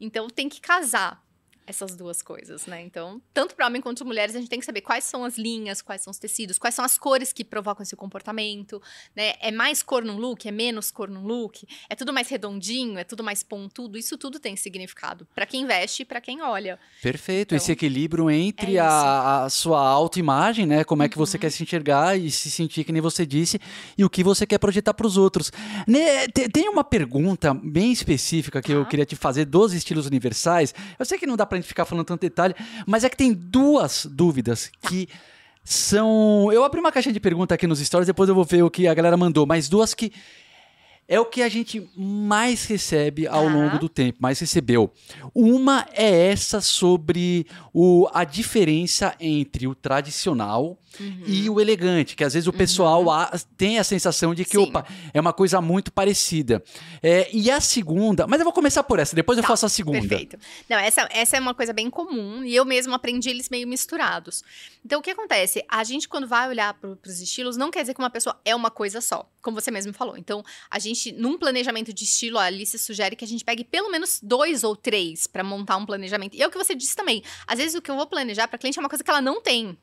Então 0.00 0.28
tem 0.28 0.48
que 0.48 0.60
casar 0.60 1.22
essas 1.70 1.96
duas 1.96 2.20
coisas, 2.20 2.66
né? 2.66 2.82
Então, 2.82 3.20
tanto 3.32 3.54
para 3.54 3.66
homem 3.66 3.80
quanto 3.80 4.04
mulheres, 4.04 4.34
a 4.34 4.38
gente 4.38 4.50
tem 4.50 4.60
que 4.60 4.66
saber 4.66 4.82
quais 4.82 5.04
são 5.04 5.24
as 5.24 5.38
linhas, 5.38 5.80
quais 5.80 6.02
são 6.02 6.10
os 6.10 6.18
tecidos, 6.18 6.58
quais 6.58 6.74
são 6.74 6.84
as 6.84 6.98
cores 6.98 7.32
que 7.32 7.44
provocam 7.44 7.82
esse 7.82 7.96
comportamento, 7.96 8.82
né? 9.16 9.34
É 9.40 9.50
mais 9.50 9.82
cor 9.82 10.04
num 10.04 10.18
look, 10.18 10.46
é 10.46 10.50
menos 10.50 10.90
cor 10.90 11.08
num 11.08 11.24
look, 11.24 11.66
é 11.88 11.94
tudo 11.94 12.12
mais 12.12 12.28
redondinho, 12.28 12.98
é 12.98 13.04
tudo 13.04 13.24
mais 13.24 13.42
pontudo, 13.42 13.96
isso 13.96 14.18
tudo 14.18 14.38
tem 14.38 14.56
significado 14.56 15.26
para 15.34 15.46
quem 15.46 15.66
veste 15.66 16.02
e 16.02 16.04
para 16.04 16.20
quem 16.20 16.42
olha. 16.42 16.78
Perfeito, 17.02 17.54
então, 17.54 17.56
esse 17.56 17.72
equilíbrio 17.72 18.30
entre 18.30 18.76
é 18.76 18.80
a, 18.80 19.44
a, 19.44 19.50
sua 19.50 19.80
autoimagem, 19.80 20.66
né? 20.66 20.84
Como 20.84 21.02
é 21.02 21.08
que 21.08 21.16
você 21.16 21.36
uhum. 21.36 21.40
quer 21.40 21.50
se 21.50 21.62
enxergar 21.62 22.18
e 22.18 22.30
se 22.30 22.50
sentir 22.50 22.84
que 22.84 22.92
nem 22.92 23.00
você 23.00 23.24
disse, 23.24 23.60
e 23.96 24.04
o 24.04 24.10
que 24.10 24.24
você 24.24 24.46
quer 24.46 24.58
projetar 24.58 24.92
para 24.94 25.06
os 25.06 25.16
outros. 25.16 25.52
Né, 25.86 26.26
tem 26.28 26.68
uma 26.68 26.84
pergunta 26.84 27.54
bem 27.54 27.92
específica 27.92 28.60
que 28.60 28.72
eu 28.72 28.84
queria 28.86 29.06
te 29.06 29.16
fazer 29.16 29.44
dos 29.44 29.72
estilos 29.72 30.06
universais. 30.06 30.74
Eu 30.98 31.04
sei 31.04 31.18
que 31.18 31.26
não 31.26 31.36
dá 31.36 31.46
para 31.46 31.58
gente 31.60 31.68
ficar 31.68 31.84
falando 31.84 32.04
tanto 32.06 32.20
detalhe, 32.20 32.54
mas 32.86 33.04
é 33.04 33.08
que 33.08 33.16
tem 33.16 33.32
duas 33.32 34.06
dúvidas 34.06 34.70
que 34.82 35.08
são. 35.64 36.50
Eu 36.52 36.64
abri 36.64 36.80
uma 36.80 36.90
caixinha 36.92 37.12
de 37.12 37.20
pergunta 37.20 37.54
aqui 37.54 37.66
nos 37.66 37.78
stories, 37.80 38.06
depois 38.06 38.28
eu 38.28 38.34
vou 38.34 38.44
ver 38.44 38.62
o 38.62 38.70
que 38.70 38.86
a 38.88 38.94
galera 38.94 39.16
mandou, 39.16 39.46
mas 39.46 39.68
duas 39.68 39.94
que 39.94 40.12
é 41.06 41.18
o 41.18 41.24
que 41.24 41.42
a 41.42 41.48
gente 41.48 41.90
mais 41.96 42.66
recebe 42.66 43.26
ao 43.26 43.44
Tá. 43.46 43.52
longo 43.52 43.78
do 43.78 43.88
tempo, 43.88 44.18
mais 44.20 44.38
recebeu. 44.38 44.92
Uma 45.34 45.86
é 45.92 46.28
essa 46.30 46.60
sobre 46.60 47.46
o, 47.72 48.08
a 48.12 48.24
diferença 48.24 49.14
entre 49.20 49.66
o 49.66 49.74
tradicional 49.74 50.78
Uhum. 50.98 51.22
e 51.24 51.48
o 51.48 51.60
elegante, 51.60 52.16
que 52.16 52.24
às 52.24 52.34
vezes 52.34 52.48
o 52.48 52.52
pessoal 52.52 53.08
a- 53.12 53.30
tem 53.56 53.78
a 53.78 53.84
sensação 53.84 54.34
de 54.34 54.44
que, 54.44 54.56
Sim. 54.58 54.64
opa, 54.64 54.84
é 55.14 55.20
uma 55.20 55.32
coisa 55.32 55.60
muito 55.60 55.92
parecida. 55.92 56.60
É, 57.00 57.30
e 57.32 57.48
a 57.48 57.60
segunda, 57.60 58.26
mas 58.26 58.40
eu 58.40 58.44
vou 58.44 58.52
começar 58.52 58.82
por 58.82 58.98
essa, 58.98 59.14
depois 59.14 59.38
eu 59.38 59.42
Tá, 59.42 59.48
faço 59.48 59.64
a 59.66 59.68
segunda. 59.68 60.00
Perfeito. 60.00 60.36
Não, 60.68 60.76
essa, 60.76 61.08
essa 61.12 61.36
é 61.36 61.40
uma 61.40 61.54
coisa 61.54 61.72
bem 61.72 61.88
comum 61.88 62.42
e 62.42 62.56
eu 62.56 62.64
mesmo 62.64 62.92
aprendi 62.92 63.30
eles 63.30 63.48
meio 63.48 63.68
misturados. 63.68 64.42
Então, 64.84 64.98
o 64.98 65.02
que 65.02 65.10
acontece? 65.12 65.64
A 65.68 65.84
gente, 65.84 66.08
quando 66.08 66.26
vai 66.26 66.48
olhar 66.48 66.74
para 66.74 66.90
os 67.06 67.20
estilos, 67.20 67.56
não 67.56 67.70
quer 67.70 67.82
dizer 67.82 67.94
que 67.94 68.00
uma 68.00 68.10
pessoa 68.10 68.38
é 68.44 68.54
uma 68.54 68.70
coisa 68.70 69.00
só, 69.00 69.30
como 69.40 69.60
você 69.60 69.70
mesmo 69.70 69.92
falou. 69.92 70.16
Então, 70.18 70.42
a 70.68 70.80
gente, 70.80 71.12
num 71.12 71.38
planejamento 71.38 71.92
de 71.92 72.02
estilo, 72.02 72.36
a 72.36 72.42
Alice 72.46 72.76
sugere 72.80 73.14
que 73.14 73.24
a 73.24 73.28
gente 73.28 73.44
pegue 73.44 73.62
pelo 73.62 73.90
menos 73.92 74.18
dois 74.20 74.64
ou 74.64 74.74
três 74.74 75.19
para 75.26 75.42
montar 75.42 75.76
um 75.76 75.86
planejamento. 75.86 76.36
E 76.36 76.42
é 76.42 76.46
o 76.46 76.50
que 76.50 76.58
você 76.58 76.74
disse 76.74 76.96
também. 76.96 77.22
Às 77.46 77.58
vezes, 77.58 77.74
o 77.74 77.82
que 77.82 77.90
eu 77.90 77.96
vou 77.96 78.06
planejar 78.06 78.48
para 78.48 78.58
cliente 78.58 78.78
é 78.78 78.82
uma 78.82 78.88
coisa 78.88 79.04
que 79.04 79.10
ela 79.10 79.20
não 79.20 79.40
tem. 79.40 79.76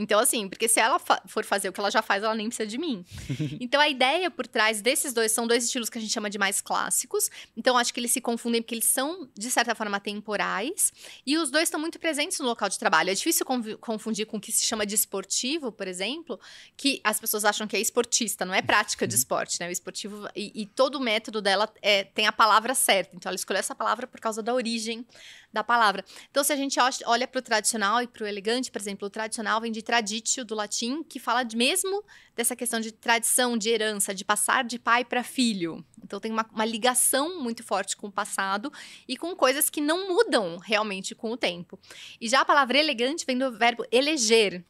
Então, 0.00 0.20
assim, 0.20 0.48
porque 0.48 0.68
se 0.68 0.78
ela 0.78 0.98
fa- 1.00 1.20
for 1.26 1.44
fazer 1.44 1.68
o 1.68 1.72
que 1.72 1.80
ela 1.80 1.90
já 1.90 2.00
faz, 2.00 2.22
ela 2.22 2.34
nem 2.34 2.46
precisa 2.48 2.66
de 2.66 2.78
mim. 2.78 3.04
então, 3.60 3.80
a 3.80 3.88
ideia 3.88 4.30
por 4.30 4.46
trás 4.46 4.80
desses 4.80 5.12
dois 5.12 5.32
são 5.32 5.44
dois 5.46 5.64
estilos 5.64 5.90
que 5.90 5.98
a 5.98 6.00
gente 6.00 6.12
chama 6.12 6.30
de 6.30 6.38
mais 6.38 6.60
clássicos. 6.60 7.28
Então, 7.56 7.76
acho 7.76 7.92
que 7.92 7.98
eles 7.98 8.12
se 8.12 8.20
confundem 8.20 8.62
porque 8.62 8.74
eles 8.76 8.84
são, 8.84 9.28
de 9.36 9.50
certa 9.50 9.74
forma, 9.74 9.98
temporais. 9.98 10.92
E 11.26 11.36
os 11.36 11.50
dois 11.50 11.64
estão 11.64 11.80
muito 11.80 11.98
presentes 11.98 12.38
no 12.38 12.46
local 12.46 12.68
de 12.68 12.78
trabalho. 12.78 13.10
É 13.10 13.14
difícil 13.14 13.44
confundir 13.80 14.24
com 14.26 14.36
o 14.36 14.40
que 14.40 14.52
se 14.52 14.64
chama 14.64 14.86
de 14.86 14.94
esportivo, 14.94 15.72
por 15.72 15.88
exemplo, 15.88 16.38
que 16.76 17.00
as 17.02 17.18
pessoas 17.18 17.44
acham 17.44 17.66
que 17.66 17.76
é 17.76 17.80
esportista, 17.80 18.44
não 18.44 18.54
é 18.54 18.62
prática 18.62 19.06
de 19.06 19.16
esporte, 19.16 19.58
né? 19.58 19.68
O 19.68 19.72
esportivo. 19.72 20.28
E, 20.36 20.62
e 20.62 20.66
todo 20.66 20.94
o 20.94 21.00
método 21.00 21.42
dela 21.42 21.68
é, 21.82 22.04
tem 22.04 22.26
a 22.28 22.32
palavra 22.32 22.72
certa. 22.74 23.16
Então, 23.16 23.30
ela 23.30 23.36
escolheu 23.36 23.58
essa 23.58 23.74
palavra 23.74 24.06
por 24.06 24.20
causa 24.20 24.42
da 24.42 24.54
origem 24.54 25.04
da 25.52 25.64
palavra. 25.64 26.04
Então, 26.30 26.44
se 26.44 26.52
a 26.52 26.56
gente 26.56 26.78
ol- 26.78 26.88
olha 27.06 27.26
para 27.26 27.38
o 27.38 27.42
tradicional 27.42 28.02
e 28.02 28.06
para 28.06 28.22
o 28.22 28.26
elegante, 28.26 28.70
por 28.70 28.78
exemplo, 28.80 29.06
o 29.08 29.10
tradicional 29.10 29.60
vem 29.60 29.72
de 29.72 29.82
traditio, 29.88 30.44
do 30.44 30.54
latim, 30.54 31.02
que 31.02 31.18
fala 31.18 31.42
mesmo 31.56 32.04
dessa 32.36 32.54
questão 32.54 32.78
de 32.78 32.92
tradição, 32.92 33.56
de 33.56 33.70
herança, 33.70 34.14
de 34.14 34.22
passar 34.22 34.62
de 34.62 34.78
pai 34.78 35.02
para 35.02 35.24
filho. 35.24 35.82
Então, 36.04 36.20
tem 36.20 36.30
uma, 36.30 36.46
uma 36.52 36.66
ligação 36.66 37.42
muito 37.42 37.64
forte 37.64 37.96
com 37.96 38.08
o 38.08 38.12
passado 38.12 38.70
e 39.08 39.16
com 39.16 39.34
coisas 39.34 39.70
que 39.70 39.80
não 39.80 40.06
mudam 40.06 40.58
realmente 40.58 41.14
com 41.14 41.30
o 41.30 41.38
tempo. 41.38 41.78
E 42.20 42.28
já 42.28 42.42
a 42.42 42.44
palavra 42.44 42.76
elegante 42.76 43.24
vem 43.24 43.38
do 43.38 43.50
verbo 43.50 43.82
eleger. 43.90 44.62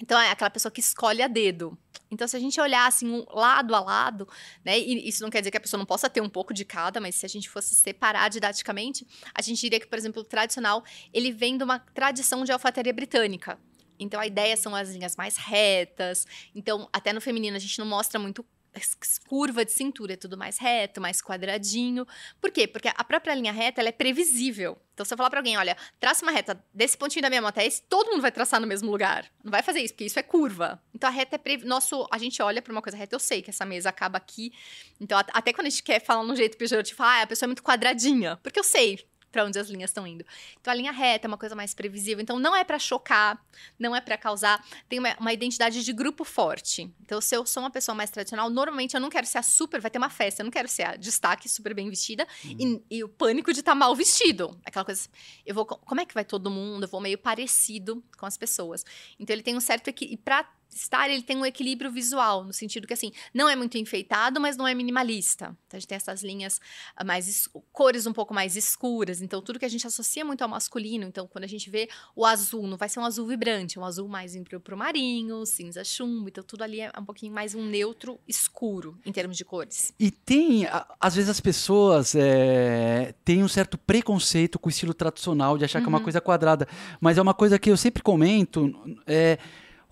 Então, 0.00 0.20
é 0.20 0.32
aquela 0.32 0.50
pessoa 0.50 0.72
que 0.72 0.80
escolhe 0.80 1.22
a 1.22 1.28
dedo. 1.28 1.78
Então, 2.10 2.26
se 2.26 2.36
a 2.36 2.40
gente 2.40 2.60
olhar 2.60 2.88
assim, 2.88 3.08
um 3.08 3.24
lado 3.32 3.76
a 3.76 3.80
lado, 3.80 4.28
né? 4.64 4.76
E 4.76 5.08
isso 5.08 5.22
não 5.22 5.30
quer 5.30 5.40
dizer 5.40 5.52
que 5.52 5.56
a 5.56 5.60
pessoa 5.60 5.78
não 5.78 5.86
possa 5.86 6.10
ter 6.10 6.20
um 6.20 6.28
pouco 6.28 6.52
de 6.52 6.64
cada, 6.64 7.00
mas 7.00 7.14
se 7.14 7.24
a 7.24 7.28
gente 7.28 7.48
fosse 7.48 7.76
separar 7.76 8.28
didaticamente, 8.28 9.06
a 9.32 9.40
gente 9.40 9.60
diria 9.60 9.78
que, 9.78 9.86
por 9.86 9.96
exemplo, 9.96 10.20
o 10.20 10.24
tradicional, 10.24 10.82
ele 11.12 11.30
vem 11.30 11.56
de 11.56 11.62
uma 11.62 11.78
tradição 11.78 12.42
de 12.42 12.50
alfaiataria 12.50 12.92
britânica. 12.92 13.56
Então, 14.02 14.20
a 14.20 14.26
ideia 14.26 14.56
são 14.56 14.74
as 14.74 14.90
linhas 14.90 15.16
mais 15.16 15.36
retas. 15.36 16.26
Então, 16.54 16.88
até 16.92 17.12
no 17.12 17.20
feminino, 17.20 17.56
a 17.56 17.60
gente 17.60 17.78
não 17.78 17.86
mostra 17.86 18.18
muito 18.18 18.44
curva 19.28 19.64
de 19.64 19.72
cintura, 19.72 20.14
é 20.14 20.16
tudo 20.16 20.36
mais 20.36 20.58
reto, 20.58 21.00
mais 21.00 21.20
quadradinho. 21.20 22.06
Por 22.40 22.50
quê? 22.50 22.66
Porque 22.66 22.88
a 22.88 23.04
própria 23.04 23.34
linha 23.34 23.52
reta, 23.52 23.80
ela 23.80 23.90
é 23.90 23.92
previsível. 23.92 24.78
Então, 24.94 25.04
se 25.04 25.12
eu 25.12 25.16
falar 25.18 25.30
pra 25.30 25.40
alguém, 25.40 25.56
olha, 25.58 25.76
traça 26.00 26.24
uma 26.24 26.32
reta 26.32 26.62
desse 26.72 26.96
pontinho 26.96 27.22
da 27.22 27.28
minha 27.28 27.40
mão 27.42 27.48
até 27.48 27.66
esse, 27.66 27.82
todo 27.82 28.10
mundo 28.10 28.22
vai 28.22 28.32
traçar 28.32 28.60
no 28.60 28.66
mesmo 28.66 28.90
lugar. 28.90 29.30
Não 29.42 29.50
vai 29.50 29.62
fazer 29.62 29.80
isso, 29.80 29.92
porque 29.92 30.04
isso 30.04 30.18
é 30.18 30.22
curva. 30.22 30.82
Então, 30.94 31.08
a 31.08 31.12
reta 31.12 31.36
é 31.36 31.38
previ... 31.38 31.66
Nosso, 31.66 32.06
a 32.10 32.18
gente 32.18 32.40
olha 32.42 32.62
pra 32.62 32.72
uma 32.72 32.82
coisa 32.82 32.96
reta, 32.96 33.14
eu 33.14 33.20
sei 33.20 33.42
que 33.42 33.50
essa 33.50 33.64
mesa 33.64 33.90
acaba 33.90 34.16
aqui. 34.16 34.52
Então, 35.00 35.18
at- 35.18 35.30
até 35.32 35.52
quando 35.52 35.66
a 35.66 35.70
gente 35.70 35.82
quer 35.82 36.00
falar 36.00 36.24
num 36.24 36.36
jeito 36.36 36.56
pejorativo, 36.56 37.02
ah, 37.02 37.22
a 37.22 37.26
pessoa 37.26 37.46
é 37.46 37.48
muito 37.48 37.62
quadradinha. 37.62 38.38
Porque 38.42 38.58
eu 38.58 38.64
sei 38.64 39.04
pra 39.32 39.44
onde 39.44 39.58
as 39.58 39.68
linhas 39.68 39.90
estão 39.90 40.06
indo. 40.06 40.24
Então, 40.60 40.70
a 40.70 40.76
linha 40.76 40.92
reta 40.92 41.26
é 41.26 41.28
uma 41.28 41.38
coisa 41.38 41.54
mais 41.56 41.74
previsível. 41.74 42.22
Então, 42.22 42.38
não 42.38 42.54
é 42.54 42.62
pra 42.62 42.78
chocar, 42.78 43.42
não 43.78 43.96
é 43.96 44.00
pra 44.00 44.16
causar. 44.18 44.62
Tem 44.88 44.98
uma, 44.98 45.16
uma 45.18 45.32
identidade 45.32 45.82
de 45.82 45.92
grupo 45.92 46.22
forte. 46.22 46.92
Então, 47.00 47.20
se 47.20 47.34
eu 47.34 47.44
sou 47.46 47.62
uma 47.62 47.70
pessoa 47.70 47.94
mais 47.94 48.10
tradicional, 48.10 48.50
normalmente 48.50 48.94
eu 48.94 49.00
não 49.00 49.08
quero 49.08 49.26
ser 49.26 49.38
a 49.38 49.42
super, 49.42 49.80
vai 49.80 49.90
ter 49.90 49.98
uma 49.98 50.10
festa, 50.10 50.42
eu 50.42 50.44
não 50.44 50.50
quero 50.50 50.68
ser 50.68 50.82
a 50.82 50.96
destaque 50.96 51.48
super 51.48 51.74
bem 51.74 51.88
vestida 51.88 52.26
e, 52.44 52.82
e 52.90 53.02
o 53.02 53.08
pânico 53.08 53.52
de 53.52 53.60
estar 53.60 53.74
mal 53.74 53.96
vestido. 53.96 54.60
Aquela 54.64 54.84
coisa, 54.84 55.08
eu 55.46 55.54
vou, 55.54 55.64
co- 55.64 55.78
como 55.78 56.00
é 56.00 56.04
que 56.04 56.12
vai 56.14 56.24
todo 56.24 56.50
mundo? 56.50 56.84
Eu 56.84 56.88
vou 56.88 57.00
meio 57.00 57.16
parecido 57.18 58.04
com 58.18 58.26
as 58.26 58.36
pessoas. 58.36 58.84
Então, 59.18 59.32
ele 59.34 59.42
tem 59.42 59.56
um 59.56 59.60
certo 59.60 59.88
equilíbrio. 59.88 60.22
Pra 60.22 60.46
estar, 60.74 61.08
ele 61.10 61.22
tem 61.22 61.36
um 61.36 61.44
equilíbrio 61.46 61.90
visual, 61.90 62.44
no 62.44 62.52
sentido 62.52 62.86
que, 62.86 62.92
assim, 62.94 63.12
não 63.34 63.48
é 63.48 63.54
muito 63.56 63.76
enfeitado, 63.78 64.40
mas 64.40 64.56
não 64.56 64.66
é 64.66 64.74
minimalista. 64.74 65.56
Então, 65.66 65.76
a 65.76 65.80
gente 65.80 65.88
tem 65.88 65.96
essas 65.96 66.22
linhas 66.22 66.60
ah, 66.96 67.04
mais 67.04 67.28
es- 67.28 67.48
cores 67.72 68.06
um 68.06 68.12
pouco 68.12 68.32
mais 68.34 68.56
escuras. 68.56 69.20
Então, 69.22 69.40
tudo 69.42 69.58
que 69.58 69.64
a 69.64 69.68
gente 69.68 69.86
associa 69.86 70.24
muito 70.24 70.42
ao 70.42 70.48
masculino. 70.48 71.04
Então, 71.04 71.26
quando 71.26 71.44
a 71.44 71.48
gente 71.48 71.68
vê 71.70 71.88
o 72.16 72.24
azul, 72.26 72.66
não 72.66 72.76
vai 72.76 72.88
ser 72.88 73.00
um 73.00 73.04
azul 73.04 73.26
vibrante, 73.26 73.78
é 73.78 73.80
um 73.80 73.84
azul 73.84 74.08
mais 74.08 74.34
indo 74.34 74.48
pro, 74.48 74.60
pro 74.60 74.76
marinho, 74.76 75.44
cinza 75.46 75.82
chumbo. 75.84 76.28
Então, 76.28 76.42
tudo 76.44 76.62
ali 76.62 76.80
é 76.80 76.90
um 76.98 77.04
pouquinho 77.04 77.32
mais 77.32 77.54
um 77.54 77.64
neutro 77.64 78.18
escuro 78.26 78.98
em 79.04 79.12
termos 79.12 79.36
de 79.36 79.44
cores. 79.44 79.92
E 79.98 80.10
tem, 80.10 80.66
às 81.00 81.14
vezes 81.14 81.30
as 81.30 81.40
pessoas 81.40 82.14
é, 82.14 83.14
têm 83.24 83.42
um 83.42 83.48
certo 83.48 83.76
preconceito 83.78 84.58
com 84.58 84.68
o 84.68 84.70
estilo 84.70 84.94
tradicional, 84.94 85.56
de 85.58 85.64
achar 85.64 85.80
que 85.80 85.86
é 85.86 85.88
uma 85.88 85.98
Uhum. 85.98 86.04
coisa 86.04 86.20
quadrada. 86.20 86.66
Mas 87.00 87.18
é 87.18 87.22
uma 87.22 87.34
coisa 87.34 87.58
que 87.58 87.70
eu 87.70 87.76
sempre 87.76 88.02
comento. 88.02 88.72
É, 89.06 89.38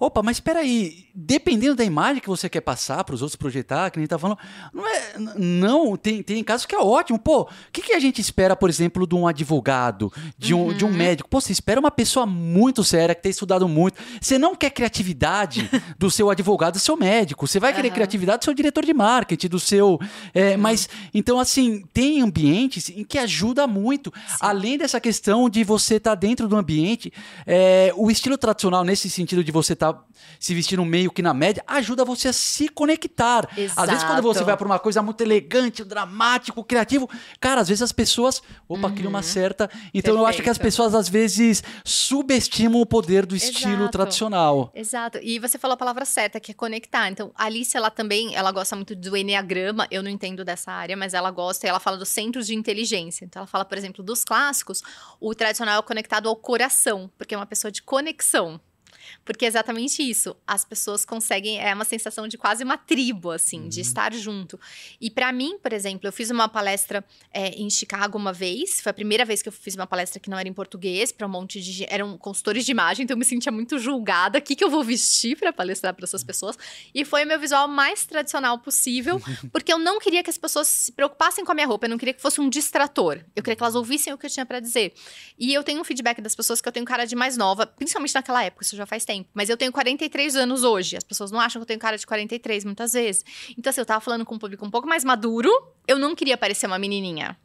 opa, 0.01 0.22
mas 0.22 0.38
espera 0.38 0.61
aí, 0.61 1.05
dependendo 1.14 1.74
da 1.76 1.84
imagem 1.84 2.22
que 2.22 2.28
você 2.28 2.48
quer 2.48 2.62
passar 2.62 3.05
para 3.05 3.14
os 3.14 3.20
outros 3.22 3.36
projetar, 3.36 3.90
que 3.90 3.98
a 3.98 4.03
gente 4.03 4.09
tá 4.11 4.18
falando, 4.18 4.38
não 4.72 4.86
é, 4.88 5.12
não, 5.36 5.96
tem, 5.96 6.22
tem 6.22 6.42
casos 6.42 6.64
que 6.66 6.74
é 6.74 6.78
ótimo. 6.78 7.18
Pô, 7.18 7.42
o 7.42 7.48
que, 7.72 7.82
que 7.82 7.92
a 7.92 8.01
gente 8.01 8.20
espera, 8.20 8.57
por 8.57 8.70
exemplo, 8.70 9.07
de 9.07 9.14
um 9.14 9.26
advogado, 9.28 10.12
de 10.38 10.55
um, 10.55 10.72
de 10.72 10.84
um 10.84 10.88
Uhum. 10.88 10.94
médico? 10.96 11.28
Pô, 11.28 11.40
você 11.40 11.53
espera 11.53 11.78
uma 11.78 11.90
pessoa 11.90 12.24
muito 12.26 12.82
séria, 12.82 13.14
que 13.14 13.22
tem 13.22 13.30
estudado 13.30 13.68
muito. 13.68 14.01
Você 14.20 14.38
não 14.38 14.55
quer 14.57 14.70
criatividade 14.70 15.68
do 15.98 16.11
seu 16.11 16.30
advogado, 16.30 16.74
do 16.74 16.80
seu 16.80 16.96
médico. 16.96 17.46
Você 17.46 17.61
vai 17.61 17.72
querer 17.74 17.88
Aham. 17.88 17.94
criatividade 17.94 18.38
do 18.40 18.44
seu 18.44 18.55
diretor 18.55 18.84
de 18.84 18.94
marketing, 18.94 19.48
do 19.48 19.61
seu. 19.61 19.98
é, 20.34 20.53
Uhum. 20.55 20.59
Mas, 20.62 20.88
então, 21.12 21.38
assim, 21.38 21.84
tem 21.92 22.20
ambientes 22.22 22.88
em 22.90 23.05
que 23.05 23.18
ajuda 23.18 23.66
muito. 23.66 24.12
Além 24.40 24.78
dessa 24.78 25.01
questão 25.01 25.48
de 25.51 25.62
você 25.64 25.96
estar 25.96 26.14
dentro 26.14 26.48
do 26.48 26.57
ambiente, 26.57 27.12
é, 27.46 27.92
o 27.96 28.11
estilo 28.11 28.38
tradicional, 28.38 28.82
nesse 28.84 29.09
sentido 29.11 29.44
de 29.44 29.53
você 29.53 29.74
estar 29.74 29.89
se 30.38 30.55
vestindo 30.55 30.84
meio 30.84 31.11
que 31.11 31.22
na 31.22 31.32
média, 31.34 31.62
ajuda 31.66 32.05
você 32.05 32.28
a 32.28 32.32
se 32.32 32.68
conectar. 32.68 33.49
Às 33.76 33.88
vezes, 33.88 34.05
quando 34.05 34.22
você 34.22 34.38
Exato. 34.41 34.45
vai 34.47 34.57
para 34.57 34.66
uma 34.66 34.78
coisa 34.78 35.03
muito 35.03 35.20
elegante, 35.22 35.82
dramático, 35.84 36.62
criativo, 36.64 37.09
cara, 37.41 37.61
às 37.61 37.68
vezes 37.68 37.82
as 37.82 37.93
pessoas, 37.93 38.43
opa, 38.68 38.91
cria 38.91 39.09
uma 39.09 39.22
certa. 39.22 39.70
Então, 39.95 40.16
eu 40.16 40.26
acho 40.26 40.43
que 40.43 40.49
as 40.51 40.57
Uhum. 40.57 40.62
Perfeito. 40.62 40.62
pessoas, 40.62 40.95
às 40.95 41.09
vezes, 41.09 41.62
subestimam 41.84 42.80
o 42.80 42.86
poder 42.86 43.24
do 43.26 43.36
estilo 43.36 43.74
Exato. 43.82 43.91
tradicional. 43.93 44.70
Exato. 44.74 45.18
E 45.22 45.38
você 45.38 45.59
falou 45.59 45.74
a 45.74 45.76
palavra 45.76 46.05
certa, 46.05 46.41
que 46.41 46.51
é 46.51 46.55
conectar. 46.55 47.09
Então, 47.09 47.30
a 47.34 47.45
Alice, 47.45 47.76
ela 47.76 47.91
também, 47.91 48.34
ela 48.34 48.51
gosta 48.53 48.74
muito 48.76 48.95
do 48.97 49.16
Enneagrama. 49.16 49.86
Eu 49.91 50.03
não 50.03 50.11
entendo 50.11 50.45
dessa 50.45 50.72
área, 50.72 50.97
mas 50.97 51.14
ela 51.14 51.30
gosta 51.30 51.66
e 51.66 51.68
ela 51.70 51.80
fala 51.80 51.97
dos 51.97 52.09
centros 52.09 52.47
de 52.47 52.55
inteligência. 52.55 53.24
Então, 53.24 53.41
ela 53.41 53.47
fala, 53.47 53.64
por 53.64 53.76
exemplo, 53.78 54.03
dos 54.03 54.24
clássicos, 54.24 54.82
o 55.20 55.34
tradicional 55.34 55.78
é 55.78 55.82
conectado 55.82 56.28
ao 56.28 56.36
coração, 56.36 57.11
porque 57.18 57.34
é 57.34 57.38
uma 57.38 57.47
pessoa 57.47 57.70
de 57.70 57.82
conexão. 57.82 58.61
Porque 59.31 59.45
é 59.45 59.49
exatamente 59.49 60.03
isso. 60.03 60.37
As 60.45 60.64
pessoas 60.64 61.05
conseguem. 61.05 61.61
É 61.61 61.72
uma 61.72 61.85
sensação 61.85 62.26
de 62.26 62.37
quase 62.37 62.64
uma 62.64 62.76
tribo, 62.76 63.31
assim, 63.31 63.68
de 63.68 63.81
estar 63.81 64.12
junto. 64.12 64.59
E 65.01 65.09
pra 65.09 65.33
mim, 65.33 65.57
por 65.57 65.72
exemplo, 65.72 66.09
eu 66.09 66.12
fiz 66.12 66.31
uma 66.31 66.49
palestra 66.49 67.05
é, 67.33 67.51
em 67.51 67.70
Chicago 67.70 68.18
uma 68.18 68.33
vez. 68.33 68.81
Foi 68.81 68.91
a 68.91 68.93
primeira 68.93 69.24
vez 69.24 69.41
que 69.41 69.49
eu 69.49 69.53
fiz 69.53 69.76
uma 69.76 69.87
palestra 69.87 70.18
que 70.18 70.28
não 70.28 70.37
era 70.37 70.49
em 70.49 70.53
português, 70.53 71.12
para 71.12 71.28
um 71.28 71.31
monte 71.31 71.61
de. 71.61 71.87
Eram 71.89 72.18
consultores 72.18 72.64
de 72.64 72.72
imagem, 72.72 73.05
então 73.05 73.14
eu 73.14 73.18
me 73.18 73.24
sentia 73.24 73.53
muito 73.53 73.78
julgada. 73.78 74.41
O 74.41 74.43
que, 74.43 74.57
que 74.57 74.64
eu 74.64 74.68
vou 74.68 74.83
vestir 74.83 75.39
para 75.39 75.53
palestrar 75.53 75.95
para 75.95 76.05
essas 76.05 76.24
pessoas? 76.24 76.59
E 76.93 77.05
foi 77.05 77.24
o 77.24 77.28
meu 77.28 77.39
visual 77.39 77.68
mais 77.68 78.05
tradicional 78.05 78.59
possível, 78.59 79.22
porque 79.53 79.72
eu 79.72 79.78
não 79.78 80.01
queria 80.01 80.24
que 80.24 80.31
as 80.31 80.39
pessoas 80.39 80.66
se 80.66 80.91
preocupassem 80.91 81.45
com 81.45 81.53
a 81.53 81.55
minha 81.55 81.68
roupa. 81.68 81.87
Eu 81.87 81.91
não 81.91 81.99
queria 81.99 82.14
que 82.14 82.20
fosse 82.20 82.41
um 82.41 82.49
distrator. 82.49 83.24
Eu 83.37 83.45
queria 83.45 83.55
que 83.55 83.62
elas 83.62 83.76
ouvissem 83.76 84.12
o 84.12 84.18
que 84.18 84.26
eu 84.26 84.31
tinha 84.31 84.45
para 84.45 84.59
dizer. 84.59 84.93
E 85.39 85.55
eu 85.55 85.62
tenho 85.62 85.81
um 85.81 85.85
feedback 85.85 86.20
das 86.20 86.35
pessoas 86.35 86.61
que 86.61 86.66
eu 86.66 86.72
tenho 86.72 86.85
cara 86.85 87.05
de 87.05 87.14
mais 87.14 87.37
nova, 87.37 87.64
principalmente 87.64 88.12
naquela 88.12 88.43
época, 88.43 88.64
isso 88.64 88.74
já 88.74 88.87
faz 88.87 89.05
tempo. 89.05 89.20
Mas 89.33 89.49
eu 89.49 89.57
tenho 89.57 89.73
43 89.73 90.37
anos 90.37 90.62
hoje. 90.62 90.97
As 90.97 91.05
pessoas 91.05 91.31
não 91.31 91.41
acham 91.41 91.61
que 91.61 91.64
eu 91.64 91.66
tenho 91.66 91.81
cara 91.81 91.97
de 91.97 92.07
43 92.07 92.64
muitas 92.64 92.93
vezes. 92.93 93.25
Então, 93.57 93.71
assim, 93.71 93.81
eu 93.81 93.87
tava 93.87 94.01
falando 94.01 94.25
com 94.25 94.35
um 94.35 94.39
público 94.39 94.64
um 94.64 94.71
pouco 94.71 94.89
mais 94.89 95.05
maduro, 95.05 95.51
eu 95.87 95.99
não 95.99 96.14
queria 96.14 96.37
parecer 96.37 96.66
uma 96.66 96.79
menininha. 96.79 97.37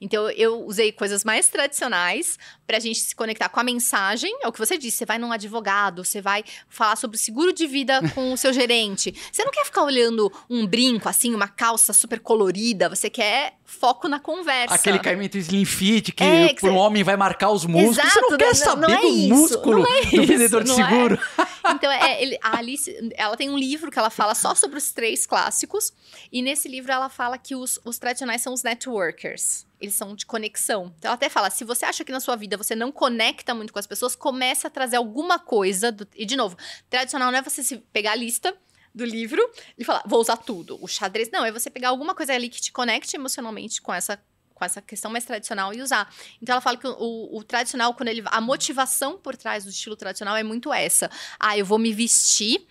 Então, 0.00 0.30
eu 0.30 0.64
usei 0.64 0.92
coisas 0.92 1.24
mais 1.24 1.48
tradicionais 1.48 2.38
pra 2.66 2.78
gente 2.78 3.00
se 3.00 3.14
conectar 3.14 3.48
com 3.48 3.60
a 3.60 3.64
mensagem. 3.64 4.34
É 4.42 4.48
o 4.48 4.52
que 4.52 4.58
você 4.58 4.78
disse, 4.78 4.98
você 4.98 5.06
vai 5.06 5.18
num 5.18 5.32
advogado, 5.32 6.04
você 6.04 6.20
vai 6.20 6.44
falar 6.68 6.96
sobre 6.96 7.18
seguro 7.18 7.52
de 7.52 7.66
vida 7.66 8.00
com 8.14 8.32
o 8.32 8.36
seu 8.36 8.52
gerente. 8.52 9.14
Você 9.30 9.44
não 9.44 9.52
quer 9.52 9.64
ficar 9.64 9.82
olhando 9.82 10.32
um 10.48 10.66
brinco, 10.66 11.08
assim, 11.08 11.34
uma 11.34 11.48
calça 11.48 11.92
super 11.92 12.20
colorida, 12.20 12.88
você 12.88 13.10
quer 13.10 13.58
foco 13.66 14.08
na 14.08 14.18
conversa. 14.20 14.74
Aquele 14.74 14.98
caimento 14.98 15.36
slim 15.36 15.64
fit 15.64 16.12
que 16.12 16.22
É, 16.24 16.54
que 16.54 16.64
um 16.66 16.76
homem 16.76 17.02
vai 17.02 17.16
marcar 17.16 17.50
os 17.50 17.66
músculos. 17.66 17.96
você 17.96 18.20
não 18.20 18.28
Exato, 18.28 18.38
quer 18.38 18.46
não- 18.46 18.54
saber 18.54 18.86
não 18.88 18.94
é 18.94 19.00
do 19.00 19.06
isso, 19.08 19.28
músculo 19.34 19.78
não 19.82 19.86
é 19.86 20.00
do 20.02 20.06
isso, 20.06 20.26
vendedor 20.26 20.64
de 20.64 20.70
é. 20.70 20.74
seguro. 20.74 21.18
Então, 21.68 21.90
é, 21.90 22.22
ele, 22.22 22.38
a 22.44 22.58
Alice, 22.58 22.96
ela 23.16 23.36
tem 23.36 23.50
um 23.50 23.58
livro 23.58 23.90
que 23.90 23.98
ela 23.98 24.08
fala 24.08 24.36
só 24.36 24.54
sobre 24.54 24.78
os 24.78 24.92
três 24.92 25.26
clássicos. 25.26 25.92
E 26.30 26.40
nesse 26.40 26.68
livro 26.68 26.92
ela 26.92 27.08
fala 27.08 27.36
que 27.36 27.56
os, 27.56 27.80
os 27.84 27.98
tradicionais 27.98 28.40
são 28.40 28.52
os 28.54 28.62
networkers. 28.62 29.66
Eles 29.80 29.94
são 29.94 30.14
de 30.14 30.24
conexão. 30.24 30.94
Então, 30.96 31.08
ela 31.08 31.14
até 31.14 31.28
fala: 31.28 31.50
se 31.50 31.64
você 31.64 31.84
acha 31.84 32.04
que 32.04 32.12
na 32.12 32.20
sua 32.20 32.36
vida 32.36 32.56
você 32.56 32.76
não 32.76 32.92
conecta 32.92 33.52
muito 33.52 33.72
com 33.72 33.80
as 33.80 33.86
pessoas, 33.86 34.14
comece 34.14 34.64
a 34.64 34.70
trazer 34.70 34.94
alguma 34.96 35.40
coisa. 35.40 35.90
Do, 35.90 36.06
e, 36.14 36.24
de 36.24 36.36
novo, 36.36 36.56
tradicional 36.88 37.32
não 37.32 37.38
é 37.38 37.42
você 37.42 37.62
se 37.64 37.78
pegar 37.92 38.12
a 38.12 38.16
lista 38.16 38.54
do 38.96 39.04
livro 39.04 39.46
e 39.76 39.84
falar, 39.84 40.02
vou 40.06 40.18
usar 40.18 40.38
tudo. 40.38 40.78
O 40.82 40.88
xadrez, 40.88 41.30
não, 41.30 41.44
é 41.44 41.52
você 41.52 41.68
pegar 41.68 41.90
alguma 41.90 42.14
coisa 42.14 42.32
ali 42.32 42.48
que 42.48 42.60
te 42.60 42.72
conecte 42.72 43.14
emocionalmente 43.14 43.82
com 43.82 43.92
essa 43.92 44.18
com 44.54 44.64
essa 44.64 44.80
questão 44.80 45.10
mais 45.10 45.22
tradicional 45.22 45.74
e 45.74 45.82
usar. 45.82 46.10
Então 46.40 46.54
ela 46.54 46.62
fala 46.62 46.78
que 46.78 46.88
o, 46.88 47.36
o, 47.36 47.44
tradicional, 47.44 47.92
quando 47.92 48.08
ele. 48.08 48.22
A 48.24 48.40
motivação 48.40 49.18
por 49.18 49.36
trás 49.36 49.64
do 49.64 49.70
estilo 49.70 49.94
tradicional 49.94 50.34
é 50.34 50.42
muito 50.42 50.72
essa. 50.72 51.10
Ah, 51.38 51.58
eu 51.58 51.66
vou 51.66 51.78
me 51.78 51.92
vestir 51.92 52.66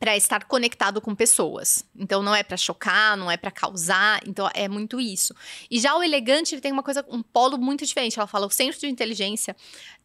para 0.00 0.16
estar 0.16 0.44
conectado 0.44 1.02
com 1.02 1.14
pessoas. 1.14 1.84
Então 1.94 2.22
não 2.22 2.34
é 2.34 2.42
para 2.42 2.56
chocar, 2.56 3.18
não 3.18 3.30
é 3.30 3.36
para 3.36 3.50
causar, 3.50 4.18
então 4.26 4.48
é 4.54 4.66
muito 4.66 4.98
isso. 4.98 5.34
E 5.70 5.78
já 5.78 5.94
o 5.94 6.02
elegante, 6.02 6.54
ele 6.54 6.62
tem 6.62 6.72
uma 6.72 6.82
coisa, 6.82 7.04
um 7.10 7.22
polo 7.22 7.58
muito 7.58 7.84
diferente. 7.84 8.18
Ela 8.18 8.26
fala 8.26 8.46
o 8.46 8.50
centro 8.50 8.80
de 8.80 8.88
inteligência 8.88 9.54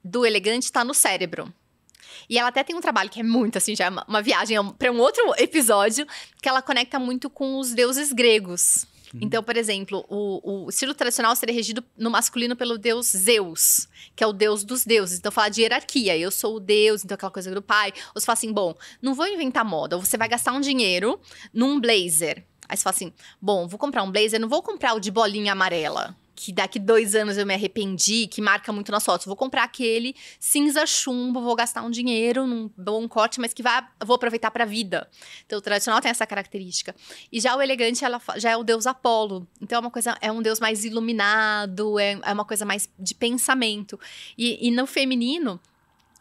do 0.03 0.25
elegante 0.25 0.63
está 0.63 0.83
no 0.83 0.93
cérebro. 0.93 1.53
E 2.29 2.37
ela 2.37 2.49
até 2.49 2.63
tem 2.63 2.75
um 2.75 2.81
trabalho 2.81 3.09
que 3.09 3.19
é 3.19 3.23
muito 3.23 3.57
assim, 3.57 3.75
já 3.75 3.85
é 3.85 3.89
uma, 3.89 4.05
uma 4.07 4.21
viagem 4.21 4.57
para 4.73 4.91
um 4.91 4.99
outro 4.99 5.23
episódio, 5.37 6.05
que 6.41 6.49
ela 6.49 6.61
conecta 6.61 6.99
muito 6.99 7.29
com 7.29 7.59
os 7.59 7.73
deuses 7.73 8.11
gregos. 8.11 8.87
Uhum. 9.13 9.21
Então, 9.23 9.43
por 9.43 9.57
exemplo, 9.57 10.05
o, 10.07 10.65
o, 10.65 10.69
estilo 10.69 10.93
tradicional 10.93 11.35
seria 11.35 11.53
regido 11.53 11.83
no 11.97 12.09
masculino 12.11 12.55
pelo 12.55 12.77
deus 12.77 13.07
Zeus, 13.07 13.87
que 14.15 14.23
é 14.23 14.27
o 14.27 14.33
deus 14.33 14.63
dos 14.63 14.85
deuses. 14.85 15.19
Então, 15.19 15.31
fala 15.31 15.49
de 15.49 15.61
hierarquia. 15.61 16.17
Eu 16.17 16.31
sou 16.31 16.57
o 16.57 16.59
deus, 16.59 17.03
então 17.03 17.15
aquela 17.15 17.31
coisa 17.31 17.53
do 17.53 17.61
pai. 17.61 17.91
Ou 18.13 18.21
você 18.21 18.25
fala 18.25 18.37
assim, 18.37 18.53
bom, 18.53 18.75
não 19.01 19.13
vou 19.13 19.27
inventar 19.27 19.65
moda. 19.65 19.97
Você 19.97 20.17
vai 20.17 20.27
gastar 20.27 20.53
um 20.53 20.61
dinheiro 20.61 21.19
num 21.53 21.79
blazer. 21.79 22.45
Aí 22.67 22.77
você 22.77 22.83
fala 22.83 22.95
assim, 22.95 23.13
bom, 23.41 23.67
vou 23.67 23.79
comprar 23.79 24.03
um 24.03 24.11
blazer, 24.11 24.39
não 24.39 24.47
vou 24.47 24.61
comprar 24.61 24.93
o 24.93 24.99
de 24.99 25.09
bolinha 25.09 25.53
amarela 25.53 26.15
que 26.41 26.53
daqui 26.53 26.79
dois 26.79 27.15
anos 27.15 27.37
eu 27.37 27.45
me 27.45 27.53
arrependi, 27.53 28.25
que 28.25 28.41
marca 28.41 28.71
muito 28.71 28.93
nas 28.93 29.03
fotos. 29.03 29.25
Vou 29.25 29.35
comprar 29.35 29.63
aquele 29.63 30.15
cinza 30.39 30.85
chumbo, 30.85 31.41
vou 31.41 31.53
gastar 31.53 31.81
um 31.81 31.89
dinheiro 31.89 32.47
num 32.47 32.69
bom 32.77 33.09
corte, 33.09 33.41
mas 33.41 33.53
que 33.53 33.61
vai, 33.61 33.85
vou 34.05 34.15
aproveitar 34.15 34.49
para 34.49 34.63
a 34.63 34.67
vida. 34.67 35.05
Então, 35.45 35.59
o 35.59 35.61
tradicional 35.61 35.99
tem 35.99 36.09
essa 36.09 36.25
característica. 36.25 36.95
E 37.29 37.41
já 37.41 37.57
o 37.57 37.61
elegante, 37.61 38.05
ela 38.05 38.21
já 38.37 38.51
é 38.51 38.55
o 38.55 38.63
deus 38.63 38.87
Apolo. 38.87 39.45
Então, 39.61 39.75
é 39.75 39.81
uma 39.81 39.91
coisa, 39.91 40.17
é 40.21 40.31
um 40.31 40.41
deus 40.41 40.61
mais 40.61 40.85
iluminado, 40.85 41.99
é, 41.99 42.17
é 42.23 42.31
uma 42.31 42.45
coisa 42.45 42.63
mais 42.63 42.87
de 42.97 43.13
pensamento. 43.13 43.99
E, 44.37 44.65
e 44.65 44.71
no 44.71 44.87
feminino, 44.87 45.59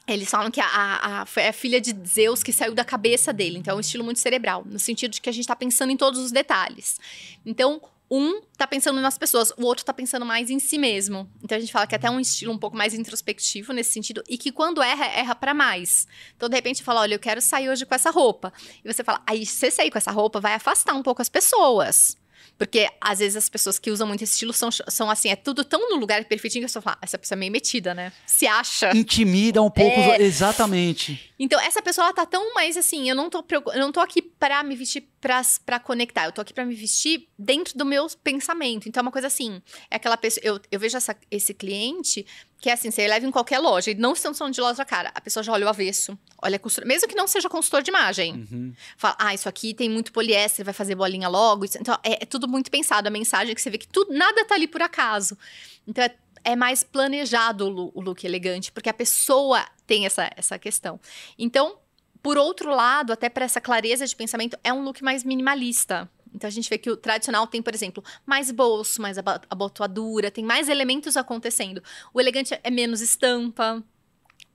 eles 0.04 0.28
falam 0.28 0.50
que 0.50 0.60
a, 0.60 0.66
a, 0.66 1.22
a, 1.22 1.52
filha 1.52 1.80
de 1.80 1.94
Zeus 2.08 2.42
que 2.42 2.52
saiu 2.52 2.74
da 2.74 2.84
cabeça 2.84 3.32
dele. 3.32 3.58
Então, 3.58 3.74
é 3.74 3.76
um 3.76 3.80
estilo 3.80 4.02
muito 4.02 4.18
cerebral, 4.18 4.64
no 4.66 4.80
sentido 4.80 5.12
de 5.12 5.20
que 5.20 5.28
a 5.28 5.32
gente 5.32 5.44
está 5.44 5.54
pensando 5.54 5.92
em 5.92 5.96
todos 5.96 6.18
os 6.18 6.32
detalhes. 6.32 6.98
Então, 7.46 7.80
um 8.10 8.40
tá 8.56 8.66
pensando 8.66 9.00
nas 9.00 9.18
pessoas, 9.18 9.52
o 9.56 9.64
outro 9.64 9.84
tá 9.84 9.92
pensando 9.92 10.24
mais 10.24 10.50
em 10.50 10.58
si 10.58 10.78
mesmo. 10.78 11.30
Então 11.42 11.56
a 11.56 11.60
gente 11.60 11.72
fala 11.72 11.86
que 11.86 11.94
é 11.94 11.96
até 11.96 12.10
um 12.10 12.18
estilo 12.18 12.52
um 12.52 12.58
pouco 12.58 12.76
mais 12.76 12.94
introspectivo 12.94 13.72
nesse 13.72 13.90
sentido 13.90 14.22
e 14.28 14.38
que 14.38 14.50
quando 14.50 14.82
erra, 14.82 15.06
erra 15.06 15.34
para 15.34 15.52
mais. 15.52 16.06
Então 16.36 16.48
de 16.48 16.56
repente 16.56 16.82
fala, 16.82 17.02
olha, 17.02 17.14
eu 17.14 17.18
quero 17.18 17.40
sair 17.40 17.68
hoje 17.68 17.84
com 17.84 17.94
essa 17.94 18.10
roupa. 18.10 18.52
E 18.84 18.92
você 18.92 19.04
fala, 19.04 19.22
aí 19.26 19.44
você 19.44 19.70
sair 19.70 19.90
com 19.90 19.98
essa 19.98 20.10
roupa 20.10 20.40
vai 20.40 20.54
afastar 20.54 20.94
um 20.94 21.02
pouco 21.02 21.20
as 21.20 21.28
pessoas. 21.28 22.16
Porque 22.58 22.88
às 23.00 23.20
vezes 23.20 23.36
as 23.36 23.48
pessoas 23.48 23.78
que 23.78 23.88
usam 23.88 24.06
muito 24.06 24.24
esse 24.24 24.32
estilo 24.32 24.52
são, 24.52 24.68
são 24.70 25.08
assim, 25.08 25.28
é 25.28 25.36
tudo 25.36 25.64
tão 25.64 25.90
no 25.90 25.96
lugar 25.96 26.24
perfeitinho 26.24 26.62
que 26.62 26.64
eu 26.64 26.68
só 26.68 26.82
falo, 26.82 26.96
ah, 27.00 27.04
essa 27.04 27.16
pessoa 27.16 27.36
é 27.36 27.38
meio 27.38 27.52
metida, 27.52 27.94
né? 27.94 28.12
Se 28.26 28.48
acha. 28.48 28.90
Intimida 28.96 29.62
um 29.62 29.70
pouco, 29.70 30.00
é... 30.00 30.22
exatamente. 30.22 31.32
Então, 31.38 31.60
essa 31.60 31.80
pessoa, 31.80 32.06
ela 32.06 32.14
tá 32.14 32.26
tão 32.26 32.52
mais 32.52 32.76
assim, 32.76 33.08
eu 33.08 33.14
não 33.14 33.30
tô, 33.30 33.44
eu 33.48 33.80
não 33.80 33.92
tô 33.92 34.00
aqui 34.00 34.20
pra 34.20 34.64
me 34.64 34.74
vestir 34.74 35.08
pra 35.20 35.80
conectar, 35.80 36.26
eu 36.26 36.32
tô 36.32 36.40
aqui 36.40 36.52
pra 36.52 36.64
me 36.64 36.74
vestir 36.74 37.28
dentro 37.38 37.76
do 37.76 37.84
meu 37.84 38.06
pensamento. 38.22 38.88
Então, 38.88 39.00
é 39.00 39.02
uma 39.02 39.12
coisa 39.12 39.26
assim, 39.26 39.60
é 39.90 39.96
aquela 39.96 40.16
pessoa, 40.16 40.44
eu, 40.44 40.60
eu 40.70 40.78
vejo 40.78 40.96
essa, 40.96 41.16
esse 41.30 41.52
cliente 41.52 42.24
que 42.60 42.68
é 42.68 42.72
assim, 42.72 42.90
você 42.90 43.06
leva 43.06 43.24
em 43.24 43.30
qualquer 43.30 43.60
loja, 43.60 43.90
e 43.90 43.94
não 43.94 44.12
estão 44.12 44.34
falando 44.34 44.54
de 44.54 44.60
loja 44.60 44.84
cara, 44.84 45.12
a 45.14 45.20
pessoa 45.20 45.44
já 45.44 45.52
olha 45.52 45.66
o 45.66 45.68
avesso, 45.68 46.18
olha 46.42 46.56
a 46.56 46.58
costura, 46.58 46.86
mesmo 46.86 47.08
que 47.08 47.14
não 47.14 47.28
seja 47.28 47.48
consultor 47.48 47.82
de 47.82 47.90
imagem. 47.90 48.46
Uhum. 48.50 48.74
Fala, 48.96 49.16
ah, 49.18 49.32
isso 49.32 49.48
aqui 49.48 49.72
tem 49.72 49.88
muito 49.88 50.12
poliéster, 50.12 50.64
vai 50.64 50.74
fazer 50.74 50.96
bolinha 50.96 51.28
logo. 51.28 51.64
Então, 51.64 51.96
é, 52.02 52.22
é, 52.22 52.26
tudo 52.26 52.48
muito 52.48 52.70
pensado, 52.70 53.06
a 53.06 53.10
mensagem 53.10 53.52
é 53.52 53.54
que 53.54 53.62
você 53.62 53.70
vê 53.70 53.78
que 53.78 53.86
tudo, 53.86 54.12
nada 54.12 54.44
tá 54.44 54.56
ali 54.56 54.66
por 54.66 54.82
acaso. 54.82 55.38
Então, 55.86 56.02
é, 56.02 56.14
é 56.42 56.56
mais 56.56 56.82
planejado 56.82 57.68
o, 57.68 57.92
o 57.94 58.00
look 58.00 58.24
elegante, 58.24 58.72
porque 58.72 58.88
a 58.88 58.94
pessoa 58.94 59.64
tem 59.86 60.04
essa, 60.04 60.28
essa 60.36 60.58
questão. 60.58 60.98
Então, 61.38 61.78
por 62.22 62.36
outro 62.36 62.70
lado, 62.70 63.12
até 63.12 63.28
para 63.28 63.44
essa 63.44 63.60
clareza 63.60 64.06
de 64.06 64.14
pensamento, 64.14 64.58
é 64.62 64.72
um 64.72 64.82
look 64.82 65.02
mais 65.02 65.24
minimalista. 65.24 66.10
Então 66.34 66.46
a 66.46 66.50
gente 66.50 66.68
vê 66.68 66.78
que 66.78 66.90
o 66.90 66.96
tradicional 66.96 67.46
tem, 67.46 67.62
por 67.62 67.74
exemplo, 67.74 68.02
mais 68.26 68.50
bolso, 68.50 69.00
mais 69.00 69.16
abotoadura, 69.18 70.30
tem 70.30 70.44
mais 70.44 70.68
elementos 70.68 71.16
acontecendo. 71.16 71.82
O 72.12 72.20
elegante 72.20 72.58
é 72.62 72.70
menos 72.70 73.00
estampa, 73.00 73.82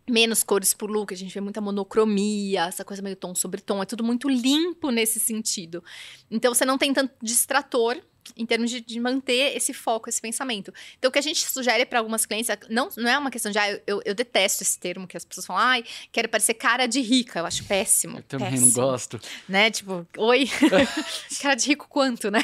menos 0.07 0.43
cores 0.43 0.73
por 0.73 0.89
look, 0.89 1.13
a 1.13 1.17
gente 1.17 1.33
vê 1.33 1.41
muita 1.41 1.61
monocromia, 1.61 2.65
essa 2.65 2.83
coisa 2.83 3.01
meio 3.01 3.15
tom 3.15 3.33
sobre 3.33 3.61
tom, 3.61 3.81
é 3.81 3.85
tudo 3.85 4.03
muito 4.03 4.29
limpo 4.29 4.91
nesse 4.91 5.19
sentido. 5.19 5.83
Então 6.29 6.53
você 6.53 6.65
não 6.65 6.77
tem 6.77 6.93
tanto 6.93 7.13
distrator 7.21 8.01
em 8.35 8.45
termos 8.45 8.69
de, 8.69 8.81
de, 8.81 8.99
manter 8.99 9.55
esse 9.55 9.73
foco, 9.73 10.09
esse 10.09 10.21
pensamento. 10.21 10.73
Então, 10.97 11.09
o 11.09 11.11
que 11.11 11.19
a 11.19 11.21
gente 11.21 11.47
sugere 11.47 11.85
para 11.85 11.99
algumas 11.99 12.25
clientes, 12.25 12.49
não, 12.69 12.89
não 12.97 13.09
é 13.09 13.17
uma 13.17 13.29
questão 13.31 13.51
de, 13.51 13.57
ah, 13.57 13.81
eu, 13.85 14.01
eu, 14.05 14.15
detesto 14.15 14.63
esse 14.63 14.79
termo 14.79 15.07
que 15.07 15.17
as 15.17 15.25
pessoas 15.25 15.45
falam, 15.45 15.61
ai, 15.61 15.83
quero 16.11 16.29
parecer 16.29 16.53
cara 16.53 16.85
de 16.85 17.01
rica. 17.01 17.39
Eu 17.39 17.45
acho 17.45 17.63
péssimo. 17.65 18.19
Eu 18.19 18.23
também 18.23 18.51
péssimo. 18.51 18.67
não 18.67 18.73
gosto. 18.73 19.19
Né? 19.47 19.71
Tipo, 19.71 20.07
oi, 20.17 20.49
cara 21.41 21.55
de 21.55 21.67
rico 21.67 21.87
quanto, 21.89 22.31
né? 22.31 22.43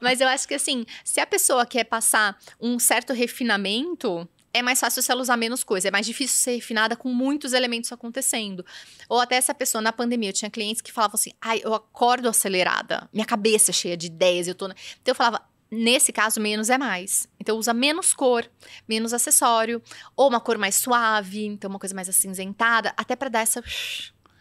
Mas 0.00 0.20
eu 0.20 0.28
acho 0.28 0.46
que, 0.46 0.54
assim, 0.54 0.84
se 1.04 1.20
a 1.20 1.26
pessoa 1.26 1.66
quer 1.66 1.84
passar 1.84 2.38
um 2.60 2.78
certo 2.78 3.12
refinamento, 3.12 4.28
é 4.52 4.62
mais 4.62 4.80
fácil 4.80 5.02
se 5.02 5.10
ela 5.10 5.20
usar 5.20 5.36
menos 5.36 5.62
coisa. 5.62 5.88
É 5.88 5.90
mais 5.90 6.06
difícil 6.06 6.36
ser 6.36 6.54
refinada 6.56 6.96
com 6.96 7.08
muitos 7.08 7.52
elementos 7.52 7.92
acontecendo. 7.92 8.64
Ou 9.08 9.20
até 9.20 9.36
essa 9.36 9.54
pessoa 9.54 9.80
na 9.80 9.92
pandemia, 9.92 10.30
eu 10.30 10.32
tinha 10.32 10.50
clientes 10.50 10.80
que 10.80 10.92
falavam 10.92 11.14
assim: 11.14 11.32
ai, 11.40 11.60
eu 11.62 11.74
acordo 11.74 12.28
acelerada, 12.28 13.08
minha 13.12 13.26
cabeça 13.26 13.70
é 13.70 13.74
cheia 13.74 13.96
de 13.96 14.06
ideias, 14.06 14.48
eu 14.48 14.54
tô. 14.54 14.66
Então 14.66 14.76
eu 15.06 15.14
falava. 15.14 15.42
Nesse 15.70 16.14
caso, 16.14 16.40
menos 16.40 16.70
é 16.70 16.78
mais. 16.78 17.28
Então, 17.38 17.58
usa 17.58 17.74
menos 17.74 18.14
cor, 18.14 18.50
menos 18.88 19.12
acessório, 19.12 19.82
ou 20.16 20.26
uma 20.26 20.40
cor 20.40 20.56
mais 20.56 20.76
suave, 20.76 21.44
então 21.44 21.68
uma 21.68 21.78
coisa 21.78 21.94
mais 21.94 22.08
acinzentada, 22.08 22.94
até 22.96 23.14
para 23.14 23.28
dar 23.28 23.40
essa 23.40 23.62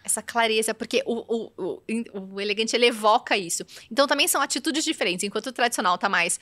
essa 0.07 0.21
clareza, 0.21 0.73
porque 0.73 1.03
o, 1.05 1.15
o, 1.27 1.51
o, 1.57 2.33
o, 2.33 2.41
elegante 2.41 2.73
ele 2.75 2.85
evoca 2.85 3.37
isso. 3.37 3.65
Então 3.91 4.07
também 4.07 4.27
são 4.27 4.41
atitudes 4.41 4.83
diferentes. 4.83 5.23
Enquanto 5.23 5.47
o 5.47 5.51
tradicional 5.51 5.97
tá 5.97 6.07
mais 6.07 6.39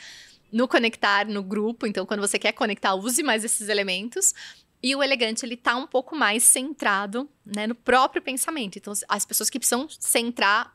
no 0.56 0.70
conectar, 0.70 1.28
no 1.28 1.44
grupo. 1.44 1.86
Então, 1.86 2.06
quando 2.06 2.22
você 2.22 2.40
quer 2.40 2.54
conectar, 2.54 2.96
use 2.96 3.22
mais 3.22 3.44
esses 3.44 3.68
elementos. 3.68 4.34
E 4.82 4.96
o 4.96 5.04
elegante, 5.04 5.46
ele 5.46 5.58
tá 5.58 5.76
um 5.76 5.86
pouco 5.86 6.16
mais 6.16 6.44
centrado, 6.44 7.30
né, 7.46 7.68
no 7.68 7.76
próprio 7.76 8.22
pensamento. 8.22 8.78
Então, 8.78 8.94
as 9.10 9.26
pessoas 9.26 9.50
que 9.50 9.60
precisam 9.60 9.86
centrar 9.90 10.74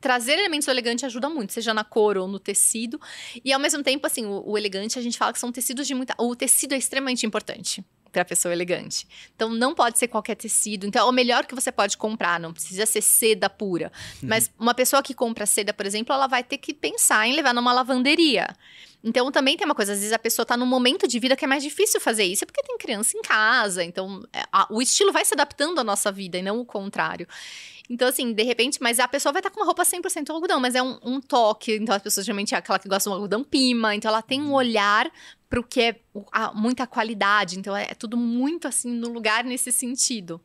trazer 0.00 0.38
elementos 0.38 0.68
elegantes 0.68 1.02
ajuda 1.02 1.28
muito, 1.28 1.52
seja 1.52 1.74
na 1.74 1.82
cor 1.82 2.16
ou 2.16 2.28
no 2.28 2.38
tecido. 2.38 3.00
E 3.44 3.52
ao 3.52 3.58
mesmo 3.58 3.82
tempo, 3.82 4.06
assim, 4.06 4.24
o, 4.24 4.44
o, 4.46 4.56
elegante, 4.56 4.96
a 4.96 5.02
gente 5.02 5.18
fala 5.18 5.32
que 5.32 5.40
são 5.40 5.50
tecidos 5.50 5.88
de 5.88 5.94
muita. 5.94 6.14
O 6.18 6.36
tecido 6.36 6.72
é 6.72 6.78
extremamente 6.78 7.26
importante 7.26 7.84
para 8.12 8.22
a 8.22 8.24
pessoa 8.24 8.52
elegante. 8.52 9.06
Então 9.34 9.48
não 9.48 9.74
pode 9.74 9.98
ser 9.98 10.08
qualquer 10.08 10.34
tecido. 10.34 10.86
Então 10.86 11.04
é 11.04 11.08
o 11.08 11.12
melhor 11.12 11.46
que 11.46 11.54
você 11.54 11.72
pode 11.72 11.96
comprar, 11.96 12.38
não 12.38 12.52
precisa 12.52 12.86
ser 12.86 13.00
seda 13.00 13.48
pura. 13.48 13.90
Uhum. 14.22 14.28
Mas 14.28 14.50
uma 14.58 14.74
pessoa 14.74 15.02
que 15.02 15.14
compra 15.14 15.46
seda, 15.46 15.72
por 15.72 15.86
exemplo, 15.86 16.14
ela 16.14 16.26
vai 16.26 16.42
ter 16.42 16.58
que 16.58 16.74
pensar 16.74 17.26
em 17.26 17.34
levar 17.34 17.54
numa 17.54 17.72
lavanderia. 17.72 18.48
Então 19.02 19.30
também 19.32 19.56
tem 19.56 19.64
uma 19.64 19.74
coisa, 19.74 19.92
às 19.92 19.98
vezes 19.98 20.12
a 20.12 20.18
pessoa 20.18 20.44
está 20.44 20.56
num 20.56 20.66
momento 20.66 21.08
de 21.08 21.18
vida 21.18 21.34
que 21.34 21.44
é 21.44 21.48
mais 21.48 21.62
difícil 21.62 22.00
fazer 22.00 22.24
isso, 22.24 22.44
é 22.44 22.46
porque 22.46 22.62
tem 22.62 22.76
criança 22.76 23.16
em 23.16 23.22
casa. 23.22 23.82
Então 23.82 24.22
é, 24.32 24.44
a, 24.52 24.66
o 24.70 24.82
estilo 24.82 25.12
vai 25.12 25.24
se 25.24 25.34
adaptando 25.34 25.78
à 25.78 25.84
nossa 25.84 26.12
vida 26.12 26.38
e 26.38 26.42
não 26.42 26.60
o 26.60 26.64
contrário. 26.64 27.26
Então, 27.90 28.06
assim, 28.06 28.32
de 28.32 28.44
repente, 28.44 28.78
mas 28.80 29.00
a 29.00 29.08
pessoa 29.08 29.32
vai 29.32 29.40
estar 29.40 29.50
tá 29.50 29.54
com 29.54 29.60
uma 29.60 29.66
roupa 29.66 29.82
100% 29.82 30.30
algodão, 30.30 30.60
mas 30.60 30.76
é 30.76 30.82
um, 30.82 30.96
um, 31.02 31.20
toque. 31.20 31.74
Então, 31.74 31.92
as 31.92 32.00
pessoas 32.00 32.24
geralmente 32.24 32.54
é 32.54 32.58
aquela 32.58 32.78
que 32.78 32.88
gosta 32.88 33.10
de 33.10 33.12
um 33.12 33.14
algodão 33.14 33.42
pima. 33.42 33.96
Então, 33.96 34.08
ela 34.08 34.22
tem 34.22 34.40
um 34.40 34.50
uhum. 34.50 34.52
olhar 34.52 35.10
para 35.48 35.58
o 35.58 35.64
que 35.64 35.80
é 35.80 36.00
a, 36.30 36.52
muita 36.52 36.86
qualidade. 36.86 37.58
Então, 37.58 37.76
é, 37.76 37.88
é 37.90 37.94
tudo 37.94 38.16
muito, 38.16 38.68
assim, 38.68 38.88
no 38.88 39.08
lugar 39.08 39.42
nesse 39.42 39.72
sentido. 39.72 40.40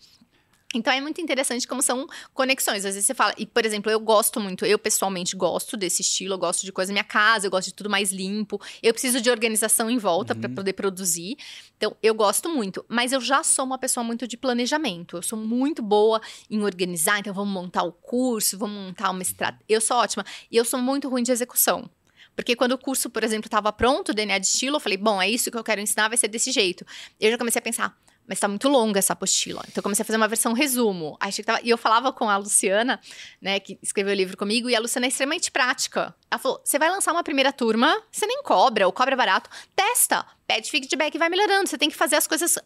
Então 0.77 0.93
é 0.93 1.01
muito 1.01 1.21
interessante 1.21 1.67
como 1.67 1.81
são 1.81 2.07
conexões. 2.33 2.85
Às 2.85 2.95
vezes 2.95 3.05
você 3.05 3.13
fala, 3.13 3.33
e 3.37 3.45
por 3.45 3.65
exemplo, 3.65 3.91
eu 3.91 3.99
gosto 3.99 4.39
muito, 4.39 4.65
eu 4.65 4.77
pessoalmente 4.77 5.35
gosto 5.35 5.77
desse 5.77 6.01
estilo, 6.01 6.33
eu 6.33 6.37
gosto 6.37 6.65
de 6.65 6.71
coisa 6.71 6.91
na 6.91 6.95
minha 6.95 7.03
casa, 7.03 7.47
eu 7.47 7.51
gosto 7.51 7.67
de 7.67 7.73
tudo 7.73 7.89
mais 7.89 8.11
limpo. 8.11 8.61
Eu 8.81 8.93
preciso 8.93 9.21
de 9.21 9.29
organização 9.29 9.89
em 9.89 9.97
volta 9.97 10.33
uhum. 10.33 10.41
para 10.41 10.49
poder 10.49 10.73
produzir. 10.73 11.37
Então 11.77 11.95
eu 12.01 12.13
gosto 12.13 12.49
muito, 12.49 12.85
mas 12.87 13.11
eu 13.11 13.21
já 13.21 13.43
sou 13.43 13.65
uma 13.65 13.77
pessoa 13.77 14.03
muito 14.03 14.27
de 14.27 14.37
planejamento. 14.37 15.17
Eu 15.17 15.21
sou 15.21 15.39
muito 15.39 15.81
boa 15.81 16.21
em 16.49 16.63
organizar, 16.63 17.19
então 17.19 17.33
vamos 17.33 17.53
montar 17.53 17.83
o 17.83 17.91
curso, 17.91 18.57
vamos 18.57 18.75
montar 18.75 19.11
uma 19.11 19.21
estratégia. 19.21 19.65
Eu 19.67 19.81
sou 19.81 19.97
ótima 19.97 20.25
e 20.51 20.57
eu 20.57 20.65
sou 20.65 20.79
muito 20.79 21.09
ruim 21.09 21.23
de 21.23 21.31
execução. 21.31 21.89
Porque 22.35 22.55
quando 22.55 22.73
o 22.73 22.77
curso, 22.77 23.09
por 23.09 23.23
exemplo, 23.23 23.47
estava 23.47 23.71
pronto, 23.71 24.13
DNA 24.13 24.39
de 24.39 24.47
estilo, 24.47 24.75
eu 24.75 24.79
falei, 24.79 24.97
bom, 24.97 25.21
é 25.21 25.29
isso 25.29 25.49
que 25.49 25.57
eu 25.57 25.63
quero 25.63 25.79
ensinar, 25.79 26.09
vai 26.09 26.17
ser 26.17 26.27
desse 26.27 26.51
jeito. 26.51 26.85
Eu 27.19 27.31
já 27.31 27.37
comecei 27.37 27.59
a 27.59 27.61
pensar, 27.61 27.97
mas 28.27 28.39
tá 28.39 28.47
muito 28.47 28.67
longa 28.67 28.99
essa 28.99 29.13
apostila. 29.13 29.61
Então 29.67 29.79
eu 29.79 29.83
comecei 29.83 30.03
a 30.03 30.05
fazer 30.05 30.17
uma 30.17 30.27
versão 30.27 30.53
resumo. 30.53 31.17
Aí 31.19 31.31
tava, 31.43 31.59
e 31.63 31.69
eu 31.69 31.77
falava 31.77 32.11
com 32.11 32.29
a 32.29 32.37
Luciana, 32.37 32.99
né, 33.41 33.59
que 33.59 33.77
escreveu 33.81 34.13
o 34.13 34.15
livro 34.15 34.37
comigo, 34.37 34.69
e 34.69 34.75
a 34.75 34.79
Luciana 34.79 35.05
é 35.05 35.09
extremamente 35.09 35.51
prática. 35.51 36.15
Ela 36.29 36.39
falou: 36.39 36.61
você 36.63 36.79
vai 36.79 36.89
lançar 36.89 37.11
uma 37.11 37.23
primeira 37.23 37.53
turma, 37.53 38.01
você 38.11 38.25
nem 38.25 38.41
cobra, 38.43 38.85
ou 38.85 38.93
cobra 38.93 39.15
barato, 39.15 39.49
testa, 39.75 40.25
pede 40.47 40.69
feedback 40.69 41.15
e 41.15 41.17
vai 41.17 41.29
melhorando. 41.29 41.67
Você 41.67 41.77
tem 41.77 41.89
que 41.89 41.95
fazer 41.95 42.15
as 42.15 42.27
coisas. 42.27 42.57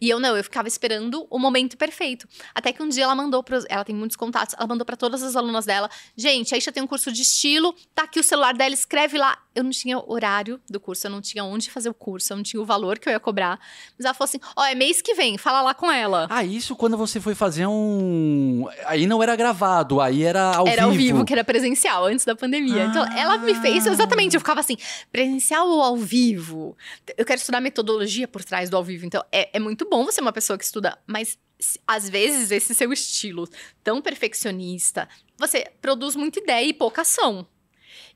E 0.00 0.08
eu 0.08 0.18
não, 0.18 0.36
eu 0.36 0.44
ficava 0.44 0.68
esperando 0.68 1.26
o 1.30 1.38
momento 1.38 1.76
perfeito. 1.76 2.28
Até 2.54 2.72
que 2.72 2.82
um 2.82 2.88
dia 2.88 3.04
ela 3.04 3.14
mandou 3.14 3.42
para 3.42 3.60
ela 3.68 3.84
tem 3.84 3.94
muitos 3.94 4.16
contatos, 4.16 4.54
ela 4.58 4.66
mandou 4.66 4.84
para 4.84 4.96
todas 4.96 5.22
as 5.22 5.36
alunas 5.36 5.64
dela, 5.64 5.90
gente, 6.16 6.54
aí 6.54 6.60
já 6.60 6.72
tem 6.72 6.82
um 6.82 6.86
curso 6.86 7.12
de 7.12 7.22
estilo, 7.22 7.74
tá 7.94 8.04
aqui 8.04 8.20
o 8.20 8.24
celular 8.24 8.54
dela, 8.54 8.74
escreve 8.74 9.18
lá. 9.18 9.38
Eu 9.54 9.64
não 9.64 9.70
tinha 9.70 9.98
horário 9.98 10.60
do 10.70 10.78
curso, 10.78 11.06
eu 11.06 11.10
não 11.10 11.20
tinha 11.20 11.42
onde 11.42 11.70
fazer 11.70 11.88
o 11.88 11.94
curso, 11.94 12.32
eu 12.32 12.36
não 12.36 12.44
tinha 12.44 12.62
o 12.62 12.64
valor 12.64 12.98
que 12.98 13.08
eu 13.08 13.12
ia 13.12 13.18
cobrar. 13.18 13.58
Mas 13.98 14.04
ela 14.04 14.14
falou 14.14 14.28
assim: 14.28 14.38
ó, 14.56 14.62
oh, 14.62 14.64
é 14.64 14.74
mês 14.74 15.02
que 15.02 15.12
vem, 15.14 15.36
fala 15.36 15.60
lá 15.60 15.74
com 15.74 15.90
ela. 15.90 16.28
Ah, 16.30 16.44
isso 16.44 16.76
quando 16.76 16.96
você 16.96 17.20
foi 17.20 17.34
fazer 17.34 17.66
um. 17.66 18.66
Aí 18.86 19.06
não 19.06 19.22
era 19.22 19.34
gravado, 19.34 20.00
aí 20.00 20.22
era 20.22 20.54
ao 20.54 20.68
era 20.68 20.70
vivo. 20.70 20.72
Era 20.72 20.84
ao 20.84 20.92
vivo, 20.92 21.24
que 21.24 21.32
era 21.32 21.42
presencial, 21.42 22.06
antes 22.06 22.24
da 22.24 22.36
pandemia. 22.36 22.84
Ah. 22.84 22.86
Então, 22.86 23.18
ela 23.18 23.38
me 23.38 23.54
fez 23.56 23.86
exatamente, 23.86 24.34
eu 24.34 24.40
ficava 24.40 24.60
assim: 24.60 24.76
presencial 25.10 25.68
ou 25.68 25.82
ao 25.82 25.96
vivo? 25.96 26.76
Eu 27.20 27.26
quero 27.26 27.38
estudar 27.38 27.60
metodologia 27.60 28.26
por 28.26 28.42
trás 28.42 28.70
do 28.70 28.78
ao 28.78 28.82
vivo. 28.82 29.04
Então, 29.04 29.22
é, 29.30 29.50
é 29.52 29.60
muito 29.60 29.86
bom 29.86 30.06
você 30.06 30.12
ser 30.12 30.20
uma 30.22 30.32
pessoa 30.32 30.56
que 30.56 30.64
estuda, 30.64 30.98
mas 31.06 31.38
às 31.86 32.08
vezes 32.08 32.50
esse 32.50 32.74
seu 32.74 32.90
estilo 32.94 33.46
tão 33.84 34.00
perfeccionista, 34.00 35.06
você 35.36 35.70
produz 35.82 36.16
muita 36.16 36.40
ideia 36.40 36.64
e 36.64 36.72
pouca 36.72 37.02
ação. 37.02 37.46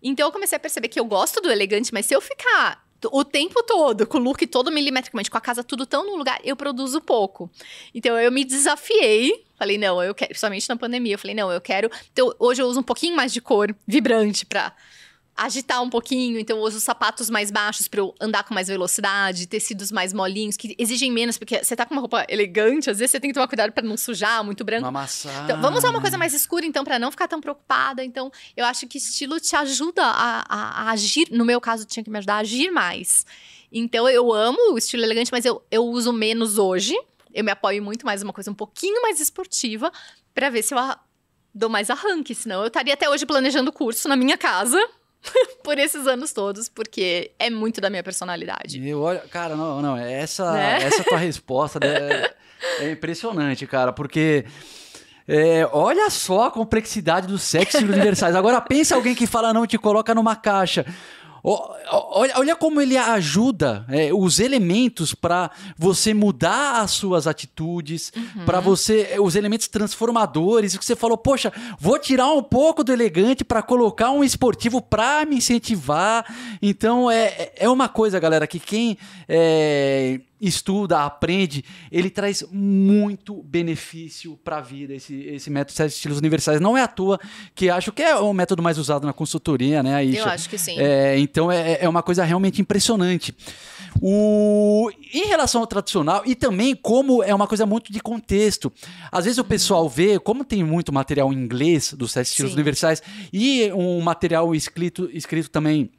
Então 0.02 0.26
eu 0.26 0.32
comecei 0.32 0.57
a 0.57 0.59
perceber 0.59 0.88
que 0.88 0.98
eu 0.98 1.05
gosto 1.05 1.42
do 1.42 1.50
elegante, 1.50 1.92
mas 1.92 2.07
se 2.07 2.14
eu 2.14 2.20
ficar 2.22 2.82
o 3.12 3.22
tempo 3.22 3.62
todo, 3.64 4.07
com 4.07 4.16
o 4.16 4.22
look 4.22 4.46
todo 4.46 4.72
milimetricamente, 4.72 5.30
com 5.30 5.36
a 5.36 5.40
casa 5.42 5.62
tudo 5.62 5.84
tão 5.84 6.07
no 6.07 6.16
lugar, 6.16 6.40
eu 6.42 6.57
produzo 6.57 6.98
pouco. 6.98 7.50
Então 7.94 8.18
eu 8.18 8.32
me 8.32 8.42
desafiei. 8.42 9.44
Falei, 9.59 9.76
não, 9.76 10.02
eu 10.02 10.14
quero, 10.14 10.30
principalmente 10.30 10.66
na 10.66 10.76
pandemia, 10.76 11.12
eu 11.12 11.18
falei, 11.18 11.36
não, 11.36 11.52
eu 11.52 11.61
quero. 11.61 11.90
Então, 12.11 12.34
hoje 12.38 12.62
eu 12.62 12.66
uso 12.66 12.80
um 12.80 12.82
pouquinho 12.82 13.14
mais 13.14 13.34
de 13.34 13.42
cor 13.42 13.76
vibrante 13.86 14.46
pra 14.46 14.74
agitar 15.37 15.82
um 15.82 15.91
pouquinho, 15.91 16.39
então 16.39 16.57
eu 16.59 16.62
uso 16.62 16.78
sapatos 16.78 17.28
mais 17.28 17.51
baixos 17.51 17.89
para 17.89 18.01
eu 18.01 18.14
andar 18.20 18.45
com 18.45 18.55
mais 18.55 18.68
velocidade, 18.68 19.47
tecidos 19.49 19.91
mais 19.91 20.12
molinhos, 20.12 20.57
que 20.57 20.76
exigem 20.78 21.11
menos, 21.11 21.37
porque 21.37 21.62
você 21.62 21.74
tá 21.74 21.85
com 21.85 21.93
uma 21.93 22.01
roupa 22.01 22.24
elegante, 22.28 22.89
às 22.89 22.99
vezes 22.99 23.11
você 23.11 23.20
tem 23.20 23.30
que 23.30 23.35
tomar 23.35 23.49
cuidado 23.49 23.72
para 23.72 23.82
não 23.82 23.97
sujar, 23.97 24.45
muito 24.45 24.64
branco. 24.64 24.87
Amassar. 24.87 25.45
Então, 25.45 25.61
vamos 25.61 25.78
usar 25.78 25.91
uma 25.91 26.01
coisa 26.01 26.16
mais 26.16 26.32
escura, 26.32 26.64
então, 26.64 26.85
para 26.85 27.01
não 27.01 27.11
ficar 27.11 27.26
tão 27.26 27.41
preocupada. 27.41 28.05
Então, 28.05 28.30
eu 28.57 28.64
acho 28.64 28.87
que 28.87 28.99
estilo 28.99 29.41
te 29.41 29.57
ajuda 29.57 30.05
a, 30.05 30.45
a, 30.49 30.82
a, 30.82 30.91
agir. 30.91 31.28
No 31.32 31.45
meu 31.45 31.61
caso, 31.61 31.85
tinha 31.85 32.05
que 32.05 32.11
me 32.11 32.18
ajudar 32.18 32.37
a 32.37 32.39
agir 32.39 32.70
mais. 32.70 33.26
Então, 33.72 34.09
eu 34.09 34.32
amo 34.32 34.72
o 34.72 34.78
estilo 34.78 35.03
elegante, 35.03 35.32
mas 35.32 35.45
eu, 35.45 35.62
eu 35.68 35.85
uso 35.85 36.12
menos 36.12 36.59
hoje. 36.59 36.95
Eu 37.32 37.43
me 37.43 37.51
apoio 37.51 37.82
muito 37.82 38.07
mais 38.07 38.22
uma 38.22 38.32
coisa 38.32 38.51
um 38.51 38.55
pouquinho 38.55 39.03
mais 39.03 39.18
esportiva, 39.18 39.91
para 40.32 40.49
ver 40.49 40.62
se 40.62 40.74
eu 40.74 40.78
dou 41.53 41.68
mais 41.68 41.91
arranque. 41.91 42.37
Senão, 42.37 42.61
eu 42.61 42.68
estaria 42.68 42.95
até 42.95 43.11
hoje 43.11 43.26
planejando 43.26 43.70
o 43.70 43.72
curso 43.72 44.09
na 44.09 44.14
minha 44.14 44.39
casa 44.39 44.78
por 45.62 45.79
esses 45.79 46.07
anos 46.07 46.33
todos, 46.33 46.68
porque 46.68 47.33
é 47.39 47.51
muito 47.51 47.81
da 47.81 47.91
minha 47.91 48.03
personalidade. 48.03 48.87
Eu 48.87 49.01
olho, 49.01 49.20
cara, 49.31 49.57
não, 49.57 49.81
não, 49.81 49.97
essa, 49.97 50.53
né? 50.53 50.83
essa 50.85 51.05
tua 51.05 51.18
resposta 51.18 51.79
é, 51.83 52.35
é 52.81 52.91
impressionante, 52.93 53.66
cara, 53.66 53.93
porque 53.93 54.45
é, 55.27 55.68
olha 55.72 56.11
só 56.11 56.45
a 56.45 56.51
complexidade 56.51 57.27
dos 57.27 57.43
sexos 57.43 57.83
universais. 57.83 58.37
Agora 58.37 58.61
pensa 58.61 58.95
alguém 58.95 59.14
que 59.14 59.27
fala 59.27 59.53
não 59.53 59.66
te 59.66 59.79
coloca 59.79 60.14
numa 60.14 60.37
caixa. 60.37 60.85
Olha, 61.47 62.38
olha 62.38 62.57
como 62.57 62.80
ele 62.80 62.97
ajuda 62.97 63.84
é, 63.90 64.11
os 64.14 64.40
elementos 64.40 65.14
para 65.14 65.51
você 65.76 66.14
mudar 66.14 66.80
as 66.80 66.92
suas 66.92 67.26
atitudes, 67.26 68.11
uhum. 68.16 68.47
para 68.47 68.61
você 68.61 69.09
é, 69.11 69.20
os 69.20 69.36
elementos 69.36 69.68
transformadores. 69.68 70.74
Que 70.74 70.82
você 70.82 70.97
falou, 70.97 71.18
poxa, 71.18 71.53
vou 71.78 71.99
tirar 71.99 72.32
um 72.32 72.42
pouco 72.42 72.82
do 72.82 72.90
elegante 72.90 73.45
para 73.45 73.62
colocar 73.62 74.11
um 74.11 74.24
esportivo 74.24 74.80
para 74.80 75.26
me 75.26 75.36
incentivar. 75.36 76.24
Então 76.62 77.11
é, 77.11 77.53
é 77.57 77.68
uma 77.68 77.90
coisa, 77.90 78.18
galera, 78.18 78.47
que 78.47 78.59
quem 78.59 78.97
é, 79.28 80.20
estuda, 80.41 81.05
aprende, 81.05 81.64
ele 81.91 82.11
traz 82.11 82.45
muito 82.51 83.43
benefício 83.43 84.37
para 84.43 84.59
a 84.59 84.61
vida, 84.61 84.95
esse, 84.95 85.14
esse 85.22 85.51
método 85.51 85.76
Sete 85.76 85.93
Estilos 85.93 86.18
Universais. 86.18 86.61
Não 86.61 86.76
é 86.76 86.82
à 86.82 86.89
toa 86.89 87.18
que 87.55 87.70
acho 87.70 87.93
que 87.93 88.03
é 88.03 88.16
o 88.16 88.32
método 88.32 88.62
mais 88.62 88.78
usado 88.78 89.07
na 89.07 89.12
consultoria, 89.12 89.82
né, 89.82 89.95
Aisha? 89.95 90.18
Eu 90.18 90.26
acho 90.26 90.49
que 90.49 90.59
sim. 90.59 90.78
É, 90.78 91.18
então 91.18 91.51
é, 91.51 91.78
é 91.80 91.89
uma 91.89 92.03
coisa 92.03 92.24
realmente 92.24 92.61
impressionante. 92.61 93.35
O, 94.01 94.91
em 95.12 95.26
relação 95.26 95.61
ao 95.61 95.66
tradicional, 95.66 96.22
e 96.26 96.35
também 96.35 96.74
como 96.74 97.22
é 97.22 97.35
uma 97.35 97.47
coisa 97.47 97.64
muito 97.64 97.93
de 97.93 98.01
contexto. 98.01 98.72
Às 99.11 99.24
vezes 99.24 99.39
o 99.39 99.45
pessoal 99.45 99.89
vê, 99.89 100.18
como 100.18 100.45
tem 100.45 100.64
muito 100.64 100.93
material 100.93 101.32
em 101.32 101.37
inglês 101.37 101.93
dos 101.93 102.12
Sete 102.12 102.28
Estilos 102.28 102.53
Sim. 102.53 102.57
Universais 102.57 103.03
e 103.32 103.72
um 103.72 104.01
material 104.01 104.55
escrito, 104.55 105.09
escrito 105.12 105.49
também 105.49 105.91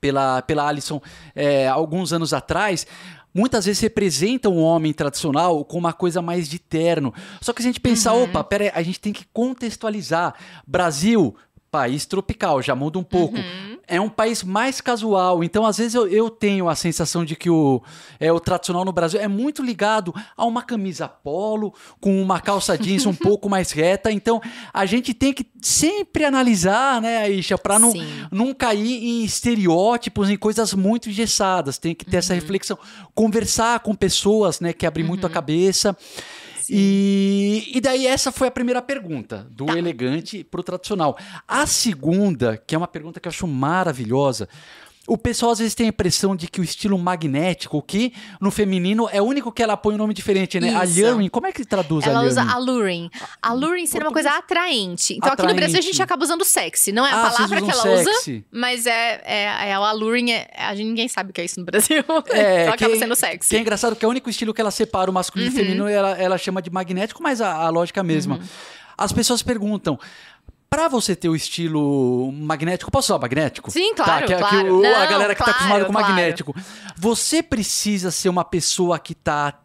pela, 0.00 0.42
pela 0.42 0.66
Alison 0.68 1.00
é, 1.34 1.66
alguns 1.66 2.12
anos 2.12 2.32
atrás, 2.32 2.86
muitas 3.34 3.66
vezes 3.66 3.80
representam 3.80 4.56
o 4.56 4.62
homem 4.62 4.92
tradicional 4.92 5.64
com 5.64 5.78
uma 5.78 5.92
coisa 5.92 6.20
mais 6.20 6.48
de 6.48 6.58
terno. 6.58 7.12
Só 7.40 7.52
que 7.52 7.62
se 7.62 7.68
a 7.68 7.70
gente 7.70 7.80
pensar, 7.80 8.12
uhum. 8.14 8.24
opa, 8.24 8.42
pera 8.44 8.64
aí, 8.64 8.70
a 8.74 8.82
gente 8.82 9.00
tem 9.00 9.12
que 9.12 9.24
contextualizar. 9.32 10.34
Brasil, 10.66 11.34
país 11.70 12.06
tropical, 12.06 12.62
já 12.62 12.74
muda 12.74 12.98
um 12.98 13.04
pouco. 13.04 13.36
Uhum. 13.36 13.77
É 13.88 14.00
um 14.00 14.08
país 14.08 14.44
mais 14.44 14.80
casual. 14.80 15.42
Então, 15.42 15.64
às 15.64 15.78
vezes, 15.78 15.94
eu, 15.94 16.06
eu, 16.06 16.28
tenho 16.28 16.68
a 16.68 16.74
sensação 16.74 17.24
de 17.24 17.34
que 17.34 17.48
o, 17.48 17.82
é, 18.20 18.30
o 18.30 18.38
tradicional 18.38 18.84
no 18.84 18.92
Brasil 18.92 19.18
é 19.18 19.26
muito 19.26 19.62
ligado 19.62 20.14
a 20.36 20.44
uma 20.44 20.62
camisa 20.62 21.08
polo, 21.08 21.72
com 22.00 22.20
uma 22.20 22.38
calça 22.38 22.76
jeans 22.76 23.06
um 23.06 23.14
pouco 23.16 23.48
mais 23.48 23.72
reta. 23.72 24.12
Então, 24.12 24.42
a 24.72 24.84
gente 24.84 25.14
tem 25.14 25.32
que 25.32 25.46
sempre 25.62 26.24
analisar, 26.24 27.00
né, 27.00 27.18
Aisha, 27.18 27.56
para 27.56 27.78
não, 27.78 27.92
não 28.30 28.52
cair 28.52 29.02
em 29.02 29.24
estereótipos, 29.24 30.28
em 30.28 30.36
coisas 30.36 30.74
muito 30.74 31.08
engessadas. 31.08 31.78
Tem 31.78 31.94
que 31.94 32.04
ter 32.04 32.16
uhum. 32.16 32.18
essa 32.18 32.34
reflexão. 32.34 32.78
Conversar 33.14 33.80
com 33.80 33.94
pessoas 33.94 34.60
né, 34.60 34.72
que 34.72 34.86
abrem 34.86 35.04
uhum. 35.04 35.08
muito 35.08 35.24
a 35.24 35.28
uhum. 35.28 35.34
cabeça. 35.34 35.96
E, 36.70 37.70
e 37.74 37.80
daí 37.80 38.06
essa 38.06 38.30
foi 38.30 38.48
a 38.48 38.50
primeira 38.50 38.82
pergunta, 38.82 39.46
do 39.50 39.66
tá. 39.66 39.78
elegante 39.78 40.44
para 40.44 40.60
o 40.60 40.62
tradicional. 40.62 41.16
A 41.46 41.66
segunda, 41.66 42.56
que 42.56 42.74
é 42.74 42.78
uma 42.78 42.88
pergunta 42.88 43.20
que 43.20 43.28
eu 43.28 43.30
acho 43.30 43.46
maravilhosa, 43.46 44.48
o 45.08 45.16
pessoal 45.16 45.52
às 45.52 45.58
vezes 45.58 45.74
tem 45.74 45.86
a 45.86 45.88
impressão 45.88 46.36
de 46.36 46.46
que 46.46 46.60
o 46.60 46.64
estilo 46.64 46.98
magnético, 46.98 47.82
que 47.82 48.12
no 48.40 48.50
feminino 48.50 49.08
é 49.10 49.22
o 49.22 49.24
único 49.24 49.50
que 49.50 49.62
ela 49.62 49.76
põe 49.76 49.94
um 49.94 49.98
nome 49.98 50.12
diferente, 50.12 50.60
né? 50.60 50.68
Isso. 50.84 51.04
Alluring, 51.04 51.28
como 51.28 51.46
é 51.46 51.52
que 51.52 51.64
traduz 51.64 52.06
ela 52.06 52.18
alluring? 52.18 52.36
Ela 52.36 52.44
usa 52.44 52.54
alluring. 52.54 53.10
Alluring 53.40 53.86
seria 53.86 54.06
uma 54.06 54.12
coisa 54.12 54.30
atraente. 54.30 55.14
Então 55.14 55.32
atraente. 55.32 55.40
aqui 55.40 55.46
no 55.46 55.54
Brasil 55.54 55.78
a 55.78 55.82
gente 55.82 56.02
acaba 56.02 56.22
usando 56.22 56.44
sexy. 56.44 56.92
Não 56.92 57.06
é 57.06 57.10
a 57.10 57.20
ah, 57.20 57.30
palavra 57.30 57.62
que 57.62 57.70
ela 57.70 57.82
sexy. 57.82 58.10
usa, 58.10 58.44
mas 58.52 58.86
é, 58.86 59.22
é, 59.24 59.70
é 59.70 59.78
o 59.78 59.82
alluring. 59.82 60.30
É, 60.30 60.50
a 60.58 60.74
gente, 60.74 60.88
ninguém 60.88 61.08
sabe 61.08 61.30
o 61.30 61.32
que 61.32 61.40
é 61.40 61.44
isso 61.44 61.58
no 61.58 61.66
Brasil. 61.66 62.04
É, 62.28 62.66
Só 62.66 62.72
acaba 62.74 62.96
sendo 62.96 63.14
sexy. 63.16 63.50
Que 63.50 63.56
é 63.56 63.60
engraçado 63.60 63.96
que 63.96 64.04
é 64.04 64.08
o 64.08 64.10
único 64.10 64.28
estilo 64.28 64.52
que 64.52 64.60
ela 64.60 64.70
separa 64.70 65.10
o 65.10 65.14
masculino 65.14 65.50
uhum. 65.50 65.56
e 65.56 65.60
o 65.60 65.64
feminino, 65.64 65.88
ela, 65.88 66.10
ela 66.10 66.36
chama 66.36 66.60
de 66.60 66.70
magnético, 66.70 67.22
mas 67.22 67.40
a, 67.40 67.52
a 67.52 67.68
lógica 67.70 68.00
é 68.00 68.02
a 68.02 68.04
mesma. 68.04 68.36
Uhum. 68.36 68.42
As 68.96 69.12
pessoas 69.12 69.42
perguntam, 69.42 69.98
Pra 70.70 70.86
você 70.86 71.16
ter 71.16 71.28
o 71.28 71.34
estilo 71.36 72.30
magnético, 72.32 72.90
posso 72.90 73.12
usar 73.12 73.20
magnético? 73.20 73.70
Sim, 73.70 73.94
claro, 73.94 74.26
tá, 74.26 74.34
que, 74.34 74.38
claro. 74.38 74.64
Que 74.64 74.70
o, 74.70 74.82
Não, 74.82 74.96
a 74.96 75.06
galera 75.06 75.34
que 75.34 75.42
claro, 75.42 75.52
tá 75.52 75.56
acostumada 75.56 75.84
com 75.86 75.92
claro. 75.92 76.08
magnético. 76.08 76.54
Você 76.96 77.42
precisa 77.42 78.10
ser 78.10 78.28
uma 78.28 78.44
pessoa 78.44 78.98
que 78.98 79.14
tá 79.14 79.60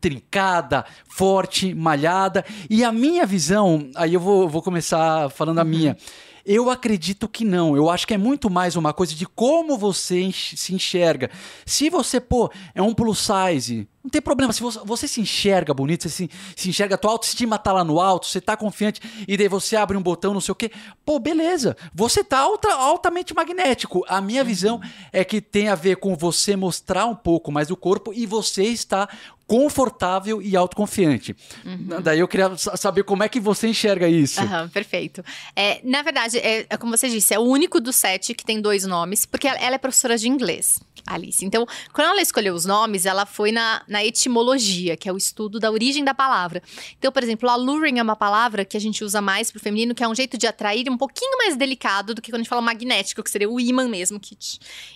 trincada, 0.00 0.84
forte, 1.08 1.74
malhada. 1.74 2.44
E 2.68 2.84
a 2.84 2.92
minha 2.92 3.24
visão, 3.26 3.90
aí 3.96 4.14
eu 4.14 4.20
vou, 4.20 4.48
vou 4.48 4.62
começar 4.62 5.28
falando 5.30 5.58
a 5.58 5.64
minha. 5.64 5.96
Eu 6.44 6.68
acredito 6.70 7.26
que 7.26 7.44
não. 7.44 7.74
Eu 7.76 7.88
acho 7.88 8.06
que 8.06 8.14
é 8.14 8.18
muito 8.18 8.50
mais 8.50 8.76
uma 8.76 8.92
coisa 8.92 9.14
de 9.14 9.26
como 9.26 9.78
você 9.78 10.30
se 10.32 10.74
enxerga. 10.74 11.30
Se 11.64 11.88
você, 11.88 12.20
pô, 12.20 12.50
é 12.74 12.82
um 12.82 12.92
plus 12.92 13.18
size, 13.18 13.88
não 14.04 14.10
tem 14.10 14.20
problema. 14.20 14.52
Se 14.52 14.60
você, 14.60 14.78
você 14.84 15.08
se 15.08 15.22
enxerga 15.22 15.72
bonito, 15.72 16.02
você 16.02 16.10
se, 16.10 16.30
se, 16.54 16.68
enxerga, 16.68 16.98
tua 16.98 17.12
autoestima 17.12 17.58
tá 17.58 17.72
lá 17.72 17.82
no 17.82 17.98
alto, 17.98 18.26
você 18.26 18.38
tá 18.38 18.54
confiante, 18.54 19.00
e 19.26 19.34
daí 19.34 19.48
você 19.48 19.76
abre 19.76 19.96
um 19.96 20.02
botão, 20.02 20.34
não 20.34 20.40
sei 20.42 20.52
o 20.52 20.54
quê. 20.54 20.70
Pô, 21.06 21.18
beleza. 21.18 21.74
Você 21.94 22.22
tá 22.22 22.40
alta, 22.40 22.70
altamente 22.74 23.34
magnético. 23.34 24.04
A 24.06 24.20
minha 24.20 24.44
visão 24.44 24.78
é 25.10 25.24
que 25.24 25.40
tem 25.40 25.68
a 25.68 25.74
ver 25.74 25.96
com 25.96 26.14
você 26.14 26.54
mostrar 26.54 27.06
um 27.06 27.16
pouco 27.16 27.50
mais 27.50 27.68
do 27.68 27.76
corpo 27.76 28.12
e 28.12 28.26
você 28.26 28.64
está 28.64 29.08
confortável 29.46 30.40
e 30.40 30.56
autoconfiante. 30.56 31.36
Uhum. 31.64 32.00
Daí 32.02 32.20
eu 32.20 32.28
queria 32.28 32.56
saber 32.56 33.04
como 33.04 33.22
é 33.22 33.28
que 33.28 33.38
você 33.38 33.68
enxerga 33.68 34.08
isso. 34.08 34.40
Uhum, 34.40 34.68
perfeito. 34.68 35.24
É, 35.54 35.80
na 35.84 36.02
verdade, 36.02 36.38
é, 36.38 36.66
é, 36.68 36.76
como 36.76 36.96
você 36.96 37.08
disse, 37.08 37.34
é 37.34 37.38
o 37.38 37.42
único 37.42 37.80
dos 37.80 37.96
sete 37.96 38.34
que 38.34 38.44
tem 38.44 38.60
dois 38.60 38.84
nomes, 38.84 39.26
porque 39.26 39.46
ela, 39.46 39.74
é 39.74 39.78
professora 39.78 40.16
de 40.16 40.28
inglês. 40.28 40.80
Alice. 41.06 41.44
Então, 41.44 41.66
quando 41.92 42.08
ela 42.08 42.22
escolheu 42.22 42.54
os 42.54 42.64
nomes, 42.64 43.04
ela 43.04 43.26
foi 43.26 43.52
na, 43.52 43.82
na 43.86 44.02
etimologia, 44.02 44.96
que 44.96 45.06
é 45.06 45.12
o 45.12 45.18
estudo 45.18 45.60
da 45.60 45.70
origem 45.70 46.02
da 46.02 46.14
palavra. 46.14 46.62
Então, 46.98 47.12
por 47.12 47.22
exemplo, 47.22 47.48
alluring 47.50 47.98
é 47.98 48.02
uma 48.02 48.16
palavra 48.16 48.64
que 48.64 48.74
a 48.74 48.80
gente 48.80 49.04
usa 49.04 49.20
mais 49.20 49.50
pro 49.50 49.60
feminino, 49.60 49.94
que 49.94 50.02
é 50.02 50.08
um 50.08 50.14
jeito 50.14 50.38
de 50.38 50.46
atrair 50.46 50.88
um 50.88 50.96
pouquinho 50.96 51.36
mais 51.36 51.56
delicado 51.56 52.14
do 52.14 52.22
que 52.22 52.30
quando 52.30 52.40
a 52.40 52.42
gente 52.42 52.48
fala 52.48 52.62
magnético, 52.62 53.22
que 53.22 53.30
seria 53.30 53.50
o 53.50 53.60
imã 53.60 53.86
mesmo. 53.86 54.18
Que... 54.18 54.34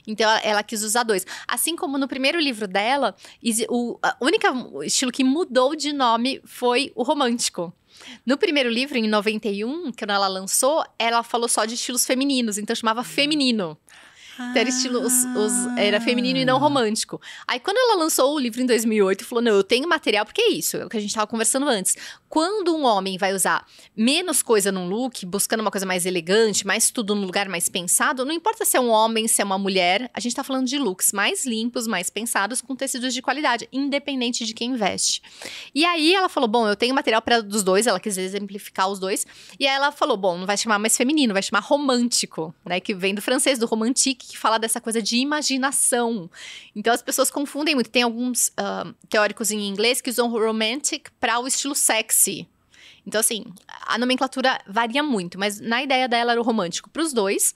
Então, 0.07 0.31
ela, 0.31 0.41
ela 0.41 0.63
quis 0.63 0.83
usar 0.83 1.03
dois. 1.03 1.27
Assim 1.47 1.77
como 1.77 1.99
no 1.99 2.09
primeiro 2.09 2.41
livro 2.41 2.67
dela, 2.67 3.15
a 4.03 4.17
única 4.21 4.38
única 4.39 4.85
estilo 4.85 5.11
que 5.11 5.25
mudou 5.25 5.75
de 5.75 5.93
nome 5.93 6.41
foi 6.45 6.93
o 6.95 7.03
romântico. 7.03 7.73
No 8.25 8.39
primeiro 8.39 8.71
livro, 8.71 8.97
em 8.97 9.09
91, 9.09 9.91
quando 9.93 10.11
ela 10.11 10.29
lançou, 10.29 10.85
ela 10.99 11.23
falou 11.25 11.49
só 11.49 11.65
de 11.65 11.75
estilos 11.75 12.07
femininos, 12.07 12.57
então 12.57 12.77
chamava 12.77 13.03
feminino. 13.03 13.77
Então 14.39 14.57
era 14.57 14.69
estilo, 14.69 15.01
os, 15.01 15.25
os, 15.25 15.77
era 15.77 16.01
feminino 16.01 16.39
e 16.39 16.45
não 16.45 16.59
romântico. 16.59 17.21
Aí 17.47 17.59
quando 17.59 17.77
ela 17.77 17.97
lançou 17.97 18.35
o 18.35 18.39
livro 18.39 18.63
em 18.63 18.67
2008, 18.67 19.25
falou: 19.25 19.43
Não, 19.43 19.53
eu 19.53 19.65
tenho 19.65 19.89
material, 19.89 20.25
porque 20.25 20.41
é 20.41 20.51
isso, 20.51 20.77
é 20.77 20.87
o 20.87 20.89
que 20.89 20.97
a 20.97 21.01
gente 21.01 21.11
estava 21.11 21.27
conversando 21.27 21.69
antes. 21.69 21.97
Quando 22.29 22.77
um 22.77 22.85
homem 22.85 23.19
vai 23.19 23.35
usar 23.35 23.67
menos 23.97 24.43
coisa 24.43 24.71
num 24.71 24.89
look, 24.89 25.25
buscando 25.27 25.61
uma 25.61 25.71
coisa 25.71 25.87
mais 25.87 26.07
elegante, 26.07 26.67
mais 26.67 26.91
tudo 26.91 27.15
num 27.15 27.25
lugar 27.25 27.49
mais 27.49 27.69
pensado, 27.69 28.25
não 28.25 28.33
importa 28.33 28.65
se 28.65 28.77
é 28.77 28.81
um 28.81 28.91
homem, 28.91 29.27
se 29.27 29.41
é 29.41 29.45
uma 29.45 29.59
mulher, 29.59 30.11
a 30.15 30.21
gente 30.21 30.37
tá 30.37 30.45
falando 30.45 30.67
de 30.67 30.79
looks 30.79 31.13
mais 31.13 31.45
limpos, 31.45 31.87
mais 31.87 32.11
pensados, 32.11 32.61
com 32.61 32.77
tecidos 32.77 33.15
de 33.15 33.23
qualidade, 33.23 33.69
independente 33.73 34.45
de 34.45 34.55
quem 34.55 34.75
veste. 34.75 35.23
E 35.75 35.85
aí 35.85 36.15
ela 36.15 36.29
falou: 36.29 36.49
Bom, 36.49 36.69
eu 36.69 36.77
tenho 36.77 36.95
material 36.95 37.23
para 37.23 37.41
dos 37.43 37.63
dois, 37.63 37.87
ela 37.87 37.99
quis 37.99 38.17
exemplificar 38.17 38.89
os 38.89 38.99
dois. 38.99 39.27
E 39.59 39.67
aí 39.67 39.75
ela 39.75 39.91
falou: 39.91 40.17
Bom, 40.17 40.39
não 40.39 40.47
vai 40.47 40.57
chamar 40.57 40.79
mais 40.79 40.97
feminino, 40.97 41.33
vai 41.33 41.43
chamar 41.43 41.61
romântico, 41.61 42.55
né? 42.65 42.79
Que 42.79 42.95
vem 42.95 43.15
do 43.15 43.23
francês, 43.23 43.59
do 43.59 43.67
romantique, 43.67 44.28
que 44.29 44.39
fala 44.39 44.59
dessa 44.59 44.81
coisa 44.81 45.03
de 45.03 45.17
imaginação. 45.17 46.31
Então 46.75 46.93
as 46.93 47.03
pessoas 47.03 47.31
confundem 47.31 47.75
muito. 47.75 47.91
Tem 47.91 48.03
alguns 48.03 48.49
uh, 48.49 48.95
teóricos 49.09 49.51
em 49.51 49.67
inglês 49.67 50.01
que 50.01 50.11
usam 50.11 50.31
romantic 50.31 51.11
para 51.19 51.39
o 51.39 51.47
estilo 51.47 51.75
sexy. 51.75 52.47
Então, 53.09 53.21
assim, 53.21 53.43
a 53.87 53.97
nomenclatura 53.97 54.61
varia 54.67 55.03
muito, 55.03 55.39
mas 55.39 55.59
na 55.59 55.83
ideia 55.83 56.07
dela 56.07 56.33
era 56.33 56.41
o 56.41 56.45
romântico 56.45 56.91
para 56.91 57.01
os 57.03 57.15
dois, 57.15 57.55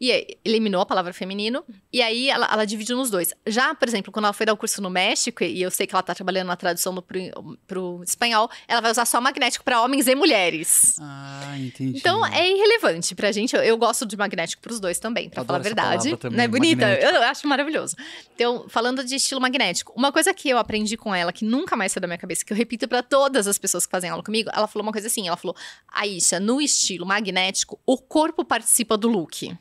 e 0.00 0.38
eliminou 0.44 0.80
a 0.80 0.86
palavra 0.86 1.12
feminino, 1.12 1.64
e 1.92 2.00
aí 2.00 2.30
ela, 2.30 2.48
ela, 2.50 2.64
dividiu 2.64 2.96
nos 2.96 3.10
dois. 3.10 3.34
Já, 3.44 3.74
por 3.74 3.88
exemplo, 3.88 4.12
quando 4.12 4.26
ela 4.26 4.32
foi 4.32 4.46
dar 4.46 4.52
o 4.52 4.56
curso 4.56 4.80
no 4.80 4.88
México, 4.88 5.42
e 5.42 5.60
eu 5.60 5.72
sei 5.72 5.88
que 5.88 5.94
ela 5.94 6.00
está 6.00 6.14
trabalhando 6.14 6.46
na 6.46 6.54
tradução 6.54 6.94
para 7.66 7.80
o 7.80 8.02
espanhol, 8.04 8.48
ela 8.68 8.80
vai 8.80 8.92
usar 8.92 9.04
só 9.04 9.20
magnético 9.20 9.64
para 9.64 9.82
homens 9.82 10.06
e 10.06 10.14
mulheres. 10.14 10.98
Ah, 11.00 11.56
entendi. 11.58 11.98
Então, 11.98 12.24
é 12.24 12.48
irrelevante 12.48 13.12
pra 13.16 13.32
gente. 13.32 13.56
Eu, 13.56 13.62
eu 13.62 13.76
gosto 13.76 14.06
de 14.06 14.16
magnético 14.16 14.62
para 14.62 14.72
os 14.72 14.78
dois 14.78 15.00
também, 15.00 15.28
para 15.28 15.44
falar 15.44 15.58
a 15.58 15.62
verdade. 15.62 16.16
Também, 16.16 16.36
não 16.36 16.44
é 16.44 16.48
bonita? 16.48 16.86
Magnético. 16.86 17.16
Eu 17.16 17.22
acho 17.22 17.48
maravilhoso. 17.48 17.96
Então, 18.36 18.66
falando 18.68 19.02
de 19.04 19.16
estilo 19.16 19.40
magnético, 19.40 19.92
uma 19.96 20.12
coisa 20.12 20.32
que 20.32 20.48
eu 20.48 20.58
aprendi 20.58 20.96
com 20.96 21.12
ela, 21.12 21.32
que 21.32 21.44
nunca 21.44 21.74
mais 21.74 21.90
saiu 21.90 22.02
da 22.02 22.06
minha 22.06 22.18
cabeça, 22.18 22.44
que 22.44 22.52
eu 22.52 22.56
repito 22.56 22.86
para 22.86 23.02
todas 23.02 23.48
as 23.48 23.58
pessoas 23.58 23.84
que 23.84 23.90
fazem 23.90 24.08
aula 24.08 24.22
comigo, 24.22 24.48
ela 24.54 24.68
falou 24.68 24.86
uma 24.86 24.91
uma 24.92 24.92
coisa 24.92 25.08
assim. 25.08 25.26
Ela 25.26 25.36
falou: 25.36 25.56
Aisha, 25.88 26.38
no 26.38 26.60
estilo 26.60 27.06
magnético, 27.06 27.80
o 27.86 27.98
corpo 27.98 28.44
participa 28.44 28.96
do 28.96 29.08
look. 29.08 29.56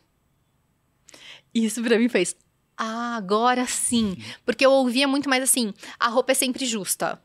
Isso 1.54 1.82
pra 1.82 1.98
mim 1.98 2.10
fez. 2.10 2.36
Ah, 2.78 3.16
agora 3.16 3.66
sim. 3.66 4.18
Porque 4.46 4.66
eu 4.66 4.72
ouvia 4.72 5.08
muito 5.08 5.30
mais 5.30 5.44
assim: 5.44 5.74
a 6.00 6.08
roupa 6.08 6.34
é 6.34 6.36
sempre 6.36 6.66
justa. 6.66 7.22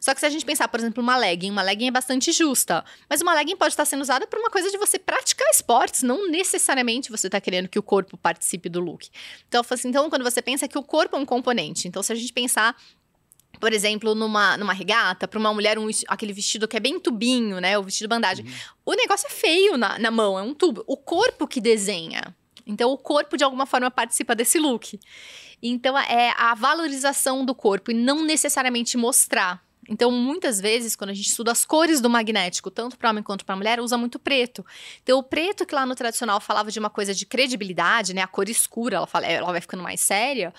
Só 0.00 0.14
que 0.14 0.20
se 0.20 0.26
a 0.26 0.30
gente 0.30 0.44
pensar, 0.44 0.68
por 0.68 0.80
exemplo, 0.80 1.02
uma 1.02 1.16
legging, 1.16 1.50
uma 1.50 1.62
legging 1.62 1.88
é 1.88 1.90
bastante 1.90 2.32
justa. 2.32 2.84
Mas 3.08 3.20
uma 3.20 3.34
legging 3.34 3.56
pode 3.56 3.72
estar 3.72 3.84
sendo 3.84 4.00
usada 4.00 4.26
por 4.26 4.38
uma 4.38 4.50
coisa 4.50 4.70
de 4.70 4.78
você 4.78 4.98
praticar 4.98 5.48
esportes, 5.50 6.02
não 6.02 6.30
necessariamente 6.30 7.10
você 7.10 7.26
está 7.28 7.40
querendo 7.40 7.68
que 7.68 7.78
o 7.78 7.82
corpo 7.82 8.16
participe 8.16 8.68
do 8.68 8.80
look. 8.80 9.08
Então, 9.48 9.62
assim, 9.68 9.88
então, 9.88 10.08
quando 10.08 10.22
você 10.22 10.40
pensa 10.40 10.66
que 10.66 10.78
o 10.78 10.82
corpo 10.82 11.16
é 11.16 11.18
um 11.18 11.26
componente, 11.26 11.88
então 11.88 12.02
se 12.02 12.12
a 12.12 12.16
gente 12.16 12.32
pensar 12.32 12.76
por 13.60 13.72
exemplo, 13.72 14.14
numa, 14.14 14.56
numa 14.56 14.72
regata, 14.72 15.26
para 15.26 15.38
uma 15.38 15.52
mulher, 15.52 15.78
um, 15.78 15.88
aquele 16.08 16.32
vestido 16.32 16.68
que 16.68 16.76
é 16.76 16.80
bem 16.80 16.98
tubinho, 16.98 17.60
né? 17.60 17.78
O 17.78 17.82
vestido 17.82 18.08
bandagem. 18.08 18.44
Uhum. 18.44 18.52
O 18.86 18.94
negócio 18.94 19.26
é 19.26 19.30
feio 19.30 19.76
na, 19.76 19.98
na 19.98 20.10
mão, 20.10 20.38
é 20.38 20.42
um 20.42 20.54
tubo. 20.54 20.84
O 20.86 20.96
corpo 20.96 21.46
que 21.46 21.60
desenha. 21.60 22.34
Então, 22.66 22.90
o 22.90 22.98
corpo, 22.98 23.36
de 23.36 23.44
alguma 23.44 23.66
forma, 23.66 23.90
participa 23.90 24.34
desse 24.34 24.58
look. 24.58 24.98
Então, 25.62 25.96
é 25.98 26.34
a 26.36 26.54
valorização 26.54 27.44
do 27.44 27.54
corpo 27.54 27.90
e 27.90 27.94
não 27.94 28.24
necessariamente 28.24 28.96
mostrar. 28.96 29.64
Então, 29.88 30.10
muitas 30.10 30.60
vezes, 30.60 30.96
quando 30.96 31.10
a 31.10 31.14
gente 31.14 31.28
estuda 31.28 31.52
as 31.52 31.64
cores 31.64 32.00
do 32.00 32.10
magnético, 32.10 32.70
tanto 32.70 32.98
para 32.98 33.10
homem 33.10 33.22
quanto 33.22 33.44
para 33.44 33.54
mulher, 33.54 33.80
usa 33.80 33.96
muito 33.96 34.18
preto. 34.18 34.66
Então, 35.02 35.18
o 35.18 35.22
preto 35.22 35.64
que 35.64 35.74
lá 35.74 35.86
no 35.86 35.94
tradicional 35.94 36.40
falava 36.40 36.70
de 36.70 36.78
uma 36.78 36.90
coisa 36.90 37.14
de 37.14 37.24
credibilidade, 37.24 38.12
né? 38.12 38.22
A 38.22 38.26
cor 38.26 38.48
escura, 38.48 38.96
ela, 38.96 39.06
fala, 39.06 39.26
ela 39.26 39.52
vai 39.52 39.60
ficando 39.60 39.82
mais 39.82 40.00
séria. 40.00 40.52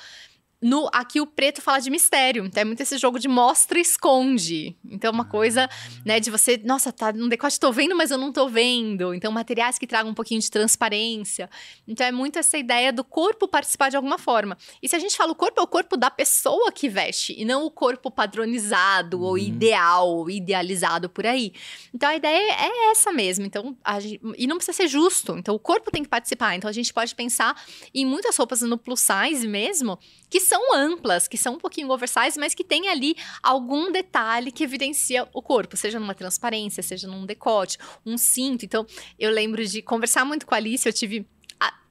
No, 0.60 0.90
aqui 0.92 1.22
o 1.22 1.28
preto 1.28 1.62
fala 1.62 1.80
de 1.80 1.90
mistério. 1.90 2.46
Então 2.46 2.62
é 2.62 2.66
muito 2.66 2.82
esse 2.82 2.98
jogo 2.98 3.20
de 3.20 3.28
mostra 3.28 3.78
e 3.78 3.82
esconde. 3.82 4.76
Então, 4.90 5.10
é 5.10 5.14
uma 5.14 5.26
coisa, 5.26 5.70
né, 6.04 6.20
de 6.20 6.32
você, 6.32 6.60
nossa, 6.64 6.92
tá 6.92 7.14
no 7.14 7.30
decote, 7.30 7.60
tô 7.60 7.72
vendo, 7.72 7.96
mas 7.96 8.10
eu 8.10 8.18
não 8.18 8.32
tô 8.32 8.50
vendo. 8.50 9.14
Então, 9.14 9.32
materiais 9.32 9.78
que 9.78 9.86
tragam 9.86 10.12
um 10.12 10.16
pouquinho 10.16 10.42
de 10.42 10.50
transparência. 10.50 11.50
Então, 11.88 12.06
é 12.06 12.12
muito 12.12 12.40
essa 12.40 12.58
ideia 12.58 12.92
do 12.92 13.04
corpo 13.04 13.48
participar 13.48 13.90
de 13.90 13.96
alguma 13.96 14.18
forma. 14.18 14.58
E 14.82 14.90
se 14.90 14.96
a 14.96 15.00
gente 15.00 15.16
fala 15.16 15.32
o 15.32 15.36
corpo, 15.36 15.60
é 15.60 15.64
o 15.64 15.68
corpo 15.68 15.96
da 15.96 16.10
pessoa 16.10 16.72
que 16.72 16.90
veste, 16.90 17.36
e 17.38 17.46
não 17.46 17.66
o 17.66 17.72
corpo 17.72 18.10
padronizado, 18.10 19.20
uhum. 19.20 19.24
ou 19.24 19.38
ideal, 19.38 20.10
ou 20.10 20.30
idealizado 20.30 21.10
por 21.10 21.26
aí. 21.26 21.54
Então, 21.94 22.10
a 22.10 22.16
ideia 22.16 22.54
é 22.54 22.92
essa 22.92 23.12
mesmo. 23.12 23.46
Então, 23.46 23.78
gente, 24.00 24.20
e 24.38 24.48
não 24.48 24.58
precisa 24.58 24.76
ser 24.76 24.88
justo. 24.88 25.38
Então, 25.38 25.54
o 25.54 25.60
corpo 25.60 25.92
tem 25.92 26.02
que 26.02 26.10
participar. 26.10 26.56
Então, 26.56 26.70
a 26.70 26.74
gente 26.74 26.92
pode 26.92 27.14
pensar 27.14 27.56
em 27.94 28.06
muitas 28.06 28.36
roupas 28.36 28.62
no 28.62 28.78
plus 28.78 29.02
size 29.02 29.48
mesmo, 29.48 30.00
que 30.30 30.40
são 30.48 30.74
amplas, 30.74 31.28
que 31.28 31.38
são 31.38 31.56
um 31.56 31.58
pouquinho 31.58 31.90
oversize, 31.90 32.40
mas 32.40 32.54
que 32.54 32.64
tem 32.64 32.88
ali 32.88 33.16
algum 33.44 33.92
detalhe 33.92 34.52
que 34.52 34.64
evidencia 34.64 35.28
o 35.34 35.42
corpo, 35.42 35.78
seja 35.78 36.00
numa 36.00 36.16
transparência, 36.16 36.82
seja 36.82 37.08
num 37.08 37.26
decote, 37.26 37.78
um 38.06 38.18
cinto. 38.18 38.66
Então, 38.66 38.86
eu 39.20 39.30
lembro 39.32 39.66
de 39.66 39.82
conversar 39.82 40.26
muito 40.26 40.46
com 40.46 40.56
a 40.56 40.58
Alice, 40.58 40.88
eu 40.88 40.94
tive 40.94 41.28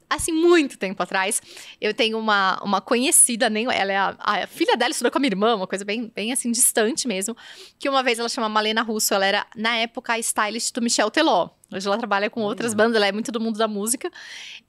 assim, 0.09 0.33
muito 0.33 0.79
tempo 0.79 1.03
atrás, 1.03 1.43
eu 1.81 1.93
tenho 1.93 2.19
uma, 2.19 2.63
uma 2.63 2.81
conhecida, 2.81 3.51
nem 3.51 3.67
ela 3.73 3.93
é 3.93 3.97
a, 3.97 4.17
a, 4.19 4.47
filha 4.47 4.77
dela 4.77 4.93
estudou 4.93 5.11
com 5.11 5.19
a 5.19 5.21
minha 5.21 5.31
irmã, 5.31 5.57
uma 5.57 5.67
coisa 5.67 5.85
bem, 5.85 6.11
bem 6.15 6.33
assim, 6.33 6.51
distante 6.51 7.09
mesmo, 7.09 7.37
que 7.79 7.89
uma 7.89 8.03
vez 8.03 8.19
ela 8.19 8.29
chama 8.29 8.49
Malena 8.49 8.83
Russo, 8.83 9.13
ela 9.13 9.27
era, 9.27 9.47
na 9.57 9.77
época, 9.77 10.15
a 10.15 10.19
stylist 10.19 10.73
do 10.73 10.81
Michel 10.81 11.11
Teló. 11.11 11.51
Hoje 11.73 11.87
ela 11.87 11.99
trabalha 11.99 12.31
com 12.31 12.41
outras 12.43 12.73
bandas, 12.75 12.97
ela 12.97 13.07
é 13.07 13.13
muito 13.13 13.33
do 13.33 13.41
mundo 13.41 13.59
da 13.59 13.67
música. 13.67 14.11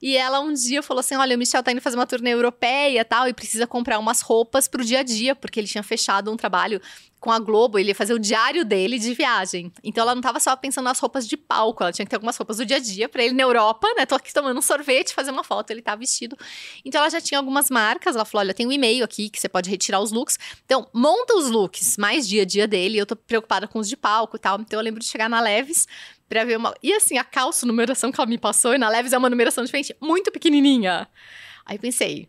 E 0.02 0.16
ela 0.16 0.40
um 0.40 0.52
dia 0.52 0.82
falou 0.82 1.00
assim: 1.00 1.14
Olha, 1.16 1.36
o 1.36 1.38
Michel 1.38 1.62
tá 1.62 1.70
indo 1.70 1.80
fazer 1.80 1.96
uma 1.96 2.06
turnê 2.06 2.32
europeia 2.32 3.00
e 3.00 3.04
tal, 3.04 3.28
e 3.28 3.32
precisa 3.32 3.66
comprar 3.66 3.98
umas 3.98 4.20
roupas 4.20 4.66
pro 4.66 4.84
dia 4.84 5.00
a 5.00 5.02
dia, 5.02 5.34
porque 5.36 5.60
ele 5.60 5.68
tinha 5.68 5.82
fechado 5.82 6.30
um 6.30 6.36
trabalho 6.36 6.80
com 7.20 7.32
a 7.32 7.38
Globo, 7.38 7.78
ele 7.78 7.88
ia 7.90 7.94
fazer 7.94 8.14
o 8.14 8.18
diário 8.18 8.64
dele 8.64 8.98
de 8.98 9.12
viagem. 9.12 9.72
Então 9.82 10.02
ela 10.02 10.14
não 10.14 10.22
tava 10.22 10.38
só 10.38 10.54
pensando 10.54 10.84
nas 10.84 11.00
roupas 11.00 11.26
de 11.26 11.36
palco, 11.36 11.82
ela 11.82 11.92
tinha 11.92 12.06
que 12.06 12.10
ter 12.10 12.16
algumas 12.16 12.36
roupas 12.36 12.58
do 12.58 12.66
dia 12.66 12.76
a 12.76 12.80
dia 12.80 13.08
para 13.08 13.24
ele 13.24 13.34
na 13.34 13.42
Europa, 13.42 13.88
né? 13.96 14.06
Tô 14.06 14.14
aqui 14.14 14.32
tomando 14.32 14.56
um 14.56 14.62
sorvete, 14.62 15.14
fazer 15.14 15.30
uma 15.30 15.42
foto, 15.42 15.70
ele 15.70 15.82
tá 15.82 15.96
vestido. 15.96 16.36
Então 16.84 17.00
ela 17.00 17.10
já 17.10 17.20
tinha 17.20 17.38
algumas 17.38 17.70
marcas, 17.70 18.14
ela 18.14 18.24
falou: 18.24 18.44
olha, 18.44 18.54
tem 18.54 18.66
um 18.66 18.72
e-mail 18.72 19.04
aqui 19.04 19.28
que 19.28 19.40
você 19.40 19.48
pode 19.48 19.68
retirar 19.68 20.00
os 20.00 20.12
looks. 20.12 20.38
Então, 20.64 20.88
monta 20.92 21.34
os 21.34 21.50
looks 21.50 21.96
mais 21.96 22.28
dia 22.28 22.42
a 22.42 22.44
dia 22.44 22.66
dele. 22.68 22.98
Eu 22.98 23.06
tô 23.06 23.16
preocupada 23.16 23.66
com 23.66 23.78
os 23.78 23.88
de 23.88 23.96
palco 23.96 24.36
e 24.36 24.40
tal. 24.40 24.60
Então 24.60 24.78
eu 24.78 24.84
lembro 24.84 25.00
de 25.00 25.06
chegar 25.06 25.28
na 25.28 25.40
Leves 25.40 25.86
pra 26.28 26.44
ver 26.44 26.56
uma. 26.56 26.74
E 26.82 26.92
assim, 26.92 27.18
a 27.18 27.24
calça, 27.24 27.66
numeração 27.66 28.12
que 28.12 28.20
ela 28.20 28.28
me 28.28 28.38
passou, 28.38 28.74
e 28.74 28.78
na 28.78 28.88
Leves 28.88 29.12
é 29.12 29.18
uma 29.18 29.30
numeração 29.30 29.64
diferente, 29.64 29.96
muito 30.00 30.30
pequenininha. 30.30 31.08
Aí 31.64 31.78
pensei, 31.78 32.28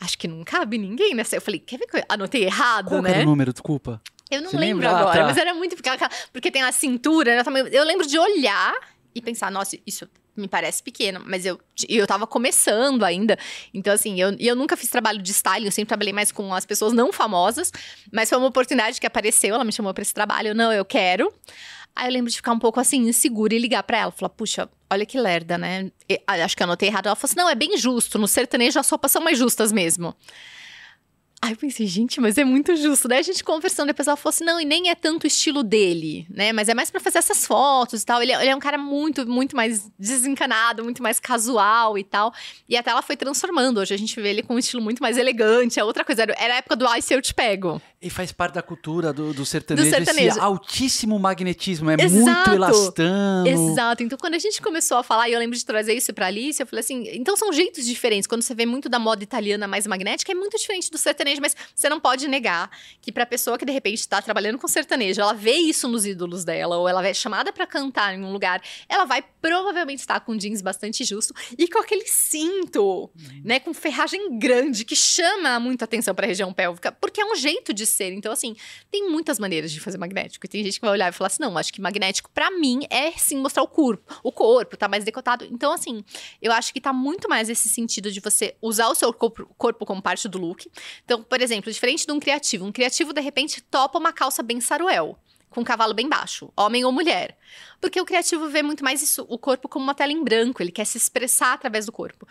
acho 0.00 0.18
que 0.18 0.28
não 0.28 0.44
cabe 0.44 0.78
ninguém 0.78 1.14
nessa. 1.14 1.36
Eu 1.36 1.40
falei, 1.40 1.60
quer 1.60 1.78
ver 1.78 1.86
que 1.86 1.96
eu 1.96 2.02
anotei 2.08 2.44
errado, 2.44 2.88
Qual 2.88 3.02
né? 3.02 3.10
Qual 3.10 3.14
era 3.20 3.26
o 3.26 3.30
número, 3.30 3.52
desculpa? 3.52 4.00
Eu 4.30 4.40
não 4.40 4.50
Você 4.50 4.56
lembro 4.56 4.84
lembra? 4.86 5.00
agora, 5.00 5.18
ah, 5.18 5.22
tá. 5.22 5.28
mas 5.28 5.36
era 5.36 5.52
muito 5.52 5.76
pequena, 5.76 5.98
porque 6.32 6.50
tem 6.50 6.62
a 6.62 6.72
cintura, 6.72 7.36
né? 7.36 7.42
Eu 7.70 7.84
lembro 7.84 8.06
de 8.06 8.18
olhar 8.18 8.74
e 9.14 9.20
pensar, 9.20 9.50
nossa, 9.50 9.76
isso 9.86 10.08
me 10.34 10.48
parece 10.48 10.82
pequeno, 10.82 11.22
mas 11.26 11.44
eu, 11.44 11.60
eu 11.88 12.06
tava 12.06 12.26
começando 12.26 13.04
ainda. 13.04 13.38
Então, 13.74 13.92
assim, 13.92 14.18
eu, 14.18 14.34
eu 14.40 14.56
nunca 14.56 14.76
fiz 14.76 14.88
trabalho 14.88 15.20
de 15.20 15.30
styling, 15.30 15.66
eu 15.66 15.72
sempre 15.72 15.88
trabalhei 15.88 16.12
mais 16.12 16.32
com 16.32 16.54
as 16.54 16.64
pessoas 16.64 16.92
não 16.94 17.12
famosas, 17.12 17.70
mas 18.10 18.30
foi 18.30 18.38
uma 18.38 18.46
oportunidade 18.46 18.98
que 18.98 19.06
apareceu, 19.06 19.54
ela 19.54 19.64
me 19.64 19.72
chamou 19.72 19.92
para 19.92 20.02
esse 20.02 20.14
trabalho, 20.14 20.48
eu, 20.48 20.54
não, 20.54 20.72
eu 20.72 20.84
quero. 20.84 21.32
Aí 21.94 22.08
eu 22.08 22.12
lembro 22.12 22.30
de 22.30 22.36
ficar 22.36 22.52
um 22.52 22.58
pouco 22.58 22.80
assim, 22.80 23.08
insegura 23.08 23.54
e 23.54 23.58
ligar 23.58 23.82
para 23.82 23.98
ela. 23.98 24.10
Falar, 24.10 24.30
puxa, 24.30 24.68
olha 24.90 25.04
que 25.04 25.18
lerda, 25.18 25.58
né? 25.58 25.90
E, 26.08 26.20
acho 26.26 26.56
que 26.56 26.62
eu 26.62 26.64
anotei 26.64 26.88
errado. 26.88 27.06
Ela 27.06 27.16
falou 27.16 27.30
assim: 27.30 27.40
não, 27.40 27.48
é 27.48 27.54
bem 27.54 27.76
justo. 27.76 28.18
No 28.18 28.26
sertanejo 28.26 28.78
as 28.78 28.88
roupas 28.88 29.12
são 29.12 29.22
mais 29.22 29.38
justas 29.38 29.70
mesmo. 29.70 30.14
Aí 31.44 31.54
eu 31.54 31.56
pensei, 31.56 31.88
gente, 31.88 32.20
mas 32.20 32.38
é 32.38 32.44
muito 32.44 32.76
justo. 32.76 33.08
Daí 33.08 33.18
a 33.18 33.22
gente 33.22 33.42
conversando, 33.42 33.88
depois 33.88 34.06
ela 34.06 34.16
falou 34.16 34.30
assim: 34.30 34.44
não, 34.44 34.60
e 34.60 34.64
nem 34.64 34.90
é 34.90 34.94
tanto 34.94 35.24
o 35.24 35.26
estilo 35.26 35.64
dele, 35.64 36.24
né? 36.30 36.52
Mas 36.52 36.68
é 36.68 36.74
mais 36.74 36.88
para 36.88 37.00
fazer 37.00 37.18
essas 37.18 37.44
fotos 37.44 38.02
e 38.02 38.06
tal. 38.06 38.22
Ele, 38.22 38.32
ele, 38.32 38.48
é 38.48 38.54
um 38.54 38.60
cara 38.60 38.78
muito, 38.78 39.28
muito 39.28 39.56
mais 39.56 39.90
desencanado, 39.98 40.84
muito 40.84 41.02
mais 41.02 41.18
casual 41.18 41.98
e 41.98 42.04
tal. 42.04 42.32
E 42.68 42.76
até 42.76 42.90
ela 42.90 43.02
foi 43.02 43.16
transformando. 43.16 43.80
Hoje 43.80 43.92
a 43.92 43.98
gente 43.98 44.18
vê 44.20 44.30
ele 44.30 44.42
com 44.42 44.54
um 44.54 44.58
estilo 44.58 44.80
muito 44.80 45.02
mais 45.02 45.18
elegante. 45.18 45.80
É 45.80 45.84
outra 45.84 46.04
coisa. 46.04 46.22
Era 46.22 46.54
a 46.54 46.56
época 46.58 46.76
do 46.76 46.86
Ai 46.86 47.02
Se 47.02 47.12
Eu 47.12 47.20
Te 47.20 47.34
Pego. 47.34 47.82
E 48.02 48.10
faz 48.10 48.32
parte 48.32 48.54
da 48.54 48.62
cultura 48.62 49.12
do, 49.12 49.34
do, 49.34 49.44
sertanejo, 49.44 49.88
do 49.88 49.94
sertanejo. 49.94 50.28
Esse 50.28 50.40
altíssimo 50.40 51.18
magnetismo. 51.18 51.90
É 51.90 51.94
Exato. 51.94 52.50
muito 52.50 52.50
elastano. 52.50 53.46
Exato. 53.46 54.02
Então 54.02 54.18
quando 54.18 54.34
a 54.34 54.38
gente 54.38 54.60
começou 54.62 54.96
a 54.96 55.02
falar, 55.02 55.28
e 55.28 55.32
eu 55.32 55.38
lembro 55.38 55.56
de 55.56 55.64
trazer 55.64 55.94
isso 55.94 56.12
pra 56.12 56.26
Alice, 56.26 56.60
eu 56.60 56.66
falei 56.66 56.80
assim: 56.80 57.04
então 57.12 57.36
são 57.36 57.52
jeitos 57.52 57.84
diferentes. 57.84 58.26
Quando 58.26 58.42
você 58.42 58.54
vê 58.54 58.64
muito 58.66 58.88
da 58.88 58.98
moda 58.98 59.22
italiana 59.22 59.68
mais 59.68 59.86
magnética, 59.86 60.32
é 60.32 60.34
muito 60.34 60.56
diferente 60.56 60.90
do 60.90 60.98
sertanejo 60.98 61.42
mas 61.42 61.56
você 61.74 61.88
não 61.88 62.00
pode 62.00 62.28
negar 62.28 62.70
que 63.00 63.12
pra 63.12 63.26
pessoa 63.26 63.58
que 63.58 63.64
de 63.64 63.72
repente 63.72 64.00
está 64.00 64.22
trabalhando 64.22 64.58
com 64.58 64.68
sertanejo, 64.68 65.20
ela 65.20 65.34
vê 65.34 65.54
isso 65.54 65.88
nos 65.88 66.06
ídolos 66.06 66.44
dela, 66.44 66.76
ou 66.76 66.88
ela 66.88 67.06
é 67.06 67.12
chamada 67.12 67.52
para 67.52 67.66
cantar 67.66 68.14
em 68.14 68.22
um 68.22 68.32
lugar, 68.32 68.62
ela 68.88 69.04
vai 69.04 69.22
provavelmente 69.40 70.00
estar 70.00 70.20
com 70.20 70.36
jeans 70.36 70.62
bastante 70.62 71.04
justo 71.04 71.34
e 71.58 71.68
com 71.68 71.78
aquele 71.78 72.06
cinto, 72.06 72.82
uhum. 72.82 73.10
né, 73.44 73.58
com 73.60 73.74
ferragem 73.74 74.38
grande 74.38 74.84
que 74.84 74.94
chama 74.94 75.58
muito 75.58 75.82
atenção 75.82 76.14
para 76.14 76.26
a 76.26 76.28
região 76.28 76.52
pélvica, 76.52 76.92
porque 76.92 77.20
é 77.20 77.24
um 77.24 77.34
jeito 77.34 77.74
de, 77.74 77.84
TCC. 77.92 78.14
Então, 78.14 78.32
assim, 78.32 78.56
tem 78.90 79.08
muitas 79.08 79.38
maneiras 79.38 79.70
de 79.70 79.80
fazer 79.80 79.98
magnético. 79.98 80.46
E 80.46 80.48
tem 80.48 80.64
gente 80.64 80.74
que 80.74 80.80
vai 80.80 80.90
olhar 80.90 81.10
e 81.10 81.12
falar 81.12 81.28
assim: 81.28 81.42
não, 81.42 81.56
acho 81.58 81.72
que 81.72 81.80
magnético, 81.80 82.30
para 82.30 82.50
mim, 82.50 82.86
é 82.90 83.12
sim 83.12 83.36
mostrar 83.36 83.62
o 83.62 83.68
corpo. 83.68 84.20
O 84.22 84.32
corpo 84.32 84.76
tá 84.76 84.88
mais 84.88 85.04
decotado. 85.04 85.44
Então, 85.50 85.72
assim, 85.72 86.04
eu 86.40 86.52
acho 86.52 86.72
que 86.72 86.80
tá 86.80 86.92
muito 86.92 87.28
mais 87.28 87.48
esse 87.48 87.68
sentido 87.68 88.10
de 88.10 88.20
você 88.20 88.56
usar 88.60 88.88
o 88.88 88.94
seu 88.94 89.12
corpo 89.12 89.86
como 89.86 90.02
parte 90.02 90.28
do 90.28 90.38
look. 90.38 90.70
Então, 91.04 91.22
por 91.22 91.40
exemplo, 91.40 91.70
diferente 91.70 92.06
de 92.06 92.12
um 92.12 92.18
criativo, 92.18 92.64
um 92.64 92.72
criativo, 92.72 93.12
de 93.12 93.20
repente, 93.20 93.60
topa 93.62 93.98
uma 93.98 94.12
calça 94.12 94.42
bem 94.42 94.60
saruel 94.60 95.18
com 95.52 95.60
um 95.60 95.64
cavalo 95.64 95.94
bem 95.94 96.08
baixo, 96.08 96.50
homem 96.56 96.84
ou 96.84 96.90
mulher. 96.90 97.36
Porque 97.80 98.00
o 98.00 98.04
criativo 98.04 98.48
vê 98.48 98.62
muito 98.62 98.82
mais 98.82 99.02
isso, 99.02 99.24
o 99.28 99.38
corpo 99.38 99.68
como 99.68 99.84
uma 99.84 99.94
tela 99.94 100.10
em 100.10 100.24
branco, 100.24 100.62
ele 100.62 100.72
quer 100.72 100.86
se 100.86 100.96
expressar 100.96 101.52
através 101.52 101.86
do 101.86 101.92
corpo. 101.92 102.26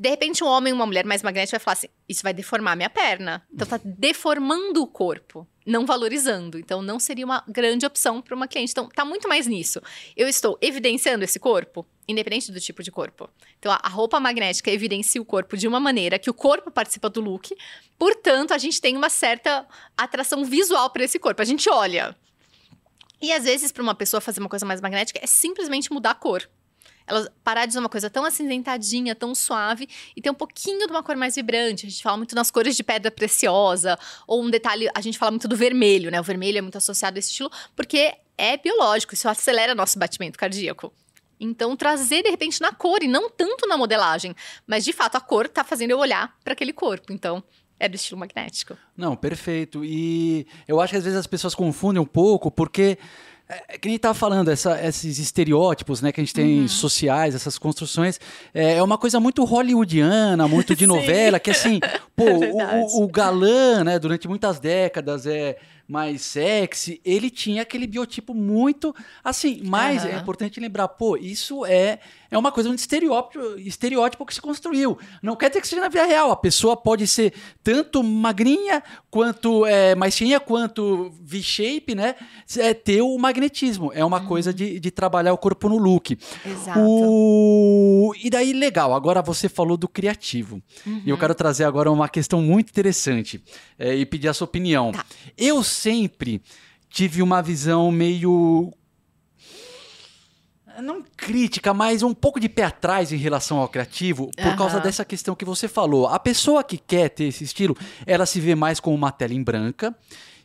De 0.00 0.08
repente, 0.08 0.42
um 0.42 0.46
homem 0.46 0.72
ou 0.72 0.78
uma 0.78 0.86
mulher 0.86 1.04
mais 1.04 1.22
magnética 1.22 1.58
vai 1.58 1.62
falar 1.62 1.74
assim: 1.74 1.88
isso 2.08 2.22
vai 2.22 2.32
deformar 2.32 2.74
minha 2.74 2.88
perna. 2.88 3.46
Então 3.52 3.66
tá 3.66 3.78
deformando 3.84 4.82
o 4.82 4.86
corpo, 4.86 5.46
não 5.66 5.84
valorizando. 5.84 6.58
Então 6.58 6.80
não 6.80 6.98
seria 6.98 7.26
uma 7.26 7.44
grande 7.46 7.84
opção 7.84 8.22
para 8.22 8.34
uma 8.34 8.48
cliente. 8.48 8.72
Então 8.72 8.88
tá 8.88 9.04
muito 9.04 9.28
mais 9.28 9.46
nisso. 9.46 9.78
Eu 10.16 10.26
estou 10.26 10.56
evidenciando 10.62 11.22
esse 11.22 11.38
corpo, 11.38 11.86
independente 12.08 12.50
do 12.50 12.58
tipo 12.58 12.82
de 12.82 12.90
corpo. 12.90 13.28
Então 13.58 13.70
a 13.70 13.88
roupa 13.90 14.18
magnética 14.18 14.70
evidencia 14.70 15.20
o 15.20 15.24
corpo 15.24 15.54
de 15.54 15.68
uma 15.68 15.78
maneira 15.78 16.18
que 16.18 16.30
o 16.30 16.34
corpo 16.34 16.70
participa 16.70 17.10
do 17.10 17.20
look. 17.20 17.54
Portanto, 17.98 18.54
a 18.54 18.58
gente 18.58 18.80
tem 18.80 18.96
uma 18.96 19.10
certa 19.10 19.66
atração 19.98 20.46
visual 20.46 20.88
para 20.88 21.04
esse 21.04 21.18
corpo. 21.18 21.42
A 21.42 21.44
gente 21.44 21.68
olha. 21.68 22.16
E 23.20 23.34
às 23.34 23.44
vezes, 23.44 23.70
para 23.70 23.82
uma 23.82 23.94
pessoa 23.94 24.18
fazer 24.18 24.40
uma 24.40 24.48
coisa 24.48 24.64
mais 24.64 24.80
magnética, 24.80 25.20
é 25.22 25.26
simplesmente 25.26 25.92
mudar 25.92 26.12
a 26.12 26.14
cor. 26.14 26.48
Ela 27.06 27.30
parar 27.42 27.66
de 27.66 27.70
usar 27.70 27.80
uma 27.80 27.88
coisa 27.88 28.08
tão 28.08 28.24
acinzentadinha, 28.24 29.14
tão 29.14 29.34
suave, 29.34 29.88
e 30.16 30.22
ter 30.22 30.30
um 30.30 30.34
pouquinho 30.34 30.86
de 30.86 30.92
uma 30.92 31.02
cor 31.02 31.16
mais 31.16 31.34
vibrante. 31.34 31.86
A 31.86 31.90
gente 31.90 32.02
fala 32.02 32.16
muito 32.16 32.34
nas 32.34 32.50
cores 32.50 32.76
de 32.76 32.82
pedra 32.82 33.10
preciosa, 33.10 33.98
ou 34.26 34.42
um 34.42 34.50
detalhe, 34.50 34.88
a 34.94 35.00
gente 35.00 35.18
fala 35.18 35.30
muito 35.30 35.48
do 35.48 35.56
vermelho, 35.56 36.10
né? 36.10 36.20
O 36.20 36.24
vermelho 36.24 36.58
é 36.58 36.60
muito 36.60 36.78
associado 36.78 37.16
a 37.16 37.18
esse 37.18 37.30
estilo, 37.30 37.50
porque 37.74 38.14
é 38.38 38.56
biológico, 38.56 39.14
isso 39.14 39.28
acelera 39.28 39.74
nosso 39.74 39.98
batimento 39.98 40.38
cardíaco. 40.38 40.92
Então, 41.38 41.74
trazer 41.74 42.22
de 42.22 42.30
repente 42.30 42.60
na 42.60 42.72
cor 42.72 43.02
e 43.02 43.08
não 43.08 43.30
tanto 43.30 43.66
na 43.66 43.76
modelagem, 43.76 44.34
mas 44.66 44.84
de 44.84 44.92
fato 44.92 45.16
a 45.16 45.20
cor 45.20 45.48
tá 45.48 45.64
fazendo 45.64 45.92
eu 45.92 45.98
olhar 45.98 46.36
para 46.44 46.52
aquele 46.52 46.72
corpo. 46.72 47.12
Então, 47.12 47.42
é 47.78 47.88
do 47.88 47.96
estilo 47.96 48.20
magnético. 48.20 48.76
Não, 48.94 49.16
perfeito. 49.16 49.82
E 49.82 50.46
eu 50.68 50.78
acho 50.80 50.92
que 50.92 50.98
às 50.98 51.04
vezes 51.04 51.18
as 51.18 51.26
pessoas 51.26 51.54
confundem 51.54 52.00
um 52.00 52.06
pouco, 52.06 52.50
porque. 52.50 52.98
É, 53.50 53.78
que 53.78 53.88
nem 53.88 53.96
estava 53.96 54.14
falando, 54.14 54.48
essa, 54.48 54.80
esses 54.86 55.18
estereótipos 55.18 56.00
né, 56.00 56.12
que 56.12 56.20
a 56.20 56.24
gente 56.24 56.32
tem 56.32 56.60
uhum. 56.60 56.68
sociais, 56.68 57.34
essas 57.34 57.58
construções, 57.58 58.20
é, 58.54 58.74
é, 58.74 58.82
uma 58.82 58.96
coisa 58.96 59.18
muito 59.18 59.44
hollywoodiana, 59.44 60.46
muito 60.46 60.76
de 60.76 60.86
novela, 60.86 61.40
que 61.40 61.50
assim, 61.50 61.80
pô, 62.14 62.24
é 62.44 62.80
o, 62.80 63.02
o, 63.02 63.08
galã, 63.08 63.82
né, 63.82 63.98
durante 63.98 64.28
muitas 64.28 64.60
décadas, 64.60 65.26
é, 65.26 65.56
mais 65.88 66.22
sexy, 66.22 67.00
ele 67.04 67.28
tinha 67.28 67.62
aquele 67.62 67.88
biotipo 67.88 68.32
muito 68.32 68.94
assim. 69.24 69.60
Mas 69.64 70.04
uhum. 70.04 70.10
é 70.10 70.14
importante 70.14 70.60
lembrar, 70.60 70.86
pô, 70.86 71.16
isso 71.16 71.66
é, 71.66 71.98
é 72.30 72.38
uma 72.38 72.52
coisa, 72.52 72.70
um 72.70 72.74
estereótipo, 72.74 73.58
estereótipo 73.58 74.24
que 74.24 74.34
se 74.34 74.40
construiu. 74.40 74.96
Não 75.22 75.34
quer 75.34 75.48
dizer 75.48 75.60
que 75.60 75.68
seja 75.68 75.82
na 75.82 75.88
vida 75.88 76.04
real. 76.04 76.30
A 76.30 76.36
pessoa 76.36 76.76
pode 76.76 77.06
ser 77.06 77.34
tanto 77.62 78.02
magrinha, 78.02 78.82
quanto 79.10 79.66
é, 79.66 79.94
mais 79.94 80.14
cheinha, 80.14 80.38
quanto 80.38 81.10
V-shape, 81.20 81.94
né? 81.94 82.14
É 82.58 82.72
ter 82.72 83.02
o 83.02 83.18
magnetismo. 83.18 83.90
É 83.92 84.04
uma 84.04 84.20
uhum. 84.20 84.26
coisa 84.26 84.54
de, 84.54 84.78
de 84.78 84.90
trabalhar 84.90 85.32
o 85.32 85.38
corpo 85.38 85.68
no 85.68 85.76
look. 85.76 86.16
Exato. 86.46 86.80
O... 86.80 88.12
E 88.22 88.30
daí, 88.30 88.52
legal, 88.52 88.94
agora 88.94 89.20
você 89.22 89.48
falou 89.48 89.76
do 89.76 89.88
criativo. 89.88 90.62
Uhum. 90.86 91.02
E 91.04 91.10
eu 91.10 91.18
quero 91.18 91.34
trazer 91.34 91.64
agora 91.64 91.90
uma 91.90 92.08
questão 92.08 92.40
muito 92.40 92.70
interessante 92.70 93.42
é, 93.78 93.94
e 93.94 94.06
pedir 94.06 94.28
a 94.28 94.34
sua 94.34 94.44
opinião. 94.44 94.92
Tá. 94.92 95.04
Eu 95.36 95.64
sempre 95.64 96.40
tive 96.88 97.22
uma 97.22 97.40
visão 97.40 97.90
meio 97.90 98.72
não 100.80 101.02
crítica, 101.16 101.72
mas 101.74 102.02
um 102.02 102.14
pouco 102.14 102.40
de 102.40 102.48
pé 102.48 102.64
atrás 102.64 103.12
em 103.12 103.16
relação 103.16 103.58
ao 103.58 103.68
criativo, 103.68 104.30
por 104.36 104.46
uhum. 104.46 104.56
causa 104.56 104.80
dessa 104.80 105.04
questão 105.04 105.34
que 105.34 105.44
você 105.44 105.68
falou. 105.68 106.06
A 106.08 106.18
pessoa 106.18 106.64
que 106.64 106.78
quer 106.78 107.08
ter 107.10 107.24
esse 107.24 107.44
estilo, 107.44 107.76
ela 108.06 108.26
se 108.26 108.40
vê 108.40 108.54
mais 108.54 108.80
como 108.80 108.96
uma 108.96 109.12
tela 109.12 109.34
em 109.34 109.42
branca 109.42 109.94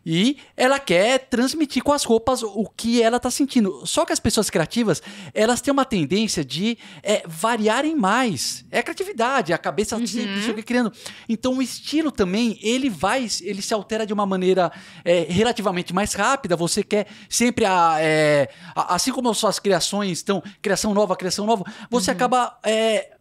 e 0.06 0.38
ela 0.56 0.80
quer 0.80 1.28
transmitir 1.28 1.82
com 1.82 1.92
as 1.92 2.04
roupas 2.04 2.44
o 2.44 2.70
que 2.78 3.02
ela 3.02 3.18
está 3.18 3.32
sentindo. 3.32 3.82
Só 3.86 4.06
que 4.06 4.14
as 4.14 4.20
pessoas 4.20 4.50
criativas, 4.50 5.02
elas 5.34 5.62
têm 5.62 5.72
uma 5.72 5.84
tendência 5.84 6.46
de 6.46 6.78
é, 7.02 7.24
variarem 7.26 7.96
mais. 7.96 8.64
É 8.70 8.80
a 8.80 8.84
criatividade, 8.84 9.52
a 9.52 9.58
cabeça 9.58 9.98
uhum. 9.98 10.06
sempre 10.06 10.42
fica 10.42 10.62
criando. 10.62 10.94
Então 11.28 11.58
o 11.58 11.62
estilo 11.62 12.12
também, 12.12 12.60
ele 12.62 12.90
vai, 12.90 13.28
ele 13.42 13.62
se 13.62 13.74
altera 13.74 14.06
de 14.06 14.14
uma 14.14 14.26
maneira 14.26 14.72
é, 15.04 15.26
relativamente 15.28 15.94
mais 15.94 16.14
rápida. 16.14 16.56
Você 16.56 16.84
quer 16.84 17.08
sempre, 17.28 17.66
a, 17.66 17.96
é, 18.00 18.50
assim 18.76 19.12
como 19.12 19.30
as 19.30 19.38
suas 19.38 19.58
criações 19.58 20.20
estão, 20.20 20.44
criação 20.62 20.94
nova, 20.94 21.16
criação 21.16 21.48
nova, 21.48 21.64
você 21.90 22.12
uhum. 22.12 22.16
acaba 22.16 22.60
é, 22.64 23.16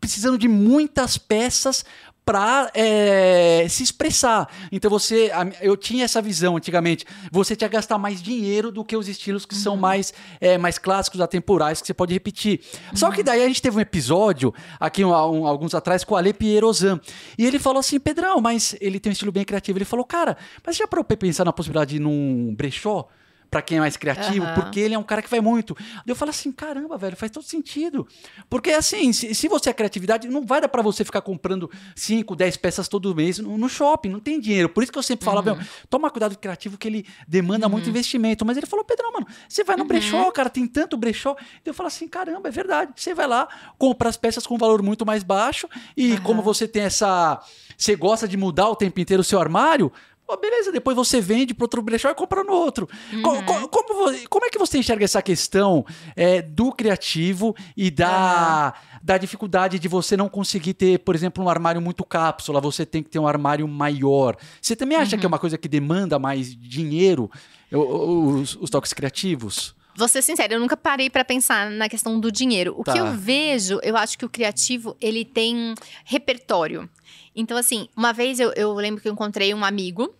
precisando 0.00 0.38
de 0.38 0.48
muitas 0.48 1.18
peças 1.18 1.84
para 2.24 2.70
é, 2.74 3.66
se 3.68 3.82
expressar. 3.82 4.48
Então 4.72 4.90
você, 4.90 5.30
eu 5.60 5.76
tinha 5.76 6.04
essa 6.04 6.22
visão 6.22 6.56
antigamente. 6.56 7.04
Você 7.30 7.54
tinha 7.54 7.68
que 7.68 7.74
gastar 7.74 7.98
mais 7.98 8.22
dinheiro 8.22 8.72
do 8.72 8.84
que 8.84 8.96
os 8.96 9.08
estilos 9.08 9.44
que 9.44 9.54
uhum. 9.54 9.60
são 9.60 9.76
mais, 9.76 10.12
é, 10.40 10.56
mais 10.56 10.78
clássicos, 10.78 11.20
atemporais, 11.20 11.80
que 11.80 11.86
você 11.86 11.94
pode 11.94 12.14
repetir. 12.14 12.60
Uhum. 12.90 12.96
Só 12.96 13.10
que 13.10 13.22
daí 13.22 13.42
a 13.42 13.46
gente 13.46 13.60
teve 13.60 13.76
um 13.76 13.80
episódio 13.80 14.54
aqui 14.80 15.04
um, 15.04 15.10
um, 15.10 15.46
alguns 15.46 15.74
atrás 15.74 16.02
com 16.04 16.14
o 16.14 16.16
Ale 16.16 16.32
Pierozan 16.32 17.00
e 17.36 17.44
ele 17.44 17.58
falou 17.58 17.80
assim, 17.80 18.00
Pedrão, 18.00 18.40
mas 18.40 18.74
ele 18.80 18.98
tem 18.98 19.10
um 19.10 19.12
estilo 19.12 19.32
bem 19.32 19.44
criativo. 19.44 19.78
Ele 19.78 19.84
falou, 19.84 20.04
cara, 20.04 20.36
mas 20.66 20.76
já 20.76 20.86
para 20.86 21.02
pensar 21.04 21.44
na 21.44 21.52
possibilidade 21.52 21.90
de 21.90 21.96
ir 21.96 22.00
num 22.00 22.54
brechó? 22.56 23.08
Para 23.54 23.62
quem 23.62 23.78
é 23.78 23.80
mais 23.80 23.96
criativo, 23.96 24.44
uhum. 24.44 24.54
porque 24.54 24.80
ele 24.80 24.94
é 24.96 24.98
um 24.98 25.04
cara 25.04 25.22
que 25.22 25.30
vai 25.30 25.40
muito. 25.40 25.76
Eu 26.04 26.16
falo 26.16 26.30
assim, 26.30 26.50
caramba, 26.50 26.98
velho, 26.98 27.16
faz 27.16 27.30
todo 27.30 27.44
sentido. 27.44 28.04
Porque 28.50 28.72
assim, 28.72 29.12
se, 29.12 29.32
se 29.32 29.46
você 29.46 29.70
é 29.70 29.72
criatividade, 29.72 30.26
não 30.26 30.44
vai 30.44 30.60
dar 30.60 30.68
para 30.68 30.82
você 30.82 31.04
ficar 31.04 31.20
comprando 31.20 31.70
5, 31.94 32.34
10 32.34 32.56
peças 32.56 32.88
todo 32.88 33.14
mês 33.14 33.38
no, 33.38 33.56
no, 33.56 33.68
shopping, 33.68 34.08
não 34.08 34.18
tem 34.18 34.40
dinheiro. 34.40 34.68
Por 34.68 34.82
isso 34.82 34.90
que 34.90 34.98
eu 34.98 35.04
sempre 35.04 35.24
falava, 35.24 35.52
uhum. 35.52 35.64
toma 35.88 36.10
cuidado 36.10 36.32
com 36.32 36.38
o 36.38 36.40
criativo 36.40 36.76
que 36.76 36.88
ele 36.88 37.06
demanda 37.28 37.66
uhum. 37.66 37.72
muito 37.72 37.88
investimento. 37.88 38.44
Mas 38.44 38.56
ele 38.56 38.66
falou, 38.66 38.84
Pedro, 38.84 39.12
mano, 39.12 39.28
você 39.48 39.62
vai 39.62 39.76
no 39.76 39.82
uhum. 39.82 39.88
brechó, 39.88 40.28
cara, 40.32 40.50
tem 40.50 40.66
tanto 40.66 40.96
brechó. 40.96 41.36
Eu 41.64 41.72
falo 41.72 41.86
assim, 41.86 42.08
caramba, 42.08 42.48
é 42.48 42.50
verdade. 42.50 42.90
Você 42.96 43.14
vai 43.14 43.28
lá, 43.28 43.46
compra 43.78 44.08
as 44.08 44.16
peças 44.16 44.44
com 44.48 44.58
valor 44.58 44.82
muito 44.82 45.06
mais 45.06 45.22
baixo 45.22 45.68
e 45.96 46.18
como 46.22 46.42
você 46.42 46.66
tem 46.66 46.82
essa 46.82 47.40
você 47.76 47.96
gosta 47.96 48.26
de 48.28 48.36
mudar 48.36 48.68
o 48.68 48.76
tempo 48.76 49.00
inteiro 49.00 49.20
o 49.20 49.24
seu 49.24 49.40
armário, 49.40 49.92
Oh, 50.26 50.38
beleza, 50.38 50.72
depois 50.72 50.96
você 50.96 51.20
vende 51.20 51.52
para 51.52 51.64
outro 51.64 51.82
brechó 51.82 52.08
e 52.10 52.14
compra 52.14 52.42
no 52.42 52.52
outro. 52.52 52.88
Uhum. 53.12 53.22
Como, 53.22 53.68
como, 53.68 54.28
como, 54.30 54.46
é 54.46 54.48
que 54.48 54.58
você 54.58 54.78
enxerga 54.78 55.04
essa 55.04 55.20
questão 55.20 55.84
é, 56.16 56.40
do 56.40 56.72
criativo 56.72 57.54
e 57.76 57.90
da, 57.90 58.72
uhum. 58.74 58.98
da 59.02 59.18
dificuldade 59.18 59.78
de 59.78 59.86
você 59.86 60.16
não 60.16 60.30
conseguir 60.30 60.72
ter, 60.72 60.98
por 61.00 61.14
exemplo, 61.14 61.44
um 61.44 61.48
armário 61.48 61.80
muito 61.80 62.02
cápsula, 62.04 62.58
você 62.58 62.86
tem 62.86 63.02
que 63.02 63.10
ter 63.10 63.18
um 63.18 63.28
armário 63.28 63.68
maior. 63.68 64.36
Você 64.62 64.74
também 64.74 64.96
acha 64.96 65.14
uhum. 65.14 65.20
que 65.20 65.26
é 65.26 65.28
uma 65.28 65.38
coisa 65.38 65.58
que 65.58 65.68
demanda 65.68 66.18
mais 66.18 66.56
dinheiro, 66.56 67.30
os, 67.70 68.56
os 68.56 68.70
toques 68.70 68.94
criativos? 68.94 69.74
Vou 69.96 70.08
ser 70.08 70.22
sincera, 70.22 70.54
eu 70.54 70.60
nunca 70.60 70.76
parei 70.76 71.08
para 71.08 71.24
pensar 71.24 71.70
na 71.70 71.88
questão 71.88 72.18
do 72.18 72.32
dinheiro. 72.32 72.74
O 72.76 72.82
tá. 72.82 72.92
que 72.92 72.98
eu 72.98 73.12
vejo, 73.12 73.78
eu 73.82 73.96
acho 73.96 74.18
que 74.18 74.24
o 74.24 74.28
criativo, 74.28 74.96
ele 75.00 75.24
tem 75.24 75.74
repertório. 76.04 76.88
Então, 77.34 77.56
assim, 77.56 77.88
uma 77.96 78.12
vez 78.12 78.38
eu, 78.40 78.52
eu 78.54 78.72
lembro 78.74 79.00
que 79.00 79.08
eu 79.08 79.12
encontrei 79.12 79.52
um 79.52 79.64
amigo 79.64 80.14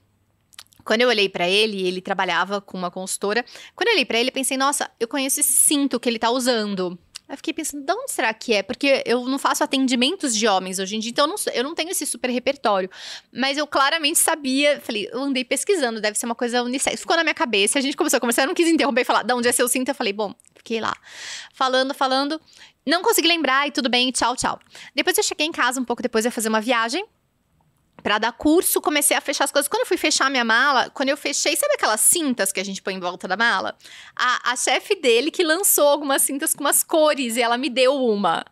quando 0.85 1.01
eu 1.01 1.09
olhei 1.09 1.29
para 1.29 1.49
ele, 1.49 1.87
ele 1.87 2.01
trabalhava 2.01 2.61
com 2.61 2.77
uma 2.77 2.91
consultora. 2.91 3.45
Quando 3.75 3.89
eu 3.89 3.95
olhei 3.95 4.05
para 4.05 4.19
ele, 4.19 4.31
pensei, 4.31 4.57
nossa, 4.57 4.91
eu 5.01 5.09
conheço 5.09 5.41
esse 5.41 5.53
cinto 5.53 5.99
que 5.99 6.09
ele 6.09 6.19
tá 6.19 6.31
usando. 6.31 6.99
Aí 7.27 7.37
fiquei 7.39 7.55
pensando, 7.55 7.83
de 7.83 7.93
onde 7.93 8.13
será 8.13 8.35
que 8.35 8.53
é? 8.53 8.63
Porque 8.63 9.03
eu 9.07 9.25
não 9.25 9.39
faço 9.39 9.65
atendimentos 9.65 10.37
de 10.37 10.47
homens 10.47 10.79
hoje 10.79 10.97
em 10.97 10.99
dia, 10.99 11.11
então 11.11 11.25
eu 11.25 11.29
não, 11.29 11.37
eu 11.55 11.65
não 11.65 11.75
tenho 11.75 11.91
esse 11.91 12.05
super 12.05 12.29
repertório. 12.29 12.91
Mas 13.33 13.57
eu 13.57 13.67
claramente 13.67 14.19
sabia, 14.19 14.79
falei, 14.83 15.09
eu 15.11 15.23
andei 15.23 15.43
pesquisando, 15.43 16.03
deve 16.03 16.19
ser 16.19 16.27
uma 16.27 16.35
coisa 16.35 16.63
unissex. 16.63 17.01
Ficou 17.01 17.17
na 17.17 17.23
minha 17.23 17.35
cabeça, 17.35 17.79
a 17.79 17.83
gente 17.83 17.97
começou 17.97 18.19
a 18.19 18.21
conversar, 18.21 18.43
eu 18.43 18.49
não 18.49 18.55
quis 18.55 18.69
interromper 18.69 19.01
e 19.01 19.05
falar, 19.05 19.23
de 19.23 19.33
onde 19.33 19.49
é 19.49 19.53
seu 19.53 19.67
cinto? 19.67 19.89
Eu 19.89 19.95
falei, 19.95 20.13
bom, 20.13 20.35
fiquei 20.55 20.83
lá. 20.83 20.95
Falando, 21.55 21.95
falando, 21.95 22.39
não 22.87 23.03
consegui 23.03 23.29
lembrar 23.29 23.67
e 23.67 23.71
tudo 23.71 23.89
bem, 23.89 24.11
tchau, 24.11 24.37
tchau. 24.37 24.59
Depois 24.95 25.17
eu 25.17 25.25
cheguei 25.25 25.47
em 25.47 25.53
casa 25.53 25.81
um 25.81 25.85
pouco 25.85 26.03
depois, 26.03 26.25
ia 26.25 26.31
fazer 26.31 26.49
uma 26.49 26.61
viagem 26.61 27.05
para 28.03 28.19
dar 28.19 28.33
curso, 28.33 28.83
comecei 28.83 29.17
a 29.17 29.21
fechar 29.21 29.45
as 29.45 29.51
coisas. 29.51 29.67
Quando 29.67 29.81
eu 29.81 29.87
fui 29.87 29.97
fechar 29.97 30.31
minha 30.31 30.45
mala, 30.45 30.91
quando 30.91 31.09
eu 31.09 31.17
fechei, 31.17 31.57
sabe 31.57 31.75
aquelas 31.75 32.03
cintas 32.03 32.53
que 32.53 32.61
a 32.61 32.65
gente 32.65 32.83
põe 32.83 32.95
em 32.95 33.01
volta 33.01 33.27
da 33.27 33.37
mala? 33.37 33.75
A, 34.15 34.53
a 34.53 34.57
chefe 34.57 34.95
dele 34.97 35.31
que 35.31 35.43
lançou 35.43 35.89
algumas 35.89 36.21
cintas 36.21 36.55
com 36.55 36.63
umas 36.63 36.83
cores 36.83 37.37
e 37.37 37.43
ela 37.43 37.57
me 37.57 37.71
deu 37.71 37.95
uma. 37.95 38.45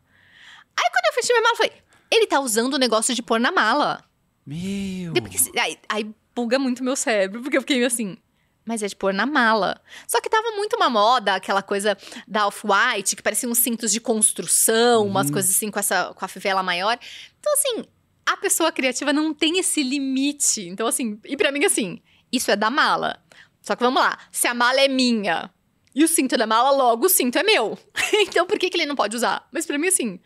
Aí 0.75 0.91
quando 0.91 1.07
eu 1.07 1.13
fechei 1.13 1.35
minha 1.35 1.43
mala, 1.43 1.53
eu 1.53 1.57
falei: 1.59 1.73
ele 2.11 2.27
tá 2.27 2.41
usando 2.41 2.75
o 2.75 2.79
negócio 2.79 3.15
de 3.15 3.23
pôr 3.23 3.39
na 3.39 3.53
mala. 3.53 4.03
Meu. 4.47 5.13
Depois, 5.13 5.51
aí, 5.59 5.79
aí 5.87 6.11
buga 6.35 6.59
muito 6.59 6.83
meu 6.83 6.97
cérebro, 6.97 7.43
porque 7.43 7.59
eu 7.59 7.61
fiquei 7.61 7.85
assim. 7.85 8.17
Mas 8.65 8.83
é 8.83 8.87
de 8.87 8.95
pôr 8.95 9.13
na 9.13 9.27
mala. 9.27 9.81
Só 10.07 10.21
que 10.21 10.31
tava 10.31 10.53
muito 10.53 10.77
uma 10.77 10.89
moda, 10.89 11.35
aquela 11.35 11.63
coisa 11.63 11.99
da 12.29 12.47
Off-White, 12.47 13.17
que 13.17 13.23
parecia 13.23 13.49
uns 13.49 13.59
cintos 13.59 13.91
de 13.91 14.01
construção, 14.01 15.07
umas 15.07 15.27
uhum. 15.27 15.33
coisas 15.33 15.51
assim 15.51 15.71
com 15.71 15.79
essa 15.79 16.13
com 16.15 16.25
a 16.25 16.29
fivela 16.29 16.63
maior. 16.63 16.99
Então, 17.41 17.53
assim, 17.55 17.85
a 18.25 18.37
pessoa 18.37 18.71
criativa 18.71 19.13
não 19.13 19.35
tem 19.35 19.59
esse 19.59 19.83
limite. 19.83 20.69
Então, 20.69 20.87
assim, 20.87 21.19
e 21.25 21.37
pra 21.37 21.51
mim, 21.51 21.65
assim, 21.65 22.01
isso 22.31 22.51
é 22.51 22.57
da 22.57 22.71
mala. 22.71 23.21
Só 23.61 23.77
que 23.77 23.83
vamos 23.83 24.03
lá, 24.03 24.19
se 24.31 24.47
a 24.47 24.55
mala 24.55 24.81
é 24.81 24.89
minha 24.89 25.51
e 25.95 26.03
o 26.05 26.09
cinto 26.09 26.35
é 26.35 26.39
da 26.39 26.47
mala, 26.47 26.71
logo 26.71 27.07
o 27.07 27.09
cinto 27.09 27.39
é 27.39 27.43
meu. 27.43 27.79
então, 28.15 28.47
por 28.47 28.59
que, 28.59 28.71
que 28.71 28.77
ele 28.77 28.87
não 28.87 28.97
pode 28.97 29.17
usar? 29.17 29.47
Mas 29.53 29.67
pra 29.67 29.79
mim, 29.79 29.89
assim, 29.89 30.19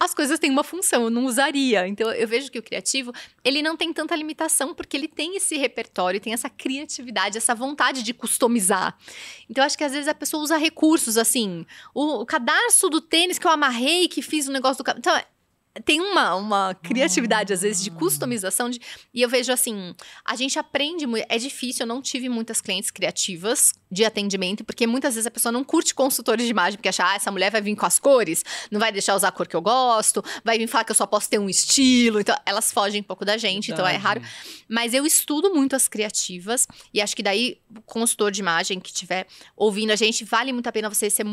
as 0.00 0.14
coisas 0.14 0.38
têm 0.38 0.50
uma 0.50 0.62
função, 0.62 1.04
eu 1.04 1.10
não 1.10 1.24
usaria. 1.24 1.86
Então 1.88 2.10
eu 2.12 2.28
vejo 2.28 2.50
que 2.50 2.58
o 2.58 2.62
criativo, 2.62 3.12
ele 3.44 3.62
não 3.62 3.76
tem 3.76 3.92
tanta 3.92 4.14
limitação 4.14 4.74
porque 4.74 4.96
ele 4.96 5.08
tem 5.08 5.36
esse 5.36 5.56
repertório, 5.56 6.20
tem 6.20 6.32
essa 6.32 6.48
criatividade, 6.48 7.36
essa 7.36 7.54
vontade 7.54 8.02
de 8.02 8.14
customizar. 8.14 8.96
Então 9.50 9.64
acho 9.64 9.76
que 9.76 9.84
às 9.84 9.92
vezes 9.92 10.08
a 10.08 10.14
pessoa 10.14 10.42
usa 10.42 10.56
recursos 10.56 11.18
assim, 11.18 11.66
o, 11.94 12.20
o 12.20 12.26
cadarço 12.26 12.88
do 12.88 13.00
tênis 13.00 13.38
que 13.38 13.46
eu 13.46 13.50
amarrei, 13.50 14.08
que 14.08 14.22
fiz 14.22 14.46
o 14.46 14.50
um 14.50 14.52
negócio 14.52 14.84
do 14.84 14.90
então 14.96 15.20
tem 15.84 16.00
uma, 16.00 16.34
uma 16.34 16.74
criatividade, 16.74 17.52
às 17.52 17.62
vezes, 17.62 17.82
de 17.82 17.90
customização. 17.90 18.70
De, 18.70 18.80
e 19.12 19.22
eu 19.22 19.28
vejo 19.28 19.52
assim, 19.52 19.94
a 20.24 20.36
gente 20.36 20.58
aprende 20.58 21.06
muito. 21.06 21.26
É 21.28 21.38
difícil, 21.38 21.84
eu 21.84 21.86
não 21.86 22.00
tive 22.00 22.28
muitas 22.28 22.60
clientes 22.60 22.90
criativas 22.90 23.72
de 23.90 24.04
atendimento, 24.04 24.64
porque 24.64 24.86
muitas 24.86 25.14
vezes 25.14 25.26
a 25.26 25.30
pessoa 25.30 25.50
não 25.50 25.64
curte 25.64 25.94
consultores 25.94 26.44
de 26.44 26.50
imagem, 26.50 26.76
porque 26.76 26.88
acha, 26.88 27.04
ah, 27.04 27.14
essa 27.14 27.30
mulher 27.30 27.50
vai 27.50 27.60
vir 27.60 27.74
com 27.74 27.86
as 27.86 27.98
cores, 27.98 28.44
não 28.70 28.78
vai 28.78 28.92
deixar 28.92 29.14
usar 29.14 29.28
a 29.28 29.32
cor 29.32 29.46
que 29.46 29.56
eu 29.56 29.62
gosto, 29.62 30.22
vai 30.44 30.58
vir 30.58 30.66
falar 30.66 30.84
que 30.84 30.92
eu 30.92 30.96
só 30.96 31.06
posso 31.06 31.28
ter 31.28 31.38
um 31.38 31.48
estilo. 31.48 32.20
Então, 32.20 32.36
elas 32.44 32.70
fogem 32.72 33.00
um 33.00 33.04
pouco 33.04 33.24
da 33.24 33.36
gente, 33.36 33.68
Verdade. 33.68 33.72
então 33.72 33.86
é 33.88 33.96
raro. 33.96 34.22
Mas 34.68 34.94
eu 34.94 35.06
estudo 35.06 35.54
muito 35.54 35.74
as 35.74 35.88
criativas, 35.88 36.66
e 36.92 37.00
acho 37.00 37.16
que 37.16 37.22
daí, 37.22 37.60
o 37.74 37.80
consultor 37.82 38.30
de 38.30 38.40
imagem 38.40 38.78
que 38.80 38.90
estiver 38.90 39.26
ouvindo 39.56 39.90
a 39.90 39.96
gente, 39.96 40.24
vale 40.24 40.52
muito 40.52 40.66
a 40.66 40.72
pena 40.72 40.88
você 40.88 41.08
ser 41.08 41.24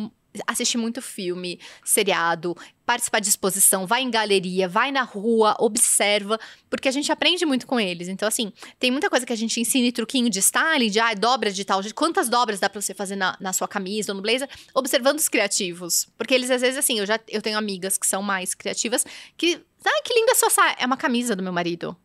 assistir 0.48 0.78
muito 0.78 1.02
filme, 1.02 1.60
seriado, 1.84 2.56
participar 2.86 3.20
de 3.20 3.30
exposição, 3.30 3.88
vai 3.88 4.02
em 4.02 4.12
galeria, 4.12 4.68
vai 4.68 4.92
na 4.92 5.02
rua, 5.02 5.56
observa, 5.60 6.40
porque 6.70 6.88
a 6.88 6.92
gente 6.92 7.12
aprende 7.12 7.46
muito 7.46 7.66
com 7.66 7.80
eles. 7.80 8.08
Então, 8.08 8.28
assim, 8.28 8.54
tem 8.80 8.92
muita 8.92 9.10
coisa 9.10 9.26
que 9.26 9.34
a 9.34 9.36
gente 9.36 9.60
ensina 9.60 9.92
truquinho 9.92 10.30
de 10.30 10.40
styling, 10.40 10.90
de 10.90 11.00
ah, 11.00 11.14
dobra 11.14 11.52
de 11.52 11.66
tal, 11.66 11.82
quantas 11.94 12.30
dobras 12.30 12.60
dá 12.60 12.70
pra 12.70 12.82
você 12.82 12.94
fazer 12.94 13.16
na, 13.16 13.36
na 13.40 13.54
sua 13.54 13.68
camisa 13.68 14.12
ou 14.12 14.16
no 14.16 14.22
blazer, 14.22 14.50
observando 14.74 15.20
os 15.20 15.28
criativos. 15.28 16.08
Porque 16.18 16.34
eles, 16.34 16.52
às 16.52 16.62
vezes, 16.62 16.78
assim, 16.78 17.00
eu 17.00 17.06
já 17.06 17.20
eu 17.30 17.42
tenho 17.42 17.58
amigas 17.58 17.98
que 17.98 18.06
são 18.06 18.22
mais 18.22 18.54
criativas, 18.54 19.06
que, 19.38 19.60
ai, 19.86 20.02
que 20.04 20.14
linda 20.14 20.34
saia. 20.36 20.76
É 20.80 20.86
uma 20.86 20.98
camisa 20.98 21.36
do 21.36 21.44
meu 21.44 21.54
marido. 21.54 21.96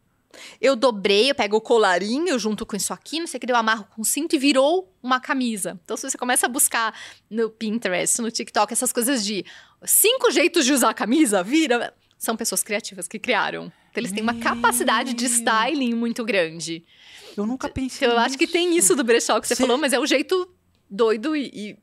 Eu 0.61 0.77
dobrei, 0.77 1.31
eu 1.31 1.35
pego 1.35 1.57
o 1.57 1.61
colarinho 1.61 2.39
junto 2.39 2.65
com 2.65 2.77
isso 2.77 2.93
aqui, 2.93 3.19
não 3.19 3.27
sei 3.27 3.39
o 3.39 3.41
que, 3.41 3.51
eu 3.51 3.57
amarro 3.57 3.87
com 3.95 4.05
cinto 4.05 4.35
e 4.35 4.39
virou 4.39 4.93
uma 5.03 5.21
camisa. 5.21 5.79
Então, 5.85 5.97
se 5.97 6.09
você 6.09 6.17
começa 6.17 6.47
a 6.47 6.49
buscar 6.49 6.95
no 7.29 7.51
Pinterest, 7.51 8.21
no 8.21 8.31
TikTok, 8.31 8.73
essas 8.73 8.93
coisas 8.93 9.25
de 9.25 9.45
cinco 9.85 10.31
jeitos 10.31 10.65
de 10.65 10.73
usar 10.73 10.91
a 10.91 10.95
camisa, 10.95 11.43
vira. 11.43 11.93
São 12.19 12.37
pessoas 12.37 12.63
criativas 12.63 13.09
que 13.09 13.19
criaram. 13.19 13.73
Então, 13.91 14.01
eles 14.01 14.13
têm 14.13 14.23
uma 14.23 14.35
capacidade 14.35 15.15
de 15.15 15.25
styling 15.25 15.95
muito 15.95 16.25
grande. 16.25 16.85
Eu 17.37 17.47
nunca 17.47 17.69
pensei. 17.69 18.07
Então, 18.07 18.19
eu 18.19 18.23
acho 18.23 18.37
que 18.37 18.47
tem 18.47 18.77
isso 18.77 18.95
do 18.95 19.03
brechó 19.03 19.41
que 19.41 19.49
você, 19.49 19.55
você... 19.55 19.63
falou, 19.63 19.79
mas 19.79 19.93
é 19.93 19.99
um 19.99 20.07
jeito 20.07 20.49
doido 20.89 21.35
e, 21.35 21.51
e 21.55 21.79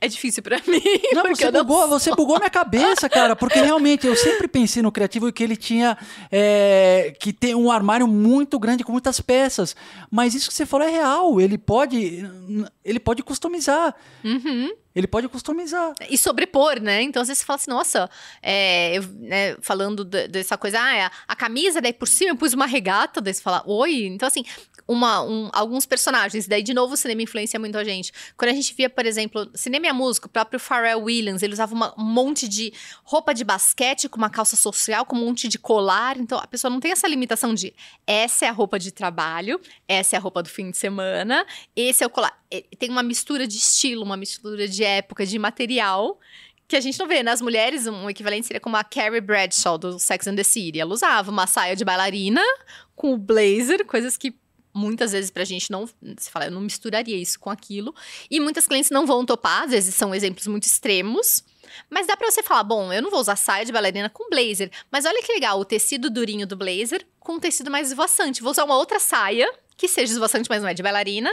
é 0.00 0.08
difícil 0.08 0.42
para 0.42 0.56
mim. 0.66 0.82
Não, 1.12 1.22
você 1.34 1.50
bugou, 1.50 1.88
você 1.88 2.10
bugou 2.14 2.38
minha 2.38 2.50
cabeça, 2.50 3.08
cara, 3.08 3.36
porque 3.36 3.60
realmente 3.60 4.06
eu 4.06 4.16
sempre 4.16 4.48
pensei 4.48 4.82
no 4.82 4.90
criativo 4.90 5.30
que 5.32 5.44
ele 5.44 5.56
tinha 5.56 5.96
é, 6.30 7.14
que 7.20 7.32
ter 7.32 7.54
um 7.54 7.70
armário 7.70 8.08
muito 8.08 8.58
grande 8.58 8.82
com 8.82 8.92
muitas 8.92 9.20
peças. 9.20 9.76
Mas 10.10 10.34
isso 10.34 10.48
que 10.48 10.54
você 10.54 10.64
falou 10.64 10.86
é 10.86 10.90
real. 10.90 11.40
Ele 11.40 11.58
pode, 11.58 12.24
ele 12.84 12.98
pode 12.98 13.22
customizar. 13.22 13.94
Uhum. 14.24 14.70
Ele 14.94 15.06
pode 15.06 15.28
customizar. 15.28 15.92
E 16.08 16.18
sobrepor, 16.18 16.80
né? 16.80 17.02
Então, 17.02 17.22
às 17.22 17.28
vezes 17.28 17.40
você 17.40 17.46
fala 17.46 17.56
assim, 17.56 17.70
nossa, 17.70 18.10
é, 18.42 18.98
eu, 18.98 19.02
né, 19.02 19.56
falando 19.60 20.04
dessa 20.04 20.58
coisa, 20.58 20.82
ah, 20.82 20.96
é, 20.96 21.10
a 21.28 21.36
camisa, 21.36 21.80
daí 21.80 21.92
por 21.92 22.08
cima 22.08 22.30
eu 22.30 22.36
pus 22.36 22.54
uma 22.54 22.66
regata, 22.66 23.20
daí 23.20 23.32
você 23.32 23.40
fala, 23.40 23.62
oi. 23.66 24.06
Então, 24.06 24.26
assim, 24.26 24.44
uma, 24.90 25.22
um, 25.22 25.48
alguns 25.52 25.86
personagens. 25.86 26.48
Daí, 26.48 26.64
de 26.64 26.74
novo, 26.74 26.94
o 26.94 26.96
cinema 26.96 27.22
influencia 27.22 27.60
muito 27.60 27.78
a 27.78 27.84
gente. 27.84 28.12
Quando 28.36 28.50
a 28.50 28.54
gente 28.54 28.74
via, 28.74 28.90
por 28.90 29.06
exemplo, 29.06 29.48
cinema 29.54 29.86
e 29.86 29.92
música, 29.92 30.26
o 30.26 30.28
próprio 30.28 30.58
Pharrell 30.58 31.00
Williams, 31.04 31.44
ele 31.44 31.52
usava 31.52 31.72
uma, 31.72 31.94
um 31.96 32.02
monte 32.02 32.48
de 32.48 32.72
roupa 33.04 33.32
de 33.32 33.44
basquete 33.44 34.08
com 34.08 34.16
uma 34.16 34.28
calça 34.28 34.56
social, 34.56 35.06
com 35.06 35.14
um 35.14 35.24
monte 35.26 35.46
de 35.46 35.60
colar. 35.60 36.18
Então, 36.18 36.38
a 36.38 36.46
pessoa 36.46 36.68
não 36.68 36.80
tem 36.80 36.90
essa 36.90 37.06
limitação 37.06 37.54
de 37.54 37.72
essa 38.04 38.46
é 38.46 38.48
a 38.48 38.52
roupa 38.52 38.80
de 38.80 38.90
trabalho, 38.90 39.60
essa 39.86 40.16
é 40.16 40.18
a 40.18 40.20
roupa 40.20 40.42
do 40.42 40.48
fim 40.48 40.72
de 40.72 40.76
semana, 40.76 41.46
esse 41.76 42.02
é 42.02 42.06
o 42.08 42.10
colar. 42.10 42.36
Tem 42.76 42.90
uma 42.90 43.04
mistura 43.04 43.46
de 43.46 43.56
estilo, 43.56 44.02
uma 44.02 44.16
mistura 44.16 44.66
de 44.66 44.82
época, 44.82 45.24
de 45.24 45.38
material 45.38 46.18
que 46.66 46.74
a 46.74 46.80
gente 46.80 46.98
não 46.98 47.06
vê. 47.06 47.22
Nas 47.22 47.40
mulheres, 47.40 47.86
um 47.86 48.10
equivalente 48.10 48.46
seria 48.46 48.60
como 48.60 48.76
a 48.76 48.82
Carrie 48.82 49.20
Bradshaw 49.20 49.78
do 49.78 50.00
Sex 50.00 50.26
and 50.26 50.34
the 50.34 50.42
City. 50.42 50.80
Ela 50.80 50.92
usava 50.92 51.30
uma 51.30 51.46
saia 51.46 51.76
de 51.76 51.84
bailarina 51.84 52.42
com 52.96 53.14
o 53.14 53.18
blazer, 53.18 53.84
coisas 53.86 54.16
que 54.16 54.34
muitas 54.72 55.12
vezes 55.12 55.30
pra 55.30 55.44
gente 55.44 55.70
não, 55.70 55.86
se 56.16 56.30
fala, 56.30 56.46
eu 56.46 56.50
não 56.50 56.60
misturaria 56.60 57.16
isso 57.16 57.38
com 57.38 57.50
aquilo. 57.50 57.94
E 58.30 58.40
muitas 58.40 58.66
clientes 58.66 58.90
não 58.90 59.06
vão 59.06 59.24
topar, 59.24 59.64
às 59.64 59.70
vezes 59.70 59.94
são 59.94 60.14
exemplos 60.14 60.46
muito 60.46 60.64
extremos. 60.64 61.44
Mas 61.88 62.06
dá 62.06 62.16
pra 62.16 62.30
você 62.30 62.42
falar, 62.42 62.64
bom, 62.64 62.92
eu 62.92 63.02
não 63.02 63.10
vou 63.10 63.20
usar 63.20 63.36
saia 63.36 63.64
de 63.64 63.72
bailarina 63.72 64.10
com 64.10 64.28
blazer, 64.28 64.70
mas 64.90 65.04
olha 65.04 65.22
que 65.22 65.32
legal, 65.32 65.58
o 65.58 65.64
tecido 65.64 66.10
durinho 66.10 66.46
do 66.46 66.56
blazer 66.56 67.06
com 67.18 67.34
um 67.34 67.40
tecido 67.40 67.70
mais 67.70 67.88
esvoaçante. 67.88 68.42
Vou 68.42 68.50
usar 68.50 68.64
uma 68.64 68.76
outra 68.76 68.98
saia 68.98 69.48
que 69.80 69.88
seja 69.88 70.12
esvoaçante, 70.12 70.46
mas 70.50 70.60
não 70.60 70.68
é 70.68 70.74
de 70.74 70.82
bailarina, 70.82 71.30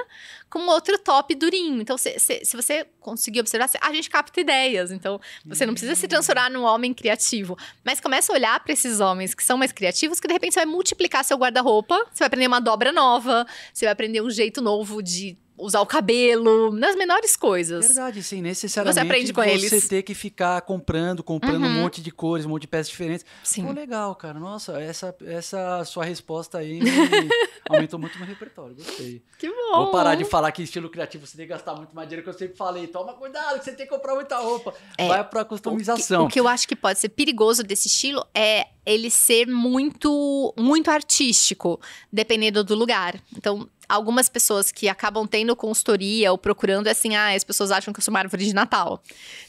com 0.50 0.60
outro 0.68 0.98
top 0.98 1.36
durinho. 1.36 1.82
Então, 1.82 1.98
se, 1.98 2.18
se, 2.18 2.46
se 2.46 2.56
você 2.56 2.88
conseguir 3.02 3.42
observar, 3.42 3.70
a 3.82 3.94
gente 3.94 4.10
capta 4.10 4.40
ideias. 4.40 4.90
Então, 4.90 5.20
você 5.46 5.66
não 5.66 5.74
precisa 5.74 5.96
se 5.96 6.08
transformar 6.08 6.50
num 6.50 6.64
homem 6.64 6.94
criativo, 6.94 7.58
mas 7.84 8.00
começa 8.00 8.32
a 8.32 8.36
olhar 8.36 8.58
para 8.62 8.72
esses 8.72 9.02
homens 9.02 9.36
que 9.36 9.44
são 9.44 9.58
mais 9.58 9.74
criativos, 9.74 10.22
que 10.22 10.28
de 10.30 10.34
repente 10.34 10.54
você 10.54 10.62
vai 10.62 10.66
multiplicar 10.66 11.26
seu 11.26 11.38
guarda-roupa, 11.38 11.98
você 12.10 12.20
vai 12.20 12.28
aprender 12.28 12.48
uma 12.48 12.62
dobra 12.62 12.94
nova, 12.94 13.46
você 13.74 13.84
vai 13.84 13.92
aprender 13.92 14.22
um 14.22 14.30
jeito 14.30 14.62
novo 14.62 15.04
de 15.04 15.38
usar 15.58 15.82
o 15.82 15.86
cabelo, 15.86 16.72
nas 16.72 16.96
menores 16.96 17.36
coisas. 17.36 17.88
Verdade, 17.88 18.22
sim, 18.22 18.42
necessariamente 18.42 19.00
você 19.00 19.06
aprende 19.06 19.34
com 19.34 19.42
você 19.42 19.76
eles. 19.76 19.88
ter 19.88 20.04
que 20.04 20.14
ficar 20.14 20.62
comprando, 20.62 21.24
comprando 21.24 21.64
uhum. 21.64 21.70
um 21.70 21.82
monte 21.82 22.02
de 22.02 22.12
cores, 22.12 22.46
um 22.46 22.50
monte 22.50 22.62
de 22.62 22.68
peças 22.68 22.90
diferentes. 22.90 23.26
Sim. 23.44 23.66
Pô, 23.66 23.72
legal, 23.72 24.14
cara. 24.16 24.40
Nossa, 24.40 24.80
essa, 24.80 25.16
essa 25.26 25.84
sua 25.86 26.06
resposta 26.06 26.60
aí 26.60 26.80
aumentou 27.68 28.00
muito 28.00 28.18
meu 28.18 28.28
repertório, 28.28 28.76
gostei. 28.76 29.24
Que 29.38 29.50
bom. 29.50 29.84
Vou 29.84 29.92
parar 29.92 30.16
de 30.16 30.26
falar 30.26 30.52
que 30.52 30.62
estilo 30.62 30.90
criativo 30.90 31.26
você 31.26 31.36
tem 31.36 31.48
que 31.48 31.54
gastar 31.54 31.76
muito 31.76 31.96
mais 31.96 32.08
dinheiro, 32.08 32.24
que 32.24 32.30
eu 32.30 32.38
sempre 32.38 32.56
falei. 32.56 32.88
Toma 32.88 33.14
cuidado, 33.14 33.60
que 33.60 33.66
você 33.66 33.72
tem 33.72 33.88
que 33.88 33.94
comprar 33.94 34.14
muita 34.16 34.38
roupa. 34.38 34.74
É, 34.98 35.08
Vai 35.08 35.24
pra 35.24 35.44
customização. 35.44 36.26
O 36.26 36.28
que, 36.28 36.32
o 36.32 36.34
que 36.34 36.40
eu 36.40 36.48
acho 36.48 36.68
que 36.68 36.76
pode 36.76 37.00
ser 37.00 37.10
perigoso 37.10 37.64
desse 37.64 37.88
estilo 37.88 38.24
é 38.34 38.68
ele 38.86 39.10
ser 39.10 39.48
muito 39.48 40.54
muito 40.58 40.90
artístico, 40.90 41.80
dependendo 42.12 42.64
do 42.64 42.74
lugar. 42.74 43.20
Então, 43.36 43.68
algumas 43.88 44.28
pessoas 44.28 44.72
que 44.72 44.90
acabam 44.90 45.26
tendo 45.26 45.56
consultoria 45.56 46.32
ou 46.32 46.38
procurando, 46.38 46.88
é 46.88 46.92
assim, 46.92 47.16
ah, 47.16 47.34
as 47.34 47.44
pessoas 47.44 47.72
acham 47.72 47.94
que 47.94 48.00
eu 48.00 48.04
sou 48.04 48.14
uma 48.14 48.20
árvore 48.20 48.46
de 48.46 48.54
Natal. 48.54 49.02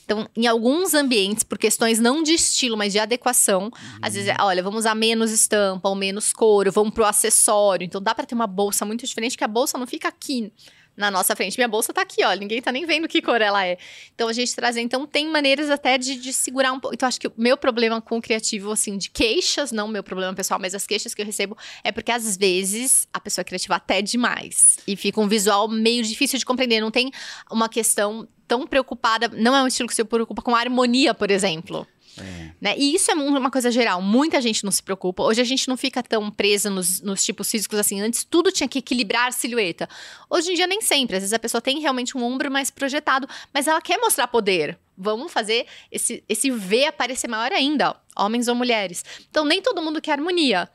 Então, 0.04 0.28
em 0.36 0.46
alguns 0.46 0.94
ambientes, 0.94 1.44
por 1.44 1.58
questões 1.58 1.98
não 1.98 2.22
de 2.22 2.32
estilo, 2.32 2.76
mas 2.76 2.92
de 2.92 2.98
adequação, 2.98 3.64
uhum. 3.64 3.98
às 4.00 4.14
vezes, 4.14 4.28
é, 4.28 4.36
olha, 4.40 4.62
vamos 4.62 4.80
usar 4.80 4.94
menos 4.94 5.30
estampa 5.30 5.88
ou 5.88 5.94
menos 5.94 6.32
couro, 6.32 6.72
vamos 6.72 6.94
pro 6.94 7.04
acessório. 7.04 7.84
Então, 7.84 8.00
dá 8.00 8.14
para 8.14 8.26
ter 8.26 8.34
uma 8.34 8.46
bolsa 8.46 8.84
muito 8.84 9.04
diferente, 9.06 9.36
que 9.36 9.44
a 9.44 9.48
bolsa 9.48 9.76
não 9.76 9.86
fica 9.86 10.08
aqui 10.08 10.52
na 10.98 11.10
nossa 11.12 11.34
frente. 11.36 11.56
Minha 11.56 11.68
bolsa 11.68 11.92
tá 11.92 12.02
aqui, 12.02 12.24
ó. 12.24 12.34
Ninguém 12.34 12.60
tá 12.60 12.72
nem 12.72 12.84
vendo 12.84 13.06
que 13.06 13.22
cor 13.22 13.40
ela 13.40 13.64
é. 13.64 13.78
Então 14.14 14.28
a 14.28 14.32
gente 14.32 14.54
trazer. 14.54 14.80
Então 14.80 15.06
tem 15.06 15.28
maneiras 15.28 15.70
até 15.70 15.96
de, 15.96 16.16
de 16.16 16.32
segurar 16.32 16.72
um 16.72 16.80
pouco. 16.80 16.94
Então 16.94 17.08
acho 17.08 17.20
que 17.20 17.28
o 17.28 17.32
meu 17.38 17.56
problema 17.56 18.02
com 18.02 18.18
o 18.18 18.22
criativo, 18.22 18.72
assim, 18.72 18.98
de 18.98 19.08
queixas, 19.08 19.70
não 19.70 19.86
meu 19.86 20.02
problema 20.02 20.34
pessoal, 20.34 20.58
mas 20.60 20.74
as 20.74 20.86
queixas 20.86 21.14
que 21.14 21.22
eu 21.22 21.26
recebo, 21.26 21.56
é 21.84 21.92
porque 21.92 22.10
às 22.10 22.36
vezes 22.36 23.06
a 23.12 23.20
pessoa 23.20 23.42
é 23.42 23.44
criativa 23.44 23.76
até 23.76 24.02
demais. 24.02 24.78
E 24.86 24.96
fica 24.96 25.20
um 25.20 25.28
visual 25.28 25.68
meio 25.68 26.02
difícil 26.02 26.38
de 26.38 26.44
compreender. 26.44 26.80
Não 26.80 26.90
tem 26.90 27.12
uma 27.50 27.68
questão 27.68 28.26
tão 28.48 28.66
preocupada. 28.66 29.28
Não 29.28 29.54
é 29.54 29.62
um 29.62 29.68
estilo 29.68 29.88
que 29.88 29.94
se 29.94 30.02
preocupa 30.02 30.42
com 30.42 30.56
harmonia, 30.56 31.14
por 31.14 31.30
exemplo. 31.30 31.86
É. 32.20 32.52
Né? 32.60 32.74
E 32.76 32.94
isso 32.94 33.10
é 33.10 33.14
uma 33.14 33.50
coisa 33.50 33.70
geral. 33.70 34.02
Muita 34.02 34.40
gente 34.40 34.64
não 34.64 34.70
se 34.70 34.82
preocupa. 34.82 35.22
Hoje 35.22 35.40
a 35.40 35.44
gente 35.44 35.68
não 35.68 35.76
fica 35.76 36.02
tão 36.02 36.30
presa 36.30 36.70
nos, 36.70 37.00
nos, 37.00 37.24
tipos 37.24 37.50
físicos 37.50 37.78
assim. 37.78 38.00
Antes 38.00 38.24
tudo 38.24 38.50
tinha 38.50 38.68
que 38.68 38.78
equilibrar 38.78 39.28
a 39.28 39.32
silhueta. 39.32 39.88
Hoje 40.28 40.52
em 40.52 40.54
dia 40.54 40.66
nem 40.66 40.80
sempre. 40.80 41.16
Às 41.16 41.22
vezes 41.22 41.32
a 41.32 41.38
pessoa 41.38 41.60
tem 41.60 41.80
realmente 41.80 42.16
um 42.16 42.22
ombro 42.22 42.50
mais 42.50 42.70
projetado, 42.70 43.28
mas 43.52 43.66
ela 43.66 43.80
quer 43.80 43.98
mostrar 43.98 44.26
poder. 44.28 44.78
Vamos 44.96 45.32
fazer 45.32 45.66
esse, 45.92 46.24
esse 46.28 46.50
V 46.50 46.86
aparecer 46.86 47.28
maior 47.28 47.52
ainda, 47.52 47.90
ó, 48.16 48.24
homens 48.24 48.48
ou 48.48 48.54
mulheres. 48.54 49.04
Então 49.30 49.44
nem 49.44 49.62
todo 49.62 49.80
mundo 49.80 50.00
quer 50.00 50.12
harmonia. 50.12 50.68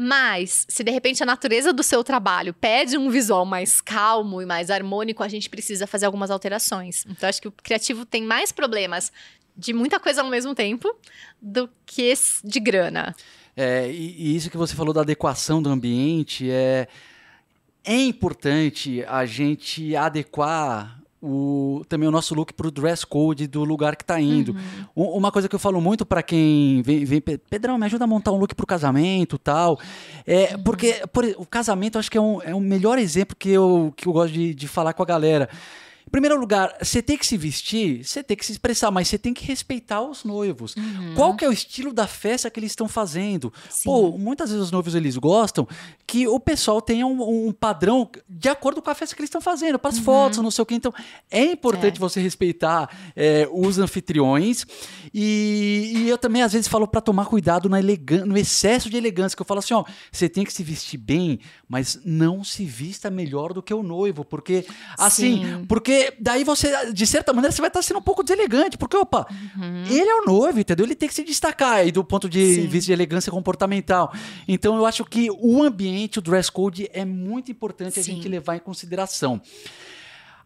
Mas, 0.00 0.64
se 0.68 0.84
de 0.84 0.92
repente 0.92 1.24
a 1.24 1.26
natureza 1.26 1.72
do 1.72 1.82
seu 1.82 2.04
trabalho 2.04 2.54
pede 2.54 2.96
um 2.96 3.10
visual 3.10 3.44
mais 3.44 3.80
calmo 3.80 4.40
e 4.40 4.46
mais 4.46 4.70
harmônico, 4.70 5.24
a 5.24 5.28
gente 5.28 5.50
precisa 5.50 5.88
fazer 5.88 6.06
algumas 6.06 6.30
alterações. 6.30 7.04
Então, 7.08 7.28
acho 7.28 7.42
que 7.42 7.48
o 7.48 7.52
criativo 7.52 8.06
tem 8.06 8.22
mais 8.22 8.52
problemas 8.52 9.10
de 9.58 9.74
muita 9.74 9.98
coisa 9.98 10.22
ao 10.22 10.30
mesmo 10.30 10.54
tempo 10.54 10.94
do 11.42 11.68
que 11.84 12.14
de 12.44 12.60
grana. 12.60 13.14
É, 13.56 13.90
e, 13.90 14.14
e 14.16 14.36
isso 14.36 14.48
que 14.48 14.56
você 14.56 14.74
falou 14.74 14.94
da 14.94 15.00
adequação 15.00 15.60
do 15.60 15.68
ambiente 15.68 16.48
é 16.48 16.86
é 17.84 17.96
importante 17.96 19.02
a 19.08 19.24
gente 19.24 19.96
adequar 19.96 21.00
o, 21.22 21.82
também 21.88 22.08
o 22.08 22.12
nosso 22.12 22.34
look 22.34 22.52
para 22.52 22.68
o 22.68 22.70
dress 22.70 23.04
code 23.04 23.46
do 23.46 23.64
lugar 23.64 23.96
que 23.96 24.02
está 24.02 24.20
indo. 24.20 24.54
Uhum. 24.94 25.16
Uma 25.16 25.32
coisa 25.32 25.48
que 25.48 25.54
eu 25.54 25.58
falo 25.58 25.80
muito 25.80 26.06
para 26.06 26.22
quem 26.22 26.82
vem, 26.82 27.04
vem, 27.04 27.20
Pedrão, 27.20 27.78
me 27.78 27.86
ajuda 27.86 28.04
a 28.04 28.06
montar 28.06 28.30
um 28.32 28.36
look 28.36 28.54
para 28.54 28.64
o 28.64 28.66
casamento 28.66 29.38
tal. 29.38 29.80
É, 30.26 30.54
uhum. 30.54 30.62
Porque 30.62 31.02
por, 31.12 31.24
o 31.38 31.46
casamento 31.46 31.96
eu 31.96 32.00
acho 32.00 32.10
que 32.10 32.18
é 32.18 32.20
um, 32.20 32.42
é 32.42 32.54
um 32.54 32.60
melhor 32.60 32.98
exemplo 32.98 33.34
que 33.36 33.48
eu, 33.48 33.92
que 33.96 34.06
eu 34.06 34.12
gosto 34.12 34.34
de, 34.34 34.54
de 34.54 34.68
falar 34.68 34.92
com 34.92 35.02
a 35.02 35.06
galera. 35.06 35.48
Em 36.08 36.10
primeiro 36.10 36.40
lugar, 36.40 36.74
você 36.80 37.02
tem 37.02 37.18
que 37.18 37.26
se 37.26 37.36
vestir, 37.36 38.02
você 38.02 38.22
tem 38.22 38.34
que 38.34 38.46
se 38.46 38.52
expressar, 38.52 38.90
mas 38.90 39.08
você 39.08 39.18
tem 39.18 39.34
que 39.34 39.44
respeitar 39.44 40.00
os 40.00 40.24
noivos. 40.24 40.74
Uhum. 40.74 41.12
Qual 41.14 41.36
que 41.36 41.44
é 41.44 41.48
o 41.48 41.52
estilo 41.52 41.92
da 41.92 42.06
festa 42.06 42.48
que 42.48 42.58
eles 42.58 42.72
estão 42.72 42.88
fazendo? 42.88 43.52
Sim. 43.68 43.84
Pô, 43.84 44.16
muitas 44.16 44.48
vezes 44.48 44.64
os 44.64 44.70
noivos 44.70 44.94
eles 44.94 45.18
gostam 45.18 45.68
que 46.06 46.26
o 46.26 46.40
pessoal 46.40 46.80
tenha 46.80 47.06
um, 47.06 47.48
um 47.48 47.52
padrão 47.52 48.08
de 48.26 48.48
acordo 48.48 48.80
com 48.80 48.88
a 48.90 48.94
festa 48.94 49.14
que 49.14 49.20
eles 49.20 49.28
estão 49.28 49.42
fazendo, 49.42 49.78
para 49.78 49.90
as 49.90 49.98
uhum. 49.98 50.04
fotos, 50.04 50.38
não 50.38 50.50
sei 50.50 50.62
o 50.62 50.66
que. 50.66 50.74
Então, 50.74 50.94
é 51.30 51.44
importante 51.44 51.96
é. 51.96 52.00
você 52.00 52.22
respeitar 52.22 52.88
é, 53.14 53.46
os 53.52 53.78
anfitriões. 53.78 54.64
E, 55.12 55.92
e, 55.94 56.08
eu 56.08 56.18
também, 56.18 56.42
às 56.42 56.52
vezes, 56.52 56.68
falo 56.68 56.86
para 56.86 57.00
tomar 57.00 57.26
cuidado 57.26 57.68
na 57.68 57.78
no 58.26 58.36
excesso 58.36 58.90
de 58.90 58.96
elegância, 58.96 59.36
que 59.36 59.42
eu 59.42 59.46
falo 59.46 59.60
assim, 59.60 59.74
ó, 59.74 59.84
você 60.10 60.28
tem 60.28 60.44
que 60.44 60.52
se 60.52 60.62
vestir 60.62 60.98
bem, 60.98 61.40
mas 61.68 62.00
não 62.04 62.44
se 62.44 62.64
vista 62.64 63.10
melhor 63.10 63.52
do 63.52 63.62
que 63.62 63.72
o 63.72 63.82
noivo, 63.82 64.24
porque, 64.24 64.66
assim, 64.98 65.44
Sim. 65.44 65.64
porque 65.66 66.14
daí 66.20 66.44
você, 66.44 66.92
de 66.92 67.06
certa 67.06 67.32
maneira, 67.32 67.52
você 67.52 67.60
vai 67.60 67.68
estar 67.68 67.82
sendo 67.82 67.98
um 67.98 68.02
pouco 68.02 68.22
deselegante. 68.22 68.76
Porque, 68.76 68.96
opa, 68.96 69.26
uhum. 69.56 69.84
ele 69.84 70.08
é 70.08 70.14
o 70.14 70.24
noivo, 70.24 70.60
entendeu? 70.60 70.84
Ele 70.84 70.94
tem 70.94 71.08
que 71.08 71.14
se 71.14 71.24
destacar 71.24 71.74
aí 71.74 71.92
do 71.92 72.04
ponto 72.04 72.28
de 72.28 72.66
vista 72.66 72.86
de 72.86 72.92
elegância 72.92 73.30
comportamental. 73.30 74.12
Então, 74.46 74.76
eu 74.76 74.86
acho 74.86 75.04
que 75.04 75.28
o 75.30 75.62
ambiente, 75.62 76.18
o 76.18 76.22
dress 76.22 76.50
code 76.50 76.88
é 76.92 77.04
muito 77.04 77.50
importante 77.50 77.94
Sim. 77.94 78.00
a 78.00 78.14
gente 78.14 78.28
levar 78.28 78.56
em 78.56 78.60
consideração. 78.60 79.40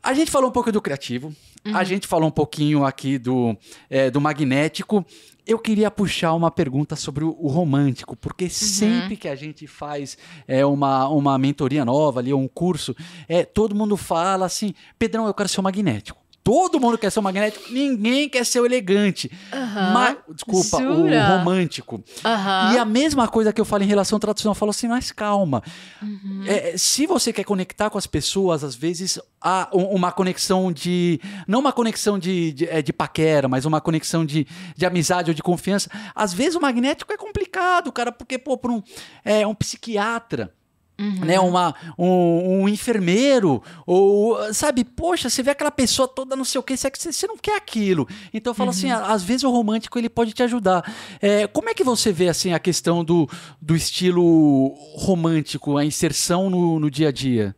A 0.02 0.12
gente 0.14 0.30
falou 0.32 0.50
um 0.50 0.52
pouco 0.52 0.72
do 0.72 0.82
criativo, 0.82 1.32
uhum. 1.66 1.76
a 1.76 1.84
gente 1.84 2.06
falou 2.06 2.28
um 2.28 2.32
pouquinho 2.32 2.84
aqui 2.84 3.18
do, 3.18 3.56
é, 3.88 4.10
do 4.10 4.20
magnético. 4.20 5.04
Eu 5.44 5.58
queria 5.58 5.90
puxar 5.90 6.34
uma 6.34 6.50
pergunta 6.50 6.94
sobre 6.94 7.24
o, 7.24 7.36
o 7.38 7.48
romântico, 7.48 8.14
porque 8.14 8.44
uhum. 8.44 8.50
sempre 8.50 9.16
que 9.16 9.28
a 9.28 9.34
gente 9.34 9.66
faz 9.66 10.16
é, 10.46 10.64
uma, 10.64 11.08
uma 11.08 11.36
mentoria 11.36 11.84
nova 11.84 12.20
ali, 12.20 12.32
ou 12.32 12.40
um 12.40 12.48
curso, 12.48 12.94
é, 13.28 13.44
todo 13.44 13.74
mundo 13.74 13.96
fala 13.96 14.46
assim: 14.46 14.72
Pedrão, 14.98 15.26
eu 15.26 15.34
quero 15.34 15.48
ser 15.48 15.60
um 15.60 15.64
magnético. 15.64 16.21
Todo 16.44 16.80
mundo 16.80 16.98
quer 16.98 17.10
ser 17.10 17.20
o 17.20 17.22
magnético, 17.22 17.72
ninguém 17.72 18.28
quer 18.28 18.44
ser 18.44 18.58
o 18.58 18.66
elegante. 18.66 19.30
Uhum. 19.52 19.92
Mas, 19.92 20.16
desculpa, 20.34 20.78
Jura? 20.78 21.24
o 21.24 21.38
romântico. 21.38 21.96
Uhum. 21.96 22.72
E 22.74 22.78
a 22.78 22.84
mesma 22.84 23.28
coisa 23.28 23.52
que 23.52 23.60
eu 23.60 23.64
falo 23.64 23.84
em 23.84 23.86
relação 23.86 24.16
ao 24.16 24.20
tradicional, 24.20 24.50
eu 24.50 24.58
falo 24.58 24.70
assim, 24.70 24.88
mas 24.88 25.12
calma. 25.12 25.62
Uhum. 26.02 26.42
É, 26.46 26.76
se 26.76 27.06
você 27.06 27.32
quer 27.32 27.44
conectar 27.44 27.90
com 27.90 27.98
as 27.98 28.08
pessoas, 28.08 28.64
às 28.64 28.74
vezes 28.74 29.20
há 29.40 29.68
uma 29.72 30.10
conexão 30.10 30.72
de. 30.72 31.20
Não 31.46 31.60
uma 31.60 31.72
conexão 31.72 32.18
de, 32.18 32.52
de, 32.52 32.68
é, 32.68 32.82
de 32.82 32.92
paquera, 32.92 33.46
mas 33.46 33.64
uma 33.64 33.80
conexão 33.80 34.24
de, 34.24 34.44
de 34.76 34.84
amizade 34.84 35.30
ou 35.30 35.34
de 35.34 35.42
confiança. 35.42 35.88
Às 36.12 36.32
vezes 36.32 36.56
o 36.56 36.60
magnético 36.60 37.12
é 37.12 37.16
complicado, 37.16 37.92
cara, 37.92 38.10
porque, 38.10 38.36
pô, 38.36 38.56
para 38.56 38.72
um, 38.72 38.82
é, 39.24 39.46
um 39.46 39.54
psiquiatra 39.54 40.52
Uhum. 40.98 41.24
Né, 41.24 41.40
uma, 41.40 41.74
um, 41.98 42.62
um, 42.62 42.68
enfermeiro, 42.68 43.62
ou 43.86 44.52
sabe, 44.52 44.84
poxa, 44.84 45.28
você 45.28 45.42
vê 45.42 45.50
aquela 45.50 45.70
pessoa 45.70 46.06
toda 46.06 46.36
não 46.36 46.44
sei 46.44 46.60
o 46.60 46.62
que, 46.62 46.76
você, 46.76 46.90
você 46.90 47.26
não 47.26 47.36
quer 47.36 47.56
aquilo. 47.56 48.06
Então 48.32 48.50
eu 48.50 48.54
falo 48.54 48.70
assim, 48.70 48.92
uhum. 48.92 48.98
assim, 48.98 49.12
às 49.12 49.22
vezes 49.24 49.42
o 49.42 49.50
romântico 49.50 49.98
ele 49.98 50.08
pode 50.08 50.32
te 50.32 50.42
ajudar. 50.42 50.84
É, 51.20 51.46
como 51.46 51.70
é 51.70 51.74
que 51.74 51.82
você 51.82 52.12
vê 52.12 52.28
assim 52.28 52.52
a 52.52 52.58
questão 52.58 53.02
do, 53.02 53.28
do 53.60 53.74
estilo 53.74 54.68
romântico, 54.94 55.76
a 55.76 55.84
inserção 55.84 56.50
no, 56.50 56.78
no 56.78 56.90
dia 56.90 57.08
a 57.08 57.12
dia? 57.12 57.56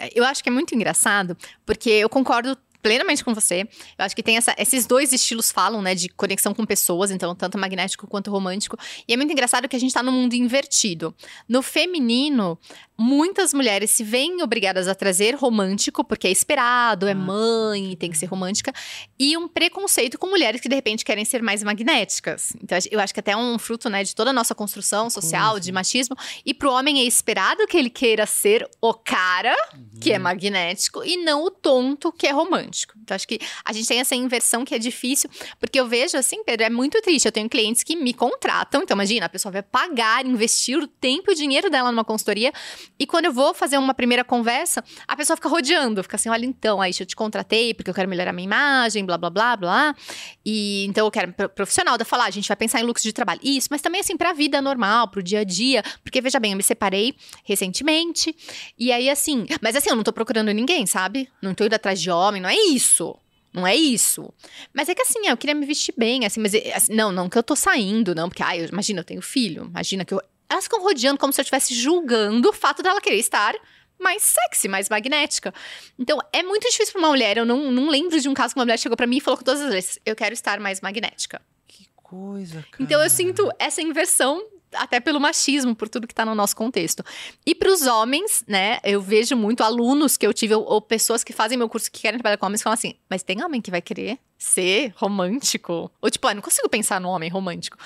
É, 0.00 0.10
eu 0.14 0.24
acho 0.24 0.42
que 0.42 0.48
é 0.48 0.52
muito 0.52 0.74
engraçado, 0.74 1.36
porque 1.64 1.88
eu 1.88 2.08
concordo 2.08 2.58
plenamente 2.84 3.24
com 3.24 3.32
você. 3.32 3.62
Eu 3.96 4.04
acho 4.04 4.14
que 4.14 4.22
tem 4.22 4.36
essa, 4.36 4.54
esses 4.58 4.84
dois 4.84 5.10
estilos 5.10 5.50
falam, 5.50 5.80
né, 5.80 5.94
de 5.94 6.10
conexão 6.10 6.52
com 6.52 6.66
pessoas, 6.66 7.10
então 7.10 7.34
tanto 7.34 7.56
magnético 7.56 8.06
quanto 8.06 8.30
romântico. 8.30 8.76
E 9.08 9.14
é 9.14 9.16
muito 9.16 9.32
engraçado 9.32 9.66
que 9.66 9.74
a 9.74 9.80
gente 9.80 9.94
tá 9.94 10.02
no 10.02 10.12
mundo 10.12 10.34
invertido. 10.34 11.14
No 11.48 11.62
feminino, 11.62 12.58
muitas 12.98 13.54
mulheres 13.54 13.90
se 13.90 14.04
veem 14.04 14.42
obrigadas 14.42 14.86
a 14.86 14.94
trazer 14.94 15.34
romântico, 15.34 16.04
porque 16.04 16.28
é 16.28 16.30
esperado, 16.30 17.08
é 17.08 17.12
ah. 17.12 17.14
mãe, 17.14 17.96
tem 17.96 18.10
que 18.10 18.18
ser 18.18 18.26
romântica, 18.26 18.70
e 19.18 19.34
um 19.34 19.48
preconceito 19.48 20.18
com 20.18 20.26
mulheres 20.26 20.60
que 20.60 20.68
de 20.68 20.74
repente 20.74 21.06
querem 21.06 21.24
ser 21.24 21.42
mais 21.42 21.62
magnéticas. 21.62 22.52
Então 22.62 22.76
eu 22.90 23.00
acho 23.00 23.14
que 23.14 23.20
até 23.20 23.32
é 23.32 23.36
um 23.36 23.58
fruto, 23.58 23.88
né, 23.88 24.04
de 24.04 24.14
toda 24.14 24.28
a 24.28 24.32
nossa 24.32 24.54
construção 24.54 25.08
social, 25.08 25.58
de 25.58 25.72
machismo, 25.72 26.14
e 26.44 26.52
pro 26.52 26.70
homem 26.70 27.00
é 27.00 27.04
esperado 27.04 27.66
que 27.66 27.78
ele 27.78 27.88
queira 27.88 28.26
ser 28.26 28.68
o 28.78 28.92
cara, 28.92 29.56
uhum. 29.72 30.00
que 30.02 30.12
é 30.12 30.18
magnético, 30.18 31.02
e 31.02 31.16
não 31.16 31.44
o 31.44 31.50
tonto, 31.50 32.12
que 32.12 32.26
é 32.26 32.30
romântico. 32.30 32.73
Então 33.02 33.14
acho 33.14 33.26
que 33.26 33.38
a 33.64 33.72
gente 33.72 33.86
tem 33.86 34.00
essa 34.00 34.14
inversão 34.14 34.64
que 34.64 34.74
é 34.74 34.78
difícil, 34.78 35.30
porque 35.58 35.78
eu 35.78 35.86
vejo 35.86 36.16
assim, 36.16 36.42
Pedro, 36.44 36.66
é 36.66 36.70
muito 36.70 37.00
triste. 37.00 37.26
Eu 37.26 37.32
tenho 37.32 37.48
clientes 37.48 37.82
que 37.82 37.96
me 37.96 38.12
contratam, 38.12 38.82
então 38.82 38.94
imagina, 38.94 39.26
a 39.26 39.28
pessoa 39.28 39.52
vai 39.52 39.62
pagar, 39.62 40.24
investir 40.26 40.78
o 40.78 40.86
tempo 40.86 41.30
e 41.30 41.34
o 41.34 41.36
dinheiro 41.36 41.70
dela 41.70 41.90
numa 41.90 42.04
consultoria 42.04 42.52
e 42.98 43.06
quando 43.06 43.26
eu 43.26 43.32
vou 43.32 43.54
fazer 43.54 43.78
uma 43.78 43.94
primeira 43.94 44.24
conversa, 44.24 44.82
a 45.06 45.16
pessoa 45.16 45.36
fica 45.36 45.48
rodeando, 45.48 46.02
fica 46.02 46.16
assim: 46.16 46.28
olha, 46.28 46.44
então, 46.44 46.80
aí 46.80 46.92
eu 46.98 47.06
te 47.06 47.16
contratei 47.16 47.74
porque 47.74 47.90
eu 47.90 47.94
quero 47.94 48.08
melhorar 48.08 48.32
minha 48.32 48.44
imagem, 48.44 49.04
blá, 49.04 49.18
blá, 49.18 49.30
blá, 49.30 49.56
blá. 49.56 49.96
E 50.44 50.84
então 50.86 51.06
eu 51.06 51.10
quero 51.10 51.32
profissional 51.54 51.98
da 51.98 52.04
falar, 52.04 52.26
a 52.26 52.30
gente 52.30 52.46
vai 52.46 52.56
pensar 52.56 52.80
em 52.80 52.84
lucros 52.84 53.02
de 53.02 53.12
trabalho. 53.12 53.40
Isso, 53.42 53.68
mas 53.70 53.80
também 53.80 54.00
assim, 54.00 54.16
pra 54.16 54.32
vida 54.32 54.60
normal, 54.60 55.08
pro 55.08 55.22
dia 55.22 55.40
a 55.40 55.44
dia. 55.44 55.82
Porque, 56.02 56.20
veja 56.20 56.38
bem, 56.38 56.52
eu 56.52 56.56
me 56.56 56.62
separei 56.62 57.14
recentemente. 57.44 58.34
E 58.78 58.92
aí, 58.92 59.08
assim, 59.08 59.46
mas 59.60 59.76
assim, 59.76 59.90
eu 59.90 59.96
não 59.96 60.02
tô 60.02 60.12
procurando 60.12 60.52
ninguém, 60.52 60.86
sabe? 60.86 61.28
Não 61.42 61.54
tô 61.54 61.64
indo 61.64 61.74
atrás 61.74 62.00
de 62.00 62.10
homem, 62.10 62.40
não 62.40 62.48
é 62.48 62.56
isso. 62.72 63.16
Não 63.52 63.66
é 63.66 63.76
isso. 63.76 64.32
Mas 64.72 64.88
é 64.88 64.94
que 64.94 65.02
assim, 65.02 65.26
eu 65.26 65.36
queria 65.36 65.54
me 65.54 65.64
vestir 65.64 65.94
bem, 65.96 66.26
assim, 66.26 66.40
mas 66.40 66.52
assim, 66.74 66.92
não, 66.92 67.12
não 67.12 67.28
que 67.28 67.38
eu 67.38 67.42
tô 67.42 67.54
saindo, 67.54 68.14
não, 68.14 68.28
porque, 68.28 68.42
ai, 68.42 68.64
imagina, 68.64 69.00
eu 69.00 69.04
tenho 69.04 69.22
filho, 69.22 69.66
imagina 69.66 70.04
que 70.04 70.12
eu 70.12 70.20
elas 70.48 70.64
ficam 70.64 70.82
rodeando 70.82 71.18
como 71.18 71.32
se 71.32 71.40
eu 71.40 71.42
estivesse 71.42 71.74
julgando 71.74 72.48
o 72.48 72.52
fato 72.52 72.82
dela 72.82 73.00
querer 73.00 73.18
estar 73.18 73.54
mais 73.98 74.22
sexy, 74.22 74.68
mais 74.68 74.88
magnética. 74.88 75.52
Então, 75.98 76.18
é 76.32 76.42
muito 76.42 76.68
difícil 76.68 76.92
para 76.92 77.00
uma 77.00 77.08
mulher. 77.08 77.36
Eu 77.36 77.44
não, 77.44 77.70
não 77.70 77.88
lembro 77.88 78.18
de 78.20 78.28
um 78.28 78.34
caso 78.34 78.54
que 78.54 78.60
uma 78.60 78.64
mulher 78.64 78.78
chegou 78.78 78.96
para 78.96 79.06
mim 79.06 79.16
e 79.16 79.20
falou 79.20 79.40
todas 79.42 79.60
as 79.62 79.72
vezes: 79.72 79.98
eu 80.04 80.14
quero 80.14 80.32
estar 80.32 80.60
mais 80.60 80.80
magnética. 80.80 81.40
Que 81.66 81.88
coisa, 81.96 82.64
cara. 82.70 82.82
Então, 82.82 83.02
eu 83.02 83.10
sinto 83.10 83.50
essa 83.58 83.80
inversão 83.80 84.44
até 84.74 85.00
pelo 85.00 85.20
machismo, 85.20 85.74
por 85.74 85.88
tudo 85.88 86.06
que 86.06 86.12
está 86.12 86.24
no 86.24 86.34
nosso 86.34 86.56
contexto. 86.56 87.04
E 87.46 87.54
para 87.54 87.70
os 87.70 87.82
homens, 87.82 88.44
né, 88.46 88.78
eu 88.84 89.00
vejo 89.00 89.36
muito 89.36 89.62
alunos 89.62 90.16
que 90.16 90.26
eu 90.26 90.32
tive, 90.32 90.54
ou, 90.54 90.64
ou, 90.64 90.80
pessoas 90.80 91.24
que 91.24 91.32
fazem 91.32 91.56
meu 91.56 91.68
curso 91.68 91.90
que 91.90 92.00
querem 92.00 92.18
trabalhar 92.18 92.36
com 92.36 92.46
homens, 92.46 92.62
falam 92.62 92.74
assim: 92.74 92.94
mas 93.08 93.22
tem 93.22 93.42
homem 93.42 93.60
que 93.60 93.70
vai 93.70 93.80
querer 93.80 94.18
ser 94.38 94.92
romântico? 94.96 95.90
Ou 96.00 96.10
tipo, 96.10 96.26
ah, 96.26 96.34
não 96.34 96.42
consigo 96.42 96.68
pensar 96.68 97.00
no 97.00 97.08
homem 97.08 97.30
romântico. 97.30 97.76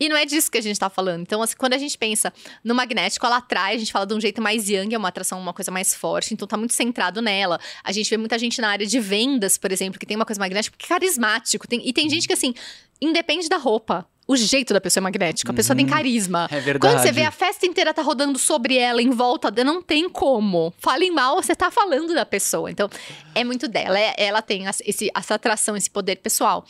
E 0.00 0.08
não 0.08 0.16
é 0.16 0.24
disso 0.24 0.50
que 0.50 0.56
a 0.56 0.62
gente 0.62 0.72
está 0.72 0.88
falando. 0.88 1.20
Então, 1.20 1.42
assim, 1.42 1.54
quando 1.58 1.74
a 1.74 1.78
gente 1.78 1.98
pensa 1.98 2.32
no 2.64 2.74
magnético, 2.74 3.26
ela 3.26 3.36
atrai, 3.36 3.74
a 3.74 3.78
gente 3.78 3.92
fala 3.92 4.06
de 4.06 4.14
um 4.14 4.20
jeito 4.20 4.40
mais 4.40 4.66
young, 4.66 4.94
é 4.94 4.98
uma 4.98 5.08
atração, 5.08 5.38
uma 5.38 5.52
coisa 5.52 5.70
mais 5.70 5.94
forte, 5.94 6.32
então 6.32 6.48
tá 6.48 6.56
muito 6.56 6.72
centrado 6.72 7.20
nela. 7.20 7.60
A 7.84 7.92
gente 7.92 8.08
vê 8.08 8.16
muita 8.16 8.38
gente 8.38 8.62
na 8.62 8.70
área 8.70 8.86
de 8.86 8.98
vendas, 8.98 9.58
por 9.58 9.70
exemplo, 9.70 10.00
que 10.00 10.06
tem 10.06 10.16
uma 10.16 10.24
coisa 10.24 10.40
magnética, 10.40 10.74
que 10.78 10.86
é 10.86 10.88
carismático. 10.88 11.68
Tem, 11.68 11.86
e 11.86 11.92
tem 11.92 12.08
gente 12.08 12.26
que, 12.26 12.32
assim, 12.32 12.54
independe 12.98 13.46
da 13.46 13.58
roupa 13.58 14.08
o 14.30 14.36
jeito 14.36 14.72
da 14.72 14.80
pessoa 14.80 15.00
é 15.00 15.02
magnético. 15.02 15.50
A 15.50 15.54
pessoa 15.54 15.74
tem 15.74 15.84
uhum. 15.84 15.90
carisma. 15.90 16.48
É 16.52 16.60
verdade. 16.60 16.94
Quando 16.94 17.02
você 17.02 17.10
vê 17.10 17.24
a 17.24 17.32
festa 17.32 17.66
inteira 17.66 17.92
tá 17.92 18.00
rodando 18.00 18.38
sobre 18.38 18.76
ela, 18.76 19.02
em 19.02 19.10
volta, 19.10 19.50
não 19.64 19.82
tem 19.82 20.08
como. 20.08 20.72
Falem 20.78 21.10
mal, 21.10 21.42
você 21.42 21.52
tá 21.52 21.68
falando 21.68 22.14
da 22.14 22.24
pessoa. 22.24 22.70
Então, 22.70 22.88
é 23.34 23.42
muito 23.42 23.66
dela. 23.66 23.98
É, 23.98 24.14
ela 24.16 24.40
tem 24.40 24.66
esse, 24.86 25.10
essa 25.12 25.34
atração, 25.34 25.76
esse 25.76 25.90
poder 25.90 26.16
pessoal. 26.16 26.64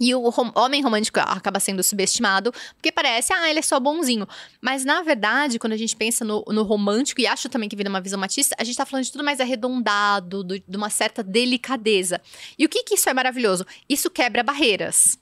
E 0.00 0.14
o 0.14 0.32
homem 0.54 0.82
romântico 0.82 1.20
acaba 1.20 1.60
sendo 1.60 1.82
subestimado, 1.82 2.50
porque 2.76 2.90
parece, 2.90 3.34
ah, 3.34 3.50
ele 3.50 3.58
é 3.58 3.62
só 3.62 3.78
bonzinho. 3.78 4.26
Mas, 4.58 4.82
na 4.82 5.02
verdade, 5.02 5.58
quando 5.58 5.74
a 5.74 5.76
gente 5.76 5.94
pensa 5.94 6.24
no, 6.24 6.42
no 6.48 6.62
romântico, 6.62 7.20
e 7.20 7.26
acho 7.26 7.50
também 7.50 7.68
que 7.68 7.76
vira 7.76 7.90
uma 7.90 8.00
visão 8.00 8.18
machista, 8.18 8.56
a 8.58 8.64
gente 8.64 8.78
tá 8.78 8.86
falando 8.86 9.04
de 9.04 9.12
tudo 9.12 9.22
mais 9.22 9.38
arredondado, 9.38 10.42
do, 10.42 10.58
de 10.58 10.76
uma 10.76 10.88
certa 10.88 11.22
delicadeza. 11.22 12.18
E 12.58 12.64
o 12.64 12.70
que 12.70 12.82
que 12.84 12.94
isso 12.94 13.10
é 13.10 13.12
maravilhoso? 13.12 13.66
Isso 13.86 14.08
quebra 14.08 14.42
barreiras. 14.42 15.18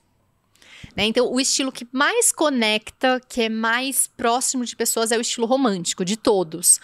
Né? 0.95 1.05
Então, 1.05 1.31
o 1.31 1.39
estilo 1.39 1.71
que 1.71 1.87
mais 1.91 2.31
conecta, 2.31 3.21
que 3.27 3.43
é 3.43 3.49
mais 3.49 4.07
próximo 4.07 4.65
de 4.65 4.75
pessoas, 4.75 5.11
é 5.11 5.17
o 5.17 5.21
estilo 5.21 5.45
romântico, 5.47 6.03
de 6.05 6.17
todos. 6.17 6.79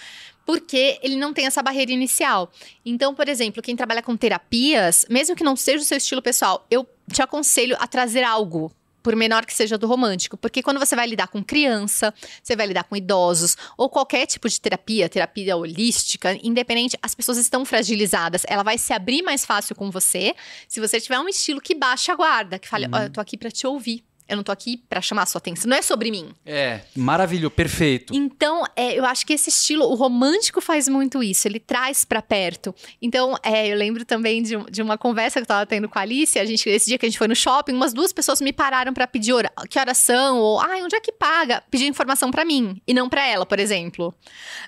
Porque 0.45 0.99
ele 1.01 1.15
não 1.15 1.33
tem 1.33 1.45
essa 1.45 1.63
barreira 1.63 1.91
inicial. 1.91 2.51
Então, 2.85 3.15
por 3.15 3.27
exemplo, 3.27 3.63
quem 3.63 3.75
trabalha 3.75 4.03
com 4.03 4.15
terapias, 4.15 5.05
mesmo 5.09 5.35
que 5.35 5.43
não 5.43 5.55
seja 5.55 5.83
o 5.83 5.87
seu 5.87 5.97
estilo 5.97 6.21
pessoal, 6.21 6.65
eu 6.69 6.87
te 7.11 7.21
aconselho 7.21 7.75
a 7.79 7.87
trazer 7.87 8.23
algo 8.23 8.71
por 9.05 9.15
menor 9.15 9.45
que 9.45 9.53
seja 9.53 9.77
do 9.77 9.85
romântico. 9.85 10.35
Porque 10.35 10.63
quando 10.63 10.79
você 10.79 10.95
vai 10.95 11.05
lidar 11.05 11.27
com 11.27 11.43
criança, 11.43 12.11
você 12.41 12.55
vai 12.55 12.65
lidar 12.65 12.85
com 12.85 12.95
idosos, 12.95 13.55
ou 13.77 13.87
qualquer 13.87 14.25
tipo 14.25 14.49
de 14.49 14.59
terapia, 14.59 15.07
terapia 15.07 15.55
holística, 15.55 16.35
independente, 16.41 16.97
as 17.03 17.13
pessoas 17.13 17.37
estão 17.37 17.63
fragilizadas. 17.63 18.41
Ela 18.47 18.63
vai 18.63 18.79
se 18.79 18.91
abrir 18.93 19.21
mais 19.21 19.45
fácil 19.45 19.75
com 19.75 19.91
você 19.91 20.33
se 20.67 20.79
você 20.79 20.99
tiver 20.99 21.19
um 21.19 21.29
estilo 21.29 21.61
que 21.61 21.75
baixa 21.75 22.13
a 22.13 22.15
guarda, 22.15 22.57
que 22.57 22.67
fale, 22.67 22.87
uhum. 22.87 22.93
oh, 22.95 22.97
eu 23.03 23.11
tô 23.11 23.21
aqui 23.21 23.37
para 23.37 23.51
te 23.51 23.67
ouvir. 23.67 24.03
Eu 24.27 24.37
não 24.37 24.43
tô 24.43 24.51
aqui 24.51 24.77
pra 24.89 25.01
chamar 25.01 25.23
a 25.23 25.25
sua 25.27 25.37
atenção. 25.37 25.69
Não 25.69 25.77
é 25.77 25.81
sobre 25.81 26.09
mim. 26.09 26.33
É, 26.45 26.81
maravilhoso, 26.95 27.51
perfeito. 27.51 28.13
Então, 28.15 28.63
é, 28.75 28.97
eu 28.97 29.05
acho 29.05 29.25
que 29.25 29.33
esse 29.33 29.49
estilo, 29.49 29.85
o 29.85 29.93
romântico 29.93 30.59
faz 30.59 30.87
muito 30.87 31.21
isso, 31.21 31.47
ele 31.47 31.59
traz 31.59 32.03
pra 32.03 32.21
perto. 32.21 32.73
Então, 32.99 33.37
é, 33.43 33.67
eu 33.67 33.77
lembro 33.77 34.03
também 34.03 34.41
de, 34.41 34.57
de, 34.71 34.81
uma 34.81 34.97
conversa 34.97 35.39
que 35.39 35.43
eu 35.43 35.47
tava 35.47 35.65
tendo 35.65 35.87
com 35.87 35.99
a 35.99 36.01
Alice, 36.01 36.39
a 36.39 36.45
gente, 36.45 36.67
esse 36.67 36.87
dia 36.87 36.97
que 36.97 37.05
a 37.05 37.09
gente 37.09 37.19
foi 37.19 37.27
no 37.27 37.35
shopping, 37.35 37.73
umas 37.73 37.93
duas 37.93 38.11
pessoas 38.11 38.41
me 38.41 38.51
pararam 38.51 38.93
para 38.93 39.05
pedir 39.05 39.33
hora, 39.33 39.51
que 39.69 39.79
oração, 39.79 40.39
ou, 40.39 40.59
ai, 40.59 40.81
onde 40.81 40.95
é 40.95 40.99
que 40.99 41.11
paga? 41.11 41.63
Pedir 41.69 41.85
informação 41.85 42.31
para 42.31 42.43
mim, 42.43 42.81
e 42.87 42.93
não 42.93 43.07
para 43.07 43.27
ela, 43.27 43.45
por 43.45 43.59
exemplo. 43.59 44.13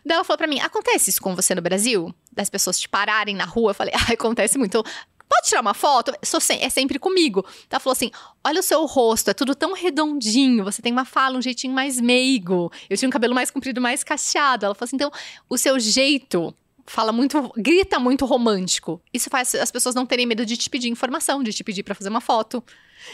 Daí 0.06 0.16
ela 0.16 0.24
falou 0.24 0.38
para 0.38 0.48
mim, 0.48 0.60
acontece 0.60 1.10
isso 1.10 1.22
com 1.22 1.36
você 1.36 1.56
no 1.56 1.62
Brasil? 1.62 2.14
Das 2.32 2.50
pessoas 2.50 2.80
te 2.80 2.88
pararem 2.88 3.36
na 3.36 3.46
rua? 3.46 3.72
Eu 3.72 3.76
falei, 3.76 3.94
ah, 3.96 4.14
acontece 4.14 4.58
muito 4.58 4.84
pode 5.28 5.48
tirar 5.48 5.62
uma 5.62 5.74
foto? 5.74 6.14
Sou 6.24 6.40
se 6.40 6.54
é 6.54 6.70
sempre 6.70 6.98
comigo. 7.00 7.46
Ela 7.70 7.80
falou 7.80 7.94
assim: 7.94 8.12
olha 8.44 8.60
o 8.60 8.64
seu 8.64 8.86
rosto, 8.86 9.30
é 9.30 9.34
tudo 9.34 9.54
tão 9.56 9.74
redondinho, 9.74 10.64
você 10.64 10.82
tem 10.82 10.92
uma 10.92 11.06
fala, 11.06 11.38
um 11.38 11.42
jeitinho 11.42 11.74
mais 11.74 12.00
meigo. 12.00 12.72
Eu 12.90 12.98
tinha 12.98 13.08
um 13.08 13.12
cabelo 13.12 13.36
mais 13.36 13.52
comprido, 13.52 13.82
mais 13.82 14.04
cacheado. 14.04 14.66
Ela 14.66 14.76
falou 14.76 14.88
assim: 14.88 14.96
então, 14.96 15.12
o 15.50 15.58
seu 15.58 15.80
jeito 15.80 16.54
fala 16.86 17.12
muito, 17.12 17.52
grita 17.58 18.00
muito 18.00 18.26
romântico. 18.26 19.02
Isso 19.14 19.30
faz 19.30 19.54
as 19.54 19.70
pessoas 19.70 19.94
não 19.94 20.06
terem 20.06 20.26
medo 20.26 20.46
de 20.46 20.56
te 20.56 20.70
pedir 20.70 20.90
informação, 20.90 21.44
de 21.44 21.52
te 21.52 21.64
pedir 21.64 21.84
para 21.84 21.94
fazer 21.94 22.10
uma 22.10 22.22
foto. 22.22 22.64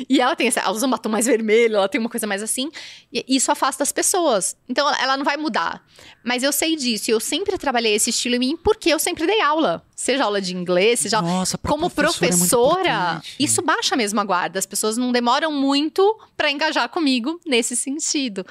E 0.10 0.20
ela 0.20 0.36
tem, 0.36 0.52
ela 0.56 0.72
usa 0.72 0.86
um 0.86 0.90
batom 0.90 1.10
mais 1.10 1.26
vermelho, 1.26 1.76
ela 1.76 1.90
tem 1.90 2.00
uma 2.00 2.10
coisa 2.10 2.26
mais 2.26 2.42
assim. 2.42 2.70
E 3.12 3.24
isso 3.28 3.52
afasta 3.52 3.84
as 3.84 3.92
pessoas. 3.92 4.56
Então 4.68 4.88
ela 4.96 5.18
não 5.18 5.26
vai 5.26 5.38
mudar. 5.38 5.86
Mas 6.24 6.44
eu 6.44 6.52
sei 6.52 6.76
disso. 6.76 7.10
E 7.10 7.14
eu 7.14 7.20
sempre 7.20 7.58
trabalhei 7.58 7.94
esse 7.96 8.10
estilo 8.10 8.36
em 8.36 8.40
mim 8.40 8.58
porque 8.58 8.90
eu 8.90 9.00
sempre 9.00 9.26
dei 9.26 9.42
aula. 9.42 9.86
Seja 9.96 10.24
aula 10.24 10.42
de 10.42 10.56
inglês, 10.56 11.02
seja. 11.02 11.22
Nossa, 11.22 11.58
como 11.58 11.90
professora, 11.90 13.22
é 13.24 13.44
isso 13.44 13.62
baixa 13.62 13.96
mesmo 13.96 14.20
a 14.20 14.24
guarda. 14.24 14.60
As 14.60 14.66
pessoas 14.66 14.98
não 14.98 15.12
demoram 15.12 15.52
muito 15.52 16.18
para 16.36 16.52
engajar 16.52 16.90
comigo 16.90 17.40
nesse 17.46 17.76
sentido. 17.76 18.46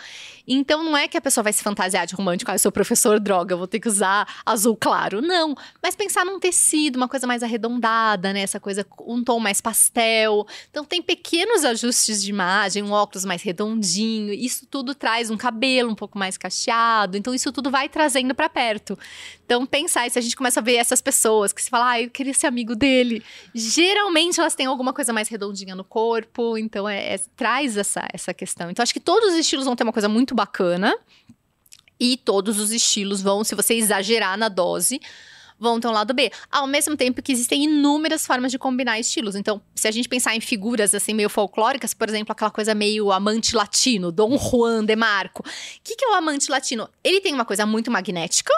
Então 0.46 0.82
não 0.82 0.96
é 0.96 1.06
que 1.06 1.16
a 1.16 1.20
pessoa 1.20 1.44
vai 1.44 1.52
se 1.52 1.62
fantasiar 1.62 2.06
de 2.06 2.14
romântico, 2.14 2.50
ah, 2.50 2.54
eu 2.54 2.58
sou 2.58 2.72
professor, 2.72 3.20
droga, 3.20 3.54
eu 3.54 3.58
vou 3.58 3.66
ter 3.66 3.78
que 3.78 3.88
usar 3.88 4.26
azul 4.44 4.76
claro. 4.76 5.20
Não. 5.20 5.54
Mas 5.82 5.94
pensar 5.94 6.24
num 6.24 6.38
tecido, 6.38 6.96
uma 6.96 7.08
coisa 7.08 7.26
mais 7.26 7.42
arredondada, 7.42 8.32
né? 8.32 8.40
Essa 8.40 8.60
coisa, 8.60 8.86
um 9.06 9.22
tom 9.22 9.38
mais 9.38 9.60
pastel. 9.60 10.46
Então 10.70 10.84
tem 10.84 11.02
pequenos 11.02 11.31
ajustes 11.64 12.22
de 12.22 12.30
imagem, 12.30 12.82
um 12.82 12.92
óculos 12.92 13.24
mais 13.24 13.42
redondinho. 13.42 14.32
Isso 14.32 14.66
tudo 14.66 14.94
traz 14.94 15.30
um 15.30 15.36
cabelo 15.36 15.90
um 15.90 15.94
pouco 15.94 16.18
mais 16.18 16.36
cacheado. 16.36 17.16
Então 17.16 17.34
isso 17.34 17.50
tudo 17.50 17.70
vai 17.70 17.88
trazendo 17.88 18.34
para 18.34 18.48
perto. 18.48 18.98
Então 19.44 19.64
pensar, 19.64 20.10
se 20.10 20.18
a 20.18 20.22
gente 20.22 20.36
começa 20.36 20.60
a 20.60 20.62
ver 20.62 20.76
essas 20.76 21.00
pessoas 21.00 21.52
que 21.52 21.62
se 21.62 21.70
fala, 21.70 21.92
ah, 21.92 22.00
eu 22.00 22.10
queria 22.10 22.34
ser 22.34 22.46
amigo 22.46 22.74
dele. 22.74 23.22
Geralmente 23.54 24.40
elas 24.40 24.54
têm 24.54 24.66
alguma 24.66 24.92
coisa 24.92 25.12
mais 25.12 25.28
redondinha 25.28 25.74
no 25.74 25.84
corpo. 25.84 26.58
Então 26.58 26.88
é, 26.88 27.14
é 27.14 27.20
traz 27.36 27.76
essa, 27.76 28.06
essa 28.12 28.34
questão. 28.34 28.70
Então 28.70 28.82
acho 28.82 28.92
que 28.92 29.00
todos 29.00 29.32
os 29.32 29.38
estilos 29.38 29.64
vão 29.64 29.74
ter 29.74 29.84
uma 29.84 29.92
coisa 29.92 30.08
muito 30.08 30.34
bacana. 30.34 30.94
E 31.98 32.16
todos 32.16 32.58
os 32.58 32.72
estilos 32.72 33.22
vão, 33.22 33.44
se 33.44 33.54
você 33.54 33.74
exagerar 33.74 34.36
na 34.36 34.48
dose, 34.48 35.00
vão 35.62 35.78
ter 35.78 35.86
um 35.86 35.92
lado 35.92 36.12
B. 36.12 36.30
Ao 36.50 36.66
mesmo 36.66 36.96
tempo 36.96 37.22
que 37.22 37.32
existem 37.32 37.64
inúmeras 37.64 38.26
formas 38.26 38.50
de 38.50 38.58
combinar 38.58 38.98
estilos. 38.98 39.36
Então, 39.36 39.62
se 39.74 39.86
a 39.86 39.90
gente 39.90 40.08
pensar 40.08 40.34
em 40.34 40.40
figuras 40.40 40.94
assim 40.94 41.14
meio 41.14 41.30
folclóricas, 41.30 41.94
por 41.94 42.08
exemplo, 42.08 42.32
aquela 42.32 42.50
coisa 42.50 42.74
meio 42.74 43.12
amante 43.12 43.54
latino, 43.54 44.10
Dom 44.10 44.36
Juan 44.36 44.84
de 44.84 44.96
Marco. 44.96 45.42
O 45.42 45.80
que, 45.84 45.94
que 45.94 46.04
é 46.04 46.08
o 46.08 46.14
amante 46.14 46.50
latino? 46.50 46.88
Ele 47.02 47.20
tem 47.20 47.32
uma 47.32 47.44
coisa 47.44 47.64
muito 47.64 47.90
magnética, 47.90 48.52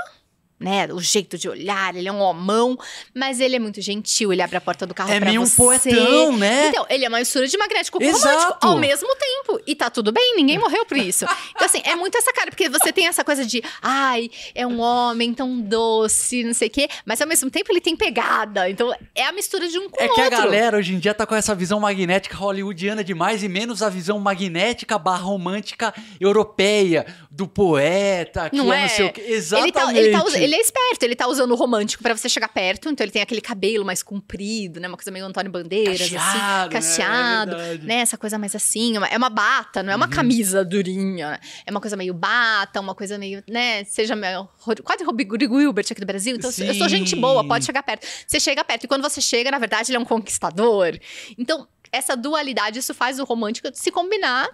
né? 0.59 0.87
O 0.93 1.01
jeito 1.01 1.37
de 1.37 1.49
olhar, 1.49 1.95
ele 1.95 2.09
é 2.09 2.13
um 2.13 2.21
homão, 2.21 2.79
mas 3.15 3.41
ele 3.41 3.57
é 3.57 3.59
muito 3.59 3.81
gentil, 3.81 4.33
ele 4.33 4.41
abre 4.43 4.57
a 4.57 4.61
porta 4.61 4.87
do 4.87 4.95
carro 4.95 5.11
é 5.11 5.21
pra 5.21 5.31
você. 5.31 5.37
É 5.37 5.39
meio 5.39 5.43
um 5.43 5.51
poetão, 5.51 6.37
né? 6.37 6.69
Então, 6.69 6.87
ele 6.89 7.05
é 7.05 7.09
uma 7.09 7.19
mistura 7.19 7.47
de 7.47 7.57
magnético 7.59 7.99
com 7.99 8.05
Exato. 8.05 8.27
romântico 8.37 8.67
ao 8.67 8.79
mesmo 8.79 9.09
tempo. 9.17 9.61
E 9.67 9.75
tá 9.75 9.91
tudo 9.91 10.13
bem, 10.13 10.35
ninguém 10.37 10.59
morreu 10.59 10.85
por 10.87 10.97
isso. 10.97 11.25
Então, 11.55 11.67
assim, 11.67 11.83
é 11.85 11.95
muito 11.97 12.17
essa 12.17 12.33
cara, 12.33 12.51
porque 12.51 12.69
você 12.69 12.93
tem 12.93 13.07
essa 13.07 13.25
coisa 13.25 13.45
de, 13.45 13.63
ai, 13.83 14.31
é 14.55 14.67
um 14.67 14.81
homem 14.81 15.35
tão 15.35 15.61
doce, 15.61 16.45
não 16.45 16.55
sei 16.55 16.69
o 16.69 16.71
quê, 16.71 16.89
mas 17.05 17.21
ao 17.21 17.27
mesmo 17.27 17.51
tempo 17.51 17.71
ele 17.73 17.81
tem 17.81 17.97
pegada. 17.97 18.69
Então, 18.71 18.95
é 19.15 19.25
a 19.25 19.33
mistura 19.33 19.69
de 19.69 19.79
um 19.79 19.89
com 19.91 20.01
É 20.01 20.07
outro. 20.07 20.15
que 20.15 20.21
a 20.21 20.31
galera 20.31 20.79
hoje 20.79 20.95
em 20.95 20.99
dia 20.99 21.15
tá 21.15 21.27
com 21.27 21.35
essa 21.35 21.55
visão 21.55 21.81
magnética 21.81 22.37
hollywoodiana 22.37 23.03
demais 23.05 23.43
e 23.43 23.49
menos 23.49 23.83
a 23.83 23.89
visão 23.89 24.19
magnética 24.19 24.99
barra 24.99 25.25
romântica 25.25 25.93
europeia, 26.21 27.07
do 27.31 27.49
poeta, 27.49 28.49
que 28.49 28.57
não 28.57 28.73
é, 28.73 28.79
é 28.79 28.83
não 28.83 28.89
sei 28.89 29.07
o 29.07 29.13
quê. 29.13 29.25
Exatamente. 29.27 29.99
Ele, 29.99 30.13
tá, 30.13 30.19
ele, 30.19 30.31
tá, 30.33 30.39
ele 30.39 30.54
é 30.55 30.61
esperto, 30.61 31.03
ele 31.03 31.15
tá 31.15 31.27
usando 31.27 31.51
o 31.51 31.55
romântico 31.55 32.03
para 32.03 32.17
você 32.17 32.29
chegar 32.29 32.49
perto, 32.49 32.89
então 32.89 33.05
ele 33.05 33.11
tem 33.13 33.23
aquele 33.23 33.41
cabelo 33.41 33.85
mais 33.85 34.03
comprido, 34.03 34.81
né? 34.81 34.89
Uma 34.89 34.97
coisa 34.97 35.11
meio 35.11 35.25
Antônio 35.25 35.51
Bandeiras, 35.51 36.01
assim, 36.01 36.15
cacheado, 36.15 36.77
assim. 36.77 36.97
Cacheado, 36.97 37.57
né? 37.57 37.75
É 37.75 37.79
né? 37.79 37.95
Essa 37.97 38.17
coisa 38.17 38.39
mais 38.39 38.55
assim. 38.55 38.95
É 39.11 39.17
uma 39.17 39.29
bata, 39.29 39.83
não 39.83 39.93
é 39.93 39.97
uma 39.97 40.07
uhum. 40.07 40.13
camisa 40.13 40.65
durinha. 40.65 41.41
É 41.67 41.71
uma 41.71 41.81
coisa 41.81 41.97
meio 41.97 42.15
bata, 42.15 42.81
uma 42.81 42.95
coisa 42.95 43.19
meio, 43.19 43.43
né? 43.49 43.85
Seja 43.85 44.15
meio, 44.15 44.49
quase 44.83 45.05
Rodrigo 45.05 45.61
Hilbert 45.61 45.87
aqui 45.91 46.01
do 46.01 46.07
Brasil. 46.07 46.37
Então, 46.37 46.51
Sim. 46.51 46.67
eu 46.67 46.75
sou 46.75 46.89
gente 46.89 47.17
boa, 47.17 47.47
pode 47.47 47.65
chegar 47.65 47.83
perto. 47.83 48.07
Você 48.27 48.39
chega 48.41 48.65
perto, 48.65 48.85
e 48.85 48.89
quando 48.89 49.03
você 49.03 49.21
chega, 49.21 49.51
na 49.51 49.59
verdade, 49.59 49.91
ele 49.91 49.97
é 49.97 50.01
um 50.01 50.05
conquistador. 50.05 50.99
Então, 51.39 51.67
essa 51.91 52.17
dualidade, 52.17 52.79
isso 52.79 52.95
faz 52.95 53.19
o 53.19 53.25
romântico 53.25 53.69
se 53.73 53.91
combinar. 53.91 54.49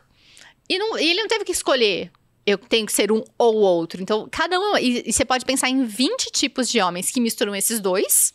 E, 0.69 0.79
não, 0.79 0.99
e 0.99 1.11
ele 1.11 1.21
não 1.21 1.29
teve 1.29 1.45
que 1.45 1.53
escolher 1.53 2.11
eu 2.47 2.59
tenho 2.59 2.87
que 2.87 2.93
ser 2.93 3.13
um 3.13 3.23
ou 3.39 3.57
outro. 3.57 4.03
Então, 4.03 4.29
cada 4.31 4.59
um. 4.59 4.77
E, 4.77 5.05
e, 5.07 5.13
você 5.13 5.25
pode 5.25 5.45
pensar 5.45 5.69
em 5.69 5.85
20 5.85 6.31
tipos 6.33 6.69
de 6.69 6.81
homens 6.81 7.11
que 7.11 7.21
misturam 7.21 7.55
esses 7.55 7.81
dois 7.81 8.35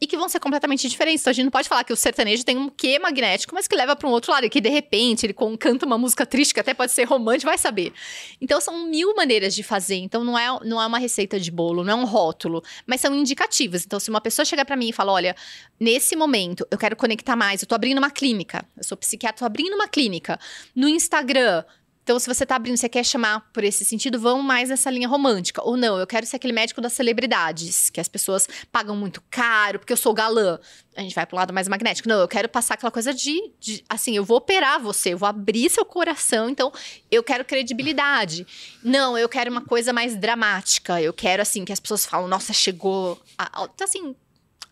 e 0.00 0.06
que 0.06 0.16
vão 0.16 0.28
ser 0.28 0.40
completamente 0.40 0.88
diferentes. 0.88 1.20
Então, 1.20 1.30
a 1.30 1.34
gente 1.34 1.44
não 1.44 1.50
pode 1.50 1.68
falar 1.68 1.84
que 1.84 1.92
o 1.92 1.96
sertanejo 1.96 2.42
tem 2.42 2.56
um 2.56 2.70
quê 2.70 2.98
magnético, 2.98 3.54
mas 3.54 3.68
que 3.68 3.76
leva 3.76 3.94
para 3.94 4.08
um 4.08 4.10
outro 4.10 4.32
lado. 4.32 4.46
E 4.46 4.50
que, 4.50 4.60
de 4.60 4.70
repente, 4.70 5.26
ele 5.26 5.34
canta 5.58 5.84
uma 5.84 5.98
música 5.98 6.24
triste, 6.24 6.54
que 6.54 6.60
até 6.60 6.72
pode 6.72 6.90
ser 6.90 7.04
romântico, 7.04 7.50
vai 7.50 7.58
saber. 7.58 7.92
Então, 8.40 8.60
são 8.60 8.86
mil 8.86 9.14
maneiras 9.14 9.54
de 9.54 9.62
fazer. 9.62 9.96
Então, 9.96 10.24
não 10.24 10.38
é, 10.38 10.46
não 10.64 10.80
é 10.80 10.86
uma 10.86 10.98
receita 10.98 11.38
de 11.38 11.50
bolo, 11.50 11.84
não 11.84 11.92
é 11.92 11.96
um 12.02 12.06
rótulo, 12.06 12.62
mas 12.86 13.02
são 13.02 13.14
indicativas. 13.14 13.84
Então, 13.84 14.00
se 14.00 14.08
uma 14.08 14.22
pessoa 14.22 14.46
chegar 14.46 14.64
para 14.64 14.76
mim 14.76 14.88
e 14.88 14.92
falar: 14.92 15.12
olha, 15.12 15.36
nesse 15.78 16.16
momento 16.16 16.66
eu 16.70 16.78
quero 16.78 16.96
conectar 16.96 17.36
mais, 17.36 17.60
eu 17.60 17.68
tô 17.68 17.74
abrindo 17.74 17.98
uma 17.98 18.10
clínica, 18.10 18.64
eu 18.76 18.84
sou 18.84 18.96
psiquiatra, 18.96 19.40
tô 19.40 19.44
abrindo 19.44 19.74
uma 19.74 19.86
clínica. 19.86 20.40
No 20.74 20.88
Instagram, 20.88 21.62
então, 22.02 22.18
se 22.18 22.26
você 22.26 22.46
tá 22.46 22.56
abrindo, 22.56 22.76
você 22.76 22.88
quer 22.88 23.04
chamar 23.04 23.40
por 23.52 23.62
esse 23.62 23.84
sentido, 23.84 24.18
vão 24.18 24.42
mais 24.42 24.70
nessa 24.70 24.90
linha 24.90 25.06
romântica. 25.06 25.62
Ou 25.62 25.76
não, 25.76 25.98
eu 25.98 26.06
quero 26.06 26.26
ser 26.26 26.36
aquele 26.36 26.52
médico 26.52 26.80
das 26.80 26.92
celebridades, 26.92 27.90
que 27.90 28.00
as 28.00 28.08
pessoas 28.08 28.48
pagam 28.72 28.96
muito 28.96 29.22
caro, 29.30 29.78
porque 29.78 29.92
eu 29.92 29.96
sou 29.96 30.12
galã. 30.14 30.58
A 30.96 31.02
gente 31.02 31.14
vai 31.14 31.24
pro 31.26 31.36
lado 31.36 31.52
mais 31.52 31.68
magnético. 31.68 32.08
Não, 32.08 32.18
eu 32.18 32.26
quero 32.26 32.48
passar 32.48 32.74
aquela 32.74 32.90
coisa 32.90 33.14
de, 33.14 33.52
de 33.60 33.84
assim, 33.88 34.16
eu 34.16 34.24
vou 34.24 34.38
operar 34.38 34.80
você, 34.80 35.12
eu 35.12 35.18
vou 35.18 35.28
abrir 35.28 35.70
seu 35.70 35.84
coração, 35.84 36.48
então 36.48 36.72
eu 37.10 37.22
quero 37.22 37.44
credibilidade. 37.44 38.46
Não, 38.82 39.16
eu 39.16 39.28
quero 39.28 39.50
uma 39.50 39.64
coisa 39.64 39.92
mais 39.92 40.16
dramática. 40.16 41.00
Eu 41.00 41.12
quero, 41.12 41.42
assim, 41.42 41.64
que 41.64 41.72
as 41.72 41.80
pessoas 41.80 42.06
falam, 42.06 42.26
nossa, 42.26 42.52
chegou. 42.52 43.20
A... 43.38 43.68
Então, 43.72 43.84
assim, 43.84 44.16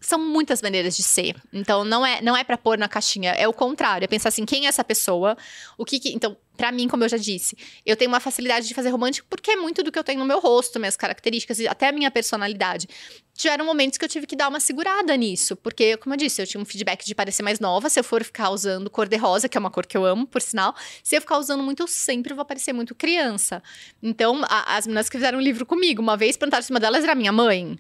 são 0.00 0.18
muitas 0.18 0.62
maneiras 0.62 0.96
de 0.96 1.02
ser. 1.02 1.36
Então 1.52 1.84
não 1.84 2.04
é 2.04 2.20
não 2.20 2.36
é 2.36 2.44
para 2.44 2.56
pôr 2.56 2.78
na 2.78 2.88
caixinha, 2.88 3.32
é 3.32 3.46
o 3.46 3.52
contrário, 3.52 4.04
é 4.04 4.08
pensar 4.08 4.28
assim, 4.28 4.44
quem 4.44 4.66
é 4.66 4.68
essa 4.68 4.84
pessoa? 4.84 5.36
O 5.76 5.84
que, 5.84 5.98
que 5.98 6.10
então, 6.10 6.36
para 6.56 6.72
mim, 6.72 6.88
como 6.88 7.04
eu 7.04 7.08
já 7.08 7.16
disse, 7.16 7.56
eu 7.86 7.96
tenho 7.96 8.10
uma 8.10 8.20
facilidade 8.20 8.66
de 8.66 8.74
fazer 8.74 8.90
romântico 8.90 9.26
porque 9.30 9.52
é 9.52 9.56
muito 9.56 9.82
do 9.82 9.92
que 9.92 9.98
eu 9.98 10.04
tenho 10.04 10.18
no 10.18 10.24
meu 10.24 10.40
rosto, 10.40 10.78
minhas 10.78 10.96
características 10.96 11.60
e 11.60 11.68
até 11.68 11.88
a 11.88 11.92
minha 11.92 12.10
personalidade. 12.10 12.88
Tiveram 13.34 13.64
momentos 13.64 13.96
que 13.96 14.04
eu 14.04 14.08
tive 14.08 14.26
que 14.26 14.34
dar 14.34 14.48
uma 14.48 14.58
segurada 14.58 15.16
nisso, 15.16 15.54
porque 15.54 15.96
como 15.98 16.14
eu 16.14 16.18
disse, 16.18 16.42
eu 16.42 16.46
tinha 16.46 16.60
um 16.60 16.64
feedback 16.64 17.04
de 17.06 17.14
parecer 17.14 17.44
mais 17.44 17.60
nova, 17.60 17.88
se 17.88 18.00
eu 18.00 18.02
for 18.02 18.24
ficar 18.24 18.50
usando 18.50 18.90
cor 18.90 19.08
de 19.08 19.16
rosa, 19.16 19.48
que 19.48 19.56
é 19.56 19.60
uma 19.60 19.70
cor 19.70 19.86
que 19.86 19.96
eu 19.96 20.04
amo, 20.04 20.26
por 20.26 20.42
sinal, 20.42 20.74
se 21.04 21.16
eu 21.16 21.20
ficar 21.20 21.38
usando 21.38 21.62
muito, 21.62 21.84
eu 21.84 21.86
sempre 21.86 22.34
vou 22.34 22.44
parecer 22.44 22.72
muito 22.72 22.96
criança. 22.96 23.62
Então, 24.02 24.42
a, 24.48 24.76
as 24.76 24.86
meninas 24.88 25.08
que 25.08 25.16
fizeram 25.16 25.38
um 25.38 25.40
livro 25.42 25.64
comigo, 25.64 26.02
uma 26.02 26.16
vez 26.16 26.36
perguntaram 26.36 26.62
se 26.64 26.70
uma 26.70 26.80
delas 26.80 27.04
era 27.04 27.14
minha 27.14 27.30
mãe 27.30 27.78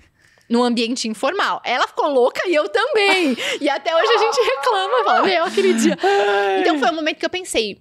no 0.48 0.62
ambiente 0.62 1.06
informal. 1.08 1.60
Ela 1.64 1.86
ficou 1.86 2.08
louca 2.08 2.40
e 2.46 2.54
eu 2.54 2.68
também. 2.68 3.36
e 3.60 3.68
até 3.68 3.94
hoje 3.94 4.12
a 4.12 4.18
gente 4.18 4.40
reclama, 4.40 5.04
fala, 5.04 5.22
meu, 5.22 5.44
aquele 5.44 5.74
dia. 5.74 5.98
Então 6.60 6.78
foi 6.78 6.90
um 6.90 6.94
momento 6.94 7.18
que 7.18 7.26
eu 7.26 7.30
pensei, 7.30 7.78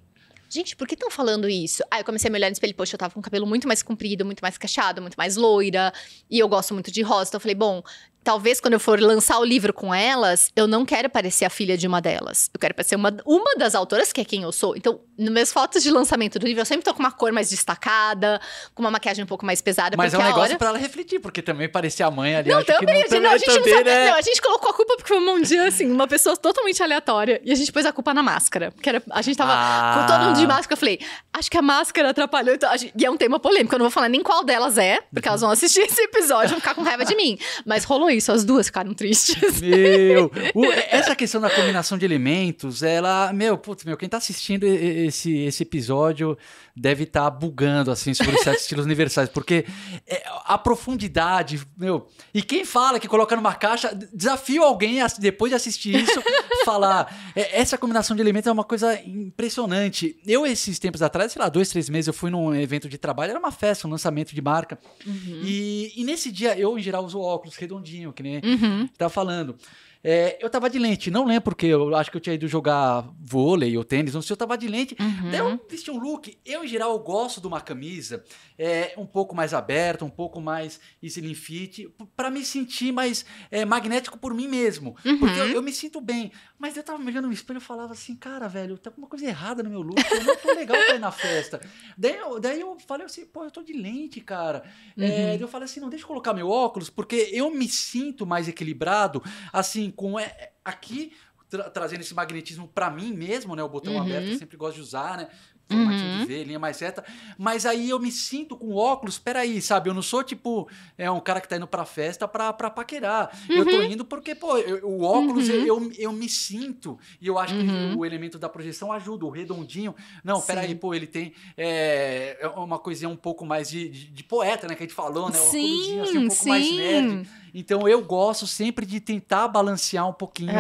gente, 0.50 0.76
por 0.76 0.88
que 0.88 0.96
estão 0.96 1.10
falando 1.10 1.48
isso? 1.48 1.84
Aí 1.90 2.02
eu 2.02 2.06
comecei 2.06 2.30
a 2.30 2.32
me 2.32 2.38
olhar 2.38 2.50
no 2.50 2.54
espelho, 2.54 2.76
poxa, 2.76 2.96
eu 2.96 3.00
tava 3.00 3.14
com 3.14 3.20
o 3.20 3.24
cabelo 3.24 3.46
muito 3.46 3.68
mais 3.68 3.82
comprido, 3.82 4.26
muito 4.26 4.42
mais 4.42 4.58
cacheado, 4.58 5.02
muito 5.02 5.16
mais 5.16 5.36
loira, 5.36 5.94
e 6.30 6.40
eu 6.40 6.48
gosto 6.48 6.74
muito 6.74 6.92
de 6.92 7.02
rosa. 7.02 7.30
Então 7.30 7.38
eu 7.38 7.42
falei, 7.42 7.56
bom, 7.56 7.82
talvez 8.28 8.60
quando 8.60 8.74
eu 8.74 8.80
for 8.82 9.00
lançar 9.00 9.40
o 9.40 9.46
livro 9.46 9.72
com 9.72 9.96
elas, 9.96 10.52
eu 10.54 10.68
não 10.68 10.86
quero 10.86 11.10
parecer 11.10 11.46
a 11.46 11.50
filha 11.50 11.78
de 11.78 11.88
uma 11.88 12.02
delas. 12.02 12.50
Eu 12.54 12.60
quero 12.60 12.74
parecer 12.74 12.98
uma, 12.98 13.16
uma 13.26 13.56
das 13.56 13.74
autoras, 13.74 14.12
que 14.12 14.20
é 14.20 14.26
quem 14.26 14.44
eu 14.44 14.52
sou. 14.52 14.76
Então, 14.76 15.00
nas 15.18 15.30
minhas 15.32 15.54
fotos 15.54 15.82
de 15.82 15.90
lançamento 15.90 16.38
do 16.38 16.46
livro, 16.46 16.60
eu 16.60 16.66
sempre 16.66 16.84
tô 16.84 16.94
com 16.94 17.00
uma 17.00 17.10
cor 17.10 17.32
mais 17.32 17.50
destacada, 17.50 18.42
com 18.76 18.82
uma 18.82 18.92
maquiagem 18.92 19.24
um 19.24 19.28
pouco 19.28 19.46
mais 19.46 19.62
pesada. 19.62 19.96
Mas 19.96 20.14
é 20.14 20.18
um 20.18 20.22
negócio 20.22 20.42
hora... 20.42 20.58
pra 20.58 20.68
ela 20.68 20.78
refletir, 20.78 21.22
porque 21.22 21.42
também 21.42 21.70
parecer 21.70 22.04
a 22.04 22.12
mãe 22.12 22.36
ali. 22.36 22.50
Não, 22.50 22.62
também, 22.66 23.06
não, 23.10 23.22
não, 23.22 23.30
a 23.30 23.38
gente 23.38 23.46
também, 23.46 23.62
não 23.62 23.78
sabe. 23.78 23.90
Né? 23.90 24.12
Não, 24.12 24.18
a 24.18 24.22
gente 24.22 24.42
colocou 24.42 24.72
a 24.72 24.74
culpa 24.74 24.98
porque 24.98 25.08
foi 25.08 25.20
um 25.20 25.42
dia, 25.42 25.64
assim, 25.66 25.90
uma 25.90 26.06
pessoa 26.06 26.36
totalmente 26.36 26.84
aleatória. 26.84 27.40
E 27.46 27.52
a 27.54 27.56
gente 27.56 27.72
pôs 27.72 27.86
a 27.86 27.94
culpa 27.94 28.14
na 28.14 28.22
máscara. 28.22 28.72
Porque 28.72 28.90
era, 28.90 29.02
a 29.10 29.22
gente 29.22 29.38
tava 29.38 29.54
ah. 29.54 30.02
com 30.02 30.14
todo 30.14 30.26
mundo 30.26 30.36
de 30.38 30.46
máscara. 30.46 30.74
Eu 30.74 30.78
falei, 30.78 31.00
acho 31.32 31.50
que 31.50 31.58
a 31.58 31.62
máscara 31.62 32.10
atrapalhou. 32.10 32.56
Então, 32.56 32.78
gente, 32.78 32.94
e 32.94 33.06
é 33.06 33.10
um 33.10 33.16
tema 33.16 33.40
polêmico. 33.40 33.74
Eu 33.74 33.80
não 33.80 33.86
vou 33.86 33.92
falar 33.92 34.10
nem 34.10 34.22
qual 34.22 34.44
delas 34.44 34.78
é, 34.78 35.00
porque 35.14 35.30
elas 35.30 35.40
vão 35.40 35.50
assistir 35.50 35.80
esse 35.80 36.02
episódio 36.02 36.48
e 36.48 36.50
vão 36.50 36.60
ficar 36.60 36.76
com 36.76 36.84
raiva 36.84 37.06
de 37.06 37.16
mim. 37.16 37.40
Mas 37.66 37.86
rolou 37.86 38.10
isso 38.10 38.17
isso, 38.18 38.32
as 38.32 38.44
duas 38.44 38.68
ficaram 38.68 38.94
tristes. 38.94 39.62
Meu, 39.62 40.32
o, 40.54 40.66
essa 40.90 41.16
questão 41.16 41.40
da 41.40 41.50
combinação 41.50 41.98
de 41.98 42.06
elementos, 42.06 42.84
ela, 42.84 43.32
meu, 43.34 43.58
putz, 43.58 43.84
meu, 43.84 43.96
quem 43.96 44.10
tá 44.10 44.18
assistindo 44.18 44.66
esse, 44.66 45.38
esse 45.40 45.64
episódio 45.64 46.38
deve 46.80 47.04
estar 47.04 47.24
tá 47.24 47.30
bugando, 47.30 47.90
assim, 47.90 48.14
sobre 48.14 48.36
os 48.36 48.42
sete 48.42 48.60
estilos 48.62 48.86
universais, 48.86 49.28
porque 49.28 49.66
é, 50.06 50.24
a 50.46 50.58
profundidade, 50.58 51.60
meu, 51.76 52.08
e 52.34 52.42
quem 52.42 52.64
fala 52.64 53.00
que 53.00 53.08
coloca 53.08 53.36
numa 53.36 53.56
caixa, 53.56 53.98
desafio 54.14 54.64
alguém, 54.64 55.02
a, 55.02 55.08
depois 55.20 55.50
de 55.50 55.56
assistir 55.56 55.96
isso, 55.96 56.22
falar, 56.64 57.32
é, 57.36 57.60
essa 57.60 57.78
combinação 57.78 58.16
de 58.16 58.22
elementos 58.22 58.48
é 58.48 58.52
uma 58.52 58.64
coisa 58.64 58.94
impressionante. 59.02 60.16
Eu, 60.26 60.46
esses 60.46 60.78
tempos 60.78 61.02
atrás, 61.02 61.32
sei 61.32 61.42
lá, 61.42 61.50
dois, 61.50 61.70
três 61.70 61.90
meses, 61.90 62.08
eu 62.08 62.14
fui 62.14 62.30
num 62.30 62.54
evento 62.54 62.88
de 62.88 62.98
trabalho, 62.98 63.32
era 63.32 63.40
uma 63.40 63.52
festa, 63.52 63.88
um 63.88 63.92
lançamento 63.92 64.36
de 64.36 64.42
marca, 64.42 64.78
uhum. 65.06 65.42
e, 65.44 65.94
e, 65.96 66.04
nesse 66.04 66.32
dia, 66.32 66.58
eu, 66.58 66.78
em 66.78 66.82
geral, 66.82 67.04
uso 67.04 67.20
óculos 67.20 67.56
redondinho, 67.56 68.14
que 68.14 68.22
nem 68.22 68.38
uhum. 68.38 68.88
tava 68.98 69.10
falando. 69.10 69.56
É, 70.04 70.38
eu 70.42 70.50
tava 70.50 70.70
de 70.70 70.80
lente, 70.80 71.12
não 71.12 71.26
lembro 71.26 71.44
porque 71.44 71.66
eu 71.66 71.96
acho 71.96 72.12
que 72.12 72.18
eu 72.18 72.22
tinha 72.22 72.36
ido 72.36 72.48
jogar 72.48 73.10
vôlei 73.20 73.78
ou 73.78 73.84
tênis, 73.84 74.14
não 74.14 74.22
sei, 74.22 74.34
eu 74.34 74.38
tava 74.38 74.58
de 74.58 74.68
lente. 74.68 74.96
Uhum. 75.00 75.32
Daí 75.32 75.40
eu 75.40 75.60
vesti 75.70 75.92
um 75.92 75.98
look. 75.98 76.38
Eu, 76.46 76.64
em 76.64 76.68
geral, 76.68 76.98
gosto 77.00 77.42
de 77.42 77.48
uma 77.48 77.62
camisa 77.62 78.24
é, 78.58 78.94
um 78.98 79.06
pouco 79.06 79.36
mais 79.36 79.54
aberta, 79.54 80.06
um 80.06 80.10
pouco 80.10 80.40
mais 80.42 80.80
slim 81.02 81.34
fit, 81.34 81.90
para 82.16 82.30
me 82.30 82.44
sentir 82.44 82.92
mais 82.92 83.26
é, 83.52 83.66
magnético 83.66 84.18
por 84.18 84.34
mim 84.34 84.48
mesmo. 84.48 84.96
Uhum. 85.06 85.20
Porque 85.20 85.40
eu, 85.40 85.48
eu, 85.48 85.62
me 85.62 85.72
sinto 85.72 86.02
bem. 86.02 86.32
Mas 86.58 86.76
eu 86.76 86.84
tava 86.84 86.98
me 86.98 87.12
olhando 87.12 87.28
no 87.28 87.34
espelho 87.34 87.58
e 87.58 87.62
falava 87.62 87.94
assim, 87.94 88.16
cara, 88.16 88.48
velho, 88.48 88.78
tá 88.78 88.90
alguma 88.90 89.08
coisa 89.08 89.26
errada 89.26 89.62
no 89.62 89.70
meu 89.70 89.82
look, 89.82 90.00
eu 90.10 90.24
não 90.24 90.36
tô 90.38 90.54
legal 90.54 90.78
pra 90.86 90.96
ir 90.96 91.00
na 91.00 91.12
festa. 91.12 91.62
Daí 91.98 92.16
eu, 92.16 92.40
daí 92.40 92.62
eu 92.62 92.78
falei 92.86 93.06
assim, 93.06 93.26
pô, 93.26 93.44
eu 93.44 93.52
tô 93.52 93.64
de 93.64 93.74
lente, 93.74 94.22
cara. 94.22 94.64
É, 94.98 95.06
uhum. 95.06 95.10
Daí 95.10 95.42
eu 95.42 95.48
falei 95.48 95.66
assim, 95.66 95.80
não, 95.80 95.90
deixa 95.90 96.04
eu 96.04 96.08
colocar 96.08 96.34
meu 96.34 96.50
óculos, 96.50 96.90
porque 96.90 97.30
eu 97.32 97.50
me 97.52 97.68
sinto 97.68 98.26
mais 98.26 98.48
equilibrado, 98.48 99.24
assim, 99.52 99.87
com 99.92 100.20
é, 100.20 100.52
aqui 100.64 101.14
tra 101.50 101.70
trazendo 101.70 102.02
esse 102.02 102.14
magnetismo 102.14 102.68
para 102.68 102.90
mim 102.90 103.14
mesmo, 103.14 103.56
né? 103.56 103.64
O 103.64 103.70
botão 103.70 103.94
uhum. 103.94 104.02
aberto 104.02 104.28
eu 104.28 104.38
sempre 104.38 104.58
gosto 104.58 104.76
de 104.76 104.82
usar, 104.82 105.18
né? 105.18 105.30
Formatinho 105.68 106.12
uhum. 106.14 106.20
de 106.20 106.26
V, 106.26 106.44
linha 106.44 106.60
mais 106.60 106.80
reta. 106.80 107.04
Mas 107.38 107.66
aí 107.66 107.90
eu 107.90 108.00
me 108.00 108.12
sinto 108.12 108.56
com 108.56 108.74
óculos, 108.74 109.18
peraí, 109.20 109.62
sabe? 109.62 109.90
Eu 109.90 109.94
não 109.94 110.02
sou 110.02 110.24
tipo 110.24 110.68
é 110.98 111.10
um 111.12 111.20
cara 111.20 111.42
que 111.42 111.48
tá 111.48 111.58
indo 111.58 111.68
pra 111.68 111.86
festa 111.86 112.28
pra, 112.28 112.54
pra 112.54 112.70
paquerar. 112.70 113.32
Uhum. 113.50 113.56
Eu 113.56 113.66
tô 113.66 113.76
uhum. 113.78 113.84
indo 113.84 114.06
porque, 114.06 114.34
pô, 114.34 114.58
eu, 114.58 114.88
o 114.88 115.04
óculos 115.04 115.50
uhum. 115.50 115.56
eu, 115.56 115.66
eu, 115.66 115.92
eu, 115.98 116.14
me 116.14 116.30
sinto. 116.30 116.98
E 117.22 117.28
eu 117.28 117.38
acho 117.38 117.54
que 117.54 117.62
uhum. 117.62 117.98
o 117.98 118.06
elemento 118.06 118.40
da 118.40 118.50
projeção 118.50 118.92
ajuda, 118.92 119.26
o 119.26 119.30
redondinho. 119.30 119.96
Não, 120.24 120.40
Sim. 120.40 120.48
peraí, 120.48 120.76
pô, 120.76 120.94
ele 120.94 121.08
tem 121.08 121.34
é, 121.58 122.38
é, 122.42 122.48
uma 122.48 122.80
coisinha 122.80 123.10
um 123.10 123.16
pouco 123.16 123.46
mais 123.46 123.70
de, 123.70 123.90
de, 123.90 124.06
de, 124.08 124.24
poeta, 124.24 124.68
né? 124.68 124.76
Que 124.76 124.84
a 124.84 124.86
gente 124.86 124.96
falou, 124.96 125.30
né? 125.30 125.40
Uma 125.40 125.50
sim, 125.50 126.00
assim, 126.02 126.18
um 126.18 126.28
pouco 126.28 126.44
sim. 126.44 126.50
mais 126.50 126.72
nerd. 126.72 127.30
Então 127.54 127.88
eu 127.88 128.04
gosto 128.04 128.46
sempre 128.46 128.86
de 128.86 129.00
tentar 129.00 129.48
balancear 129.48 130.08
um 130.08 130.14
pouquinho 130.14 130.52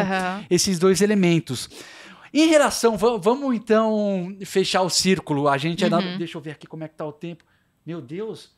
esses 0.50 0.80
dois 0.80 1.02
elementos. 1.02 1.70
Em 2.34 2.48
relação, 2.48 2.98
vamos 2.98 3.56
então 3.56 4.36
fechar 4.46 4.82
o 4.82 4.90
círculo. 4.90 5.48
A 5.48 5.58
gente 5.58 5.84
uhum. 5.86 6.18
deixa 6.18 6.38
eu 6.38 6.42
ver 6.42 6.52
aqui 6.52 6.68
como 6.68 6.84
é 6.84 6.88
que 6.88 6.96
tá 6.96 7.06
o 7.06 7.14
tempo. 7.14 7.44
Meu 7.86 8.02
Deus, 8.02 8.52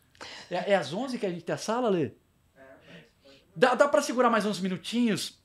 é, 0.49 0.73
é 0.73 0.75
às 0.75 0.93
11 0.93 1.17
que 1.17 1.25
a 1.25 1.29
gente 1.29 1.43
tem 1.43 1.53
a 1.53 1.57
sala, 1.57 1.89
Lê? 1.89 2.11
Dá, 3.55 3.75
dá 3.75 3.87
para 3.87 4.01
segurar 4.01 4.29
mais 4.29 4.45
uns 4.45 4.59
minutinhos? 4.59 5.39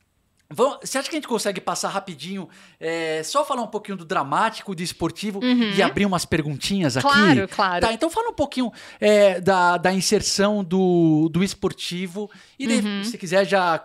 Vamos, 0.50 0.78
você 0.84 0.98
acha 0.98 1.08
que 1.08 1.16
a 1.16 1.18
gente 1.18 1.26
consegue 1.26 1.60
passar 1.60 1.88
rapidinho, 1.88 2.48
é, 2.78 3.22
só 3.24 3.44
falar 3.44 3.62
um 3.62 3.66
pouquinho 3.66 3.96
do 3.96 4.04
dramático, 4.04 4.74
do 4.74 4.82
esportivo 4.82 5.40
uhum. 5.42 5.72
e 5.74 5.82
abrir 5.82 6.04
umas 6.04 6.24
perguntinhas 6.24 6.96
aqui? 6.96 7.08
Claro, 7.08 7.48
claro. 7.48 7.86
Tá, 7.86 7.92
então 7.92 8.10
fala 8.10 8.28
um 8.28 8.34
pouquinho 8.34 8.70
é, 9.00 9.40
da, 9.40 9.78
da 9.78 9.92
inserção 9.92 10.62
do, 10.62 11.28
do 11.30 11.42
esportivo 11.42 12.30
e 12.58 12.66
uhum. 12.68 13.02
se 13.02 13.16
quiser 13.16 13.46
já 13.46 13.78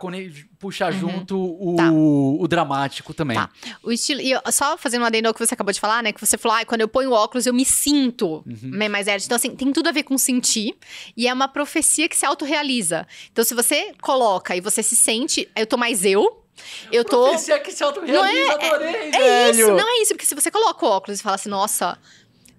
puxar 0.59 0.91
uhum. 0.93 0.99
junto 0.99 1.37
o, 1.37 1.75
tá. 1.77 1.89
o 1.89 2.45
dramático 2.47 3.13
também. 3.13 3.37
Tá. 3.37 3.49
O 3.81 3.91
estilo, 3.91 4.19
e 4.19 4.33
só 4.51 4.77
fazendo 4.77 5.03
um 5.03 5.05
adendo 5.05 5.29
ao 5.29 5.33
que 5.33 5.39
você 5.39 5.53
acabou 5.53 5.71
de 5.71 5.79
falar, 5.79 6.03
né? 6.03 6.11
Que 6.11 6.19
você 6.19 6.37
falou, 6.37 6.57
ah, 6.57 6.65
quando 6.65 6.81
eu 6.81 6.87
ponho 6.87 7.11
óculos 7.11 7.45
eu 7.45 7.53
me 7.53 7.63
sinto 7.63 8.43
uhum. 8.45 8.89
mais 8.89 9.07
nerd. 9.07 9.23
Então, 9.23 9.37
assim, 9.37 9.55
tem 9.55 9.71
tudo 9.71 9.87
a 9.87 9.91
ver 9.91 10.03
com 10.03 10.17
sentir 10.17 10.75
e 11.15 11.27
é 11.27 11.33
uma 11.33 11.47
profecia 11.47 12.09
que 12.09 12.17
se 12.17 12.25
autorrealiza. 12.25 13.07
Então, 13.31 13.43
se 13.43 13.55
você 13.55 13.93
coloca 14.01 14.55
e 14.55 14.59
você 14.59 14.83
se 14.83 14.95
sente, 14.95 15.49
eu 15.55 15.65
tô 15.65 15.77
mais 15.77 16.03
eu, 16.03 16.43
eu 16.91 17.05
tô. 17.05 17.23
Profecia 17.23 17.59
que 17.59 17.71
se 17.71 17.81
autorrealiza, 17.81 18.21
não 18.21 18.25
é, 18.25 18.65
adorei, 18.65 18.95
é, 19.13 19.17
é 19.17 19.49
isso, 19.51 19.71
não 19.71 19.89
é 19.89 20.01
isso, 20.01 20.13
porque 20.13 20.25
se 20.25 20.35
você 20.35 20.51
coloca 20.51 20.85
o 20.85 20.89
óculos 20.89 21.19
e 21.19 21.23
fala 21.23 21.35
assim, 21.35 21.49
nossa, 21.49 21.97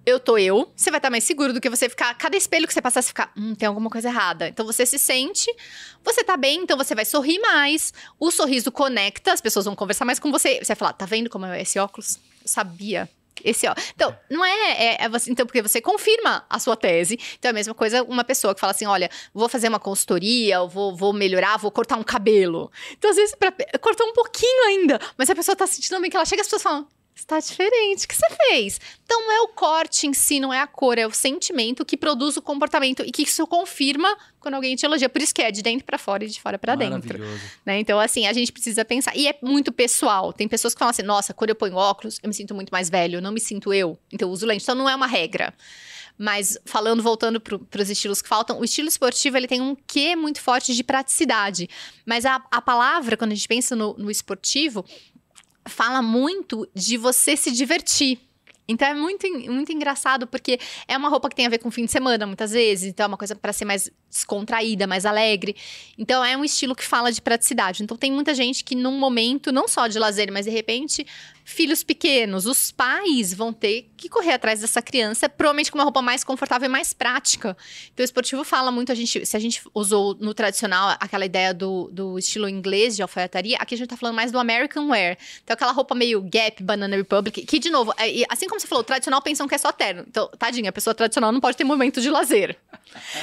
eu 0.05 0.19
tô 0.19 0.39
eu, 0.39 0.73
você 0.75 0.91
vai 0.91 0.99
estar 0.99 1.11
mais 1.11 1.25
seguro 1.25 1.53
do 1.53 1.61
que 1.61 1.69
você 1.69 1.89
ficar. 1.89 2.15
Cada 2.15 2.37
espelho 2.37 2.67
que 2.67 2.73
você 2.73 2.83
passar, 2.83 3.03
você 3.03 3.09
ficar, 3.09 3.33
hum, 3.37 3.55
tem 3.55 3.67
alguma 3.67 3.91
coisa 3.91 4.09
errada. 4.09 4.49
Então 4.49 4.65
você 4.65 4.87
se 4.87 4.99
sente, 4.99 5.55
você 6.03 6.25
tá 6.25 6.37
bem, 6.37 6.63
então 6.63 6.77
você 6.77 6.95
vai 6.95 7.05
sorrir 7.05 7.39
mais. 7.39 7.93
O 8.19 8.31
sorriso 8.31 8.73
conecta, 8.73 9.33
as 9.33 9.41
pessoas 9.41 9.65
vão 9.65 9.77
conversar 9.77 10.05
mais 10.05 10.19
com 10.19 10.31
você. 10.31 10.59
Você 10.59 10.67
vai 10.67 10.77
falar, 10.77 10.93
tá 10.95 11.07
vendo 11.07 11.29
como 11.29 11.47
é 11.47 11.63
esse 11.63 11.79
óculos? 11.79 12.19
Eu 12.43 12.49
sabia. 12.49 13.09
Esse, 13.45 13.67
ó. 13.67 13.75
Então, 13.95 14.15
não 14.31 14.45
é, 14.45 14.73
é, 14.73 15.05
é 15.05 15.09
você, 15.09 15.31
então 15.31 15.47
porque 15.47 15.63
você 15.63 15.81
confirma 15.81 16.45
a 16.49 16.59
sua 16.59 16.77
tese. 16.77 17.19
Então 17.39 17.49
é 17.49 17.51
a 17.51 17.55
mesma 17.55 17.75
coisa 17.75 18.03
uma 18.03 18.25
pessoa 18.25 18.55
que 18.55 18.61
fala 18.61 18.73
assim, 18.73 18.87
olha, 18.87 19.09
vou 19.33 19.49
fazer 19.49 19.69
uma 19.69 19.81
consultoria, 19.81 20.63
vou, 20.65 20.95
vou 20.95 21.13
melhorar, 21.13 21.57
vou 21.57 21.71
cortar 21.71 21.97
um 21.97 22.03
cabelo. 22.03 22.71
Então 22.93 23.11
às 23.11 23.17
vezes 23.17 23.35
para 23.35 23.53
cortar 23.81 24.05
um 24.05 24.13
pouquinho 24.13 24.67
ainda, 24.67 25.01
mas 25.17 25.31
a 25.31 25.35
pessoa 25.35 25.57
tá 25.57 25.67
sentindo 25.67 26.01
bem 26.01 26.11
que 26.11 26.17
ela 26.17 26.27
chega 26.27 26.43
as 26.43 26.47
pessoas 26.47 26.63
falam, 26.63 26.87
Está 27.21 27.39
diferente. 27.39 28.07
O 28.07 28.09
que 28.09 28.17
você 28.17 28.27
fez? 28.49 28.81
Então, 29.05 29.21
não 29.21 29.33
é 29.33 29.41
o 29.43 29.49
corte 29.49 30.07
em 30.07 30.13
si, 30.15 30.41
não 30.41 30.53
é 30.53 30.59
a 30.59 30.67
cor, 30.67 30.99
é 30.99 31.07
o 31.07 31.13
sentimento 31.13 31.85
que 31.85 31.97
produz 31.97 32.37
o 32.39 32.43
comportamento 32.43 33.03
e 33.05 33.13
que 33.13 33.23
isso 33.23 33.47
confirma 33.47 34.17
quando 34.41 34.55
alguém 34.55 34.75
te 34.75 34.87
elogia. 34.87 35.09
Por 35.09 35.21
isso 35.21 35.35
que 35.35 35.43
é 35.43 35.51
de 35.51 35.63
dentro 35.63 35.85
para 35.85 35.99
fora 35.99 36.25
e 36.25 36.29
de 36.29 36.41
fora 36.41 36.59
para 36.59 36.75
dentro. 36.75 37.19
Né? 37.65 37.79
Então, 37.79 38.01
assim, 38.01 38.27
a 38.27 38.33
gente 38.33 38.51
precisa 38.51 38.85
pensar. 38.87 39.15
E 39.15 39.29
é 39.29 39.39
muito 39.43 39.71
pessoal. 39.71 40.33
Tem 40.33 40.49
pessoas 40.49 40.75
que 40.75 40.79
falam 40.79 40.91
assim: 40.91 41.03
nossa, 41.03 41.35
quando 41.35 41.51
eu 41.51 41.55
ponho 41.55 41.77
óculos, 41.77 42.19
eu 42.23 42.29
me 42.29 42.35
sinto 42.35 42.55
muito 42.55 42.71
mais 42.71 42.89
velho, 42.89 43.21
não 43.21 43.33
me 43.33 43.41
sinto 43.41 43.73
eu. 43.73 43.99
Então, 44.11 44.27
eu 44.27 44.33
uso 44.33 44.47
lente. 44.47 44.63
Então, 44.63 44.75
não 44.75 44.89
é 44.89 44.95
uma 44.97 45.07
regra. 45.07 45.55
Mas 46.23 46.59
falando, 46.67 47.03
voltando 47.03 47.41
para 47.41 47.81
os 47.81 47.89
estilos 47.89 48.21
que 48.21 48.29
faltam, 48.29 48.61
o 48.61 48.65
estilo 48.65 48.89
esportivo 48.89 49.39
ele 49.39 49.47
tem 49.47 49.63
um 49.63 49.75
quê 49.75 50.15
muito 50.15 50.39
forte 50.39 50.75
de 50.75 50.85
praticidade. 50.85 51.67
Mas 52.05 52.27
a, 52.27 52.45
a 52.51 52.61
palavra, 52.61 53.17
quando 53.17 53.33
a 53.33 53.35
gente 53.35 53.49
pensa 53.49 53.75
no, 53.75 53.95
no 53.97 54.11
esportivo, 54.11 54.85
fala 55.71 56.03
muito 56.03 56.69
de 56.75 56.97
você 56.97 57.37
se 57.37 57.51
divertir. 57.51 58.19
Então 58.71 58.87
é 58.87 58.95
muito, 58.95 59.27
muito 59.51 59.73
engraçado, 59.73 60.29
porque 60.29 60.61
é 60.87 60.97
uma 60.97 61.09
roupa 61.09 61.29
que 61.29 61.35
tem 61.35 61.45
a 61.45 61.49
ver 61.49 61.59
com 61.59 61.73
fim 61.73 61.87
de 61.87 61.91
semana, 61.91 62.25
muitas 62.25 62.53
vezes. 62.53 62.89
Então 62.89 63.05
é 63.05 63.07
uma 63.09 63.17
coisa 63.17 63.35
para 63.35 63.53
ser 63.53 63.65
mais 63.65 63.91
descontraída, 64.09 64.87
mais 64.87 65.05
alegre. 65.05 65.57
Então 65.99 66.25
é 66.25 66.37
um 66.37 66.45
estilo 66.45 66.77
que 66.77 66.85
fala 66.85 67.11
de 67.11 67.21
praticidade. 67.21 67.83
Então 67.83 67.97
tem 67.97 68.13
muita 68.13 68.33
gente 68.33 68.63
que 68.63 68.77
num 68.77 68.97
momento, 68.97 69.51
não 69.51 69.67
só 69.67 69.89
de 69.89 69.99
lazer, 69.99 70.33
mas 70.33 70.45
de 70.45 70.53
repente, 70.53 71.05
filhos 71.51 71.83
pequenos, 71.83 72.47
os 72.47 72.71
pais 72.71 73.35
vão 73.35 73.53
ter 73.53 73.91
que 73.97 74.09
correr 74.09 74.33
atrás 74.33 74.61
dessa 74.61 74.81
criança, 74.81 75.29
provavelmente 75.29 75.71
com 75.71 75.79
uma 75.79 75.85
roupa 75.85 76.01
mais 76.01 76.25
confortável 76.25 76.67
e 76.67 76.71
mais 76.71 76.93
prática. 76.93 77.57
Então 77.93 78.03
o 78.03 78.05
esportivo 78.05 78.45
fala 78.45 78.71
muito, 78.71 78.93
a 78.93 78.95
gente, 78.95 79.27
se 79.27 79.37
a 79.37 79.41
gente 79.41 79.63
usou 79.75 80.17
no 80.21 80.33
tradicional 80.33 80.97
aquela 81.01 81.27
ideia 81.27 81.53
do, 81.53 81.91
do 81.93 82.19
estilo 82.19 82.49
inglês 82.49 82.97
de 82.97 83.03
alfaiataria, 83.03 83.57
aqui 83.59 83.75
a 83.75 83.79
gente 83.79 83.89
tá 83.89 83.97
falando 83.97 84.15
mais 84.15 84.31
do 84.31 84.39
American 84.39 84.89
Wear. 84.89 85.19
Então 85.43 85.55
aquela 85.55 85.73
roupa 85.73 85.95
meio 85.95 86.23
Gap, 86.23 86.63
Banana 86.63 86.97
Republic, 86.97 87.45
que 87.45 87.59
de 87.59 87.69
novo, 87.69 87.93
é, 87.99 88.25
assim 88.29 88.47
como 88.47 88.61
você 88.61 88.67
falou, 88.67 88.85
tradicional 88.85 89.21
pensam 89.21 89.49
que 89.49 89.55
é 89.55 89.59
só 89.59 89.73
terno. 89.73 90.05
Então, 90.07 90.29
tadinha, 90.39 90.71
a 90.71 90.73
pessoa 90.73 90.95
tradicional 90.95 91.33
não 91.33 91.41
pode 91.41 91.57
ter 91.57 91.65
momento 91.65 92.01
de 92.01 92.09
lazer. 92.11 92.57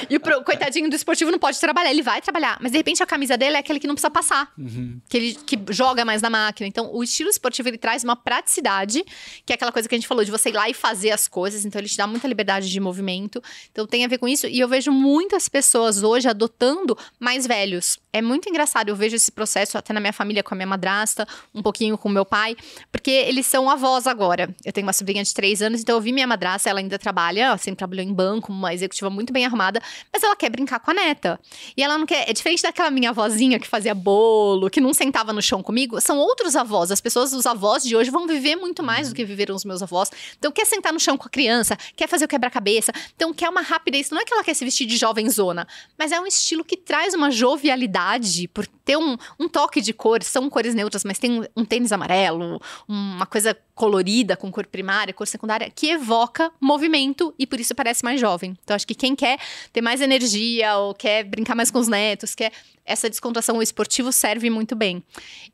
E 0.08 0.16
o 0.16 0.20
pro, 0.20 0.42
coitadinho 0.44 0.88
do 0.88 0.94
esportivo 0.94 1.30
não 1.30 1.38
pode 1.38 1.58
trabalhar, 1.58 1.90
ele 1.90 2.02
vai 2.02 2.20
trabalhar, 2.20 2.58
mas 2.60 2.72
de 2.72 2.78
repente 2.78 3.02
a 3.02 3.06
camisa 3.06 3.36
dele 3.36 3.56
é 3.56 3.58
aquele 3.58 3.80
que 3.80 3.86
não 3.86 3.94
precisa 3.94 4.10
passar, 4.10 4.52
uhum. 4.58 5.00
que 5.08 5.16
ele 5.16 5.34
que 5.34 5.58
joga 5.70 6.04
mais 6.04 6.22
na 6.22 6.30
máquina. 6.30 6.66
Então, 6.66 6.90
o 6.92 7.02
estilo 7.02 7.30
esportivo 7.30 7.68
ele 7.68 7.78
traz 7.78 8.04
uma 8.04 8.17
praticidade, 8.18 9.04
que 9.46 9.52
é 9.52 9.54
aquela 9.54 9.72
coisa 9.72 9.88
que 9.88 9.94
a 9.94 9.98
gente 9.98 10.08
falou 10.08 10.24
de 10.24 10.30
você 10.30 10.50
ir 10.50 10.52
lá 10.52 10.68
e 10.68 10.74
fazer 10.74 11.10
as 11.10 11.26
coisas, 11.26 11.64
então 11.64 11.80
ele 11.80 11.88
te 11.88 11.96
dá 11.96 12.06
muita 12.06 12.28
liberdade 12.28 12.70
de 12.70 12.80
movimento. 12.80 13.42
Então, 13.72 13.86
tem 13.86 14.04
a 14.04 14.08
ver 14.08 14.18
com 14.18 14.28
isso 14.28 14.46
e 14.46 14.60
eu 14.60 14.68
vejo 14.68 14.92
muitas 14.92 15.48
pessoas 15.48 16.02
hoje 16.02 16.28
adotando 16.28 16.96
mais 17.18 17.46
velhos. 17.46 17.98
É 18.12 18.20
muito 18.20 18.48
engraçado, 18.48 18.88
eu 18.88 18.96
vejo 18.96 19.16
esse 19.16 19.30
processo 19.30 19.78
até 19.78 19.92
na 19.92 20.00
minha 20.00 20.12
família 20.12 20.42
com 20.42 20.54
a 20.54 20.56
minha 20.56 20.66
madrasta, 20.66 21.26
um 21.54 21.62
pouquinho 21.62 21.96
com 21.96 22.08
meu 22.08 22.24
pai, 22.24 22.56
porque 22.90 23.10
eles 23.10 23.46
são 23.46 23.70
avós 23.70 24.06
agora. 24.06 24.54
Eu 24.64 24.72
tenho 24.72 24.86
uma 24.86 24.92
sobrinha 24.92 25.22
de 25.22 25.32
três 25.32 25.62
anos, 25.62 25.80
então 25.80 25.96
eu 25.96 26.00
vi 26.00 26.12
minha 26.12 26.26
madrasta, 26.26 26.68
ela 26.68 26.80
ainda 26.80 26.98
trabalha, 26.98 27.44
ela 27.46 27.58
sempre 27.58 27.78
trabalhou 27.78 28.04
em 28.04 28.12
banco, 28.12 28.50
uma 28.50 28.74
executiva 28.74 29.08
muito 29.08 29.32
bem 29.32 29.46
arrumada, 29.46 29.80
mas 30.12 30.22
ela 30.22 30.34
quer 30.34 30.50
brincar 30.50 30.80
com 30.80 30.90
a 30.90 30.94
neta. 30.94 31.38
E 31.76 31.82
ela 31.82 31.96
não 31.96 32.06
quer. 32.06 32.28
É 32.28 32.32
diferente 32.32 32.62
daquela 32.62 32.90
minha 32.90 33.10
avózinha 33.10 33.58
que 33.58 33.66
fazia 33.66 33.94
bolo, 33.94 34.70
que 34.70 34.80
não 34.80 34.92
sentava 34.92 35.32
no 35.32 35.40
chão 35.40 35.62
comigo. 35.62 36.00
São 36.00 36.18
outros 36.18 36.56
avós. 36.56 36.90
As 36.90 37.00
pessoas, 37.00 37.32
os 37.32 37.46
avós 37.46 37.82
de 37.82 37.94
hoje, 37.94 38.07
vão 38.10 38.26
viver 38.26 38.56
muito 38.56 38.82
mais 38.82 39.08
do 39.08 39.14
que 39.14 39.24
viveram 39.24 39.54
os 39.54 39.64
meus 39.64 39.82
avós. 39.82 40.10
Então, 40.38 40.50
quer 40.50 40.64
sentar 40.64 40.92
no 40.92 41.00
chão 41.00 41.16
com 41.16 41.26
a 41.26 41.30
criança, 41.30 41.76
quer 41.96 42.08
fazer 42.08 42.24
o 42.24 42.28
quebra-cabeça. 42.28 42.92
Então, 43.14 43.32
quer 43.32 43.48
uma 43.48 43.60
rapidez. 43.60 44.10
Não 44.10 44.20
é 44.20 44.24
que 44.24 44.32
ela 44.32 44.44
quer 44.44 44.54
se 44.54 44.64
vestir 44.64 44.86
de 44.86 44.96
jovenzona, 44.96 45.66
mas 45.98 46.12
é 46.12 46.20
um 46.20 46.26
estilo 46.26 46.64
que 46.64 46.76
traz 46.76 47.14
uma 47.14 47.30
jovialidade 47.30 48.48
por 48.48 48.66
ter 48.88 48.96
um, 48.96 49.18
um 49.38 49.46
toque 49.50 49.82
de 49.82 49.92
cor, 49.92 50.22
são 50.22 50.48
cores 50.48 50.74
neutras, 50.74 51.04
mas 51.04 51.18
tem 51.18 51.42
um, 51.42 51.44
um 51.54 51.62
tênis 51.62 51.92
amarelo, 51.92 52.58
uma 52.88 53.26
coisa 53.26 53.54
colorida 53.74 54.34
com 54.34 54.50
cor 54.50 54.66
primária, 54.66 55.12
cor 55.12 55.26
secundária, 55.26 55.70
que 55.70 55.90
evoca 55.90 56.50
movimento 56.58 57.34
e 57.38 57.46
por 57.46 57.60
isso 57.60 57.74
parece 57.74 58.02
mais 58.02 58.18
jovem. 58.18 58.56
Então, 58.64 58.74
acho 58.74 58.86
que 58.86 58.94
quem 58.94 59.14
quer 59.14 59.38
ter 59.74 59.82
mais 59.82 60.00
energia 60.00 60.74
ou 60.78 60.94
quer 60.94 61.22
brincar 61.22 61.54
mais 61.54 61.70
com 61.70 61.78
os 61.78 61.86
netos, 61.86 62.34
quer 62.34 62.50
essa 62.82 63.10
descontração, 63.10 63.58
o 63.58 63.62
esportivo 63.62 64.10
serve 64.10 64.48
muito 64.48 64.74
bem. 64.74 65.04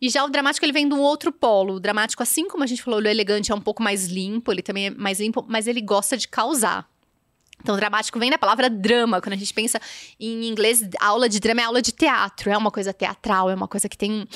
E 0.01 0.09
já 0.09 0.24
o 0.24 0.28
dramático, 0.28 0.65
ele 0.65 0.73
vem 0.73 0.89
de 0.89 0.94
um 0.94 1.01
outro 1.01 1.32
polo. 1.32 1.74
O 1.74 1.81
dramático, 1.81 2.23
assim 2.23 2.47
como 2.47 2.62
a 2.62 2.69
gente 2.69 2.85
falou, 2.85 3.01
o 3.01 3.09
elegante 3.09 3.51
é 3.51 3.55
um 3.55 3.61
pouco 3.61 3.82
mais 3.82 4.06
limpo, 4.06 4.52
ele 4.52 4.62
também 4.62 4.86
é 4.86 4.90
mais 4.90 5.19
limpo, 5.19 5.44
mas 5.48 5.66
ele 5.66 5.81
gosta 5.81 6.16
de 6.16 6.28
causar. 6.28 6.89
Então, 7.65 7.77
dramático 7.77 8.19
vem 8.19 8.31
da 8.31 8.36
palavra 8.36 8.69
drama. 8.69 9.23
Quando 9.23 9.32
a 9.32 9.39
gente 9.39 9.55
pensa 9.55 9.81
em 10.20 10.47
inglês, 10.47 10.86
aula 11.01 11.31
de 11.31 11.41
drama 11.41 11.62
é 11.62 11.65
aula 11.65 11.81
de 11.81 11.93
teatro. 11.93 12.51
É 12.51 12.59
uma 12.59 12.70
coisa 12.70 12.93
teatral, 12.93 13.49
é 13.49 13.55
uma 13.55 13.66
coisa 13.66 13.89
que 13.89 13.97
tem. 13.97 14.28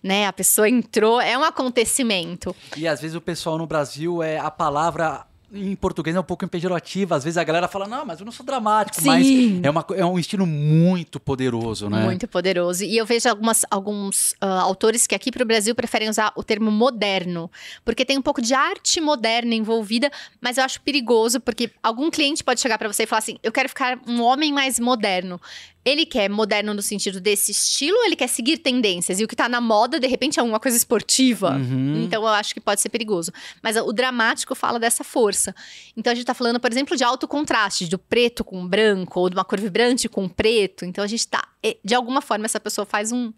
Né, 0.00 0.28
a 0.28 0.32
pessoa 0.32 0.68
entrou, 0.68 1.20
é 1.20 1.36
um 1.36 1.42
acontecimento. 1.42 2.54
E 2.76 2.86
às 2.86 3.00
vezes 3.00 3.16
o 3.16 3.20
pessoal 3.20 3.58
no 3.58 3.66
Brasil 3.66 4.22
é 4.22 4.38
a 4.38 4.48
palavra 4.48 5.26
em 5.52 5.74
português 5.74 6.14
é 6.14 6.20
um 6.20 6.24
pouco 6.24 6.46
pejorativo. 6.46 7.14
Às 7.14 7.24
vezes 7.24 7.38
a 7.38 7.44
galera 7.44 7.68
fala, 7.68 7.86
não, 7.86 8.04
mas 8.04 8.20
eu 8.20 8.24
não 8.24 8.32
sou 8.32 8.44
dramático. 8.44 9.00
Sim. 9.00 9.06
Mas 9.06 9.26
é, 9.64 9.70
uma, 9.70 9.86
é 9.96 10.04
um 10.04 10.18
estilo 10.18 10.46
muito 10.46 11.18
poderoso, 11.18 11.88
né? 11.88 12.04
Muito 12.04 12.28
poderoso. 12.28 12.84
E 12.84 12.96
eu 12.96 13.06
vejo 13.06 13.28
algumas, 13.28 13.64
alguns 13.70 14.32
uh, 14.32 14.46
autores 14.62 15.06
que 15.06 15.14
aqui 15.14 15.30
para 15.30 15.42
o 15.42 15.46
Brasil 15.46 15.74
preferem 15.74 16.08
usar 16.08 16.32
o 16.36 16.42
termo 16.42 16.70
moderno, 16.70 17.50
porque 17.84 18.04
tem 18.04 18.18
um 18.18 18.22
pouco 18.22 18.42
de 18.42 18.52
arte 18.54 19.00
moderna 19.00 19.54
envolvida, 19.54 20.10
mas 20.40 20.58
eu 20.58 20.64
acho 20.64 20.80
perigoso, 20.82 21.40
porque 21.40 21.70
algum 21.82 22.10
cliente 22.10 22.44
pode 22.44 22.60
chegar 22.60 22.78
para 22.78 22.92
você 22.92 23.04
e 23.04 23.06
falar 23.06 23.20
assim: 23.20 23.38
eu 23.42 23.52
quero 23.52 23.68
ficar 23.68 23.98
um 24.06 24.22
homem 24.22 24.52
mais 24.52 24.78
moderno. 24.78 25.40
Ele 25.88 26.04
quer 26.04 26.28
moderno 26.28 26.74
no 26.74 26.82
sentido 26.82 27.20
desse 27.20 27.52
estilo 27.52 27.96
ou 27.96 28.04
ele 28.04 28.16
quer 28.16 28.28
seguir 28.28 28.58
tendências? 28.58 29.20
E 29.20 29.24
o 29.24 29.28
que 29.28 29.34
tá 29.34 29.48
na 29.48 29.60
moda, 29.60 29.98
de 29.98 30.06
repente, 30.06 30.38
é 30.38 30.42
uma 30.42 30.60
coisa 30.60 30.76
esportiva. 30.76 31.52
Uhum. 31.52 32.04
Então 32.04 32.22
eu 32.22 32.28
acho 32.28 32.52
que 32.52 32.60
pode 32.60 32.80
ser 32.80 32.88
perigoso. 32.88 33.32
Mas 33.62 33.76
o 33.76 33.92
dramático 33.92 34.54
fala 34.54 34.78
dessa 34.78 35.02
força. 35.02 35.54
Então 35.96 36.12
a 36.12 36.14
gente 36.14 36.26
tá 36.26 36.34
falando, 36.34 36.60
por 36.60 36.70
exemplo, 36.70 36.96
de 36.96 37.04
alto 37.04 37.26
contraste, 37.26 37.86
do 37.86 37.98
preto 37.98 38.44
com 38.44 38.66
branco, 38.66 39.20
ou 39.20 39.30
de 39.30 39.36
uma 39.36 39.44
cor 39.44 39.58
vibrante 39.60 40.08
com 40.08 40.28
preto. 40.28 40.84
Então 40.84 41.02
a 41.02 41.06
gente 41.06 41.26
tá. 41.26 41.46
De 41.84 41.92
alguma 41.92 42.20
forma, 42.20 42.44
essa 42.44 42.60
pessoa 42.60 42.86
faz 42.86 43.10
um. 43.10 43.32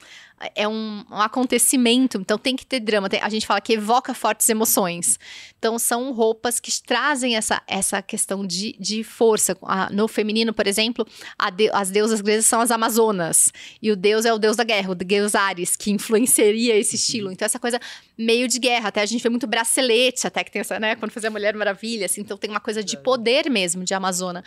É 0.55 0.66
um, 0.66 1.05
um 1.10 1.20
acontecimento, 1.20 2.16
então 2.16 2.38
tem 2.38 2.56
que 2.56 2.64
ter 2.64 2.80
drama. 2.80 3.10
a 3.20 3.28
gente 3.28 3.47
fala 3.47 3.60
que 3.60 3.74
evoca 3.74 4.14
fortes 4.14 4.48
emoções. 4.48 5.18
Então 5.59 5.78
são 5.78 6.12
roupas 6.12 6.59
que 6.59 6.70
trazem 6.82 7.36
essa, 7.36 7.62
essa 7.66 8.01
questão 8.01 8.47
de, 8.47 8.74
de 8.80 9.05
força. 9.05 9.55
no 9.90 10.09
feminino, 10.09 10.55
por 10.55 10.66
exemplo, 10.66 11.06
de, 11.55 11.68
as 11.74 11.90
deusas 11.90 12.22
vezes 12.22 12.47
são 12.47 12.59
as 12.59 12.70
Amazonas. 12.70 13.52
E 13.82 13.92
o 13.92 13.97
deus 13.97 14.24
é 14.24 14.32
o 14.32 14.38
deus 14.38 14.56
da 14.56 14.64
guerra, 14.64 14.92
o 14.92 14.94
deus 14.94 15.34
Ares, 15.34 15.76
que 15.76 15.90
influenciaria 15.90 16.74
esse 16.74 16.97
estilo. 16.97 17.30
Então, 17.30 17.44
essa 17.44 17.59
coisa 17.59 17.78
meio 18.16 18.48
de 18.48 18.59
guerra. 18.59 18.88
Até 18.88 19.02
a 19.02 19.06
gente 19.06 19.22
vê 19.22 19.28
muito 19.28 19.47
bracelete, 19.47 20.26
até 20.26 20.42
que 20.42 20.51
tem 20.51 20.60
essa, 20.60 20.80
né? 20.80 20.97
Quando 20.97 21.10
fazia 21.10 21.30
Mulher 21.30 21.55
Maravilha, 21.55 22.06
assim. 22.06 22.22
Então, 22.22 22.38
tem 22.38 22.48
uma 22.48 22.60
coisa 22.60 22.82
de 22.82 22.97
poder 22.97 23.51
mesmo, 23.51 23.84
de 23.84 23.92
Amazona. 23.92 24.42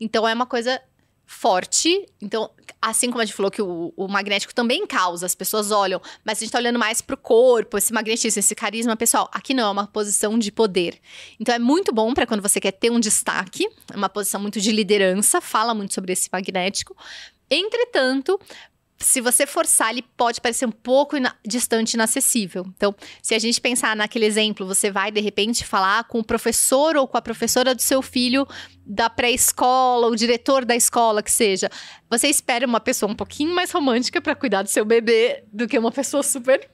Então, 0.00 0.26
é 0.26 0.34
uma 0.34 0.46
coisa 0.46 0.80
forte. 1.26 2.06
Então, 2.22 2.48
assim 2.80 3.10
como 3.10 3.20
a 3.20 3.24
gente 3.24 3.34
falou 3.34 3.50
que 3.50 3.60
o, 3.60 3.92
o, 3.96 4.06
magnético 4.06 4.54
também 4.54 4.86
causa, 4.86 5.26
as 5.26 5.34
pessoas 5.34 5.72
olham, 5.72 6.00
mas 6.24 6.38
a 6.38 6.40
gente 6.40 6.52
tá 6.52 6.58
olhando 6.58 6.78
mais 6.78 7.00
pro 7.00 7.16
corpo, 7.16 7.76
esse 7.76 7.92
magnetismo, 7.92 8.38
esse 8.38 8.54
carisma, 8.54 8.96
pessoal, 8.96 9.28
aqui 9.32 9.52
não, 9.52 9.68
é 9.68 9.70
uma 9.70 9.86
posição 9.88 10.38
de 10.38 10.52
poder. 10.52 10.98
Então 11.40 11.52
é 11.54 11.58
muito 11.58 11.92
bom 11.92 12.14
para 12.14 12.26
quando 12.26 12.40
você 12.40 12.60
quer 12.60 12.70
ter 12.70 12.90
um 12.90 13.00
destaque, 13.00 13.68
é 13.92 13.96
uma 13.96 14.08
posição 14.08 14.40
muito 14.40 14.60
de 14.60 14.70
liderança, 14.70 15.40
fala 15.40 15.74
muito 15.74 15.92
sobre 15.92 16.12
esse 16.12 16.28
magnético. 16.32 16.96
Entretanto, 17.50 18.40
se 18.98 19.20
você 19.20 19.46
forçar, 19.46 19.90
ele 19.90 20.02
pode 20.16 20.40
parecer 20.40 20.66
um 20.66 20.70
pouco 20.72 21.16
ina 21.16 21.36
distante, 21.46 21.94
inacessível. 21.94 22.66
Então, 22.76 22.94
se 23.22 23.34
a 23.34 23.38
gente 23.38 23.60
pensar 23.60 23.94
naquele 23.94 24.24
exemplo, 24.24 24.66
você 24.66 24.90
vai 24.90 25.10
de 25.10 25.20
repente 25.20 25.64
falar 25.64 26.04
com 26.04 26.18
o 26.18 26.24
professor 26.24 26.96
ou 26.96 27.06
com 27.06 27.16
a 27.16 27.22
professora 27.22 27.74
do 27.74 27.82
seu 27.82 28.00
filho 28.00 28.46
da 28.86 29.10
pré-escola, 29.10 30.06
o 30.06 30.16
diretor 30.16 30.64
da 30.64 30.74
escola, 30.74 31.22
que 31.22 31.30
seja. 31.30 31.68
Você 32.08 32.28
espera 32.28 32.66
uma 32.66 32.80
pessoa 32.80 33.10
um 33.10 33.16
pouquinho 33.16 33.54
mais 33.54 33.70
romântica 33.70 34.20
para 34.20 34.34
cuidar 34.34 34.62
do 34.62 34.70
seu 34.70 34.84
bebê 34.84 35.44
do 35.52 35.66
que 35.66 35.78
uma 35.78 35.92
pessoa 35.92 36.22
super 36.22 36.68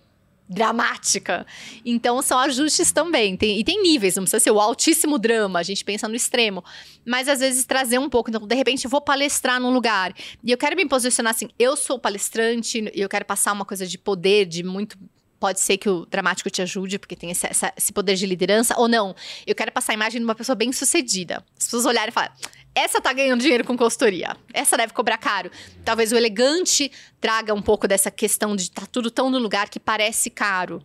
dramática. 0.49 1.47
Então 1.85 2.21
são 2.23 2.39
ajustes 2.39 2.93
também. 2.93 3.37
Tem, 3.37 3.59
e 3.59 3.65
tem 3.65 3.83
níveis, 3.83 4.17
não 4.17 4.25
precisa 4.25 4.41
ser 4.41 4.51
o 4.51 4.61
altíssimo 4.61 5.19
drama, 5.19 5.59
a 5.59 5.63
gente 5.63 5.85
pensa 5.85 6.09
no 6.09 6.15
extremo. 6.15 6.65
Mas 7.05 7.29
às 7.29 7.41
vezes 7.41 7.65
trazer 7.65 7.99
um 7.99 8.09
pouco. 8.09 8.31
Então, 8.31 8.47
de 8.47 8.55
repente, 8.55 8.85
eu 8.85 8.91
vou 8.91 9.01
palestrar 9.01 9.61
num 9.61 9.73
lugar 9.73 10.15
e 10.43 10.51
eu 10.51 10.59
quero 10.59 10.77
me 10.77 10.87
posicionar 10.87 11.35
assim: 11.35 11.49
eu 11.59 11.77
sou 11.77 11.99
palestrante 11.99 12.91
e 12.95 13.01
eu 13.01 13.09
quero 13.09 13.25
passar 13.25 13.53
uma 13.53 13.65
coisa 13.65 13.87
de 13.87 13.99
poder, 13.99 14.47
de 14.47 14.63
muito 14.63 14.99
pode 15.43 15.59
ser 15.59 15.77
que 15.77 15.89
o 15.89 16.07
dramático 16.07 16.49
te 16.49 16.63
ajude, 16.63 17.01
porque 17.01 17.17
tem 17.17 17.33
esse, 17.33 17.49
esse, 17.77 17.93
poder 17.93 18.15
de 18.15 18.25
liderança, 18.27 18.79
ou 18.79 18.87
não. 18.87 19.13
Eu 19.45 19.57
quero 19.57 19.73
passar 19.73 19.93
a 19.93 19.95
imagem 19.95 20.21
de 20.21 20.25
uma 20.25 20.37
pessoa 20.37 20.55
bem 20.55 20.71
sucedida. 20.73 21.45
As 21.59 21.65
pessoas 21.65 21.85
olharem 21.85 22.11
e 22.11 22.13
falarem. 22.13 22.37
Essa 22.75 23.01
tá 23.01 23.13
ganhando 23.13 23.41
dinheiro 23.41 23.65
com 23.65 23.77
consultoria. 23.77 24.37
Essa 24.53 24.77
deve 24.77 24.93
cobrar 24.93 25.19
caro. 25.19 25.51
Talvez 25.85 26.11
o 26.11 26.17
elegante 26.17 26.91
traga 27.21 27.53
um 27.53 27.61
pouco 27.61 27.87
dessa 27.87 28.11
questão 28.11 28.57
de 28.57 28.71
tá 28.71 28.87
tudo 28.91 29.11
tão 29.11 29.31
no 29.31 29.39
lugar 29.39 29.69
que 29.69 29.79
parece 29.79 30.31
caro. 30.31 30.83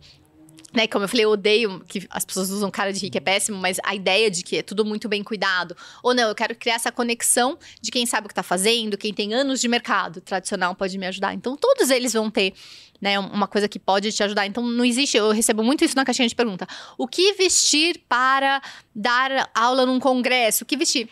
Né, 0.70 0.86
como 0.86 1.04
eu 1.04 1.08
falei, 1.08 1.24
eu 1.24 1.30
odeio 1.30 1.80
que 1.88 2.06
as 2.10 2.26
pessoas 2.26 2.50
usam 2.50 2.70
cara 2.70 2.92
de 2.92 3.00
rico 3.00 3.16
é 3.16 3.20
péssimo, 3.20 3.56
mas 3.56 3.78
a 3.82 3.94
ideia 3.94 4.30
de 4.30 4.42
que 4.42 4.58
é 4.58 4.62
tudo 4.62 4.84
muito 4.84 5.08
bem 5.08 5.24
cuidado. 5.24 5.74
Ou 6.02 6.12
não, 6.12 6.28
eu 6.28 6.34
quero 6.34 6.54
criar 6.54 6.74
essa 6.74 6.92
conexão 6.92 7.58
de 7.80 7.90
quem 7.90 8.04
sabe 8.04 8.26
o 8.26 8.28
que 8.28 8.32
está 8.32 8.42
fazendo, 8.42 8.98
quem 8.98 9.14
tem 9.14 9.32
anos 9.32 9.62
de 9.62 9.68
mercado 9.68 10.20
tradicional 10.20 10.74
pode 10.74 10.98
me 10.98 11.06
ajudar. 11.06 11.32
Então, 11.32 11.56
todos 11.56 11.88
eles 11.88 12.12
vão 12.12 12.30
ter 12.30 12.52
né, 13.00 13.18
uma 13.18 13.48
coisa 13.48 13.66
que 13.66 13.78
pode 13.78 14.12
te 14.12 14.22
ajudar. 14.22 14.46
Então, 14.46 14.62
não 14.62 14.84
existe, 14.84 15.16
eu 15.16 15.30
recebo 15.30 15.64
muito 15.64 15.86
isso 15.86 15.96
na 15.96 16.04
caixinha 16.04 16.28
de 16.28 16.34
pergunta. 16.34 16.66
O 16.98 17.08
que 17.08 17.32
vestir 17.32 18.02
para 18.06 18.60
dar 18.94 19.50
aula 19.54 19.86
num 19.86 19.98
congresso? 19.98 20.64
O 20.64 20.66
que 20.66 20.76
vestir? 20.76 21.08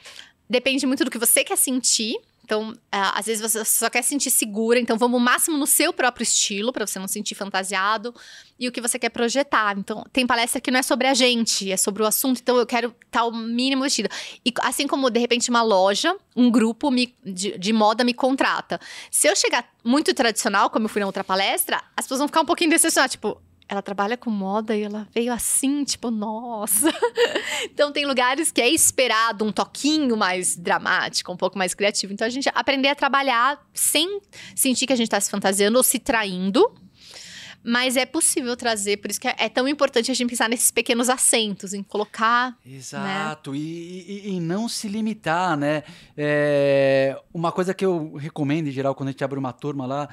Depende 0.48 0.86
muito 0.86 1.04
do 1.04 1.10
que 1.10 1.18
você 1.18 1.44
quer 1.44 1.56
sentir. 1.56 2.16
Então, 2.46 2.70
uh, 2.70 2.76
às 2.90 3.26
vezes 3.26 3.42
você 3.42 3.64
só 3.64 3.90
quer 3.90 4.02
sentir 4.02 4.30
segura, 4.30 4.78
então 4.78 4.96
vamos 4.96 5.20
o 5.20 5.20
máximo 5.20 5.58
no 5.58 5.66
seu 5.66 5.92
próprio 5.92 6.22
estilo, 6.22 6.72
para 6.72 6.86
você 6.86 6.96
não 6.96 7.08
sentir 7.08 7.34
fantasiado, 7.34 8.14
e 8.56 8.68
o 8.68 8.72
que 8.72 8.80
você 8.80 9.00
quer 9.00 9.08
projetar. 9.08 9.76
Então, 9.76 10.04
tem 10.12 10.24
palestra 10.24 10.60
que 10.60 10.70
não 10.70 10.78
é 10.78 10.82
sobre 10.82 11.08
a 11.08 11.14
gente, 11.14 11.72
é 11.72 11.76
sobre 11.76 12.04
o 12.04 12.06
assunto, 12.06 12.38
então 12.40 12.56
eu 12.56 12.64
quero 12.64 12.94
tal 13.10 13.32
mínimo 13.32 13.82
vestido. 13.82 14.08
E 14.44 14.52
assim 14.60 14.86
como, 14.86 15.10
de 15.10 15.18
repente, 15.18 15.50
uma 15.50 15.62
loja, 15.62 16.16
um 16.36 16.48
grupo 16.48 16.88
me, 16.88 17.12
de, 17.24 17.58
de, 17.58 17.72
moda 17.72 18.04
me 18.04 18.14
contrata. 18.14 18.80
Se 19.10 19.26
eu 19.26 19.34
chegar 19.34 19.68
muito 19.82 20.14
tradicional, 20.14 20.70
como 20.70 20.84
eu 20.84 20.88
fui 20.88 21.00
na 21.00 21.06
outra 21.06 21.24
palestra, 21.24 21.82
as 21.96 22.04
pessoas 22.04 22.18
vão 22.18 22.28
ficar 22.28 22.42
um 22.42 22.46
pouquinho 22.46 22.70
decepcionadas, 22.70 23.10
tipo, 23.10 23.42
ela 23.68 23.82
trabalha 23.82 24.16
com 24.16 24.30
moda 24.30 24.76
e 24.76 24.82
ela 24.82 25.08
veio 25.12 25.32
assim, 25.32 25.82
tipo, 25.84 26.10
nossa. 26.10 26.88
então 27.64 27.90
tem 27.90 28.06
lugares 28.06 28.52
que 28.52 28.60
é 28.60 28.68
esperado 28.68 29.44
um 29.44 29.50
toquinho 29.50 30.16
mais 30.16 30.56
dramático, 30.56 31.32
um 31.32 31.36
pouco 31.36 31.58
mais 31.58 31.74
criativo. 31.74 32.12
Então 32.12 32.26
a 32.26 32.30
gente 32.30 32.48
aprender 32.54 32.88
a 32.88 32.94
trabalhar 32.94 33.60
sem 33.74 34.20
sentir 34.54 34.86
que 34.86 34.92
a 34.92 34.96
gente 34.96 35.08
está 35.08 35.20
se 35.20 35.30
fantasiando 35.30 35.76
ou 35.76 35.82
se 35.82 35.98
traindo. 35.98 36.72
Mas 37.68 37.96
é 37.96 38.06
possível 38.06 38.56
trazer, 38.56 38.98
por 38.98 39.10
isso 39.10 39.20
que 39.20 39.26
é, 39.26 39.34
é 39.36 39.48
tão 39.48 39.66
importante 39.66 40.08
a 40.08 40.14
gente 40.14 40.30
pensar 40.30 40.48
nesses 40.48 40.70
pequenos 40.70 41.08
acentos, 41.08 41.74
em 41.74 41.82
colocar. 41.82 42.56
Né? 42.64 42.76
Exato, 42.76 43.50
né? 43.50 43.58
e, 43.58 44.22
e, 44.28 44.36
e, 44.36 44.40
não 44.40 44.68
se 44.68 44.86
limitar, 44.86 45.56
né? 45.56 45.82
É, 46.16 47.20
uma 47.34 47.50
coisa 47.50 47.74
que 47.74 47.84
eu 47.84 48.14
recomendo 48.14 48.68
em 48.68 48.70
geral 48.70 48.94
quando 48.94 49.08
a 49.08 49.10
gente 49.10 49.24
abre 49.24 49.36
uma 49.36 49.52
turma 49.52 49.84
lá 49.84 50.08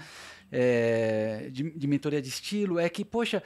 é, 0.52 1.50
de, 1.52 1.70
de 1.78 1.88
mentoria 1.88 2.20
de 2.20 2.30
estilo 2.30 2.80
é 2.80 2.90
que, 2.90 3.06
poxa, 3.06 3.44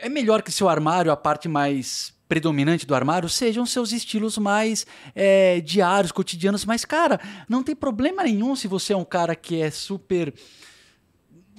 é 0.00 0.08
melhor 0.08 0.42
que 0.42 0.50
seu 0.50 0.68
armário, 0.68 1.12
a 1.12 1.16
parte 1.16 1.48
mais 1.48 2.12
predominante 2.28 2.84
do 2.84 2.96
armário, 2.96 3.28
sejam 3.28 3.64
seus 3.64 3.92
estilos 3.92 4.38
mais 4.38 4.84
é, 5.14 5.60
diários, 5.60 6.10
cotidianos. 6.10 6.64
Mas, 6.64 6.84
cara, 6.84 7.20
não 7.48 7.62
tem 7.62 7.76
problema 7.76 8.24
nenhum 8.24 8.56
se 8.56 8.66
você 8.66 8.92
é 8.92 8.96
um 8.96 9.04
cara 9.04 9.36
que 9.36 9.62
é 9.62 9.70
super 9.70 10.34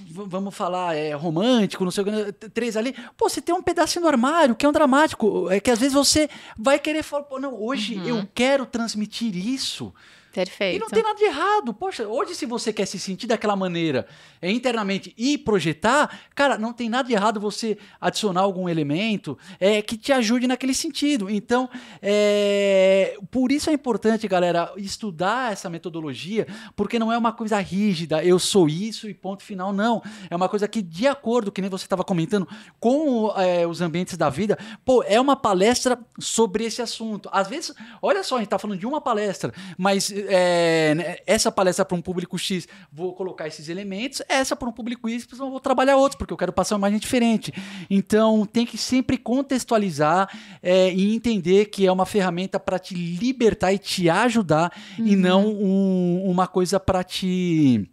vamos 0.09 0.55
falar, 0.55 0.95
é 0.95 1.13
romântico, 1.13 1.83
não 1.83 1.91
sei 1.91 2.03
o 2.03 2.05
que, 2.05 2.49
três 2.49 2.75
ali. 2.77 2.93
Pô, 3.15 3.29
você 3.29 3.41
tem 3.41 3.53
um 3.53 3.61
pedacinho 3.61 4.03
no 4.03 4.07
armário 4.07 4.55
que 4.55 4.65
é 4.65 4.69
um 4.69 4.71
dramático. 4.71 5.49
É 5.49 5.59
que 5.59 5.71
às 5.71 5.79
vezes 5.79 5.93
você 5.93 6.29
vai 6.57 6.79
querer 6.79 7.03
falar, 7.03 7.23
pô, 7.23 7.39
não, 7.39 7.53
hoje 7.53 7.97
uhum. 7.97 8.05
eu 8.05 8.29
quero 8.33 8.65
transmitir 8.65 9.35
isso. 9.35 9.93
Perfeito. 10.37 10.75
E 10.75 10.79
não 10.79 10.87
tem 10.87 11.01
nada 11.01 11.17
de 11.17 11.23
errado. 11.23 11.73
Poxa, 11.73 12.07
hoje 12.07 12.35
se 12.35 12.45
você 12.45 12.71
quer 12.71 12.85
se 12.85 12.99
sentir 12.99 13.25
daquela 13.25 13.55
maneira 13.55 14.05
é, 14.39 14.51
internamente 14.51 15.11
e 15.17 15.35
projetar, 15.35 16.19
cara, 16.35 16.59
não 16.59 16.71
tem 16.71 16.87
nada 16.87 17.07
de 17.07 17.15
errado 17.15 17.39
você 17.39 17.75
adicionar 17.99 18.41
algum 18.41 18.69
elemento 18.69 19.35
é, 19.59 19.81
que 19.81 19.97
te 19.97 20.13
ajude 20.13 20.45
naquele 20.45 20.75
sentido. 20.75 21.27
Então, 21.27 21.67
é, 22.03 23.17
por 23.31 23.51
isso 23.51 23.71
é 23.71 23.73
importante, 23.73 24.27
galera, 24.27 24.71
estudar 24.77 25.53
essa 25.53 25.71
metodologia, 25.71 26.45
porque 26.75 26.99
não 26.99 27.11
é 27.11 27.17
uma 27.17 27.33
coisa 27.33 27.57
rígida, 27.59 28.23
eu 28.23 28.37
sou 28.37 28.69
isso 28.69 29.09
e 29.09 29.15
ponto 29.15 29.41
final, 29.41 29.73
não. 29.73 30.03
É 30.29 30.35
uma 30.35 30.47
coisa 30.47 30.67
que, 30.67 30.83
de 30.83 31.07
acordo, 31.07 31.51
que 31.51 31.61
nem 31.61 31.69
você 31.69 31.85
estava 31.85 32.03
comentando, 32.03 32.47
com 32.79 33.33
é, 33.37 33.65
os 33.65 33.81
ambientes 33.81 34.15
da 34.15 34.29
vida, 34.29 34.55
pô, 34.85 35.01
é 35.01 35.19
uma 35.19 35.35
palestra 35.35 35.97
sobre 36.19 36.63
esse 36.63 36.79
assunto. 36.79 37.27
Às 37.31 37.47
vezes, 37.47 37.73
olha 38.03 38.23
só, 38.23 38.35
a 38.35 38.37
gente 38.37 38.47
está 38.47 38.59
falando 38.59 38.77
de 38.79 38.85
uma 38.85 39.01
palestra, 39.01 39.51
mas 39.75 40.11
é, 40.27 40.93
né, 40.95 41.15
essa 41.25 41.51
palestra 41.51 41.85
para 41.85 41.97
um 41.97 42.01
público 42.01 42.37
X, 42.37 42.67
vou 42.91 43.13
colocar 43.13 43.47
esses 43.47 43.69
elementos, 43.69 44.21
essa 44.27 44.55
para 44.55 44.67
um 44.67 44.71
público 44.71 45.09
Y, 45.09 45.37
vou 45.37 45.59
trabalhar 45.59 45.97
outros, 45.97 46.17
porque 46.17 46.33
eu 46.33 46.37
quero 46.37 46.53
passar 46.53 46.75
uma 46.75 46.87
imagem 46.87 46.99
diferente. 46.99 47.53
Então, 47.89 48.45
tem 48.45 48.65
que 48.65 48.77
sempre 48.77 49.17
contextualizar 49.17 50.29
é, 50.61 50.93
e 50.93 51.15
entender 51.15 51.65
que 51.65 51.85
é 51.85 51.91
uma 51.91 52.05
ferramenta 52.05 52.59
para 52.59 52.79
te 52.79 52.93
libertar 52.93 53.73
e 53.73 53.77
te 53.77 54.09
ajudar, 54.09 54.71
uhum. 54.97 55.07
e 55.07 55.15
não 55.15 55.47
um, 55.47 56.23
uma 56.29 56.47
coisa 56.47 56.79
para 56.79 57.03
te, 57.03 57.89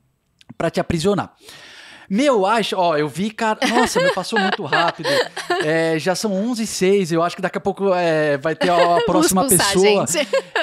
te 0.72 0.80
aprisionar. 0.80 1.34
Meu, 2.08 2.44
acho, 2.44 2.76
ó, 2.76 2.96
eu 2.96 3.08
vi, 3.08 3.30
cara. 3.30 3.58
Nossa, 3.66 4.00
meu, 4.00 4.12
passou 4.12 4.38
muito 4.38 4.62
rápido. 4.64 5.08
É, 5.64 5.98
já 5.98 6.14
são 6.14 6.32
11 6.32 6.62
e 6.62 6.66
06 6.66 7.12
eu 7.12 7.22
acho 7.22 7.36
que 7.36 7.42
daqui 7.42 7.58
a 7.58 7.60
pouco 7.60 7.94
é, 7.94 8.36
vai 8.38 8.54
ter 8.54 8.70
a, 8.70 8.98
a 8.98 9.00
próxima 9.04 9.46
pessoa. 9.48 10.04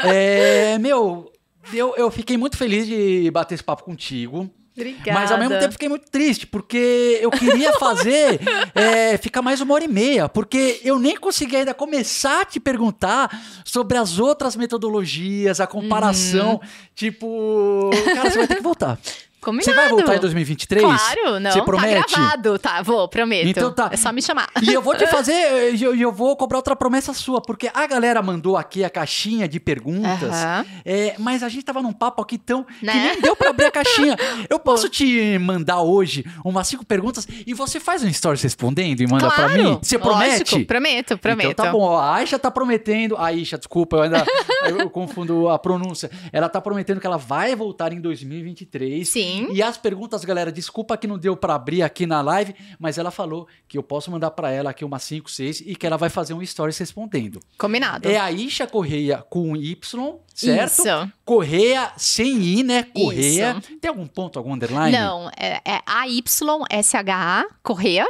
É, 0.04 0.78
meu, 0.78 1.31
eu, 1.74 1.94
eu 1.96 2.12
fiquei 2.12 2.38
muito 2.38 2.58
feliz 2.58 2.88
de 2.88 3.30
bater 3.32 3.56
esse 3.56 3.64
papo 3.64 3.84
contigo. 3.84 4.50
Obrigada. 4.76 5.20
Mas 5.20 5.32
ao 5.32 5.38
mesmo 5.38 5.60
tempo 5.60 5.74
fiquei 5.74 5.90
muito 5.90 6.10
triste, 6.10 6.48
porque 6.48 7.20
eu 7.22 7.30
queria 7.30 7.74
fazer 7.74 8.40
é, 8.74 9.18
ficar 9.18 9.42
mais 9.42 9.60
uma 9.60 9.74
hora 9.74 9.84
e 9.84 9.88
meia, 9.88 10.30
porque 10.30 10.80
eu 10.84 10.98
nem 10.98 11.18
consegui 11.18 11.58
ainda 11.58 11.74
começar 11.74 12.42
a 12.42 12.46
te 12.46 12.60
perguntar 12.60 13.30
sobre 13.66 13.98
as 13.98 14.18
outras 14.18 14.56
metodologias, 14.56 15.60
a 15.60 15.68
comparação. 15.68 16.54
Uhum. 16.54 16.60
Tipo, 16.96 17.90
cara, 18.06 18.32
você 18.32 18.38
vai 18.38 18.48
ter 18.48 18.56
que 18.56 18.64
voltar. 18.64 18.98
Combinado. 19.42 19.66
Você 19.66 19.74
vai 19.74 19.90
voltar 19.90 20.16
em 20.16 20.20
2023? 20.20 20.84
Claro, 20.84 21.40
não. 21.40 21.52
Você 21.52 21.60
tá 21.60 21.66
promete? 21.66 22.14
Tá 22.14 22.20
gravado, 22.20 22.60
tá, 22.60 22.82
vou, 22.84 23.08
prometo. 23.08 23.48
Então 23.48 23.74
tá. 23.74 23.90
É 23.92 23.98
só 23.98 24.12
me 24.12 24.22
chamar. 24.22 24.48
E 24.62 24.72
eu 24.72 24.84
vou 24.84 24.96
te 24.96 25.08
fazer, 25.10 25.34
eu, 25.82 25.96
eu 25.96 26.12
vou 26.12 26.36
cobrar 26.38 26.60
outra 26.60 26.76
promessa 26.76 27.12
sua, 27.12 27.42
porque 27.42 27.72
a 27.74 27.88
galera 27.88 28.22
mandou 28.22 28.56
aqui 28.56 28.84
a 28.84 28.90
caixinha 28.90 29.48
de 29.48 29.60
perguntas, 29.60 30.30
uhum. 30.30 30.66
é, 30.86 31.16
mas 31.18 31.42
a 31.42 31.50
gente 31.50 31.64
tava 31.64 31.82
num 31.82 31.92
papo 31.92 32.22
aqui 32.22 32.38
tão 32.38 32.66
né? 32.84 32.92
que 32.92 32.98
nem 33.00 33.22
deu 33.22 33.36
pra 33.36 33.50
abrir 33.50 33.66
a 33.66 33.72
caixinha. 33.72 34.16
Eu 34.48 34.60
posso 34.60 34.88
te 34.88 35.40
mandar 35.40 35.82
hoje 35.82 36.24
umas 36.46 36.68
cinco 36.68 36.86
perguntas 36.86 37.28
e 37.46 37.54
você 37.56 37.80
faz 37.80 38.04
um 38.04 38.14
stories 38.14 38.44
respondendo 38.44 39.02
e 39.02 39.08
manda 39.08 39.28
claro, 39.28 39.54
pra 39.54 39.64
mim? 39.64 39.80
Você 39.82 39.98
promete? 39.98 40.54
Lógico, 40.54 40.66
prometo, 40.68 41.18
prometo. 41.18 41.50
Então 41.50 41.66
tá 41.66 41.72
bom, 41.72 41.82
ó, 41.82 42.00
a 42.00 42.16
Aisha 42.18 42.38
tá 42.38 42.52
prometendo, 42.52 43.18
a 43.18 43.26
Aisha, 43.26 43.58
desculpa, 43.58 43.98
eu 43.98 44.02
ainda 44.04 44.24
eu 44.70 44.88
confundo 44.90 45.50
a 45.50 45.58
pronúncia. 45.58 46.12
Ela 46.32 46.48
tá 46.48 46.62
prometendo 46.62 47.00
que 47.00 47.08
ela 47.08 47.18
vai 47.18 47.56
voltar 47.56 47.92
em 47.92 48.00
2023. 48.00 49.08
Sim. 49.08 49.31
E 49.54 49.62
as 49.62 49.78
perguntas 49.78 50.24
galera. 50.24 50.52
Desculpa 50.52 50.98
que 50.98 51.08
não 51.08 51.18
deu 51.18 51.36
para 51.36 51.56
abrir 51.56 51.82
aqui 51.82 52.06
na 52.06 52.22
live, 52.22 52.56
mas 52.80 52.98
ela 52.98 53.12
falou 53.12 53.48
que 53.68 53.78
eu 53.78 53.84
posso 53.84 54.12
mandar 54.12 54.32
para 54.32 54.52
ela 54.52 54.70
aqui 54.72 54.84
umas 54.86 55.04
5, 55.04 55.30
6 55.30 55.62
e 55.62 55.76
que 55.76 55.86
ela 55.86 55.98
vai 55.98 56.10
fazer 56.10 56.34
um 56.34 56.46
stories 56.46 56.78
respondendo. 56.78 57.40
Combinado. 57.58 58.08
É 58.08 58.18
a 58.18 58.32
Isha 58.32 58.68
Correia 58.68 59.24
com 59.30 59.56
Y, 59.56 60.20
certo? 60.34 60.82
Isso. 60.82 61.12
Correia 61.26 61.92
sem 61.98 62.42
I, 62.42 62.64
né? 62.64 62.84
Correia. 62.84 63.58
Isso. 63.60 63.80
Tem 63.80 63.90
algum 63.90 64.08
ponto, 64.08 64.38
algum 64.38 64.54
underline? 64.54 64.92
Não, 64.92 65.30
é, 65.38 65.62
é 65.66 65.82
A-Y-S-H-A, 65.86 67.46
Correia, 67.62 68.08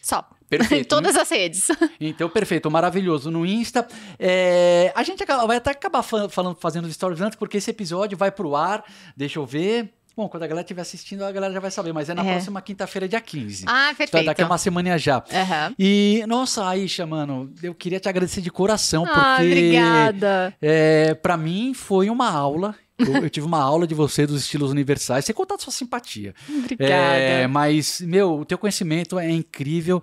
só. 0.00 0.28
Perfeito. 0.50 0.82
em 0.82 0.84
todas 0.88 1.16
as 1.16 1.30
redes. 1.30 1.68
Então, 2.00 2.28
perfeito, 2.28 2.70
maravilhoso. 2.70 3.30
No 3.30 3.44
Insta. 3.44 3.86
É, 4.18 4.90
a 4.96 5.02
gente 5.02 5.24
vai 5.24 5.58
até 5.58 5.70
acabar 5.70 6.02
falando, 6.02 6.56
fazendo 6.58 6.90
stories 6.90 7.20
antes, 7.20 7.38
porque 7.38 7.58
esse 7.58 7.70
episódio 7.70 8.16
vai 8.16 8.32
pro 8.32 8.56
ar. 8.56 8.82
Deixa 9.14 9.38
eu 9.38 9.44
ver. 9.46 9.92
Bom, 10.16 10.28
quando 10.28 10.42
a 10.42 10.46
galera 10.46 10.64
estiver 10.64 10.82
assistindo, 10.82 11.24
a 11.24 11.32
galera 11.32 11.52
já 11.52 11.60
vai 11.60 11.70
saber, 11.70 11.92
mas 11.92 12.08
é 12.08 12.14
na 12.14 12.24
é. 12.24 12.32
próxima 12.32 12.60
quinta-feira, 12.60 13.08
dia 13.08 13.20
15. 13.20 13.64
Ah, 13.66 13.86
perfeito. 13.96 14.10
Então, 14.10 14.24
daqui 14.24 14.42
a 14.42 14.46
uma 14.46 14.58
semana 14.58 14.98
já. 14.98 15.18
Uhum. 15.18 15.74
E, 15.78 16.24
nossa, 16.26 16.66
Aisha, 16.66 17.06
mano, 17.06 17.52
eu 17.62 17.74
queria 17.74 18.00
te 18.00 18.08
agradecer 18.08 18.40
de 18.40 18.50
coração, 18.50 19.04
ah, 19.06 19.36
porque. 19.36 19.46
Obrigada. 19.46 20.54
É, 20.60 21.14
pra 21.14 21.36
mim 21.36 21.72
foi 21.74 22.10
uma 22.10 22.30
aula. 22.30 22.74
Eu, 22.98 23.22
eu, 23.22 23.30
tive 23.30 23.46
uma 23.46 23.60
aula 23.60 23.86
de 23.86 23.94
você 23.94 24.26
dos 24.26 24.42
estilos 24.42 24.70
universais, 24.70 25.24
sem 25.24 25.34
contar 25.34 25.58
sua 25.58 25.72
simpatia. 25.72 26.34
Obrigada. 26.48 26.94
É, 26.94 27.46
mas, 27.46 28.00
meu, 28.02 28.40
o 28.40 28.44
teu 28.44 28.58
conhecimento 28.58 29.18
é 29.18 29.30
incrível. 29.30 30.02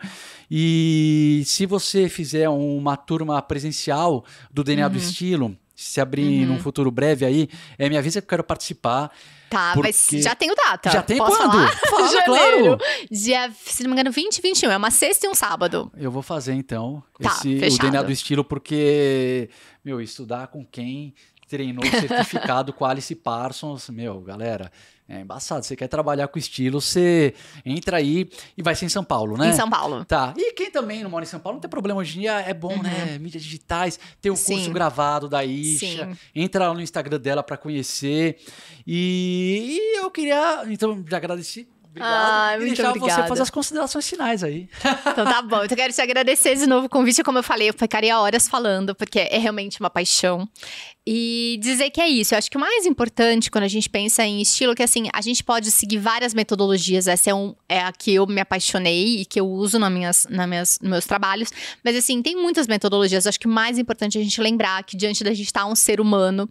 E 0.50 1.44
se 1.46 1.66
você 1.66 2.10
fizer 2.10 2.50
uma 2.50 2.98
turma 2.98 3.40
presencial 3.42 4.26
do 4.52 4.64
DNA 4.64 4.88
uhum. 4.88 4.92
do 4.94 4.98
estilo, 4.98 5.58
se 5.76 6.02
abrir 6.02 6.42
uhum. 6.42 6.54
num 6.54 6.60
futuro 6.60 6.90
breve 6.90 7.24
aí, 7.24 7.48
é, 7.78 7.88
me 7.88 7.98
avisa 7.98 8.20
que 8.20 8.26
eu 8.26 8.30
quero 8.30 8.44
participar. 8.44 9.12
Tá, 9.50 9.74
porque... 9.74 9.90
mas 9.90 10.24
já 10.24 10.36
tenho 10.36 10.54
data. 10.56 10.92
Já 10.92 11.02
tem 11.02 11.18
Posso 11.18 11.38
quando? 11.38 11.52
Falar? 11.52 11.72
Fala, 11.90 12.24
claro. 12.24 12.78
Dia, 13.10 13.52
se 13.66 13.84
não 13.84 13.90
me 13.90 13.96
engano, 13.96 14.12
20 14.12 14.38
e 14.38 14.42
21. 14.42 14.72
É 14.72 14.78
uma 14.78 14.92
sexta 14.92 15.26
e 15.26 15.30
um 15.30 15.36
sábado. 15.36 15.92
Eu 15.98 16.12
vou 16.12 16.22
fazer, 16.22 16.54
então, 16.54 17.04
tá, 17.22 17.30
esse, 17.30 17.60
fechado. 17.60 17.80
o 17.80 17.82
DNA 17.84 18.04
do 18.04 18.12
estilo, 18.12 18.44
porque, 18.44 19.50
meu, 19.84 20.02
estudar 20.02 20.48
com 20.48 20.66
quem 20.66 21.14
treinou 21.48 21.86
certificado 21.86 22.74
com 22.74 22.86
Alice 22.86 23.16
Parsons, 23.16 23.90
meu, 23.90 24.20
galera, 24.20 24.72
é 25.08 25.22
embaçado. 25.22 25.66
Você 25.66 25.76
quer 25.76 25.88
trabalhar 25.88 26.28
com 26.28 26.38
estilo, 26.38 26.82
você 26.82 27.34
entra 27.66 27.98
aí 27.98 28.30
e 28.58 28.62
vai 28.62 28.76
ser 28.76 28.86
em 28.86 28.90
São 28.90 29.04
Paulo, 29.04 29.38
né? 29.38 29.50
Em 29.50 29.54
São 29.54 29.70
Paulo. 29.70 30.04
Tá. 30.06 30.34
E 30.36 30.54
quem 30.54 30.70
também 30.70 31.04
não 31.04 31.10
mora 31.10 31.24
em 31.24 31.28
São 31.28 31.40
Paulo, 31.40 31.56
não 31.56 31.62
tem 31.62 31.70
problema. 31.70 32.00
Hoje 32.00 32.18
em 32.18 32.22
dia 32.22 32.40
é 32.42 32.54
bom, 32.54 32.82
né? 32.82 33.00
uhum. 33.00 33.06
né? 33.14 33.20
Mídias 33.20 33.44
digitais, 33.44 34.00
ter 34.22 34.30
o 34.30 34.34
um 34.34 34.38
curso 34.38 34.72
gravado 34.72 35.30
da 35.30 35.46
Isha. 35.46 36.08
Sim. 36.08 36.18
Entra 36.36 36.68
lá 36.68 36.74
no 36.74 36.82
Instagram 36.82 37.20
dela 37.20 37.42
para 37.42 37.56
conhecer. 37.58 38.38
E, 38.86 39.80
e 39.80 39.98
eu 40.00 40.12
queria, 40.12 40.64
então, 40.68 41.04
já 41.08 41.18
agradeci 41.18 41.68
Obrigado. 41.98 42.40
Ah, 42.40 42.56
e 42.56 42.60
deixar 42.60 42.90
obrigada. 42.90 43.22
você 43.22 43.28
fazer 43.28 43.42
as 43.42 43.50
considerações 43.50 44.08
finais 44.08 44.44
aí. 44.44 44.70
Então 45.18 45.26
tá 45.26 45.42
bom. 45.42 45.64
Então, 45.64 45.76
eu 45.76 45.78
quero 45.78 45.94
te 45.94 46.02
agradecer 46.02 46.56
de 46.56 46.68
novo 46.68 46.86
o 46.86 46.90
convite. 46.90 47.24
Como 47.24 47.40
eu 47.40 47.44
falei, 47.44 47.70
eu 47.70 47.74
ficaria 47.74 48.20
horas 48.20 48.48
falando, 48.48 48.94
porque 48.94 49.20
é 49.20 49.38
realmente 49.38 49.80
uma 49.80 49.90
paixão. 49.90 50.48
E 51.10 51.58
dizer 51.62 51.90
que 51.90 52.02
é 52.02 52.08
isso. 52.08 52.34
Eu 52.34 52.38
acho 52.38 52.52
que 52.52 52.58
o 52.58 52.60
mais 52.60 52.86
importante 52.86 53.50
quando 53.50 53.64
a 53.64 53.68
gente 53.70 53.90
pensa 53.90 54.26
em 54.26 54.42
estilo, 54.42 54.76
que 54.76 54.84
assim, 54.84 55.08
a 55.14 55.22
gente 55.22 55.42
pode 55.44 55.72
seguir 55.72 55.98
várias 55.98 56.34
metodologias. 56.34 57.08
Essa 57.08 57.30
é, 57.30 57.34
um, 57.34 57.56
é 57.70 57.80
a 57.80 57.94
que 57.94 58.14
eu 58.14 58.28
me 58.28 58.42
apaixonei 58.42 59.22
e 59.22 59.26
que 59.26 59.40
eu 59.40 59.48
uso 59.48 59.80
nas 59.80 59.92
minhas, 59.92 60.28
nas 60.30 60.48
minhas, 60.48 60.80
nos 60.82 60.92
meus 60.92 61.06
trabalhos. 61.06 61.50
Mas 61.84 61.96
assim, 61.96 62.22
tem 62.22 62.36
muitas 62.36 62.68
metodologias. 62.68 63.26
Eu 63.26 63.30
acho 63.30 63.40
que 63.40 63.48
o 63.48 63.50
mais 63.50 63.80
importante 63.80 64.18
é 64.18 64.22
a 64.22 64.24
gente 64.24 64.42
lembrar 64.42 64.84
que 64.84 64.98
diante 64.98 65.24
da 65.24 65.34
gente 65.34 65.48
estar 65.48 65.62
tá 65.62 65.66
um 65.66 65.76
ser 65.76 66.02
humano 66.02 66.50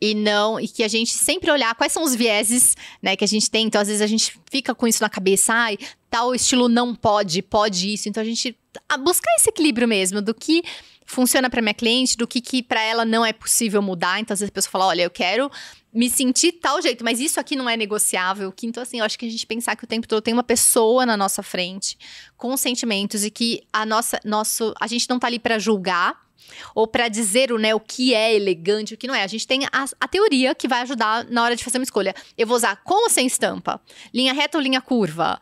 e 0.00 0.14
não 0.14 0.60
e 0.60 0.68
que 0.68 0.82
a 0.82 0.88
gente 0.88 1.12
sempre 1.12 1.50
olhar 1.50 1.74
quais 1.74 1.92
são 1.92 2.02
os 2.02 2.14
vieses, 2.14 2.76
né, 3.02 3.16
que 3.16 3.24
a 3.24 3.28
gente 3.28 3.50
tem. 3.50 3.66
Então 3.66 3.80
às 3.80 3.88
vezes 3.88 4.02
a 4.02 4.06
gente 4.06 4.38
fica 4.50 4.74
com 4.74 4.86
isso 4.86 5.02
na 5.02 5.08
cabeça, 5.08 5.52
ai, 5.52 5.78
tal 6.10 6.34
estilo 6.34 6.68
não 6.68 6.94
pode, 6.94 7.42
pode 7.42 7.92
isso. 7.92 8.08
Então 8.08 8.22
a 8.22 8.26
gente 8.26 8.56
buscar 9.00 9.30
esse 9.36 9.50
equilíbrio 9.50 9.88
mesmo 9.88 10.22
do 10.22 10.34
que 10.34 10.62
funciona 11.04 11.48
para 11.48 11.62
minha 11.62 11.74
cliente, 11.74 12.16
do 12.16 12.26
que, 12.26 12.40
que 12.40 12.62
para 12.62 12.82
ela 12.82 13.04
não 13.04 13.24
é 13.24 13.32
possível 13.32 13.80
mudar. 13.80 14.20
Então 14.20 14.34
às 14.34 14.40
vezes 14.40 14.50
a 14.50 14.54
pessoa 14.54 14.70
fala, 14.70 14.86
olha, 14.86 15.02
eu 15.02 15.10
quero 15.10 15.50
me 15.92 16.10
sentir 16.10 16.52
tal 16.52 16.80
jeito, 16.82 17.02
mas 17.02 17.18
isso 17.18 17.40
aqui 17.40 17.56
não 17.56 17.68
é 17.68 17.76
negociável. 17.76 18.52
Então, 18.62 18.82
assim, 18.82 18.98
eu 18.98 19.04
acho 19.04 19.18
que 19.18 19.26
a 19.26 19.30
gente 19.30 19.46
pensar 19.46 19.74
que 19.74 19.84
o 19.84 19.86
tempo 19.86 20.06
todo 20.06 20.20
tem 20.20 20.34
uma 20.34 20.42
pessoa 20.42 21.06
na 21.06 21.16
nossa 21.16 21.42
frente 21.42 21.96
com 22.36 22.56
sentimentos 22.56 23.24
e 23.24 23.30
que 23.30 23.62
a 23.72 23.86
nossa, 23.86 24.20
nosso, 24.24 24.74
a 24.78 24.86
gente 24.86 25.08
não 25.08 25.18
tá 25.18 25.26
ali 25.26 25.38
para 25.38 25.58
julgar, 25.58 26.27
ou 26.74 26.86
para 26.86 27.08
dizer 27.08 27.50
né, 27.52 27.74
o 27.74 27.80
que 27.80 28.14
é 28.14 28.34
elegante, 28.34 28.94
o 28.94 28.96
que 28.96 29.06
não 29.06 29.14
é. 29.14 29.22
A 29.22 29.26
gente 29.26 29.46
tem 29.46 29.64
a, 29.66 29.84
a, 30.00 30.08
teoria 30.08 30.54
que 30.54 30.68
vai 30.68 30.82
ajudar 30.82 31.24
na 31.24 31.42
hora 31.42 31.56
de 31.56 31.64
fazer 31.64 31.78
uma 31.78 31.84
escolha. 31.84 32.14
Eu 32.36 32.46
vou 32.46 32.56
usar 32.56 32.76
com 32.84 33.04
ou 33.04 33.10
sem 33.10 33.26
estampa? 33.26 33.80
Linha 34.12 34.32
reta 34.32 34.58
ou 34.58 34.62
linha 34.62 34.80
curva? 34.80 35.40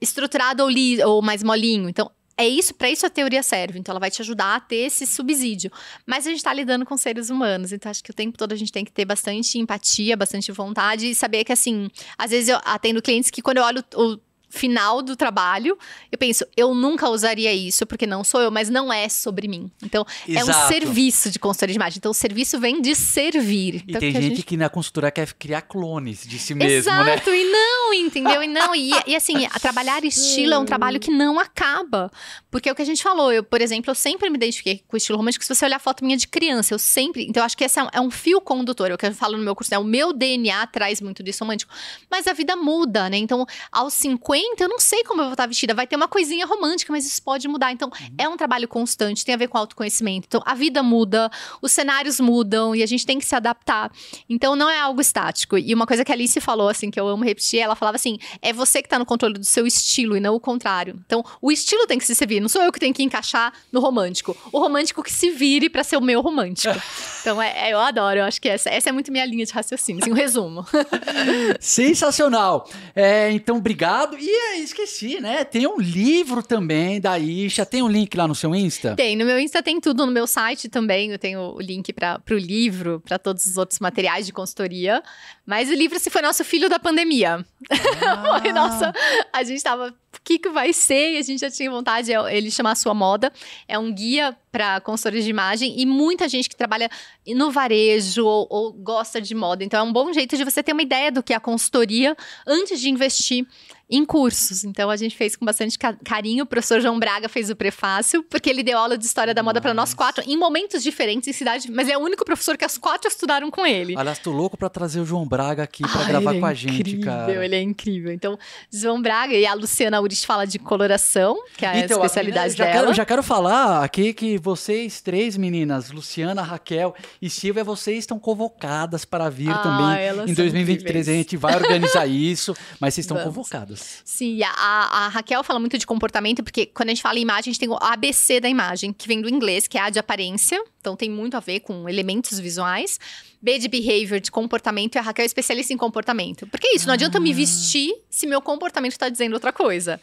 Estruturado 0.00 0.62
ou, 0.62 0.68
li, 0.68 1.02
ou 1.02 1.20
mais 1.20 1.42
molinho? 1.42 1.88
Então, 1.88 2.10
é 2.36 2.46
isso, 2.46 2.72
para 2.72 2.88
isso 2.88 3.04
a 3.04 3.10
teoria 3.10 3.42
serve. 3.42 3.80
Então, 3.80 3.92
ela 3.92 3.98
vai 3.98 4.12
te 4.12 4.22
ajudar 4.22 4.54
a 4.54 4.60
ter 4.60 4.86
esse 4.86 5.04
subsídio. 5.04 5.72
Mas 6.06 6.24
a 6.24 6.30
gente 6.30 6.38
está 6.38 6.54
lidando 6.54 6.86
com 6.86 6.96
seres 6.96 7.30
humanos, 7.30 7.72
então 7.72 7.90
acho 7.90 8.02
que 8.02 8.12
o 8.12 8.14
tempo 8.14 8.38
todo 8.38 8.52
a 8.52 8.56
gente 8.56 8.70
tem 8.70 8.84
que 8.84 8.92
ter 8.92 9.04
bastante 9.04 9.58
empatia, 9.58 10.16
bastante 10.16 10.52
vontade 10.52 11.10
e 11.10 11.14
saber 11.16 11.42
que, 11.42 11.52
assim, 11.52 11.90
às 12.16 12.30
vezes 12.30 12.48
eu 12.48 12.60
atendo 12.64 13.02
clientes 13.02 13.28
que 13.30 13.42
quando 13.42 13.58
eu 13.58 13.64
olho 13.64 13.84
o 13.96 14.18
final 14.48 15.02
do 15.02 15.14
trabalho, 15.14 15.76
eu 16.10 16.18
penso, 16.18 16.46
eu 16.56 16.74
nunca 16.74 17.08
usaria 17.08 17.52
isso, 17.52 17.86
porque 17.86 18.06
não 18.06 18.24
sou 18.24 18.40
eu, 18.40 18.50
mas 18.50 18.68
não 18.68 18.92
é 18.92 19.08
sobre 19.08 19.46
mim. 19.46 19.70
Então, 19.82 20.06
Exato. 20.26 20.50
é 20.50 20.54
um 20.54 20.68
serviço 20.68 21.30
de 21.30 21.38
consultoria 21.38 21.72
de 21.72 21.78
imagem. 21.78 21.98
Então, 21.98 22.10
o 22.10 22.14
serviço 22.14 22.58
vem 22.58 22.80
de 22.80 22.94
servir. 22.94 23.76
E 23.76 23.84
então, 23.88 24.00
tem 24.00 24.12
que 24.12 24.20
gente 24.20 24.36
gente... 24.36 24.46
que 24.46 24.56
na 24.56 24.68
consultoria 24.68 25.10
quer 25.10 25.32
criar 25.34 25.62
clones 25.62 26.26
de 26.26 26.38
si 26.38 26.54
mesmo, 26.54 26.72
Exato, 26.72 27.04
né? 27.04 27.14
Exato, 27.14 27.30
e 27.30 27.44
não, 27.44 27.94
entendeu? 27.94 28.42
E 28.42 28.46
não, 28.46 28.74
e, 28.74 28.90
e 29.06 29.14
assim, 29.14 29.46
trabalhar 29.60 30.04
estilo 30.04 30.54
é 30.54 30.58
um 30.58 30.64
trabalho 30.64 30.98
que 30.98 31.10
não 31.10 31.38
acaba. 31.38 32.10
Porque 32.50 32.68
é 32.68 32.72
o 32.72 32.74
que 32.74 32.82
a 32.82 32.86
gente 32.86 33.02
falou, 33.02 33.32
eu, 33.32 33.44
por 33.44 33.60
exemplo, 33.60 33.90
eu 33.90 33.94
sempre 33.94 34.30
me 34.30 34.36
identifiquei 34.36 34.82
com 34.88 34.96
o 34.96 34.98
estilo 34.98 35.18
romântico, 35.18 35.44
se 35.44 35.54
você 35.54 35.64
olhar 35.64 35.76
a 35.76 35.80
foto 35.80 36.04
minha 36.04 36.16
de 36.16 36.26
criança, 36.26 36.72
eu 36.72 36.78
sempre, 36.78 37.26
então 37.28 37.42
eu 37.42 37.44
acho 37.44 37.56
que 37.56 37.64
esse 37.64 37.78
é 37.78 37.82
um, 37.82 37.88
é 37.92 38.00
um 38.00 38.10
fio 38.10 38.40
condutor, 38.40 38.90
é 38.90 38.94
o 38.94 38.98
que 38.98 39.06
eu 39.06 39.14
falo 39.14 39.36
no 39.36 39.44
meu 39.44 39.54
curso, 39.54 39.70
né? 39.70 39.78
O 39.78 39.84
meu 39.84 40.12
DNA 40.12 40.66
traz 40.68 41.00
muito 41.00 41.22
disso 41.22 41.44
romântico. 41.44 41.72
Mas 42.10 42.26
a 42.26 42.32
vida 42.32 42.56
muda, 42.56 43.10
né? 43.10 43.18
Então, 43.18 43.44
aos 43.70 43.92
50 43.94 44.37
aguento, 44.38 44.60
eu 44.60 44.68
não 44.68 44.78
sei 44.78 45.02
como 45.04 45.20
eu 45.20 45.26
vou 45.26 45.32
estar 45.34 45.46
vestida. 45.46 45.74
Vai 45.74 45.86
ter 45.86 45.96
uma 45.96 46.08
coisinha 46.08 46.46
romântica, 46.46 46.92
mas 46.92 47.06
isso 47.06 47.22
pode 47.22 47.46
mudar. 47.48 47.72
Então, 47.72 47.88
Uhum. 47.88 48.14
é 48.18 48.28
um 48.28 48.36
trabalho 48.36 48.68
constante, 48.68 49.24
tem 49.24 49.34
a 49.34 49.38
ver 49.38 49.48
com 49.48 49.58
autoconhecimento. 49.58 50.26
Então, 50.28 50.42
a 50.44 50.54
vida 50.54 50.82
muda, 50.82 51.30
os 51.60 51.72
cenários 51.72 52.20
mudam 52.20 52.74
e 52.74 52.82
a 52.82 52.86
gente 52.86 53.04
tem 53.04 53.18
que 53.18 53.24
se 53.24 53.34
adaptar. 53.34 53.90
Então, 54.28 54.54
não 54.56 54.68
é 54.68 54.78
algo 54.78 55.00
estático. 55.00 55.56
E 55.58 55.74
uma 55.74 55.86
coisa 55.86 56.04
que 56.04 56.12
a 56.12 56.14
Alice 56.14 56.40
falou, 56.40 56.68
assim, 56.68 56.90
que 56.90 56.98
eu 57.00 57.08
amo 57.08 57.24
repetir, 57.24 57.60
ela 57.60 57.74
falava 57.74 57.96
assim: 57.96 58.18
é 58.40 58.52
você 58.52 58.82
que 58.82 58.88
tá 58.88 58.98
no 58.98 59.06
controle 59.06 59.34
do 59.34 59.44
seu 59.44 59.66
estilo 59.66 60.16
e 60.16 60.20
não 60.20 60.34
o 60.34 60.40
contrário. 60.40 61.00
Então, 61.06 61.24
o 61.40 61.50
estilo 61.50 61.86
tem 61.86 61.98
que 61.98 62.04
se 62.04 62.14
servir, 62.14 62.40
não 62.40 62.48
sou 62.48 62.62
eu 62.62 62.72
que 62.72 62.78
tenho 62.80 62.94
que 62.94 63.02
encaixar 63.02 63.52
no 63.72 63.80
romântico. 63.80 64.36
O 64.52 64.58
romântico 64.60 65.02
que 65.02 65.12
se 65.12 65.30
vire 65.30 65.68
pra 65.68 65.82
ser 65.84 65.96
o 65.96 66.00
meu 66.00 66.20
romântico. 66.20 66.74
Então, 67.20 67.42
é, 67.42 67.68
é- 67.68 67.72
eu 67.74 67.78
adoro, 67.80 68.20
eu 68.20 68.24
acho 68.24 68.40
que 68.40 68.48
essa, 68.48 68.70
essa 68.70 68.88
é 68.88 68.92
muito 68.92 69.10
minha 69.12 69.24
linha 69.26 69.44
de 69.44 69.52
raciocínio, 69.52 70.00
assim, 70.00 70.10
um 70.10 70.14
resumo. 70.14 70.64
Sensacional. 71.60 72.68
É, 72.94 73.30
então, 73.32 73.56
obrigado. 73.56 74.16
E 74.18 74.27
é, 74.28 74.58
esqueci, 74.60 75.20
né? 75.20 75.44
Tem 75.44 75.66
um 75.66 75.78
livro 75.80 76.42
também 76.42 77.00
da 77.00 77.18
Isha. 77.18 77.64
Tem 77.66 77.82
um 77.82 77.88
link 77.88 78.16
lá 78.16 78.26
no 78.26 78.34
seu 78.34 78.54
Insta? 78.54 78.94
Tem, 78.96 79.16
no 79.16 79.24
meu 79.24 79.38
Insta 79.38 79.62
tem 79.62 79.80
tudo, 79.80 80.04
no 80.06 80.12
meu 80.12 80.26
site 80.26 80.68
também, 80.68 81.10
eu 81.12 81.18
tenho 81.18 81.54
o 81.54 81.60
link 81.60 81.92
para 81.92 82.20
o 82.30 82.34
livro, 82.34 83.00
para 83.06 83.18
todos 83.18 83.46
os 83.46 83.56
outros 83.56 83.78
materiais 83.78 84.26
de 84.26 84.32
consultoria. 84.32 85.02
Mas 85.46 85.70
o 85.70 85.74
livro 85.74 85.98
se 85.98 86.10
foi 86.10 86.20
nosso 86.22 86.44
filho 86.44 86.68
da 86.68 86.78
pandemia. 86.78 87.44
Ah, 88.00 88.40
Foi 88.40 88.52
nossa, 88.52 88.92
a 89.32 89.42
gente 89.42 89.62
tava, 89.62 89.88
o 89.88 90.20
que 90.24 90.38
que 90.38 90.48
vai 90.48 90.72
ser? 90.72 91.14
E 91.14 91.18
a 91.18 91.22
gente 91.22 91.40
já 91.40 91.50
tinha 91.50 91.70
vontade, 91.70 92.12
é- 92.12 92.36
ele 92.36 92.50
chama 92.50 92.70
A 92.70 92.74
Sua 92.74 92.94
Moda, 92.94 93.32
é 93.66 93.78
um 93.78 93.92
guia 93.92 94.36
para 94.52 94.80
consultores 94.80 95.24
de 95.24 95.30
imagem 95.30 95.74
e 95.78 95.84
muita 95.84 96.28
gente 96.28 96.48
que 96.48 96.56
trabalha 96.56 96.88
no 97.26 97.50
varejo 97.50 98.24
ou, 98.24 98.46
ou 98.48 98.72
gosta 98.72 99.20
de 99.20 99.34
moda. 99.34 99.64
Então 99.64 99.80
é 99.80 99.82
um 99.82 99.92
bom 99.92 100.12
jeito 100.12 100.36
de 100.36 100.44
você 100.44 100.62
ter 100.62 100.72
uma 100.72 100.82
ideia 100.82 101.10
do 101.12 101.22
que 101.22 101.32
é 101.32 101.36
a 101.36 101.40
consultoria 101.40 102.16
antes 102.46 102.80
de 102.80 102.88
investir 102.88 103.46
em 103.90 104.04
cursos. 104.04 104.64
Então 104.64 104.90
a 104.90 104.96
gente 104.96 105.16
fez 105.16 105.34
com 105.36 105.44
bastante 105.46 105.78
ca- 105.78 105.96
carinho. 106.04 106.44
O 106.44 106.46
professor 106.46 106.80
João 106.80 106.98
Braga 106.98 107.28
fez 107.28 107.48
o 107.50 107.56
prefácio, 107.56 108.22
porque 108.24 108.50
ele 108.50 108.62
deu 108.62 108.76
aula 108.78 108.98
de 108.98 109.04
história 109.04 109.32
da 109.34 109.42
moda 109.42 109.60
para 109.60 109.72
nós 109.72 109.94
quatro 109.94 110.22
em 110.26 110.36
momentos 110.36 110.82
diferentes 110.82 111.26
em 111.28 111.32
cidade, 111.32 111.70
mas 111.70 111.88
é 111.88 111.96
o 111.96 112.00
único 112.00 112.24
professor 112.24 112.56
que 112.56 112.64
as 112.64 112.76
quatro 112.76 113.08
estudaram 113.08 113.50
com 113.50 113.64
ele. 113.66 113.94
Aliás, 113.96 114.18
tô 114.18 114.30
louco 114.30 114.56
pra 114.56 114.68
trazer 114.68 115.00
o 115.00 115.04
João 115.06 115.26
Braga 115.26 115.62
aqui 115.62 115.82
pra 115.82 116.00
Ai, 116.00 116.06
gravar 116.08 116.30
ele 116.32 116.40
com 116.40 116.46
é 116.46 116.50
a 116.50 116.54
gente, 116.54 116.78
incrível, 116.80 117.04
cara. 117.04 117.44
Ele 117.44 117.54
é 117.56 117.62
incrível. 117.62 118.12
Então, 118.12 118.38
João 118.70 119.00
Braga 119.00 119.32
e 119.34 119.46
a 119.46 119.54
Luciana 119.54 120.00
Urich 120.00 120.26
fala 120.26 120.46
de 120.46 120.58
coloração, 120.58 121.42
que 121.56 121.64
é 121.64 121.68
a 121.68 121.78
Então, 121.78 121.96
especialidade 121.98 122.54
já 122.54 122.64
dela. 122.66 122.80
Quero, 122.80 122.94
já 122.94 123.04
quero 123.04 123.22
falar 123.22 123.82
aqui 123.82 124.12
que 124.12 124.38
vocês 124.38 125.00
três 125.00 125.36
meninas, 125.36 125.90
Luciana, 125.90 126.42
Raquel 126.42 126.94
e 127.22 127.30
Silvia, 127.30 127.64
vocês 127.64 127.98
estão 128.00 128.18
convocadas 128.18 129.04
para 129.04 129.28
vir 129.30 129.50
Ah, 129.50 129.58
também 129.58 130.24
em 130.24 130.34
são 130.34 130.44
2023. 130.44 130.80
incríveis. 130.82 131.08
A 131.08 131.12
gente 131.12 131.36
vai 131.36 131.54
organizar 131.56 132.06
isso, 132.08 132.54
mas 132.80 132.94
vocês 132.94 133.04
estão 133.04 133.16
Vamos. 133.16 133.34
convocadas. 133.34 133.77
Sim, 134.04 134.42
a, 134.42 134.50
a- 134.50 135.08
Raquel 135.08 135.42
fala 135.44 135.58
muito 135.58 135.76
de 135.78 135.86
comportamento, 135.86 136.42
porque 136.42 136.66
quando 136.66 136.88
a 136.88 136.92
gente 136.94 137.02
fala 137.02 137.18
em 137.18 137.22
imagem, 137.22 137.50
a 137.50 137.52
gente 137.52 137.60
tem 137.60 137.68
o 137.68 137.76
ABC 137.80 138.40
da 138.40 138.48
imagem, 138.48 138.92
que 138.92 139.06
vem 139.08 139.20
do 139.20 139.28
inglês, 139.28 139.66
que 139.66 139.78
é 139.78 139.80
A 139.80 139.90
de 139.90 139.98
aparência. 139.98 140.62
Então 140.80 140.94
tem 140.96 141.10
muito 141.10 141.36
a 141.36 141.40
ver 141.40 141.60
com 141.60 141.88
elementos 141.88 142.38
visuais. 142.38 142.98
B 143.40 143.56
de 143.58 143.68
behavior, 143.68 144.18
de 144.18 144.30
comportamento, 144.32 144.96
e 144.96 144.98
a 144.98 145.02
Raquel 145.02 145.22
é 145.22 145.26
especialista 145.26 145.72
em 145.72 145.76
comportamento. 145.76 146.46
Porque 146.48 146.66
é 146.66 146.74
isso, 146.76 146.86
não 146.86 146.94
adianta 146.94 147.18
eu 147.18 147.22
me 147.22 147.30
Ah. 147.30 147.34
vestir 147.34 147.94
se 148.10 148.26
meu 148.26 148.40
comportamento 148.42 148.92
está 148.92 149.08
dizendo 149.08 149.34
outra 149.34 149.52
coisa. 149.52 150.00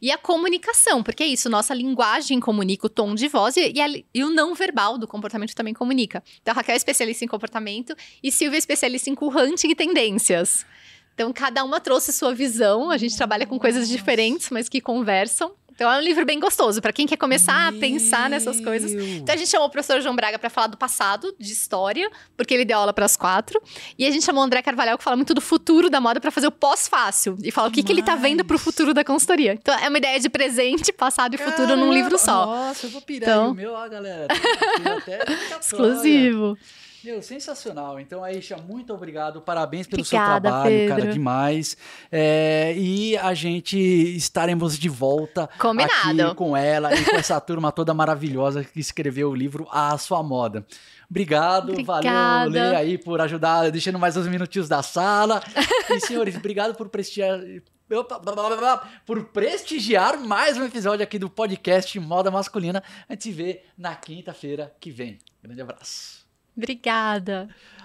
E 0.00 0.10
a 0.10 0.16
comunicação, 0.16 1.02
porque 1.02 1.22
é 1.22 1.26
isso, 1.26 1.50
nossa 1.50 1.74
linguagem 1.74 2.38
comunica 2.40 2.86
o 2.86 2.88
tom 2.88 3.14
de 3.14 3.28
voz 3.28 3.56
e, 3.56 3.72
e 3.74 3.80
a- 3.80 4.02
e 4.14 4.24
o 4.24 4.30
não 4.30 4.54
verbal 4.54 4.96
do 4.96 5.06
comportamento 5.08 5.54
também 5.54 5.74
comunica. 5.74 6.22
Então 6.40 6.52
a 6.52 6.54
Raquel 6.54 6.72
é 6.74 6.76
especialista 6.76 7.24
em 7.24 7.28
comportamento 7.28 7.94
e 8.22 8.30
Silvia 8.32 8.56
é 8.56 8.60
especialista 8.60 9.10
em 9.10 9.16
hunting 9.20 9.68
e 9.70 9.74
tendências. 9.74 10.64
Então, 11.18 11.32
cada 11.32 11.64
uma 11.64 11.80
trouxe 11.80 12.12
sua 12.12 12.32
visão. 12.32 12.92
A 12.92 12.96
gente 12.96 13.16
trabalha 13.16 13.44
com 13.44 13.58
coisas 13.58 13.88
diferentes, 13.88 14.50
mas 14.50 14.68
que 14.68 14.80
conversam. 14.80 15.50
Então, 15.72 15.90
é 15.90 15.98
um 15.98 16.00
livro 16.00 16.24
bem 16.24 16.38
gostoso 16.38 16.80
para 16.80 16.92
quem 16.92 17.08
quer 17.08 17.16
começar 17.16 17.66
a 17.66 17.72
pensar 17.72 18.30
nessas 18.30 18.60
coisas. 18.60 18.92
Meu. 18.94 19.04
Então, 19.04 19.34
a 19.34 19.38
gente 19.38 19.48
chamou 19.50 19.66
o 19.66 19.70
professor 19.70 20.00
João 20.00 20.14
Braga 20.14 20.38
para 20.38 20.48
falar 20.48 20.68
do 20.68 20.76
passado, 20.76 21.34
de 21.36 21.52
história, 21.52 22.08
porque 22.36 22.54
ele 22.54 22.64
deu 22.64 22.78
aula 22.78 22.92
para 22.92 23.04
as 23.04 23.16
quatro. 23.16 23.60
E 23.98 24.06
a 24.06 24.10
gente 24.12 24.24
chamou 24.24 24.42
o 24.42 24.46
André 24.46 24.62
Carvalhal, 24.62 24.96
que 24.96 25.02
fala 25.02 25.16
muito 25.16 25.34
do 25.34 25.40
futuro 25.40 25.90
da 25.90 26.00
moda, 26.00 26.20
para 26.20 26.30
fazer 26.30 26.46
o 26.46 26.52
pós-fácil. 26.52 27.36
E 27.42 27.50
fala 27.50 27.66
o 27.68 27.72
que, 27.72 27.82
que 27.82 27.90
ele 27.92 28.02
tá 28.02 28.14
vendo 28.14 28.44
pro 28.44 28.56
Demais. 28.56 28.62
futuro 28.62 28.94
da 28.94 29.02
consultoria. 29.04 29.54
Então, 29.54 29.76
é 29.76 29.88
uma 29.88 29.98
ideia 29.98 30.20
de 30.20 30.28
presente, 30.28 30.92
passado 30.92 31.34
e 31.34 31.38
futuro 31.38 31.76
num 31.76 31.92
livro 31.92 32.16
só. 32.16 32.46
Nossa, 32.46 32.86
eu 32.86 32.90
vou 32.90 33.00
pirar 33.02 33.28
Então- 33.28 33.50
o 33.50 33.54
meu, 33.54 33.72
ó, 33.72 33.88
galera. 33.88 34.28
Exclusivo. 35.60 36.56
Meu, 37.08 37.22
sensacional. 37.22 37.98
Então, 37.98 38.22
Aisha, 38.22 38.58
muito 38.58 38.92
obrigado. 38.92 39.40
Parabéns 39.40 39.86
pelo 39.86 40.02
Obrigada, 40.02 40.34
seu 40.34 40.40
trabalho, 40.42 40.88
cara, 40.88 40.96
Pedro. 40.96 41.12
demais. 41.14 41.74
É, 42.12 42.74
e 42.76 43.16
a 43.16 43.32
gente 43.32 43.78
estaremos 43.78 44.78
de 44.78 44.90
volta 44.90 45.48
Combinado. 45.58 46.22
aqui 46.22 46.34
com 46.34 46.54
ela 46.54 46.94
e 46.94 47.02
com 47.02 47.16
essa 47.16 47.40
turma 47.40 47.72
toda 47.72 47.94
maravilhosa 47.94 48.62
que 48.62 48.78
escreveu 48.78 49.30
o 49.30 49.34
livro 49.34 49.66
A 49.72 49.96
Sua 49.96 50.22
Moda. 50.22 50.66
Obrigado, 51.08 51.82
valeu, 51.82 52.10
Obrigada. 52.10 52.50
Lê, 52.50 52.76
aí, 52.76 52.98
por 52.98 53.22
ajudar, 53.22 53.70
deixando 53.70 53.98
mais 53.98 54.14
uns 54.14 54.26
minutinhos 54.26 54.68
da 54.68 54.82
sala. 54.82 55.42
E, 55.90 56.00
senhores, 56.00 56.36
obrigado 56.36 56.74
por 56.74 56.90
prestigiar. 56.90 57.40
Opa, 57.90 58.18
blá, 58.18 58.34
blá, 58.34 58.54
blá, 58.54 58.90
por 59.06 59.24
prestigiar 59.24 60.18
mais 60.18 60.58
um 60.58 60.64
episódio 60.64 61.02
aqui 61.02 61.18
do 61.18 61.30
podcast 61.30 61.98
Moda 61.98 62.30
Masculina. 62.30 62.84
A 63.08 63.14
gente 63.14 63.22
se 63.22 63.32
vê 63.32 63.62
na 63.78 63.96
quinta-feira 63.96 64.76
que 64.78 64.90
vem. 64.90 65.18
Grande 65.42 65.62
abraço. 65.62 66.17
Obrigada. 66.58 67.48